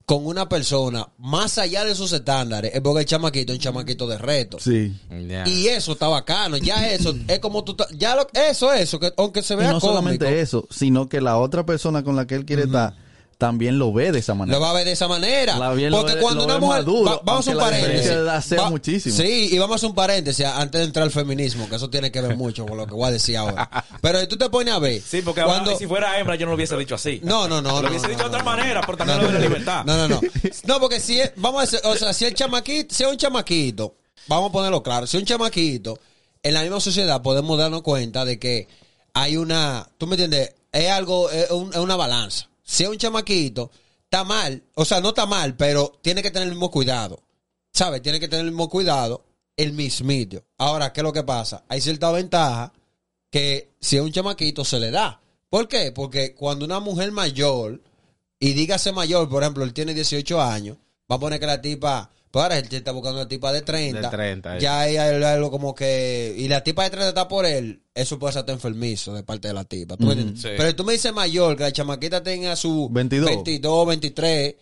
con 0.05 0.25
una 0.25 0.49
persona 0.49 1.07
más 1.17 1.57
allá 1.57 1.85
de 1.85 1.95
sus 1.95 2.11
estándares, 2.11 2.75
es 2.75 2.81
porque 2.81 3.01
el 3.01 3.05
chamaquito 3.05 3.53
es 3.53 3.59
un 3.59 3.63
chamaquito 3.63 4.05
de 4.05 4.17
reto. 4.17 4.59
Sí. 4.59 4.93
Y 5.45 5.67
eso 5.67 5.93
está 5.93 6.07
bacano, 6.09 6.57
ya 6.57 6.89
eso 6.91 7.15
es 7.27 7.39
como 7.39 7.63
tú, 7.63 7.75
ya 7.95 8.15
lo, 8.15 8.27
eso, 8.33 8.73
eso, 8.73 8.99
que 8.99 9.13
aunque 9.17 9.41
se 9.41 9.53
Y 9.53 9.57
vea 9.57 9.71
no 9.71 9.79
cómico, 9.79 9.87
solamente 9.87 10.41
eso, 10.41 10.67
sino 10.69 11.07
que 11.07 11.21
la 11.21 11.37
otra 11.37 11.65
persona 11.65 12.03
con 12.03 12.17
la 12.17 12.27
que 12.27 12.35
él 12.35 12.45
quiere 12.45 12.63
estar 12.63 12.95
también 13.43 13.77
lo 13.77 13.91
ve 13.91 14.11
de 14.11 14.19
esa 14.19 14.33
manera. 14.33 14.57
lo 14.57 14.63
va 14.63 14.69
a 14.71 14.73
ver 14.73 14.85
de 14.85 14.93
esa 14.93 15.07
manera. 15.07 15.55
Lo 15.57 15.97
Porque 15.99 16.17
cuando 16.19 16.41
lo 16.41 16.45
una 16.45 16.57
mujer, 16.59 16.79
maduro, 16.79 17.11
va- 17.11 17.21
vamos 17.23 17.47
a 17.47 17.51
un 17.51 17.57
paréntesis. 17.57 18.45
sea 18.45 18.69
muchísimo. 18.69 19.15
Sí, 19.15 19.49
y 19.51 19.57
vamos 19.57 19.73
a 19.73 19.75
hacer 19.77 19.89
un 19.89 19.95
paréntesis 19.95 20.45
antes 20.45 20.79
de 20.79 20.85
entrar 20.85 21.03
al 21.03 21.11
feminismo, 21.11 21.67
que 21.69 21.75
eso 21.75 21.89
tiene 21.89 22.11
que 22.11 22.21
ver 22.21 22.35
mucho 22.37 22.65
con 22.65 22.77
lo 22.77 22.87
que 22.87 22.93
voy 22.93 23.07
a 23.07 23.11
decir 23.11 23.35
ahora. 23.37 23.69
Pero 24.01 24.19
si 24.21 24.27
tú 24.27 24.37
te 24.37 24.49
pones 24.49 24.73
a 24.73 24.79
ver, 24.79 25.01
Sí, 25.01 25.21
porque 25.21 25.41
cuando, 25.43 25.71
ahora, 25.71 25.77
si 25.77 25.87
fuera 25.87 26.17
hembra 26.19 26.35
yo 26.35 26.45
no 26.45 26.51
lo 26.51 26.55
hubiese 26.55 26.77
dicho 26.77 26.95
así. 26.95 27.19
no, 27.23 27.47
no, 27.47 27.61
no, 27.61 27.73
Lo 27.73 27.81
no, 27.83 27.89
hubiese 27.89 28.07
no, 28.07 28.09
dicho 28.13 28.23
de 28.23 28.29
no, 28.29 28.37
otra 28.37 28.39
no. 28.39 28.45
manera, 28.45 28.81
pero 28.85 28.97
también 28.97 29.19
lo 29.21 29.27
de 29.27 29.33
la 29.33 29.39
libertad. 29.39 29.83
No, 29.85 29.97
no, 29.97 30.07
no. 30.07 30.21
No, 30.65 30.79
porque 30.79 30.99
si 30.99 31.19
es- 31.19 31.33
vamos 31.35 31.59
a 31.61 31.65
decir, 31.65 31.79
o 31.83 31.95
sea, 31.95 32.13
si 32.13 32.25
el 32.25 32.33
chamaquito, 32.33 32.93
si 32.95 33.03
es 33.03 33.09
un 33.09 33.17
chamaquito, 33.17 33.95
vamos 34.27 34.49
a 34.49 34.51
ponerlo 34.53 34.81
claro, 34.81 35.05
si 35.07 35.17
es 35.17 35.21
un 35.21 35.27
chamaquito, 35.27 35.99
en 36.41 36.53
la 36.53 36.61
misma 36.61 36.79
sociedad 36.79 37.21
podemos 37.21 37.57
darnos 37.57 37.81
cuenta 37.81 38.25
de 38.25 38.39
que 38.39 38.67
hay 39.13 39.37
una, 39.37 39.87
tú 39.97 40.07
me 40.07 40.13
entiendes, 40.15 40.53
es 40.71 40.89
algo, 40.89 41.29
es, 41.29 41.51
un- 41.51 41.69
es 41.71 41.77
una 41.79 41.95
balanza. 41.95 42.49
Si 42.63 42.83
es 42.83 42.89
un 42.89 42.97
chamaquito, 42.97 43.69
está 44.03 44.23
mal, 44.23 44.63
o 44.75 44.85
sea, 44.85 45.01
no 45.01 45.09
está 45.09 45.25
mal, 45.25 45.55
pero 45.55 45.99
tiene 46.01 46.21
que 46.23 46.31
tener 46.31 46.47
el 46.47 46.53
mismo 46.53 46.71
cuidado. 46.71 47.21
¿Sabes? 47.71 48.01
Tiene 48.01 48.19
que 48.19 48.27
tener 48.27 48.45
el 48.45 48.51
mismo 48.51 48.69
cuidado, 48.69 49.25
el 49.57 49.73
mismito. 49.73 50.43
Ahora, 50.57 50.93
¿qué 50.93 51.01
es 51.01 51.03
lo 51.03 51.13
que 51.13 51.23
pasa? 51.23 51.63
Hay 51.67 51.81
cierta 51.81 52.11
ventaja 52.11 52.71
que 53.29 53.71
si 53.79 53.97
es 53.97 54.01
un 54.03 54.11
chamaquito 54.11 54.63
se 54.63 54.79
le 54.79 54.91
da. 54.91 55.19
¿Por 55.49 55.67
qué? 55.67 55.91
Porque 55.91 56.35
cuando 56.35 56.65
una 56.65 56.79
mujer 56.79 57.11
mayor, 57.11 57.81
y 58.39 58.53
dígase 58.53 58.91
mayor, 58.91 59.27
por 59.29 59.41
ejemplo, 59.41 59.63
él 59.63 59.73
tiene 59.73 59.93
18 59.93 60.41
años, 60.41 60.77
va 61.11 61.15
a 61.15 61.19
poner 61.19 61.39
que 61.39 61.45
la 61.45 61.61
tipa, 61.61 62.11
pues 62.33 62.41
ahora 62.41 62.57
él 62.57 62.67
está 62.71 62.91
buscando 62.91 63.19
una 63.19 63.29
tipa 63.29 63.53
de 63.53 63.61
30. 63.61 64.01
De 64.01 64.09
30, 64.09 64.57
ya 64.57 64.79
hay 64.79 64.97
algo 64.97 65.51
como 65.51 65.75
que, 65.75 66.33
y 66.35 66.47
la 66.47 66.63
tipa 66.63 66.83
de 66.83 66.89
30 66.89 67.09
está 67.09 67.27
por 67.27 67.45
él, 67.45 67.83
eso 67.93 68.17
puede 68.17 68.33
ser 68.33 68.39
hasta 68.39 68.53
enfermizo 68.53 69.13
de 69.13 69.21
parte 69.21 69.49
de 69.49 69.53
la 69.53 69.65
tipa. 69.65 69.97
Pero 69.97 70.75
tú 70.75 70.83
me 70.83 70.93
dices 70.93 71.13
mayor, 71.13 71.55
que 71.55 71.61
la 71.61 71.71
chamaquita 71.71 72.23
tenga 72.23 72.55
su 72.55 72.89
22. 72.89 73.29
22, 73.29 73.87
23, 73.87 74.55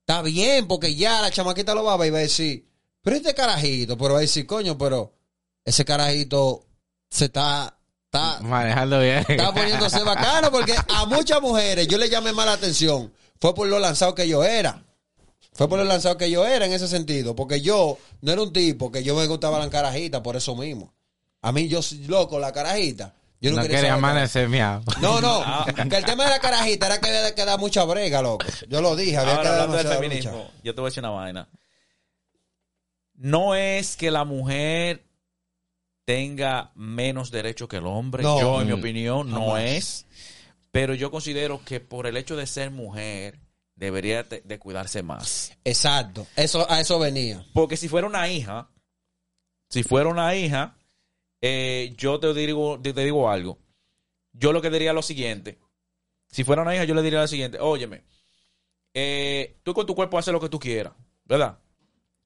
está 0.00 0.20
bien, 0.20 0.68
porque 0.68 0.94
ya 0.94 1.22
la 1.22 1.30
chamaquita 1.30 1.74
lo 1.74 1.84
va 1.84 1.94
a 1.94 1.96
ver 1.96 2.08
y 2.08 2.10
va 2.10 2.18
a 2.18 2.20
decir, 2.20 2.68
pero 3.00 3.16
este 3.16 3.32
carajito, 3.32 3.96
pero 3.96 4.12
va 4.12 4.18
a 4.18 4.20
decir, 4.20 4.44
coño, 4.44 4.76
pero 4.76 5.14
ese 5.64 5.86
carajito 5.86 6.66
se 7.08 7.24
está, 7.24 7.78
está, 8.04 8.40
Manejando 8.42 9.00
bien. 9.00 9.24
está 9.26 9.54
poniéndose 9.54 10.04
bacano 10.04 10.50
porque 10.50 10.74
a 10.86 11.06
muchas 11.06 11.40
mujeres 11.40 11.88
yo 11.88 11.96
le 11.96 12.10
llamé 12.10 12.34
más 12.34 12.44
la 12.44 12.52
atención. 12.52 13.10
Fue 13.40 13.54
por 13.54 13.68
lo 13.68 13.78
lanzado 13.78 14.14
que 14.14 14.28
yo 14.28 14.44
era. 14.44 14.85
Fue 15.56 15.68
por 15.68 15.78
lo 15.78 15.84
lanzado 15.84 16.16
que 16.18 16.30
yo 16.30 16.44
era 16.46 16.66
en 16.66 16.72
ese 16.72 16.86
sentido. 16.88 17.34
Porque 17.34 17.60
yo 17.60 17.98
no 18.20 18.32
era 18.32 18.42
un 18.42 18.52
tipo 18.52 18.90
que 18.92 19.02
yo 19.02 19.16
me 19.16 19.26
gustaba 19.26 19.58
la 19.58 19.70
carajita 19.70 20.22
por 20.22 20.36
eso 20.36 20.54
mismo. 20.56 20.92
A 21.42 21.52
mí 21.52 21.68
yo 21.68 21.80
soy 21.82 22.06
loco, 22.06 22.38
la 22.38 22.52
carajita. 22.52 23.14
Yo 23.40 23.50
no, 23.50 23.56
no 23.58 23.62
quería 23.68 23.94
amanecer 23.94 24.48
miau. 24.48 24.82
No, 25.00 25.20
no. 25.20 25.42
Que 25.90 25.96
el 25.96 26.04
tema 26.04 26.24
de 26.24 26.30
la 26.30 26.38
carajita 26.40 26.86
era 26.86 26.98
que 27.00 27.08
había 27.08 27.34
que 27.34 27.44
dar 27.44 27.58
mucha 27.58 27.84
brega, 27.84 28.22
loco. 28.22 28.44
Yo 28.68 28.80
lo 28.80 28.96
dije, 28.96 29.16
había 29.18 29.32
que 29.34 29.38
Ahora, 29.38 29.50
dar 29.50 29.60
hablando 29.62 29.76
del 29.90 29.98
feminismo, 29.98 30.32
lucha. 30.32 30.50
yo 30.64 30.74
te 30.74 30.80
voy 30.80 30.88
a 30.88 30.90
decir 30.90 31.02
una 31.02 31.10
vaina. 31.10 31.48
No 33.14 33.54
es 33.54 33.96
que 33.96 34.10
la 34.10 34.24
mujer 34.24 35.04
tenga 36.04 36.70
menos 36.74 37.30
derecho 37.30 37.68
que 37.68 37.76
el 37.78 37.86
hombre. 37.86 38.22
No. 38.22 38.40
yo, 38.40 38.60
en 38.60 38.68
mi 38.68 38.74
Mm. 38.74 38.78
opinión, 38.78 39.30
no 39.30 39.46
Jamás. 39.52 39.62
es. 39.62 40.06
Pero 40.70 40.94
yo 40.94 41.10
considero 41.10 41.62
que 41.64 41.80
por 41.80 42.06
el 42.06 42.16
hecho 42.16 42.36
de 42.36 42.46
ser 42.46 42.70
mujer, 42.70 43.38
debería 43.76 44.24
de, 44.24 44.40
de 44.40 44.58
cuidarse 44.58 45.02
más. 45.02 45.56
Exacto. 45.64 46.26
Eso, 46.34 46.68
a 46.70 46.80
eso 46.80 46.98
venía. 46.98 47.46
Porque 47.52 47.76
si 47.76 47.88
fuera 47.88 48.06
una 48.06 48.28
hija, 48.28 48.70
si 49.68 49.82
fuera 49.82 50.08
una 50.08 50.34
hija, 50.34 50.76
eh, 51.40 51.94
yo 51.96 52.18
te 52.18 52.32
digo, 52.34 52.80
te, 52.80 52.92
te 52.92 53.04
digo 53.04 53.30
algo. 53.30 53.58
Yo 54.32 54.52
lo 54.52 54.60
que 54.60 54.70
diría 54.70 54.90
es 54.90 54.94
lo 54.94 55.02
siguiente. 55.02 55.58
Si 56.28 56.42
fuera 56.44 56.62
una 56.62 56.74
hija, 56.74 56.84
yo 56.84 56.94
le 56.94 57.02
diría 57.02 57.20
lo 57.20 57.28
siguiente. 57.28 57.58
Óyeme, 57.60 58.04
eh, 58.92 59.60
tú 59.62 59.72
con 59.72 59.86
tu 59.86 59.94
cuerpo 59.94 60.18
haces 60.18 60.32
lo 60.32 60.40
que 60.40 60.48
tú 60.48 60.58
quieras, 60.58 60.92
¿verdad? 61.24 61.58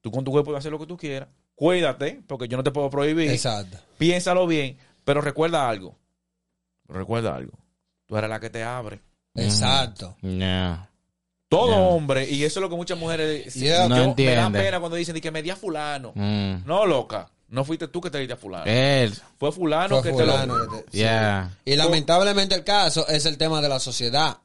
Tú 0.01 0.09
con 0.09 0.23
tu 0.23 0.31
cuerpo 0.31 0.55
haces 0.55 0.71
lo 0.71 0.79
que 0.79 0.87
tú 0.87 0.97
quieras. 0.97 1.29
Cuídate, 1.53 2.23
porque 2.27 2.47
yo 2.47 2.57
no 2.57 2.63
te 2.63 2.71
puedo 2.71 2.89
prohibir. 2.89 3.29
Exacto. 3.29 3.77
Piénsalo 3.97 4.47
bien, 4.47 4.77
pero 5.03 5.21
recuerda 5.21 5.69
algo. 5.69 5.99
Recuerda 6.87 7.35
algo. 7.35 7.57
Tú 8.07 8.17
eres 8.17 8.29
la 8.29 8.39
que 8.39 8.49
te 8.49 8.63
abre. 8.63 9.01
Exacto. 9.35 10.17
No. 10.21 10.90
Todo 11.51 11.71
Ya. 11.71 11.77
hombre, 11.79 12.29
y 12.29 12.45
eso 12.45 12.59
es 12.59 12.61
lo 12.61 12.69
que 12.69 12.77
muchas 12.77 12.97
mujeres 12.97 13.53
Yeah. 13.55 13.89
No 13.89 14.15
me 14.15 14.35
da 14.35 14.49
pena 14.49 14.79
cuando 14.79 14.95
dicen 14.95 15.19
que 15.19 15.31
me 15.31 15.43
di 15.43 15.49
a 15.49 15.57
fulano. 15.57 16.13
Mm. 16.15 16.65
No, 16.65 16.85
loca. 16.85 17.29
No 17.49 17.65
fuiste 17.65 17.89
tú 17.89 17.99
que 17.99 18.09
te 18.09 18.19
diste 18.19 18.35
a 18.35 18.37
fulano. 18.37 18.63
Él. 18.65 19.13
Fue 19.37 19.51
fulano 19.51 20.01
Fue 20.01 20.03
que 20.09 20.17
fulano 20.17 20.53
te 20.53 20.59
lo... 20.65 20.71
que 20.71 20.77
te- 20.83 20.97
Yeah. 20.97 21.57
Y 21.65 21.75
lamentablemente 21.75 22.55
el 22.55 22.63
caso 22.63 23.05
es 23.09 23.25
el 23.25 23.37
tema 23.37 23.61
de 23.61 23.67
la 23.67 23.79
sociedad. 23.81 24.37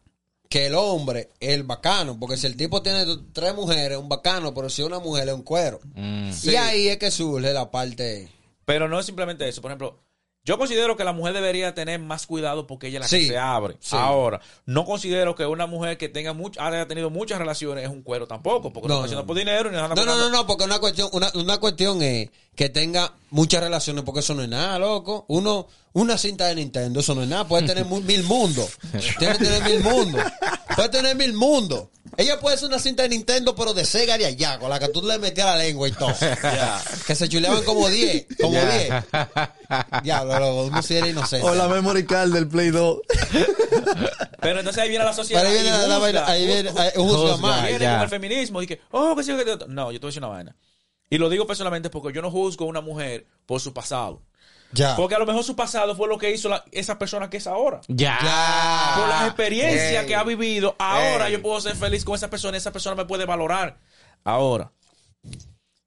Que 0.49 0.67
el 0.67 0.75
hombre 0.75 1.31
es 1.39 1.51
el 1.55 1.63
bacano. 1.63 2.19
Porque 2.19 2.37
si 2.37 2.49
el 2.49 2.57
tipo 2.57 2.83
tiene 2.83 3.05
tres 3.33 3.55
mujeres, 3.55 3.99
un 3.99 4.09
bacano. 4.09 4.53
Pero 4.53 4.69
si 4.69 4.83
una 4.83 4.99
mujer 4.99 5.29
es 5.29 5.35
un 5.35 5.43
cuero. 5.43 5.79
Mm. 5.95 6.33
Sí. 6.33 6.51
Y 6.51 6.57
ahí 6.57 6.89
es 6.89 6.97
que 6.97 7.13
surge 7.13 7.53
la 7.53 7.71
parte. 7.71 8.29
Pero 8.65 8.89
no 8.89 8.99
es 8.99 9.07
simplemente 9.07 9.49
eso. 9.49 9.63
Por 9.63 9.71
ejemplo, 9.71 10.01
yo 10.47 10.57
considero 10.57 10.97
que 10.97 11.05
la 11.05 11.13
mujer 11.13 11.35
debería 11.35 11.75
tener 11.75 12.01
más 12.01 12.27
cuidado 12.27 12.67
porque 12.67 12.87
ella 12.87 13.01
es 13.01 13.03
la 13.03 13.09
Sí. 13.09 13.19
que 13.27 13.27
se 13.33 13.39
abre. 13.39 13.77
Sí. 13.81 13.97
Ahora, 13.97 14.41
no 14.65 14.85
considero 14.87 15.35
que 15.35 15.45
una 15.45 15.67
mujer 15.67 15.99
que 15.99 16.09
tenga 16.09 16.33
much- 16.33 16.57
haya 16.59 16.87
tenido 16.89 17.11
muchas 17.11 17.39
relaciones 17.39 17.85
es 17.85 17.91
un 17.91 18.03
cuero 18.03 18.27
tampoco. 18.27 18.73
Porque 18.73 18.89
no, 18.89 18.95
No, 18.95 19.01
está 19.01 19.07
haciendo 19.07 19.27
por 19.27 19.37
dinero 19.37 19.69
ni 19.71 19.77
nada. 19.77 19.89
No, 19.95 20.05
no, 20.07 20.17
no, 20.17 20.31
no, 20.31 20.47
porque 20.47 20.65
una 20.65 20.79
cuestión, 20.79 21.11
una, 21.13 21.31
una 21.35 21.59
cuestión 21.59 22.01
es 22.01 22.31
que 22.55 22.69
tenga 22.71 23.13
muchas 23.31 23.61
relaciones, 23.63 24.03
porque 24.05 24.21
eso 24.21 24.35
no 24.35 24.43
es 24.43 24.49
nada, 24.49 24.79
loco. 24.79 25.27
Uno, 25.29 25.67
una 25.93 26.17
cinta 26.17 26.47
de 26.47 26.55
Nintendo, 26.55 27.01
eso 27.01 27.15
no 27.15 27.23
es 27.25 27.29
nada. 27.29 27.47
Puede 27.47 27.67
tener 27.67 27.85
mil 27.85 28.23
mundos. 28.23 28.79
Tiene 29.19 29.37
que 29.37 29.45
tener 29.45 29.63
mil 29.65 29.81
mundos. 29.81 30.23
Puede 30.75 30.89
tener 30.89 31.15
mil 31.17 31.33
mundos. 31.33 31.89
Ella 32.17 32.41
puede 32.41 32.57
ser 32.57 32.69
una 32.69 32.79
cinta 32.79 33.03
de 33.03 33.11
Nintendo, 33.11 33.55
pero 33.55 33.75
de 33.75 33.85
Sega 33.85 34.17
de 34.17 34.25
allá, 34.27 34.59
con 34.59 34.71
la 34.71 34.79
que 34.79 34.89
tú 34.89 35.03
le 35.03 35.19
metías 35.19 35.47
la 35.47 35.57
lengua 35.57 35.87
y 35.89 35.93
todo. 35.93 36.13
Que 37.07 37.15
se 37.15 37.29
chuleaban 37.29 37.63
como 37.65 37.89
10, 37.89 38.27
como 38.41 38.53
10. 38.59 38.93
Diablo, 40.03 40.65
uno 40.65 40.83
sí 40.83 40.97
era 40.97 41.09
inocente. 41.09 41.47
O 41.47 41.55
la 41.55 41.69
memory 41.69 42.07
card 42.07 42.33
del 42.33 42.49
Play 42.49 42.71
2. 42.71 42.99
Pero 44.41 44.59
entonces 44.61 44.83
ahí 44.83 44.89
viene 44.89 45.05
la 45.05 45.13
sociedad. 45.13 45.43
Pero 45.43 45.51
ahí 45.55 45.63
viene 45.63 45.77
y 45.77 45.81
la- 45.81 45.87
la 45.89 45.99
vaina- 45.99 46.27
ahí 46.27 46.47
viene- 46.47 46.71
ahí 46.77 46.91
juzga 46.95 47.19
Juzga. 47.33 47.37
más. 47.39 47.63
viene 47.67 47.79
ya. 47.85 47.93
con 47.95 48.03
el 48.05 48.09
feminismo 48.09 48.63
y 48.63 48.67
que, 48.67 48.81
oh, 48.93 49.15
que 49.17 49.23
sí, 49.23 49.33
que. 49.37 49.59
No, 49.69 49.93
yo 49.93 49.99
te 50.01 50.07
voy 50.07 50.09
a 50.09 50.11
decir 50.11 50.23
una 50.23 50.29
vaina. 50.29 50.57
Y 51.11 51.19
lo 51.19 51.29
digo 51.29 51.47
personalmente 51.47 51.91
porque 51.91 52.15
yo 52.15 52.23
no 52.23 52.31
juzgo 52.31 52.65
a 52.65 52.69
una 52.69 52.81
mujer 52.81 53.27
por 53.47 53.61
su 53.61 53.73
pasado. 53.73 54.23
Ya. 54.73 54.97
Porque 54.97 55.15
a 55.15 55.19
lo 55.19 55.27
mejor 55.27 55.43
su 55.45 55.55
pasado 55.57 55.95
fue 55.97 56.09
lo 56.09 56.19
que 56.19 56.31
hizo 56.33 56.49
la- 56.49 56.65
esa 56.73 56.99
persona 56.99 57.31
que 57.31 57.37
es 57.39 57.47
ahora. 57.47 57.81
Ya. 57.89 58.19
Ya. 58.23 58.95
Por 58.99 59.09
las 59.09 59.27
experiencias 59.27 60.03
Ey. 60.03 60.07
que 60.07 60.15
ha 60.17 60.23
vivido, 60.25 60.75
ahora 60.79 61.27
Ey. 61.29 61.33
yo 61.35 61.43
puedo 61.43 61.61
ser 61.61 61.77
feliz 61.77 62.05
con 62.05 62.15
esa 62.15 62.29
persona 62.29 62.57
y 62.57 62.59
esa 62.59 62.73
persona 62.73 62.97
me 62.97 63.05
puede 63.05 63.25
valorar. 63.25 63.79
Ahora, 64.25 64.73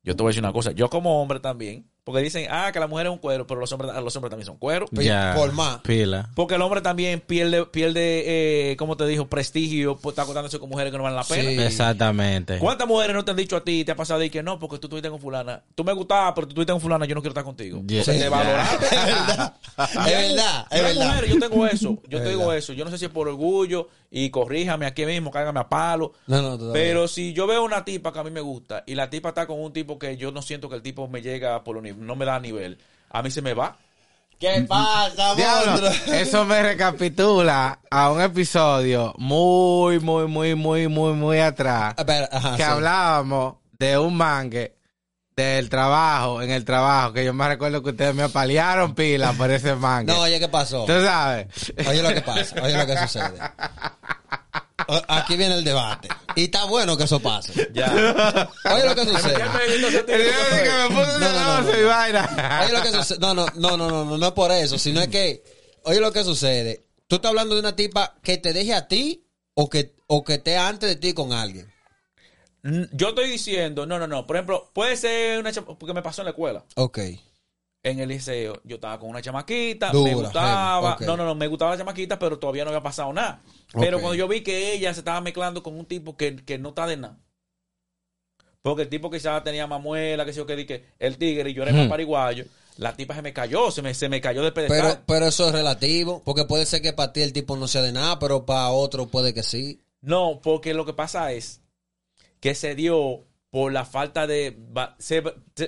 yo 0.04 0.16
te 0.16 0.24
voy 0.24 0.30
a 0.30 0.32
decir 0.32 0.44
una 0.44 0.54
cosa. 0.54 0.72
Yo 0.72 0.90
como 0.90 1.22
hombre 1.22 1.40
también, 1.40 1.90
porque 2.04 2.22
dicen, 2.22 2.48
ah, 2.50 2.72
que 2.74 2.80
la 2.80 2.88
mujer 2.88 3.06
es 3.06 3.12
un 3.12 3.20
cuero, 3.20 3.46
pero 3.46 3.60
los 3.60 3.72
hombres, 3.72 3.92
los 4.04 4.16
hombres 4.16 4.30
también 4.32 4.46
son 4.46 4.58
cueros. 4.58 4.90
Ya. 4.94 5.34
Por 5.36 5.52
más. 5.54 5.80
Pila. 5.82 6.30
Porque 6.36 6.56
el 6.56 6.62
hombre 6.62 6.82
también 6.82 7.20
pierde, 7.22 7.66
pierde 7.68 8.72
eh, 8.72 8.76
¿cómo 8.78 8.98
te 8.98 9.06
dijo? 9.06 9.28
Prestigio 9.28 9.98
por 9.98 10.12
estar 10.14 10.26
contándose 10.26 10.58
con 10.60 10.70
mujeres 10.70 10.92
que 10.92 10.98
no 10.98 11.04
valen 11.04 11.18
la 11.18 11.24
pena. 11.24 11.50
Sí. 11.50 11.60
Exactamente. 11.62 12.58
¿Cuántas 12.58 12.88
mujeres 12.88 13.16
no 13.16 13.24
te 13.24 13.32
han 13.32 13.38
dicho 13.38 13.56
a 13.58 13.64
ti, 13.64 13.84
te 13.86 13.92
ha 13.92 13.96
pasado 13.96 14.24
y 14.24 14.30
que 14.30 14.42
no, 14.42 14.58
porque 14.60 14.80
tú 14.80 14.88
estuviste 14.88 15.10
con 15.10 15.20
fulana? 15.20 15.62
Tú 15.76 15.84
me 15.84 15.94
gustabas, 15.94 16.34
pero 16.34 16.48
tú 16.48 16.52
estuviste 16.52 16.72
con 16.74 16.82
fulana, 16.82 17.06
yo 17.06 17.14
no 17.16 17.22
quiero 17.22 17.32
estar 17.32 17.44
contigo. 17.44 17.82
Yeah. 17.86 18.00
Porque 18.04 18.14
Sí. 18.18 18.20
te 18.24 18.30
valoraste. 18.30 18.86
Es 19.00 19.06
verdad. 19.06 19.54
Es 19.80 20.06
verdad. 20.06 20.68
Es 20.72 20.84
verdad. 20.84 21.08
mujeres, 21.08 21.30
yo 21.30 21.40
tengo 21.40 21.66
eso, 21.72 21.98
yo 22.08 22.18
Es 22.18 22.24
tengo 22.24 22.40
verdad. 22.40 22.58
eso. 22.58 22.74
Yo 22.74 22.86
no 22.86 22.92
sé 22.92 22.98
si 22.98 23.06
es 23.06 23.12
por 23.12 23.28
orgullo 23.30 23.88
y 24.12 24.30
corríjame 24.30 24.86
aquí 24.86 25.06
mismo, 25.06 25.32
cágame 25.32 25.60
a 25.60 25.70
palo. 25.70 26.14
No, 26.28 26.42
no, 26.42 26.58
todavía. 26.58 26.82
Pero 26.82 27.08
si 27.08 27.34
yo 27.34 27.48
veo 27.48 27.64
una 27.64 27.86
tipa 27.86 28.12
que 28.12 28.20
a 28.20 28.24
mí 28.24 28.32
me 28.32 28.42
gusta 28.42 28.84
y 28.88 28.96
la 28.96 29.10
tipa 29.10 29.30
está 29.30 29.48
con 29.48 29.60
un 29.62 29.72
tipo 29.72 29.98
que 30.00 30.18
yo 30.18 30.32
no 30.32 30.42
siento 30.42 30.68
que 30.70 30.76
el 30.76 30.82
tipo 30.82 31.08
me 31.08 31.22
llega 31.22 31.64
por 31.64 31.76
lo 31.76 31.82
ni- 31.82 31.89
no 31.98 32.16
me 32.16 32.26
da 32.26 32.40
nivel, 32.40 32.78
a 33.10 33.22
mí 33.22 33.32
se 33.32 33.42
me 33.42 33.54
va. 33.54 33.78
¿Qué 34.40 34.66
pasa, 34.70 35.36
Diablo, 35.36 35.90
eso 36.14 36.46
me 36.46 36.64
recapitula 36.64 37.80
a 37.92 38.10
un 38.10 38.22
episodio 38.22 39.14
muy, 39.18 40.00
muy, 40.00 40.28
muy, 40.28 40.56
muy, 40.56 40.88
muy, 40.88 41.14
muy 41.14 41.40
atrás. 41.40 41.96
Ajá, 41.98 42.52
que 42.52 42.64
sí. 42.64 42.70
hablábamos 42.70 43.56
de 43.78 43.98
un 43.98 44.16
mangue 44.16 44.76
del 45.36 45.70
trabajo, 45.70 46.42
en 46.42 46.52
el 46.52 46.64
trabajo, 46.64 47.12
que 47.12 47.26
yo 47.26 47.34
me 47.34 47.50
recuerdo 47.50 47.84
que 47.84 47.90
ustedes 47.90 48.16
me 48.16 48.24
apalearon 48.24 48.96
pila 48.96 49.34
por 49.34 49.52
ese 49.52 49.76
mangue. 49.76 50.14
No, 50.14 50.22
oye, 50.22 50.40
¿qué 50.40 50.48
pasó? 50.48 50.86
¿Tú 50.86 50.94
sabes? 51.02 51.48
Oye 51.86 52.02
lo 52.02 52.10
que 52.10 52.22
pasa, 52.22 52.62
oye 52.64 52.78
lo 52.78 52.86
que 52.86 52.98
sucede. 52.98 53.40
Aquí 55.08 55.36
viene 55.38 55.56
el 55.56 55.64
debate. 55.64 56.08
Y 56.36 56.46
está 56.46 56.66
bueno 56.66 56.98
que 56.98 57.04
eso 57.04 57.20
pase. 57.20 57.70
Ya. 57.74 58.50
Oye 58.74 58.86
lo 58.86 58.96
que 58.96 59.06
sucede. 59.06 59.36
El 59.66 59.82
día 59.82 60.38
de 60.38 60.64
que 60.64 60.70
me 60.72 60.88
puse 60.88 61.20
No, 61.20 61.20
no, 61.20 61.32
no, 61.32 61.64
celoso 61.64 61.72
no. 61.74 61.80
y 61.80 61.84
vaina. 61.86 62.62
Oye 62.64 62.74
lo 62.74 62.82
que 62.82 62.92
sucede. 62.92 63.20
No, 63.20 63.34
no, 63.34 63.46
no, 63.56 63.78
no, 63.78 63.90
no, 63.90 64.06
no, 64.06 64.18
no 64.18 64.26
es 64.28 64.34
por 64.34 64.52
eso, 64.52 64.78
sino 64.78 65.02
es 65.02 65.08
que, 65.10 65.44
oye 65.84 66.00
lo 66.00 66.12
que 66.12 66.24
sucede. 66.24 66.86
Tú 67.08 67.16
estás 67.18 67.30
hablando 67.30 67.56
de 67.56 67.62
una 67.62 67.76
tipa 67.76 68.16
que 68.24 68.38
te 68.38 68.54
deje 68.54 68.74
a 68.74 68.88
ti 68.88 69.26
o 69.56 69.70
que, 69.70 69.96
o 70.08 70.24
que 70.24 70.36
esté 70.36 70.58
antes 70.58 70.88
de 70.90 70.96
ti 70.96 71.14
con 71.14 71.34
alguien. 71.34 71.72
Yo 72.92 73.10
estoy 73.10 73.30
diciendo, 73.30 73.86
no, 73.86 73.98
no, 74.00 74.06
no. 74.08 74.28
Por 74.28 74.36
ejemplo, 74.36 74.70
puede 74.74 74.98
ser 74.98 75.40
una 75.40 75.52
chama- 75.52 75.78
porque 75.78 75.94
me 75.94 76.02
pasó 76.02 76.22
en 76.22 76.26
la 76.26 76.32
escuela. 76.32 76.66
Ok. 76.76 77.00
En 77.82 78.00
el 78.00 78.10
liceo, 78.10 78.60
yo 78.66 78.76
estaba 78.76 79.00
con 79.00 79.10
una 79.10 79.22
chamaquita, 79.22 79.92
Dura, 79.92 80.04
me 80.10 80.16
gustaba. 80.16 80.98
No, 81.08 81.16
no, 81.16 81.24
no, 81.26 81.34
me 81.36 81.48
gustaba 81.48 81.72
la 81.72 81.78
chamaquita, 81.78 82.20
pero 82.20 82.38
todavía 82.38 82.66
no 82.66 82.72
había 82.72 82.84
pasado 82.84 83.14
nada. 83.14 83.42
Pero 83.80 83.98
cuando 84.02 84.16
yo 84.16 84.28
vi 84.28 84.42
que 84.42 84.74
ella 84.74 84.94
se 84.94 85.00
estaba 85.00 85.22
mezclando 85.22 85.64
con 85.64 85.78
un 85.80 85.86
tipo 85.86 86.18
que, 86.18 86.36
que 86.36 86.58
no 86.58 86.70
está 86.70 86.86
de 86.88 86.98
nada. 86.98 87.18
Porque 88.62 88.82
el 88.84 88.90
tipo 88.90 89.10
quizás 89.10 89.42
tenía 89.44 89.66
mamuela, 89.68 90.26
que 90.26 90.34
sé 90.34 90.38
yo 90.40 90.46
qué, 90.46 90.56
di 90.58 90.66
que 90.66 90.84
el 91.00 91.18
tigre 91.18 91.50
y 91.50 91.54
yo 91.54 91.64
era 91.64 91.72
más 91.72 91.88
pariguayo. 91.88 92.46
La 92.78 92.96
tipa 92.96 93.16
se 93.16 93.22
me 93.22 93.34
cayó, 93.34 93.72
se 93.72 93.82
me, 93.82 93.94
se 93.94 94.10
me 94.10 94.20
cayó 94.22 94.42
del 94.42 94.54
pedestal. 94.54 94.80
Pero, 94.82 95.04
pero 95.06 95.28
eso 95.28 95.48
es 95.48 95.54
relativo, 95.54 96.22
porque 96.26 96.46
puede 96.46 96.66
ser 96.66 96.82
que 96.82 96.94
para 96.94 97.14
ti 97.14 97.22
el 97.22 97.34
tipo 97.34 97.56
no 97.56 97.68
sea 97.68 97.82
de 97.82 97.92
nada, 97.94 98.20
pero 98.20 98.46
para 98.46 98.70
otro 98.72 99.08
puede 99.08 99.34
que 99.34 99.44
sí. 99.44 99.82
No, 100.02 100.40
porque 100.44 100.74
lo 100.74 100.86
que 100.86 100.94
pasa 100.94 101.32
es 101.32 101.62
que 102.42 102.56
se 102.56 102.76
dio 102.76 103.26
por 103.50 103.72
la 103.72 103.86
falta 103.86 104.28
de... 104.28 104.58
se- 104.98 105.24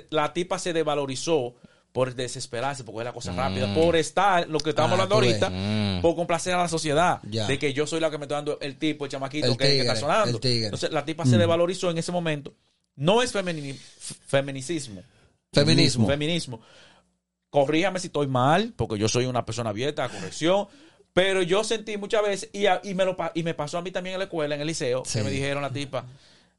la 0.09 0.34
tipa 0.34 0.59
se 0.59 0.74
desvalorizó 0.74 1.55
por 1.91 2.15
desesperarse, 2.15 2.83
porque 2.83 2.99
es 2.99 3.05
la 3.05 3.13
cosa 3.13 3.33
rápida, 3.33 3.73
por 3.73 3.95
estar, 3.95 4.47
lo 4.47 4.59
que 4.59 4.69
estamos 4.71 4.91
Ah, 4.91 5.03
hablando 5.03 5.19
ves. 5.19 5.41
ahorita, 5.41 5.49
Mm. 5.49 6.01
por 6.01 6.15
complacer 6.15 6.53
a 6.53 6.57
la 6.59 6.67
sociedad, 6.69 7.19
Ya. 7.29 7.47
de 7.47 7.59
que 7.59 7.73
yo 7.73 7.85
soy 7.85 7.99
la 7.99 8.09
que 8.09 8.17
me 8.17 8.23
estoy 8.25 8.35
dando 8.35 8.57
el 8.61 8.77
tipo, 8.77 9.05
el 9.05 9.11
chamaquito 9.11 9.47
El 9.47 9.57
que, 9.57 9.65
que 9.65 9.79
está 9.81 9.93
tigre, 9.95 9.99
sonando. 9.99 10.39
tigre. 10.39 10.65
Entonces 10.65 10.91
la 10.91 11.03
tipa 11.03 11.25
se 11.25 11.37
desvalorizó 11.37 11.89
en 11.91 11.97
ese 11.97 12.11
momento. 12.11 12.53
No 12.95 13.21
es 13.21 13.33
femini- 13.33 13.75
feminicismo, 14.25 15.03
Feminismo. 15.53 16.07
feminismo. 16.07 16.61
Corríjame 17.49 17.99
si 17.99 18.07
estoy 18.07 18.27
mal, 18.27 18.73
porque 18.77 18.97
yo 18.97 19.09
soy 19.09 19.25
una 19.25 19.45
persona 19.45 19.71
abierta 19.71 20.05
a 20.05 20.09
corrección. 20.09 20.67
Pero 21.13 21.41
yo 21.41 21.65
sentí 21.65 21.97
muchas 21.97 22.23
veces, 22.23 22.49
y, 22.53 22.67
a- 22.67 22.79
y, 22.85 22.93
me, 22.93 23.03
lo, 23.03 23.17
y 23.33 23.43
me 23.43 23.53
pasó 23.53 23.77
a 23.77 23.81
mí 23.81 23.91
también 23.91 24.13
en 24.13 24.19
la 24.19 24.25
escuela, 24.25 24.55
en 24.55 24.61
el 24.61 24.67
liceo, 24.67 25.03
Sí. 25.05 25.19
que 25.19 25.25
me 25.25 25.29
dijeron 25.31 25.61
la 25.61 25.69
tipa, 25.69 26.05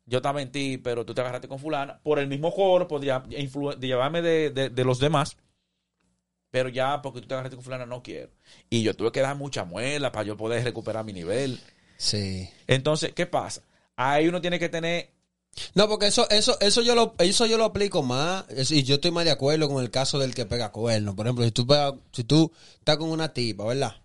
yo 0.06 0.20
en 0.42 0.50
ti, 0.52 0.78
pero 0.78 1.04
tú 1.04 1.14
te 1.14 1.20
agarraste 1.20 1.48
con 1.48 1.58
fulana, 1.58 2.00
por 2.02 2.18
el 2.18 2.26
mismo 2.28 2.50
influ- 3.30 3.76
de 3.76 3.86
llevarme 3.86 4.22
de, 4.22 4.50
de- 4.50 4.70
de 4.70 4.84
los 4.84 4.98
demás, 4.98 5.36
pero 6.50 6.68
ya 6.68 7.00
porque 7.00 7.20
tú 7.20 7.28
te 7.28 7.34
agarraste 7.34 7.56
con 7.56 7.64
fulana 7.64 7.86
no 7.86 8.02
quiero. 8.02 8.30
Y 8.68 8.82
yo 8.82 8.94
tuve 8.94 9.12
que 9.12 9.20
dar 9.20 9.36
mucha 9.36 9.64
muela 9.64 10.12
para 10.12 10.26
yo 10.26 10.36
poder 10.36 10.62
recuperar 10.64 11.04
mi 11.04 11.12
nivel. 11.12 11.58
Sí. 11.96 12.48
Entonces, 12.66 13.12
¿qué 13.14 13.26
pasa? 13.26 13.62
Ahí 13.96 14.28
uno 14.28 14.40
tiene 14.40 14.58
que 14.58 14.68
tener 14.68 15.10
No, 15.74 15.88
porque 15.88 16.06
eso, 16.08 16.28
eso, 16.30 16.58
eso 16.60 16.82
yo 16.82 16.94
lo, 16.94 17.14
eso 17.18 17.46
yo 17.46 17.56
lo 17.58 17.64
aplico 17.64 18.02
más, 18.02 18.44
y 18.70 18.82
yo 18.82 18.96
estoy 18.96 19.10
más 19.12 19.24
de 19.24 19.30
acuerdo 19.30 19.68
con 19.68 19.82
el 19.82 19.90
caso 19.90 20.18
del 20.18 20.34
que 20.34 20.46
pega 20.46 20.72
cuerno. 20.72 21.14
Por 21.14 21.26
ejemplo, 21.26 21.44
si 21.44 21.52
tú 21.52 21.66
pegas- 21.66 21.94
si 22.12 22.24
tú 22.24 22.52
estás 22.78 22.96
con 22.96 23.08
una 23.10 23.32
tipa, 23.32 23.64
¿verdad? 23.64 23.96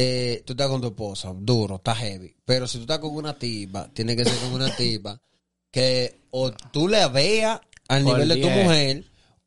Eh, 0.00 0.42
tú 0.46 0.52
estás 0.52 0.68
con 0.68 0.80
tu 0.80 0.86
esposa, 0.88 1.32
duro, 1.36 1.76
está 1.76 1.92
heavy. 1.96 2.32
Pero 2.44 2.68
si 2.68 2.78
tú 2.78 2.82
estás 2.82 3.00
con 3.00 3.16
una 3.16 3.36
tipa, 3.36 3.88
tiene 3.92 4.14
que 4.14 4.24
ser 4.24 4.38
con 4.38 4.52
una 4.52 4.74
tipa 4.76 5.20
que 5.72 6.20
o 6.30 6.52
tú 6.52 6.86
la 6.86 7.08
veas 7.08 7.60
al 7.88 8.04
Por 8.04 8.12
nivel 8.14 8.28
de 8.28 8.36
tu 8.36 8.48
mujer, 8.48 9.04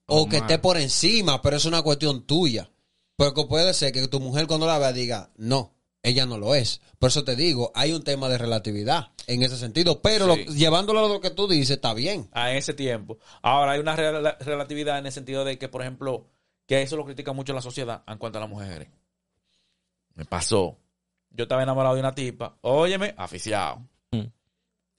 o 0.08 0.28
que 0.28 0.38
esté 0.38 0.60
por 0.60 0.78
encima, 0.78 1.42
pero 1.42 1.56
es 1.56 1.64
una 1.66 1.82
cuestión 1.84 2.26
tuya. 2.26 2.70
Porque 3.16 3.46
puede 3.46 3.74
ser 3.74 3.94
que 3.94 4.08
tu 4.10 4.20
mujer 4.20 4.46
cuando 4.48 4.68
la 4.68 4.78
vea 4.78 4.92
diga, 4.92 5.30
no, 5.38 5.74
ella 6.04 6.26
no 6.26 6.38
lo 6.38 6.54
es. 6.54 6.82
Por 7.00 7.10
eso 7.12 7.24
te 7.24 7.36
digo, 7.38 7.72
hay 7.76 7.94
un 7.94 8.04
tema 8.04 8.28
de 8.28 8.38
relatividad 8.38 9.12
en 9.28 9.44
ese 9.44 9.56
sentido. 9.58 10.02
Pero 10.02 10.36
Sí. 10.36 10.44
lo- 10.46 10.54
llevándolo 10.54 11.06
a 11.06 11.08
lo 11.08 11.22
que 11.22 11.30
tú 11.30 11.48
dices, 11.48 11.78
está 11.78 11.94
bien. 11.94 12.28
a 12.34 12.52
ese 12.54 12.74
tiempo. 12.74 13.20
Ahora 13.42 13.72
hay 13.74 13.80
una 13.80 13.96
rela- 13.96 14.38
relatividad 14.40 15.00
en 15.00 15.06
el 15.06 15.12
sentido 15.14 15.46
de 15.46 15.58
que, 15.58 15.70
por 15.70 15.82
ejemplo, 15.82 16.26
que 16.68 16.82
eso 16.82 16.98
lo 16.98 17.06
critica 17.06 17.32
mucho 17.32 17.54
la 17.54 17.62
sociedad 17.62 18.04
en 18.08 18.18
cuanto 18.18 18.38
a 18.40 18.42
las 18.42 18.50
mujeres. 18.50 18.90
Me 20.16 20.26
pasó. 20.26 20.78
Yo 21.30 21.44
estaba 21.44 21.64
enamorado 21.64 21.96
de 21.96 22.02
una 22.02 22.14
tipa. 22.14 22.58
Óyeme, 22.62 23.14
aficiado. 23.18 23.82
Mm. 24.12 24.26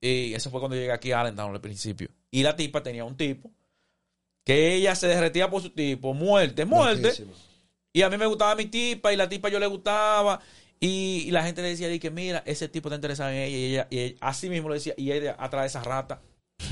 Y 0.01 0.35
eso 0.35 0.51
fue 0.51 0.61
cuando 0.61 0.77
llegué 0.77 0.93
aquí 0.93 1.13
a 1.13 1.21
Allentown 1.21 1.55
al 1.55 1.61
principio. 1.61 2.09
Y 2.31 2.43
la 2.43 2.57
tipa 2.57 2.83
tenía 2.83 3.05
un 3.05 3.17
tipo 3.17 3.51
que 4.45 4.75
ella 4.75 4.95
se 4.95 5.07
derretía 5.07 5.49
por 5.51 5.63
su 5.63 5.71
tipo. 5.71 6.15
Muerte, 6.15 6.65
muerte. 6.65 7.13
Y 7.93 8.03
a 8.03 8.09
mí 8.11 8.17
me 8.17 8.27
gustaba 8.27 8.55
mi 8.57 8.67
tipa 8.67 9.13
y 9.13 9.17
la 9.17 9.29
tipa 9.29 9.49
yo 9.51 9.61
le 9.61 9.67
gustaba. 9.67 10.41
Y, 10.81 11.25
y 11.27 11.31
la 11.31 11.45
gente 11.45 11.63
le 11.63 11.69
decía 11.69 11.87
di 11.89 12.01
que 12.01 12.11
mira, 12.11 12.43
ese 12.47 12.69
tipo 12.69 12.89
está 12.89 12.97
interesado 12.97 13.31
en 13.31 13.37
ella. 13.37 13.49
Y 13.57 13.65
ella, 13.67 13.87
y 13.91 13.99
ella- 13.99 14.17
así 14.21 14.49
mismo 14.49 14.69
le 14.71 14.77
decía, 14.77 14.95
y 14.97 15.13
ella 15.13 15.37
atrás 15.39 15.63
de 15.63 15.67
esa 15.67 15.83
rata. 15.85 16.21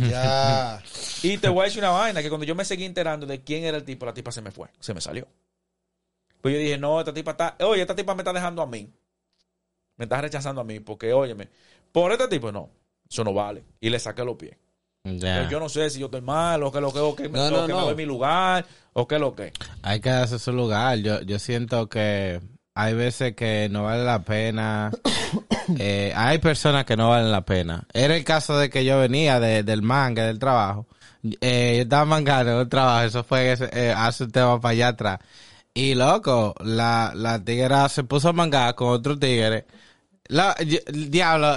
Ya. 0.09 0.83
Y 1.23 1.37
te 1.37 1.49
voy 1.51 1.61
a 1.61 1.65
decir 1.65 1.81
una 1.81 1.91
vaina, 1.91 2.23
que 2.23 2.31
cuando 2.31 2.47
yo 2.47 2.55
me 2.55 2.65
seguí 2.65 2.87
enterando 2.87 3.27
de 3.27 3.43
quién 3.45 3.63
era 3.65 3.77
el 3.77 3.85
tipo, 3.85 4.07
la 4.07 4.15
tipa 4.15 4.33
se 4.33 4.41
me 4.41 4.51
fue, 4.51 4.69
se 4.81 4.95
me 4.95 5.03
salió. 5.03 5.29
Pues 6.41 6.55
yo 6.55 6.61
dije, 6.61 6.79
no, 6.79 6.99
esta 7.01 7.13
tipa 7.13 7.33
está, 7.33 7.57
oye, 7.61 7.83
esta 7.83 7.95
tipa 7.95 8.15
me 8.15 8.23
está 8.23 8.33
dejando 8.33 8.63
a 8.63 8.67
mí. 8.67 8.89
Me 9.97 10.05
está 10.05 10.21
rechazando 10.21 10.61
a 10.61 10.65
mí, 10.65 10.81
porque, 10.81 11.13
óyeme, 11.13 11.49
por 11.93 12.11
este 12.13 12.29
tipo, 12.29 12.51
no, 12.51 12.71
eso 13.11 13.23
no 13.25 13.35
vale. 13.35 13.65
Y 13.81 13.91
le 13.91 13.99
saqué 13.99 14.25
los 14.25 14.37
pies. 14.37 14.57
Pero 15.03 15.49
yo 15.49 15.61
no 15.61 15.69
sé 15.69 15.89
si 15.91 15.99
yo 16.01 16.07
estoy 16.07 16.21
mal, 16.21 16.63
o 16.63 16.71
que 16.73 16.81
lo 16.81 16.93
que, 16.93 16.99
o 16.99 17.15
que, 17.17 17.29
me, 17.29 17.39
No, 17.39 17.47
o 17.47 17.51
no, 17.51 17.67
que 17.67 17.73
no. 17.73 17.79
me 17.81 17.85
doy 17.87 17.95
mi 17.97 18.05
lugar, 18.07 18.65
o 18.93 19.07
que 19.09 19.19
lo 19.19 19.35
que. 19.35 19.53
Hay 19.83 20.01
que 20.01 20.11
darse 20.11 20.39
su 20.39 20.53
lugar. 20.53 20.99
Yo, 20.99 21.21
yo 21.23 21.39
siento 21.39 21.89
que 21.89 22.41
hay 22.75 22.95
veces 22.95 23.35
que 23.35 23.69
no 23.71 23.85
vale 23.85 24.05
la 24.05 24.23
pena. 24.23 24.91
Eh, 25.79 26.13
hay 26.17 26.39
personas 26.39 26.85
que 26.85 26.97
no 26.97 27.11
valen 27.11 27.31
la 27.31 27.43
pena. 27.45 27.85
Era 27.93 28.17
el 28.17 28.25
caso 28.25 28.59
de 28.59 28.69
que 28.69 28.85
yo 28.85 28.99
venía 28.99 29.39
de- 29.39 29.63
del 29.63 29.83
manga, 29.83 30.25
del 30.27 30.41
trabajo. 30.41 30.89
Eh, 31.41 31.75
yo 31.77 31.83
estaba 31.83 32.05
mangando 32.05 32.53
en 32.55 32.59
el 32.59 32.69
trabajo. 32.69 33.07
Eso 33.07 33.23
fue 33.23 33.53
ese, 33.53 33.71
eh, 33.73 33.95
hace 33.97 34.25
un 34.25 34.33
tema 34.33 34.61
para 34.61 34.73
allá 34.73 34.89
atrás. 34.89 35.21
Y 35.75 35.95
loco, 35.95 36.55
la, 36.65 37.13
la 37.15 37.43
tigera 37.45 37.89
se 37.89 38.05
puso 38.05 38.29
a 38.31 38.33
mangar 38.33 38.75
con 38.75 38.89
otro 38.89 39.19
tigre. 39.19 39.67
La, 40.27 40.55
yo- 40.65 40.79
diablo, 40.93 41.57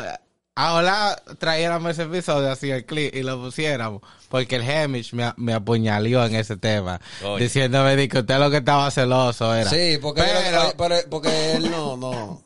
ahora 0.56 1.16
trayéramos 1.40 1.92
ese 1.92 2.04
episodio 2.04 2.52
así 2.52 2.70
el 2.70 2.86
clip 2.86 3.14
y 3.16 3.24
lo 3.24 3.40
pusiéramos. 3.42 4.02
Porque 4.30 4.56
el 4.58 4.68
Hemish 4.70 5.14
me, 5.14 5.34
me 5.38 5.54
apuñaló 5.54 6.26
en 6.26 6.36
ese 6.36 6.58
tema. 6.58 7.00
Oye. 7.26 7.44
Diciéndome 7.44 7.96
de 7.96 8.08
que 8.08 8.20
usted 8.20 8.40
lo 8.40 8.50
que 8.52 8.58
estaba 8.58 8.90
celoso 8.92 9.54
era. 9.54 9.70
Sí, 9.70 9.98
porque, 10.02 10.22
Pero- 10.24 10.74
pero- 10.78 11.10
porque 11.10 11.54
él 11.54 11.70
no, 11.72 11.98
no. 11.98 12.42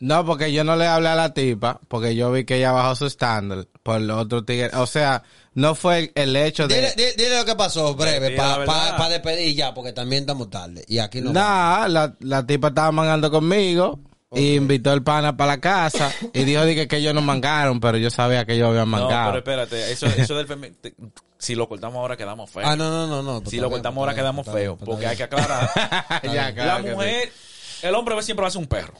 No, 0.00 0.24
porque 0.24 0.50
yo 0.50 0.64
no 0.64 0.76
le 0.76 0.86
hablé 0.86 1.08
a 1.08 1.14
la 1.14 1.34
tipa, 1.34 1.78
porque 1.88 2.14
yo 2.16 2.32
vi 2.32 2.44
que 2.44 2.56
ella 2.56 2.72
bajó 2.72 2.94
su 2.94 3.04
estándar 3.06 3.66
por 3.82 3.96
el 3.96 4.10
otro 4.10 4.42
tigre. 4.44 4.70
O 4.76 4.86
sea, 4.86 5.22
no 5.54 5.74
fue 5.74 5.98
el, 5.98 6.12
el 6.14 6.36
hecho 6.36 6.68
de... 6.68 6.74
Dile, 6.76 6.94
dile- 6.96 7.14
dile 7.16 7.38
lo 7.38 7.44
que 7.44 7.54
pasó, 7.56 7.94
breve, 7.94 8.36
para 8.36 8.58
verdad. 8.58 9.10
despedir 9.10 9.54
ya, 9.56 9.74
porque 9.74 9.92
también 9.92 10.22
estamos 10.22 10.48
tarde. 10.50 10.84
Y 10.88 10.98
aquí 10.98 11.20
no. 11.20 11.32
Nah, 11.32 11.88
la, 11.88 12.14
la 12.20 12.46
tipa 12.46 12.68
estaba 12.68 12.92
mangando 12.92 13.30
conmigo 13.30 13.98
y 14.32 14.54
invitó 14.54 14.92
el 14.92 15.02
pana 15.02 15.36
para 15.36 15.52
la 15.56 15.60
casa 15.60 16.12
y 16.32 16.44
dijo 16.44 16.64
dije, 16.64 16.86
que 16.86 16.98
ellos 16.98 17.12
no 17.14 17.20
mangaron, 17.20 17.80
pero 17.80 17.98
yo 17.98 18.10
sabía 18.10 18.44
que 18.44 18.54
ellos 18.54 18.68
habían 18.68 18.88
No, 18.90 18.98
mangado. 18.98 19.26
pero 19.32 19.38
espérate, 19.38 19.92
eso, 19.92 20.06
eso 20.06 20.36
del 20.36 20.46
femi- 20.46 20.72
si 21.36 21.54
lo 21.56 21.68
cortamos 21.68 21.96
ahora 21.96 22.16
quedamos 22.16 22.48
feos. 22.50 22.66
Ah, 22.68 22.76
no, 22.76 22.88
no, 22.90 23.06
no. 23.08 23.22
no 23.40 23.50
si 23.50 23.56
lo 23.56 23.62
bien, 23.62 23.70
cortamos 23.80 23.98
ahora 24.02 24.12
bien, 24.12 24.22
quedamos 24.22 24.46
feos, 24.46 24.78
porque 24.84 25.06
hay 25.06 25.16
que 25.16 25.24
aclarar. 25.24 25.68
Ya, 26.32 26.52
la 26.52 26.80
sí. 26.82 26.88
mujer, 26.90 27.32
el 27.82 27.94
hombre 27.94 28.22
siempre 28.22 28.42
va 28.42 28.48
a 28.48 28.50
ser 28.52 28.60
un 28.60 28.68
perro. 28.68 28.94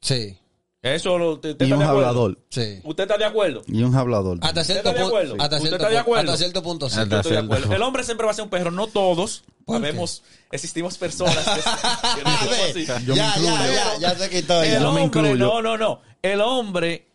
Sí, 0.00 0.38
Eso 0.82 1.18
lo, 1.18 1.32
usted, 1.32 1.50
usted 1.52 1.64
Y 1.66 1.68
está 1.68 1.74
un 1.74 1.80
de 1.80 1.84
acuerdo. 1.86 2.08
hablador. 2.08 2.38
sí. 2.50 2.80
¿Usted 2.84 3.02
está 3.04 3.18
de 3.18 3.24
acuerdo? 3.24 3.62
Y 3.66 3.82
un 3.82 3.94
hablador. 3.94 4.38
Hasta 4.42 4.62
cierto 4.62 4.88
está 4.88 4.92
de 4.92 5.00
punto. 5.00 5.16
acuerdo? 5.16 5.32
Hasta 5.42 5.56
¿Usted 5.56 5.58
cierto 5.68 5.76
está 5.76 5.88
de 5.88 5.94
punto- 5.94 6.00
acuerdo? 6.02 6.30
Hasta 6.32 6.38
cierto 6.44 6.62
punto, 6.62 6.88
sí. 6.90 7.00
Hasta- 7.00 7.10
Yo 7.10 7.16
estoy 7.16 7.32
de 7.32 7.38
cierto. 7.38 7.54
acuerdo. 7.54 7.74
El 7.74 7.82
hombre 7.82 8.04
siempre 8.04 8.24
va 8.26 8.30
a 8.30 8.34
ser 8.34 8.44
un 8.44 8.50
perro, 8.50 8.70
no 8.70 8.86
todos. 8.86 9.44
Sabemos, 9.66 10.22
existimos 10.52 10.96
personas 10.96 11.36
que, 11.44 12.22
que 12.74 12.84
ver. 12.84 13.04
Yo 13.04 13.14
ya, 13.16 13.34
ya, 13.34 13.40
incluyo. 13.40 13.72
ya, 13.72 13.98
ya 13.98 14.14
se 14.14 14.30
quitó. 14.30 14.62
El 14.62 14.92
me 14.92 15.02
incluyo. 15.02 15.34
no, 15.34 15.60
no, 15.62 15.76
no. 15.76 16.00
El 16.22 16.40
hombre 16.40 17.08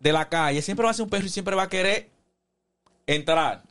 de 0.00 0.12
la 0.12 0.28
calle 0.30 0.62
siempre 0.62 0.84
va 0.84 0.90
a 0.90 0.94
ser 0.94 1.02
un 1.02 1.10
perro 1.10 1.26
y 1.26 1.28
siempre 1.28 1.54
va 1.54 1.64
a 1.64 1.68
querer 1.68 2.08
entrar. 3.06 3.64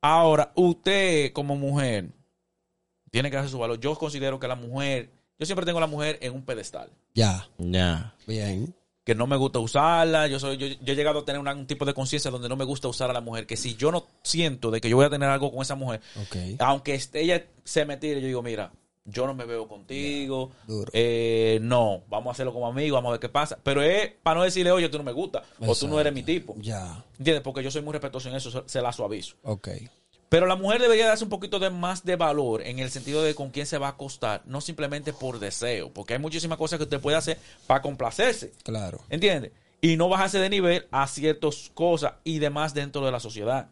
Ahora, 0.00 0.52
usted 0.54 1.32
como 1.32 1.54
mujer 1.56 2.08
tiene 3.10 3.30
que 3.30 3.36
hacer 3.36 3.50
su 3.50 3.58
valor. 3.58 3.78
Yo 3.78 3.94
considero 3.96 4.38
que 4.40 4.48
la 4.48 4.54
mujer, 4.54 5.10
yo 5.38 5.46
siempre 5.46 5.64
tengo 5.66 5.78
a 5.78 5.82
la 5.82 5.86
mujer 5.86 6.18
en 6.20 6.34
un 6.34 6.42
pedestal. 6.44 6.90
Ya, 7.14 7.48
Ya. 7.58 8.14
bien. 8.26 8.74
que 9.04 9.14
no 9.14 9.26
me 9.26 9.36
gusta 9.36 9.58
usarla. 9.58 10.26
Yo 10.26 10.38
soy, 10.38 10.58
yo, 10.58 10.66
yo 10.66 10.92
he 10.92 10.94
llegado 10.94 11.20
a 11.20 11.24
tener 11.24 11.40
una- 11.40 11.54
un 11.54 11.66
tipo 11.66 11.86
de 11.86 11.94
conciencia 11.94 12.30
donde 12.30 12.46
no 12.46 12.56
me 12.56 12.66
gusta 12.66 12.88
usar 12.88 13.08
a 13.08 13.14
la 13.14 13.22
mujer. 13.22 13.46
Que 13.46 13.56
si 13.56 13.74
yo 13.74 13.90
no 13.90 14.04
siento 14.22 14.70
de 14.70 14.82
que 14.82 14.90
yo 14.90 14.96
voy 14.96 15.06
a 15.06 15.08
tener 15.10 15.30
algo 15.30 15.50
con 15.50 15.62
esa 15.62 15.74
mujer, 15.76 16.02
Ok. 16.20 16.36
aunque 16.58 17.00
ella 17.14 17.46
se 17.64 17.86
me 17.86 17.96
tire, 17.96 18.20
yo 18.20 18.26
digo, 18.26 18.42
mira, 18.42 18.70
yo 19.06 19.26
no 19.26 19.32
me 19.32 19.46
veo 19.46 19.66
contigo. 19.66 20.50
duro. 20.66 20.90
eh, 20.92 21.58
no, 21.62 22.02
vamos 22.10 22.28
a 22.28 22.32
hacerlo 22.32 22.52
como 22.52 22.66
amigos, 22.66 22.98
vamos 22.98 23.08
a 23.08 23.12
ver 23.12 23.20
qué 23.20 23.30
pasa. 23.30 23.58
Pero 23.62 23.80
es 23.80 24.12
para 24.22 24.40
no 24.40 24.44
decirle, 24.44 24.72
oye, 24.72 24.90
tú 24.90 24.98
no 24.98 25.04
me 25.04 25.12
gusta, 25.12 25.42
o 25.58 25.74
tú 25.74 25.88
no 25.88 25.98
eres 25.98 26.12
mi 26.12 26.22
tipo. 26.22 26.54
Ya, 26.58 27.02
¿Entiendes? 27.18 27.42
Porque 27.42 27.62
yo 27.62 27.70
soy 27.70 27.80
muy 27.80 27.92
respetuoso 27.94 28.28
en 28.28 28.34
eso, 28.36 28.50
se- 28.50 28.62
se 28.68 28.82
la 28.82 28.92
suavizo. 28.92 29.36
ok. 29.42 29.68
Pero 30.28 30.46
la 30.46 30.56
mujer 30.56 30.80
debería 30.80 31.06
darse 31.06 31.24
un 31.24 31.30
poquito 31.30 31.58
de 31.58 31.70
más 31.70 32.04
de 32.04 32.16
valor 32.16 32.60
en 32.62 32.78
el 32.78 32.90
sentido 32.90 33.22
de 33.22 33.34
con 33.34 33.50
quién 33.50 33.64
se 33.66 33.78
va 33.78 33.86
a 33.86 33.90
acostar, 33.90 34.42
no 34.44 34.60
simplemente 34.60 35.12
por 35.14 35.38
deseo, 35.38 35.90
porque 35.92 36.12
hay 36.14 36.18
muchísimas 36.18 36.58
cosas 36.58 36.78
que 36.78 36.82
usted 36.84 37.00
puede 37.00 37.16
hacer 37.16 37.38
para 37.66 37.80
complacerse. 37.80 38.52
Claro. 38.62 39.00
¿Entiendes? 39.08 39.52
Y 39.80 39.96
no 39.96 40.08
bajarse 40.08 40.38
de 40.38 40.50
nivel 40.50 40.86
a 40.90 41.06
ciertas 41.06 41.70
cosas 41.72 42.14
y 42.24 42.40
demás 42.40 42.74
dentro 42.74 43.04
de 43.06 43.12
la 43.12 43.20
sociedad. 43.20 43.68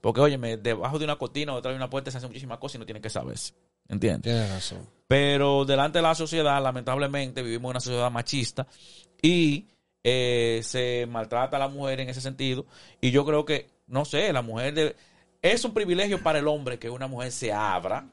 Porque, 0.00 0.20
óyeme, 0.20 0.56
debajo 0.58 0.98
de 0.98 1.04
una 1.06 1.16
cortina 1.16 1.52
o 1.52 1.56
detrás 1.56 1.72
de 1.72 1.76
una 1.76 1.90
puerta 1.90 2.10
se 2.10 2.18
hacen 2.18 2.28
muchísimas 2.30 2.58
cosas 2.58 2.76
y 2.76 2.78
no 2.78 2.84
tienen 2.86 3.02
que 3.02 3.10
saberse. 3.10 3.52
¿Entiendes? 3.88 4.22
Tienes 4.22 4.48
razón. 4.48 4.86
Pero 5.08 5.64
delante 5.64 5.98
de 5.98 6.02
la 6.02 6.14
sociedad, 6.14 6.62
lamentablemente, 6.62 7.42
vivimos 7.42 7.64
en 7.64 7.70
una 7.70 7.80
sociedad 7.80 8.10
machista 8.10 8.66
y 9.20 9.66
eh, 10.04 10.60
se 10.62 11.06
maltrata 11.10 11.56
a 11.56 11.60
la 11.60 11.68
mujer 11.68 12.00
en 12.00 12.08
ese 12.10 12.20
sentido. 12.20 12.64
Y 13.00 13.10
yo 13.10 13.24
creo 13.26 13.44
que, 13.44 13.68
no 13.88 14.04
sé, 14.04 14.32
la 14.32 14.42
mujer 14.42 14.72
debe- 14.74 14.96
es 15.42 15.64
un 15.64 15.74
privilegio 15.74 16.22
para 16.22 16.38
el 16.38 16.48
hombre 16.48 16.78
que 16.78 16.90
una 16.90 17.06
mujer 17.06 17.32
se 17.32 17.52
abra. 17.52 18.08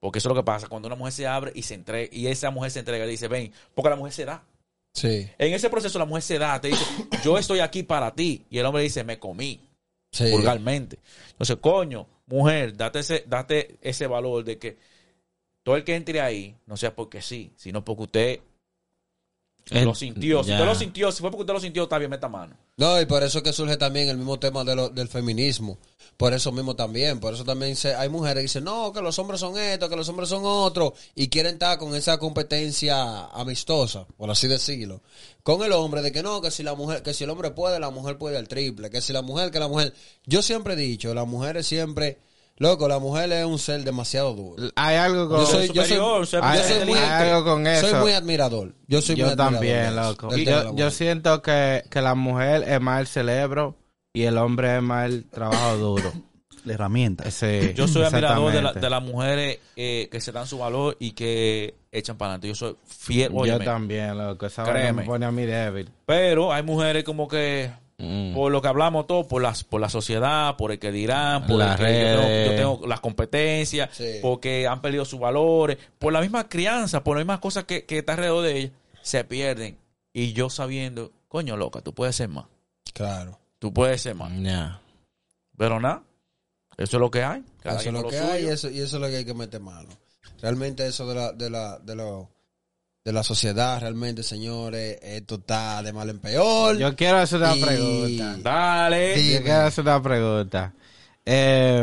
Porque 0.00 0.20
eso 0.20 0.28
es 0.28 0.34
lo 0.34 0.40
que 0.40 0.44
pasa 0.44 0.68
cuando 0.68 0.86
una 0.86 0.94
mujer 0.94 1.12
se 1.12 1.26
abre 1.26 1.50
y 1.54 1.62
se 1.62 1.74
entrega, 1.74 2.08
y 2.14 2.28
esa 2.28 2.52
mujer 2.52 2.70
se 2.70 2.78
entrega 2.78 3.04
y 3.04 3.10
dice, 3.10 3.26
ven, 3.26 3.52
porque 3.74 3.90
la 3.90 3.96
mujer 3.96 4.12
se 4.12 4.24
da. 4.24 4.44
Sí, 4.92 5.28
En 5.38 5.52
ese 5.52 5.70
proceso 5.70 5.98
la 5.98 6.04
mujer 6.04 6.22
se 6.22 6.38
da, 6.38 6.60
te 6.60 6.68
dice, 6.68 6.84
yo 7.24 7.36
estoy 7.36 7.60
aquí 7.60 7.82
para 7.82 8.14
ti. 8.14 8.44
Y 8.48 8.58
el 8.58 8.66
hombre 8.66 8.82
dice, 8.82 9.02
me 9.02 9.18
comí 9.18 9.60
sí. 10.12 10.30
vulgarmente. 10.30 10.98
Entonces, 11.30 11.56
coño, 11.60 12.06
mujer, 12.26 12.76
date 12.76 13.00
ese, 13.00 13.24
date 13.26 13.76
ese 13.80 14.06
valor 14.06 14.44
de 14.44 14.58
que 14.58 14.78
todo 15.62 15.76
el 15.76 15.84
que 15.84 15.96
entre 15.96 16.20
ahí, 16.20 16.56
no 16.66 16.76
sea 16.76 16.94
porque 16.94 17.20
sí, 17.20 17.52
sino 17.56 17.84
porque 17.84 18.02
usted 18.02 18.40
El- 19.70 19.84
lo 19.84 19.94
sintió. 19.94 20.42
Si 20.42 20.48
ya. 20.50 20.54
usted 20.56 20.66
lo 20.66 20.74
sintió, 20.74 21.12
si 21.12 21.20
fue 21.20 21.30
porque 21.30 21.42
usted 21.42 21.54
lo 21.54 21.60
sintió, 21.60 21.82
está 21.84 21.98
bien, 21.98 22.10
meta 22.10 22.28
mano. 22.28 22.56
No, 22.76 23.00
y 23.00 23.06
por 23.06 23.22
eso 23.22 23.42
que 23.42 23.52
surge 23.52 23.76
también 23.76 24.08
el 24.08 24.16
mismo 24.16 24.38
tema 24.38 24.64
de 24.64 24.74
lo- 24.76 24.88
del 24.88 25.08
feminismo. 25.08 25.78
Por 26.16 26.32
eso 26.34 26.50
mismo 26.50 26.74
también. 26.74 27.20
Por 27.20 27.34
eso 27.34 27.44
también 27.44 27.76
se- 27.76 27.94
hay 27.94 28.08
mujeres 28.08 28.36
que 28.36 28.42
dicen, 28.42 28.64
no, 28.64 28.92
que 28.92 29.00
los 29.00 29.16
hombres 29.20 29.38
son 29.40 29.56
esto, 29.56 29.88
que 29.88 29.94
los 29.94 30.08
hombres 30.08 30.28
son 30.28 30.42
otro. 30.44 30.94
Y 31.14 31.28
quieren 31.28 31.54
estar 31.54 31.78
con 31.78 31.94
esa 31.94 32.18
competencia 32.18 33.26
amistosa, 33.26 34.04
por 34.16 34.30
así 34.30 34.48
decirlo. 34.48 35.00
Con 35.44 35.62
el 35.62 35.72
hombre, 35.72 36.02
de 36.02 36.10
que 36.12 36.22
no, 36.22 36.40
que 36.40 36.50
si 36.50 36.62
la 36.62 36.74
mujer, 36.74 37.02
que 37.02 37.14
si 37.14 37.24
el 37.24 37.30
hombre 37.30 37.52
puede, 37.52 37.78
la 37.78 37.90
mujer 37.90 38.18
puede 38.18 38.36
al 38.36 38.48
triple. 38.48 38.90
Que 38.90 39.00
si 39.00 39.12
la 39.12 39.22
mujer, 39.22 39.50
que 39.50 39.60
la 39.60 39.68
mujer. 39.68 39.94
Yo 40.26 40.42
siempre 40.42 40.74
he 40.74 40.76
dicho, 40.76 41.14
la 41.14 41.24
mujer 41.24 41.56
es 41.56 41.66
siempre. 41.66 42.18
Loco, 42.58 42.88
la 42.88 42.98
mujer 42.98 43.30
es 43.32 43.44
un 43.44 43.58
ser 43.58 43.84
demasiado 43.84 44.34
duro. 44.34 44.70
Hay 44.76 44.96
algo 44.96 45.28
con 45.28 45.40
Yo 45.40 45.46
soy, 45.46 45.68
yo 45.68 45.84
soy, 45.84 45.92
hay, 46.42 46.60
yo 46.80 46.86
muy, 46.86 46.98
hay 46.98 47.28
algo 47.30 47.44
con 47.44 47.66
eso. 47.66 47.88
soy 47.88 48.00
muy 48.00 48.12
admirador. 48.12 48.74
Yo 48.88 49.00
soy 49.00 49.16
muy 49.16 49.24
yo 49.30 49.36
también, 49.36 49.94
loco. 49.94 50.34
Yo, 50.36 50.74
yo 50.76 50.90
siento 50.90 51.40
que, 51.40 51.84
que 51.90 52.00
la 52.02 52.14
mujer 52.16 52.64
es 52.68 52.80
más 52.80 53.00
el 53.00 53.06
cerebro 53.06 53.76
y 54.12 54.24
el 54.24 54.38
hombre 54.38 54.76
es 54.76 54.82
más 54.82 55.06
el 55.08 55.24
trabajo 55.30 55.76
duro. 55.76 56.12
La 56.64 56.74
herramienta. 56.74 57.24
Ese- 57.24 57.72
Yo 57.74 57.86
soy 57.86 58.02
admirador 58.02 58.52
de, 58.52 58.60
la- 58.62 58.72
de 58.72 58.90
las 58.90 59.02
mujeres 59.02 59.58
eh, 59.76 60.08
que 60.10 60.20
se 60.20 60.32
dan 60.32 60.46
su 60.48 60.58
valor 60.58 60.96
y 60.98 61.12
que 61.12 61.76
echan 61.92 62.18
para 62.18 62.32
adelante. 62.32 62.48
Yo 62.48 62.54
soy 62.56 62.76
fiel, 62.86 63.30
Yo 63.32 63.38
óyeme. 63.38 63.64
también, 63.64 64.18
loco. 64.18 64.46
Esa 64.46 64.64
me 64.92 65.04
pone 65.04 65.24
a 65.24 65.30
mí 65.30 65.46
débil. 65.46 65.88
Pero 66.04 66.52
hay 66.52 66.64
mujeres 66.64 67.04
como 67.04 67.28
que 67.28 67.70
Mm. 68.00 68.32
por 68.32 68.52
lo 68.52 68.62
que 68.62 68.68
hablamos 68.68 69.08
todo, 69.08 69.26
por 69.26 69.42
las 69.42 69.64
por 69.64 69.80
la 69.80 69.88
sociedad, 69.88 70.56
por 70.56 70.70
el 70.70 70.78
que 70.78 70.92
dirán, 70.92 71.46
por 71.48 71.58
Las 71.58 71.80
el 71.80 71.86
que 71.86 71.92
yo 71.92 72.06
tengo, 72.06 72.22
redes. 72.22 72.50
yo 72.50 72.56
tengo 72.56 72.86
las 72.86 73.00
competencias, 73.00 73.90
Sí. 73.92 74.04
porque 74.22 74.68
han 74.68 74.80
perdido 74.80 75.04
sus 75.04 75.18
valores, 75.18 75.78
por 75.98 76.12
la 76.12 76.20
misma 76.20 76.48
crianza, 76.48 77.02
por 77.02 77.16
las 77.16 77.24
mismas 77.24 77.40
cosas 77.40 77.64
que, 77.64 77.84
que 77.86 77.98
está 77.98 78.12
alrededor 78.12 78.44
de 78.44 78.56
ellas, 78.58 78.72
se 79.02 79.24
pierden. 79.24 79.76
Y 80.12 80.32
yo 80.32 80.48
sabiendo, 80.48 81.10
coño 81.26 81.56
loca, 81.56 81.80
tú 81.80 81.92
puedes 81.92 82.14
ser 82.14 82.28
más, 82.28 82.46
Claro. 82.94 83.36
tú 83.58 83.72
puedes 83.72 84.00
ser 84.00 84.14
más. 84.14 84.30
Ya. 84.42 84.80
Pero 85.56 85.80
nada, 85.80 86.04
eso 86.76 86.96
es 86.98 87.00
lo 87.00 87.10
que 87.10 87.24
hay. 87.24 87.42
Cada 87.60 87.80
eso 87.80 87.88
es 87.88 87.94
lo 87.94 88.08
que 88.08 88.16
suyo. 88.18 88.32
hay 88.32 88.44
y 88.44 88.48
eso, 88.48 88.70
y 88.70 88.78
eso 88.80 88.96
es 88.98 89.02
lo 89.02 89.08
que 89.08 89.16
hay 89.16 89.24
que 89.24 89.34
meter 89.34 89.60
mano. 89.60 89.88
Realmente 90.40 90.86
eso 90.86 91.04
de 91.08 91.14
la, 91.16 91.32
de 91.32 91.50
la, 91.50 91.78
de 91.80 91.96
lo, 91.96 92.30
de 93.08 93.12
la 93.14 93.22
sociedad, 93.22 93.80
realmente, 93.80 94.22
señores, 94.22 94.98
esto 95.00 95.36
está 95.36 95.82
de 95.82 95.94
mal 95.94 96.10
en 96.10 96.18
peor. 96.18 96.76
Yo 96.76 96.94
quiero 96.94 97.16
hacer 97.16 97.38
una 97.40 97.56
Y- 97.56 97.62
pregunta. 97.64 98.36
Dale. 98.42 99.18
Sí. 99.18 99.32
Yo 99.32 99.42
quiero 99.42 99.60
hacer 99.62 99.82
una 99.84 100.02
pregunta. 100.02 100.74
Eh, 101.24 101.80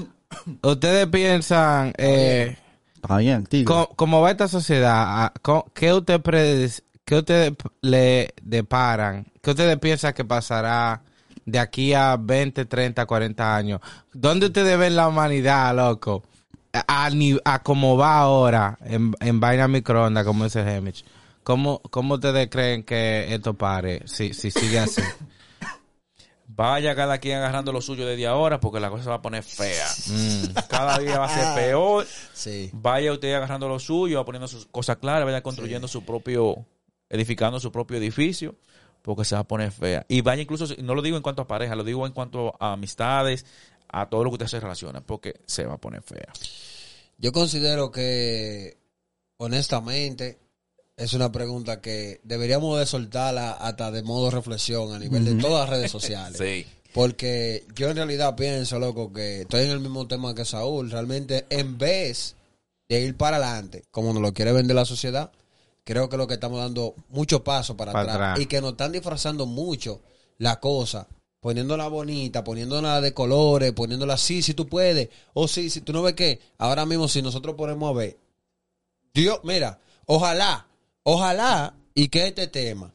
Ustedes 0.62 1.06
piensan, 1.08 1.92
eh, 1.98 2.56
Está 2.96 3.18
bien, 3.18 3.46
co- 3.66 3.90
¿cómo 3.94 4.22
va 4.22 4.30
esta 4.30 4.48
sociedad? 4.48 5.32
¿Qué 5.74 5.92
usted 5.92 6.20
predice- 6.22 6.82
qué 7.04 7.16
ustedes 7.16 7.52
le 7.82 8.32
deparan? 8.42 9.26
¿Qué 9.42 9.50
ustedes 9.50 9.78
piensan 9.78 10.14
que 10.14 10.24
pasará 10.24 11.02
de 11.44 11.58
aquí 11.58 11.92
a 11.92 12.16
20, 12.18 12.64
30, 12.64 13.04
40 13.04 13.54
años? 13.54 13.80
¿Dónde 14.14 14.46
ustedes 14.46 14.78
ven 14.78 14.96
la 14.96 15.08
humanidad, 15.08 15.76
loco? 15.76 16.22
A, 16.74 17.04
a, 17.06 17.10
ni- 17.10 17.38
a 17.44 17.62
cómo 17.62 17.96
va 17.96 18.18
ahora 18.18 18.78
en, 18.84 19.14
en 19.20 19.40
vaina 19.40 19.68
microondas, 19.68 20.24
como 20.26 20.44
dice 20.44 20.60
Hemich. 20.60 21.04
¿Cómo, 21.44 21.80
¿Cómo 21.90 22.14
ustedes 22.14 22.48
creen 22.50 22.82
que 22.82 23.32
esto 23.32 23.54
pare 23.54 24.02
si, 24.06 24.34
si 24.34 24.50
sigue 24.50 24.78
así? 24.80 25.00
Vaya 26.46 26.94
cada 26.94 27.18
quien 27.18 27.38
agarrando 27.38 27.72
lo 27.72 27.80
suyo 27.80 28.06
desde 28.06 28.26
ahora 28.26 28.60
porque 28.60 28.78
la 28.78 28.90
cosa 28.90 29.02
se 29.04 29.08
va 29.08 29.16
a 29.16 29.22
poner 29.22 29.42
fea. 29.42 29.86
Mm. 30.08 30.44
Cada 30.68 30.98
día 30.98 31.18
va 31.18 31.24
a 31.26 31.28
ser 31.28 31.54
peor. 31.54 32.06
Sí. 32.32 32.70
Vaya 32.72 33.12
usted 33.12 33.32
agarrando 33.34 33.68
lo 33.68 33.78
suyo, 33.78 34.18
va 34.18 34.24
poniendo 34.24 34.46
sus 34.46 34.66
cosas 34.66 34.98
claras, 34.98 35.24
vaya 35.24 35.42
construyendo 35.42 35.88
su 35.88 36.04
propio, 36.04 36.64
edificando 37.08 37.58
su 37.58 37.72
propio 37.72 37.96
edificio, 37.96 38.54
porque 39.02 39.24
se 39.24 39.34
va 39.34 39.40
a 39.40 39.48
poner 39.48 39.72
fea. 39.72 40.04
Y 40.08 40.20
vaya 40.20 40.42
incluso, 40.42 40.66
no 40.82 40.94
lo 40.94 41.02
digo 41.02 41.16
en 41.16 41.22
cuanto 41.22 41.42
a 41.42 41.46
pareja, 41.48 41.74
lo 41.74 41.82
digo 41.82 42.06
en 42.06 42.12
cuanto 42.12 42.54
a 42.60 42.72
amistades, 42.74 43.46
a 44.00 44.08
todo 44.08 44.24
lo 44.24 44.30
que 44.30 44.34
usted 44.34 44.46
se 44.48 44.60
relaciona, 44.60 45.00
porque 45.00 45.40
se 45.46 45.64
va 45.64 45.74
a 45.74 45.80
poner 45.80 46.02
fea. 46.02 46.32
Yo 47.18 47.32
considero 47.32 47.92
que, 47.92 48.76
honestamente, 49.36 50.38
es 50.96 51.12
una 51.12 51.30
pregunta 51.30 51.80
que 51.80 52.20
deberíamos 52.24 52.78
de 52.78 52.86
soltarla 52.86 53.52
hasta 53.52 53.90
de 53.90 54.02
modo 54.02 54.30
reflexión 54.30 54.92
a 54.92 54.98
nivel 54.98 55.24
de 55.24 55.34
todas 55.36 55.68
las 55.68 55.78
redes 55.78 55.90
sociales. 55.98 56.38
Sí. 56.38 56.66
Porque 56.92 57.66
yo 57.74 57.88
en 57.90 57.96
realidad 57.96 58.36
pienso, 58.36 58.78
loco, 58.78 59.12
que 59.12 59.42
estoy 59.42 59.62
en 59.64 59.70
el 59.70 59.80
mismo 59.80 60.06
tema 60.06 60.34
que 60.34 60.44
Saúl. 60.44 60.90
Realmente, 60.90 61.46
en 61.50 61.76
vez 61.78 62.36
de 62.88 63.00
ir 63.00 63.16
para 63.16 63.36
adelante, 63.36 63.84
como 63.90 64.12
nos 64.12 64.22
lo 64.22 64.32
quiere 64.32 64.52
vender 64.52 64.76
la 64.76 64.84
sociedad, 64.84 65.30
creo 65.84 66.08
que 66.08 66.16
lo 66.16 66.26
que 66.26 66.34
estamos 66.34 66.58
dando 66.58 66.94
muchos 67.08 67.40
pasos 67.42 67.76
para, 67.76 67.92
Para 67.92 68.12
atrás, 68.12 68.16
atrás. 68.16 68.40
y 68.40 68.46
que 68.46 68.60
nos 68.60 68.72
están 68.72 68.92
disfrazando 68.92 69.46
mucho 69.46 70.00
la 70.38 70.58
cosa, 70.60 71.06
poniéndola 71.44 71.88
bonita, 71.88 72.42
poniéndola 72.42 73.02
de 73.02 73.12
colores, 73.12 73.72
poniéndola 73.72 74.14
así, 74.14 74.40
si 74.40 74.54
tú 74.54 74.66
puedes, 74.66 75.10
o 75.34 75.46
sí, 75.46 75.68
si 75.68 75.82
tú 75.82 75.92
no 75.92 76.00
ves 76.00 76.14
que 76.14 76.40
ahora 76.56 76.86
mismo 76.86 77.06
si 77.06 77.20
nosotros 77.20 77.54
ponemos 77.54 77.90
a 77.90 77.92
ver, 77.92 78.16
Dios, 79.12 79.40
mira, 79.44 79.78
ojalá, 80.06 80.66
ojalá 81.02 81.74
y 81.94 82.08
que 82.08 82.28
este 82.28 82.46
tema 82.46 82.94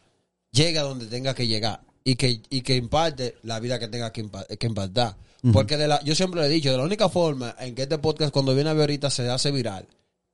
llegue 0.51 0.79
a 0.79 0.81
donde 0.81 1.05
tenga 1.05 1.35
que 1.35 1.45
llegar 1.45 1.81
y 2.03 2.15
que, 2.15 2.41
y 2.49 2.61
que 2.61 2.75
imparte 2.75 3.35
la 3.43 3.59
vida 3.59 3.77
que 3.77 3.87
tenga 3.87 4.11
que, 4.11 4.25
impa- 4.25 4.47
que 4.57 4.65
impactar. 4.65 5.15
Porque 5.53 5.77
de 5.77 5.87
la, 5.87 6.03
yo 6.03 6.15
siempre 6.15 6.41
le 6.41 6.47
he 6.47 6.49
dicho, 6.49 6.71
de 6.71 6.77
la 6.77 6.83
única 6.83 7.07
forma 7.07 7.55
en 7.59 7.75
que 7.75 7.83
este 7.83 7.99
podcast 7.99 8.33
cuando 8.33 8.55
viene 8.55 8.71
a 8.71 8.73
ver 8.73 8.81
ahorita 8.81 9.11
se 9.11 9.29
hace 9.29 9.51
viral 9.51 9.85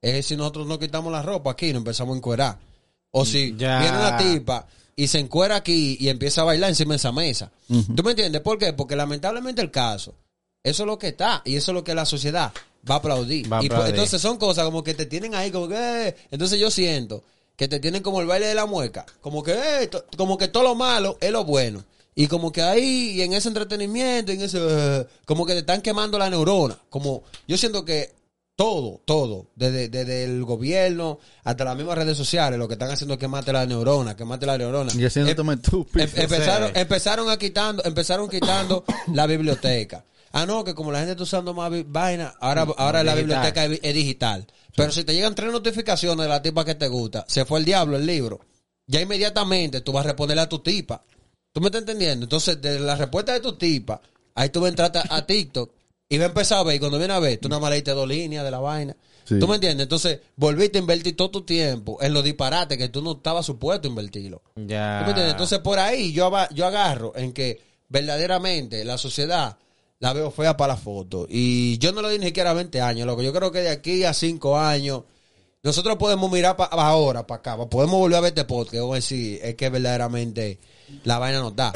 es 0.02 0.26
si 0.26 0.38
nosotros 0.38 0.68
no 0.68 0.80
quitamos 0.80 1.12
la 1.12 1.22
ropa 1.22 1.52
aquí 1.52 1.66
y 1.68 1.74
nos 1.74 1.82
empezamos 1.82 2.14
a 2.16 2.18
encuerar. 2.18 2.58
O 3.12 3.26
si 3.26 3.54
Ya. 3.58 3.80
viene 3.82 3.98
una 3.98 4.16
tipa 4.18 4.66
y 4.96 5.08
se 5.08 5.20
encuera 5.20 5.58
aquí 5.58 5.98
y 6.00 6.10
empieza 6.10 6.42
a 6.42 6.46
bailar 6.46 6.70
encima 6.70 6.94
de 6.94 6.98
esa 6.98 7.12
mesa. 7.12 7.52
¿Tú 7.96 8.04
me 8.04 8.12
entiendes? 8.12 8.42
¿Por 8.42 8.58
qué? 8.58 8.74
Porque 8.74 8.96
lamentablemente 8.96 9.62
el 9.62 9.72
caso, 9.72 10.14
eso 10.64 10.84
es 10.84 10.88
lo 10.88 10.98
que 10.98 11.10
está 11.10 11.42
y 11.46 11.56
eso 11.56 11.72
es 11.72 11.74
lo 11.76 11.84
que 11.84 11.94
la 11.96 12.06
sociedad 12.06 12.52
va 12.90 12.96
a 12.96 12.98
aplaudir. 13.00 13.52
Va 13.52 13.60
a 13.60 13.64
Y 13.64 13.68
pues, 13.68 13.78
aplaudir. 13.78 13.96
entonces 13.96 14.22
son 14.22 14.38
cosas 14.38 14.64
como 14.66 14.84
que 14.84 14.94
te 14.94 15.06
tienen 15.06 15.36
ahí 15.36 15.52
como 15.52 15.68
que... 15.68 15.76
eh. 16.08 16.16
Entonces 16.32 16.60
yo 16.60 16.72
siento 16.72 17.24
que 17.56 17.68
te 17.68 17.80
tienen 17.80 18.04
como 18.04 18.22
el 18.22 18.28
baile 18.28 18.48
de 18.48 18.56
la 18.56 18.66
mueca. 18.66 19.06
Como 19.22 19.44
que, 19.44 19.54
eh, 19.54 19.90
como 20.18 20.38
que 20.38 20.48
todo 20.48 20.64
lo 20.64 20.76
malo 20.76 21.18
es 21.22 21.32
lo 21.32 21.44
bueno. 21.46 21.84
Y 22.18 22.28
como 22.28 22.52
que 22.52 22.62
ahí, 22.62 23.12
y 23.16 23.22
en 23.24 23.34
ese 23.34 23.50
entretenimiento, 23.50 24.32
en 24.32 24.42
ese... 24.42 24.60
eh, 24.62 25.06
como 25.26 25.46
que 25.46 25.54
te 25.54 25.60
están 25.60 25.82
quemando 25.82 26.18
la 26.18 26.30
neurona. 26.30 26.78
Como 26.90 27.24
yo 27.48 27.58
siento 27.58 27.84
que 27.84 28.14
todo, 28.56 29.02
todo, 29.06 29.48
desde, 29.56 29.90
desde 29.90 30.24
el 30.24 30.44
gobierno 30.46 31.20
hasta 31.44 31.66
las 31.66 31.76
mismas 31.76 31.98
redes 31.98 32.18
sociales, 32.18 32.58
lo 32.58 32.68
que 32.68 32.74
están 32.76 32.90
haciendo 32.90 33.16
es 33.16 33.20
que 33.20 33.28
mate 33.28 33.52
la 33.52 33.66
neurona, 33.66 34.16
que 34.16 34.24
mate 34.24 34.46
la 34.46 34.58
neurona. 34.58 34.92
Y 34.94 35.04
haciéndote 35.04 35.42
Em-. 35.42 35.50
Em- 36.02 36.10
empezaron, 36.16 36.72
empezaron 36.74 37.30
a 37.30 37.38
quitando, 37.38 37.84
empezaron 37.84 38.30
quitando 38.30 38.86
la 39.14 39.28
biblioteca. 39.28 40.06
Ah, 40.32 40.46
no, 40.46 40.64
que 40.64 40.74
como 40.74 40.92
la 40.92 41.00
gente 41.00 41.12
está 41.14 41.24
usando 41.24 41.54
más 41.54 41.72
vaina, 41.88 42.34
ahora, 42.40 42.68
ahora 42.78 43.04
la 43.04 43.16
biblioteca 43.16 43.66
es, 43.66 43.80
es 43.82 43.94
digital. 43.94 44.46
Pero 44.76 44.92
si 44.92 45.04
te 45.04 45.14
llegan 45.14 45.36
tres 45.36 45.52
notificaciones 45.52 46.24
de 46.24 46.30
la 46.30 46.42
tipa 46.42 46.66
que 46.66 46.76
te 46.76 46.88
gusta, 46.88 47.26
se 47.28 47.46
fue 47.46 47.60
el 47.60 47.66
diablo 47.66 47.96
el 47.96 48.06
libro, 48.06 48.42
ya 48.88 49.02
inmediatamente 49.02 49.82
tú 49.82 49.92
vas 49.92 50.06
a 50.06 50.10
responderle 50.10 50.42
a 50.44 50.50
tu 50.50 50.60
tipa. 50.60 51.04
¿Tú 51.54 51.62
me 51.62 51.68
estás 51.68 51.82
entendiendo? 51.82 52.26
Entonces, 52.26 52.62
de 52.62 52.80
la 52.80 52.96
respuesta 52.96 53.32
de 53.32 53.40
tu 53.40 53.54
tipa, 53.58 54.02
ahí 54.34 54.50
tú 54.50 54.60
vas 54.60 54.68
a 54.68 54.70
entrar 54.70 54.92
a, 55.10 55.16
a 55.16 55.26
TikTok 55.26 55.72
y 56.10 56.18
va 56.18 56.26
a 56.26 56.28
empezar 56.28 56.60
a 56.60 56.64
ver. 56.64 56.76
Y 56.76 56.80
cuando 56.80 56.98
viene 56.98 57.14
a 57.14 57.20
ver, 57.20 57.38
tú 57.40 57.50
nada 57.50 57.60
más 57.62 57.72
leíste 57.72 57.92
dos 57.92 58.08
líneas 58.08 58.44
de 58.44 58.52
la 58.52 58.60
vaina. 58.60 58.96
Sí. 59.24 59.40
¿Tú 59.40 59.48
me 59.48 59.56
entiendes? 59.56 59.86
Entonces, 59.86 60.20
volviste 60.36 60.78
a 60.78 60.82
invertir 60.82 61.16
todo 61.16 61.32
tu 61.32 61.42
tiempo 61.46 61.98
en 62.02 62.14
los 62.14 62.24
disparates 62.24 62.78
que 62.78 62.90
tú 62.90 63.02
no 63.02 63.14
estabas 63.14 63.46
supuesto 63.46 63.88
a 63.88 63.90
invertirlo. 63.90 64.44
Ya. 64.56 65.00
¿Tú 65.00 65.06
me 65.06 65.10
entiendes? 65.12 65.32
Entonces 65.32 65.60
por 65.60 65.80
ahí 65.80 66.12
yo, 66.14 66.32
yo 66.54 66.68
agarro 66.68 67.12
en 67.16 67.34
que 67.34 67.60
verdaderamente 67.90 68.86
la 68.86 68.98
sociedad 69.00 69.58
la 70.00 70.14
veo 70.14 70.30
fea 70.30 70.56
para 70.58 70.74
la 70.74 70.78
foto. 70.78 71.26
Y 71.28 71.78
yo 71.80 71.92
no 71.92 72.02
lo 72.04 72.10
di 72.10 72.20
ni 72.20 72.28
siquiera 72.28 72.54
20 72.54 72.82
años, 72.82 73.08
loco. 73.08 73.24
Yo 73.24 73.34
creo 73.34 73.52
que 73.52 73.60
de 73.62 73.70
aquí 73.70 74.04
a 74.04 74.14
5 74.14 74.60
años 74.60 75.04
nosotros 75.64 75.96
podemos 75.98 76.32
mirar 76.32 76.56
pa- 76.56 76.66
ahora 76.66 77.26
para 77.26 77.40
acá. 77.40 77.58
Podemos 77.70 77.98
volver 77.98 78.18
a 78.18 78.22
ver 78.22 78.30
este 78.30 78.46
podcast. 78.46 78.76
Vamos 78.82 78.92
a 78.94 78.96
decir, 78.98 79.40
es 79.42 79.56
que 79.56 79.70
verdaderamente 79.70 80.60
la 81.04 81.20
vaina 81.20 81.40
nos 81.40 81.56
da. 81.56 81.72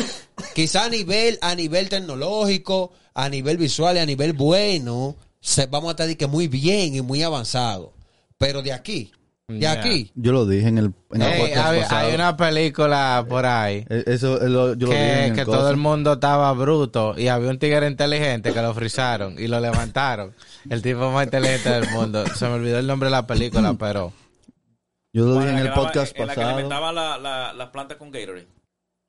Quizá 0.55 0.85
a 0.85 0.89
nivel, 0.89 1.37
a 1.41 1.55
nivel 1.55 1.89
tecnológico, 1.89 2.91
a 3.13 3.29
nivel 3.29 3.57
visual 3.57 3.95
y 3.97 3.99
a 3.99 4.05
nivel 4.05 4.33
bueno, 4.33 5.15
se, 5.39 5.65
vamos 5.67 5.89
a 5.89 5.91
estar 5.91 6.17
que 6.17 6.27
muy 6.27 6.47
bien 6.47 6.95
y 6.95 7.01
muy 7.01 7.23
avanzado. 7.23 7.93
Pero 8.37 8.61
de 8.61 8.71
aquí 8.73 9.11
De 9.49 9.59
Yeah. 9.59 9.71
aquí. 9.73 10.11
Yo 10.15 10.31
lo 10.31 10.45
dije 10.45 10.67
en 10.67 10.77
el, 10.77 10.93
en 11.11 11.21
el 11.23 11.31
Ey, 11.33 11.39
podcast 11.41 11.67
hay, 11.67 11.81
pasado. 11.81 12.07
hay 12.07 12.13
una 12.15 12.37
película 12.37 13.25
por 13.27 13.45
ahí 13.47 13.83
Eh, 13.89 14.03
Eso 14.05 14.39
eh, 14.39 14.47
lo- 14.47 14.75
yo 14.75 14.85
lo 14.87 14.93
dije 14.93 15.03
que, 15.03 15.23
en 15.25 15.29
el 15.31 15.35
que 15.35 15.45
todo 15.45 15.69
el 15.71 15.77
mundo 15.77 16.13
estaba 16.13 16.53
bruto 16.53 17.15
y 17.17 17.29
había 17.29 17.49
un 17.49 17.57
tigre 17.57 17.87
inteligente 17.87 18.53
que 18.53 18.61
lo 18.61 18.73
frizaron 18.75 19.39
y 19.39 19.47
lo 19.47 19.59
levantaron. 19.59 20.35
El 20.69 20.81
tipo 20.83 21.09
más 21.11 21.25
inteligente 21.25 21.67
del 21.69 21.89
mundo. 21.89 22.25
Se 22.35 22.45
me 22.45 22.53
olvidó 22.53 22.77
el 22.77 22.85
nombre 22.85 23.07
de 23.07 23.11
la 23.11 23.25
película, 23.25 23.73
pero 23.73 24.13
Yo 25.11 25.25
lo 25.25 25.33
Bueno, 25.33 25.49
dije 25.49 25.49
en 25.49 25.55
la 25.55 25.61
el 25.61 25.65
que 25.65 25.69
daba- 25.79 25.83
podcast 25.87 26.15
en 26.15 26.27
la 26.27 26.33
que 26.33 26.39
pasado. 26.41 26.53
alimentaba 26.55 26.93
la, 26.93 27.17
la, 27.17 27.53
las 27.53 27.69
plantas 27.69 27.97
con 27.97 28.11
Gatorade. 28.11 28.47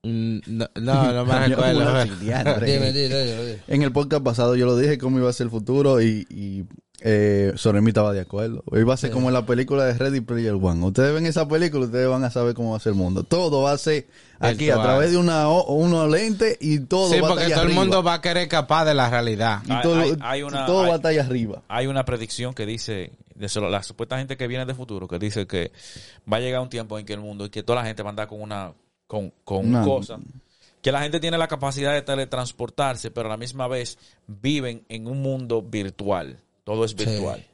Mm, 0.02 0.38
no, 0.46 0.68
no, 0.76 1.12
no 1.12 1.24
me 1.26 1.32
Yo, 1.32 1.56
recuerdo. 1.56 1.80
una 1.80 2.04
diantre. 2.04 2.66
Dime, 2.72 2.92
dime, 2.92 3.24
dime, 3.24 3.44
dime. 3.44 3.58
En 3.68 3.82
el 3.82 3.92
podcast 3.92 4.22
pasado 4.22 4.56
yo 4.56 4.66
lo 4.66 4.76
dije 4.76 4.98
cómo 4.98 5.18
iba 5.18 5.28
a 5.30 5.32
ser 5.32 5.46
el 5.46 5.50
futuro 5.50 6.00
y, 6.00 6.26
y 6.30 6.64
eh, 7.02 7.52
Soremi 7.56 7.88
estaba 7.88 8.12
de 8.12 8.20
acuerdo. 8.20 8.62
Iba 8.72 8.92
a 8.92 8.96
ser 8.96 9.10
como 9.10 9.28
en 9.28 9.34
la 9.34 9.46
película 9.46 9.84
de 9.86 9.94
Ready 9.94 10.20
Player 10.20 10.52
One. 10.54 10.84
Ustedes 10.86 11.14
ven 11.14 11.24
esa 11.24 11.48
película, 11.48 11.86
ustedes 11.86 12.06
van 12.08 12.24
a 12.24 12.30
saber 12.30 12.54
cómo 12.54 12.72
va 12.72 12.76
a 12.76 12.80
ser 12.80 12.92
el 12.92 12.98
mundo. 12.98 13.24
Todo 13.24 13.62
va 13.62 13.72
a 13.72 13.78
ser 13.78 14.06
aquí 14.38 14.68
a 14.70 14.74
través 14.82 15.10
de 15.10 15.16
una 15.16 15.48
o- 15.48 15.72
unos 15.74 16.10
lentes 16.10 16.58
y 16.60 16.80
todo 16.80 17.10
Sí, 17.10 17.20
va 17.20 17.28
a 17.28 17.30
porque 17.30 17.48
todo 17.50 17.62
el 17.62 17.70
mundo 17.72 18.02
va 18.02 18.14
a 18.14 18.20
querer 18.20 18.42
escapar 18.44 18.86
de 18.86 18.92
la 18.94 19.08
realidad. 19.08 19.60
Y 19.66 19.72
Hay- 19.72 19.82
todo, 19.82 19.96
hay- 19.96 20.16
hay 20.20 20.42
una- 20.42 20.66
todo 20.66 20.82
hay- 20.82 20.88
va 20.88 20.92
a 20.92 20.96
estar 20.96 21.10
allá 21.12 21.22
arriba. 21.22 21.62
Hay 21.68 21.86
una 21.86 22.04
predicción 22.04 22.52
que 22.52 22.66
dice, 22.66 23.12
de 23.34 23.48
solo- 23.48 23.70
la 23.70 23.82
supuesta 23.82 24.18
gente 24.18 24.36
que 24.36 24.46
viene 24.46 24.66
de 24.66 24.74
futuro, 24.74 25.08
que 25.08 25.18
dice 25.18 25.46
que 25.46 25.72
va 26.30 26.36
a 26.36 26.40
llegar 26.40 26.60
un 26.60 26.68
tiempo 26.68 26.98
en 26.98 27.06
que 27.06 27.14
el 27.14 27.20
mundo 27.20 27.46
y 27.46 27.48
que 27.50 27.62
toda 27.62 27.80
la 27.80 27.86
gente 27.86 28.02
va 28.02 28.10
a 28.10 28.12
andar 28.12 28.28
con 28.28 28.42
una 28.42 28.72
con, 29.10 29.32
con 29.42 29.66
Una- 29.66 29.82
cosa. 29.82 30.20
Que 30.80 30.92
la 30.92 31.02
gente 31.02 31.18
tiene 31.18 31.36
la 31.36 31.48
capacidad 31.48 31.92
de 31.92 32.02
teletransportarse, 32.02 33.10
pero 33.10 33.26
a 33.26 33.30
la 33.30 33.36
misma 33.36 33.66
vez 33.66 33.98
viven 34.28 34.84
en 34.88 35.08
un 35.08 35.20
mundo 35.20 35.62
virtual. 35.62 36.38
Todo 36.62 36.84
es 36.84 36.94
virtual. 36.94 37.44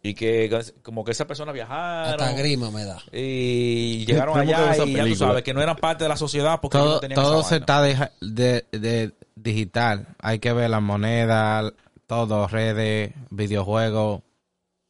Y 0.00 0.14
que 0.14 0.48
como 0.82 1.04
que 1.04 1.10
esa 1.10 1.26
persona 1.26 1.50
viajaron 1.50 2.12
Hasta 2.20 2.32
grima 2.34 2.70
me 2.70 2.84
da. 2.84 3.02
y 3.12 4.06
llegaron 4.06 4.38
allá 4.38 4.76
y 4.86 4.94
ya 4.94 5.04
tú 5.04 5.16
sabes 5.16 5.42
que 5.42 5.52
no 5.52 5.60
eran 5.60 5.74
parte 5.76 6.04
de 6.04 6.08
la 6.08 6.16
sociedad 6.16 6.60
porque 6.62 6.78
Todo, 6.78 6.94
no 6.94 7.00
tenían 7.00 7.20
todo 7.20 7.40
esa 7.40 7.48
se 7.48 7.58
vaina. 7.58 8.04
está 8.04 8.16
de, 8.20 8.64
de 8.70 9.12
digital. 9.34 10.06
Hay 10.20 10.38
que 10.38 10.52
ver 10.52 10.70
la 10.70 10.78
moneda, 10.80 11.72
todo, 12.06 12.46
redes, 12.46 13.12
videojuegos. 13.30 14.22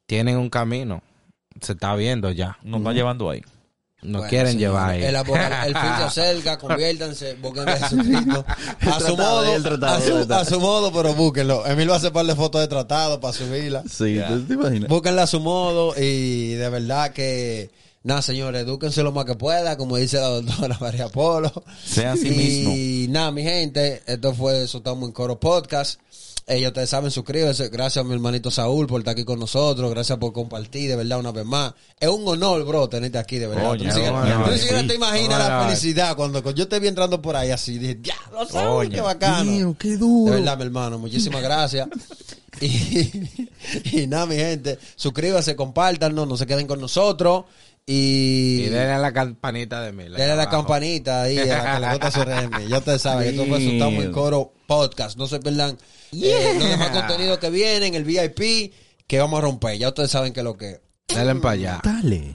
Tienen 0.04 0.36
un 0.36 0.50
camino. 0.50 1.02
Se 1.60 1.72
está 1.72 1.96
viendo 1.96 2.30
ya. 2.30 2.58
Nos 2.62 2.80
está 2.80 2.92
llevando 2.92 3.30
ahí. 3.30 3.42
No 4.06 4.18
Bueno, 4.18 4.30
quieren 4.30 4.58
llevar 4.58 4.90
ahí. 4.90 5.02
El, 5.02 5.16
el 5.16 5.24
fin 5.24 5.34
se 5.98 6.04
acerca, 6.22 6.58
conviértanse, 6.58 7.34
busquen 7.34 7.68
a 7.68 7.76
Jesucristo. 7.76 8.44
A 8.80 9.00
su 9.00 9.16
modo, 9.16 9.62
tratado, 9.62 9.94
a 9.96 10.00
su, 10.00 10.12
tratado. 10.12 10.40
a 10.40 10.44
su 10.44 10.60
modo, 10.60 10.92
pero 10.92 11.12
búsquenlo. 11.14 11.66
Emil 11.66 11.90
va 11.90 11.94
a 11.94 11.96
hacer 11.96 12.12
par 12.12 12.24
de 12.24 12.36
fotos 12.36 12.60
de 12.60 12.68
tratado 12.68 13.20
para 13.20 13.32
subirla. 13.32 13.82
Sí, 13.90 14.20
¿tú 14.28 14.42
¿te 14.44 14.54
imaginas? 14.54 14.88
Búsquenla 14.88 15.24
a 15.24 15.26
su 15.26 15.40
modo 15.40 15.92
y 15.96 16.54
de 16.54 16.68
verdad 16.68 17.10
que, 17.12 17.70
nada, 18.06 18.22
señores, 18.22 18.62
edúquense 18.62 19.02
lo 19.02 19.12
más 19.12 19.24
que 19.24 19.34
pueda, 19.34 19.76
como 19.76 19.96
dice 19.96 20.18
la 20.18 20.28
doctora 20.28 20.78
María 20.80 21.08
Polo. 21.08 21.52
Sea 21.84 22.12
así 22.12 23.04
y 23.04 23.08
nada, 23.08 23.30
mi 23.32 23.42
gente, 23.42 24.02
esto 24.06 24.32
fue 24.34 24.66
Soltamos 24.66 25.08
en 25.08 25.12
Coro 25.12 25.38
Podcast. 25.38 26.00
Eh, 26.48 26.60
ya 26.60 26.68
ustedes 26.68 26.88
saben, 26.88 27.10
suscríbanse. 27.10 27.68
Gracias 27.70 28.04
a 28.04 28.06
mi 28.06 28.14
hermanito 28.14 28.52
Saúl 28.52 28.86
por 28.86 29.00
estar 29.00 29.12
aquí 29.12 29.24
con 29.24 29.40
nosotros. 29.40 29.90
Gracias 29.90 30.16
por 30.18 30.32
compartir, 30.32 30.88
de 30.88 30.94
verdad, 30.94 31.18
una 31.18 31.32
vez 31.32 31.44
más. 31.44 31.74
Es 31.98 32.08
un 32.08 32.26
honor, 32.28 32.64
bro, 32.64 32.88
tenerte 32.88 33.18
aquí, 33.18 33.38
de 33.38 33.48
verdad. 33.48 33.70
Coño, 33.70 33.78
tú 33.78 33.84
ni 33.86 33.90
siquiera, 33.90 34.56
siquiera 34.56 34.80
sí. 34.82 34.86
te 34.86 34.94
imaginas 34.94 35.38
la 35.40 35.64
felicidad 35.64 36.14
cuando, 36.14 36.44
cuando 36.44 36.56
yo 36.60 36.68
te 36.68 36.78
vi 36.78 36.86
entrando 36.86 37.20
por 37.20 37.34
ahí 37.34 37.50
así. 37.50 37.78
Dije, 37.80 37.96
diablo, 37.96 38.46
Saúl, 38.46 38.84
Coño. 38.84 38.90
qué 38.94 39.00
bacano. 39.00 39.50
Mío, 39.50 39.76
qué 39.76 39.88
De 39.88 39.96
duro. 39.96 40.34
verdad, 40.34 40.56
mi 40.56 40.62
hermano, 40.62 40.98
muchísimas 41.00 41.42
gracias. 41.42 41.88
Y, 42.58 43.10
y 43.92 44.06
nada, 44.06 44.24
mi 44.24 44.36
gente, 44.36 44.78
suscríbanse, 44.94 45.54
compártanos, 45.56 46.26
no 46.26 46.38
se 46.38 46.46
queden 46.46 46.66
con 46.66 46.80
nosotros. 46.80 47.44
Y, 47.88 48.62
Y 48.64 48.68
denle 48.68 48.92
a 48.92 48.98
la 48.98 49.12
campanita 49.12 49.80
de 49.82 49.92
mil. 49.92 50.06
ahí 50.06 50.18
denle 50.18 50.32
a 50.32 50.36
la 50.36 50.50
campanita 50.50 51.22
ahí, 51.22 51.38
a 51.38 51.44
la 51.46 51.74
que 51.74 51.80
le 51.80 51.90
gusta 51.92 52.10
su 52.10 52.24
remi. 52.24 52.66
Ya 52.68 52.78
ustedes 52.78 53.02
saben, 53.02 53.28
esto 53.28 53.46
fue 53.46 53.64
Estamos 53.64 54.04
en 54.04 54.12
Coro 54.12 54.52
Podcast. 54.66 55.16
No 55.16 55.28
se 55.28 55.38
pierdan 55.38 55.78
eh, 56.12 56.56
los 56.58 56.68
demás 56.68 56.90
contenidos 56.90 57.38
que 57.38 57.50
vienen, 57.50 57.94
el 57.94 58.02
VIP, 58.04 58.72
que 59.06 59.18
vamos 59.20 59.38
a 59.38 59.42
romper. 59.42 59.78
Ya 59.78 59.88
ustedes 59.88 60.10
saben 60.10 60.32
que 60.32 60.42
lo 60.42 60.56
que. 60.56 60.80
Denle 61.08 61.36
para 61.36 61.52
allá. 61.52 61.80
Dale. 61.84 62.34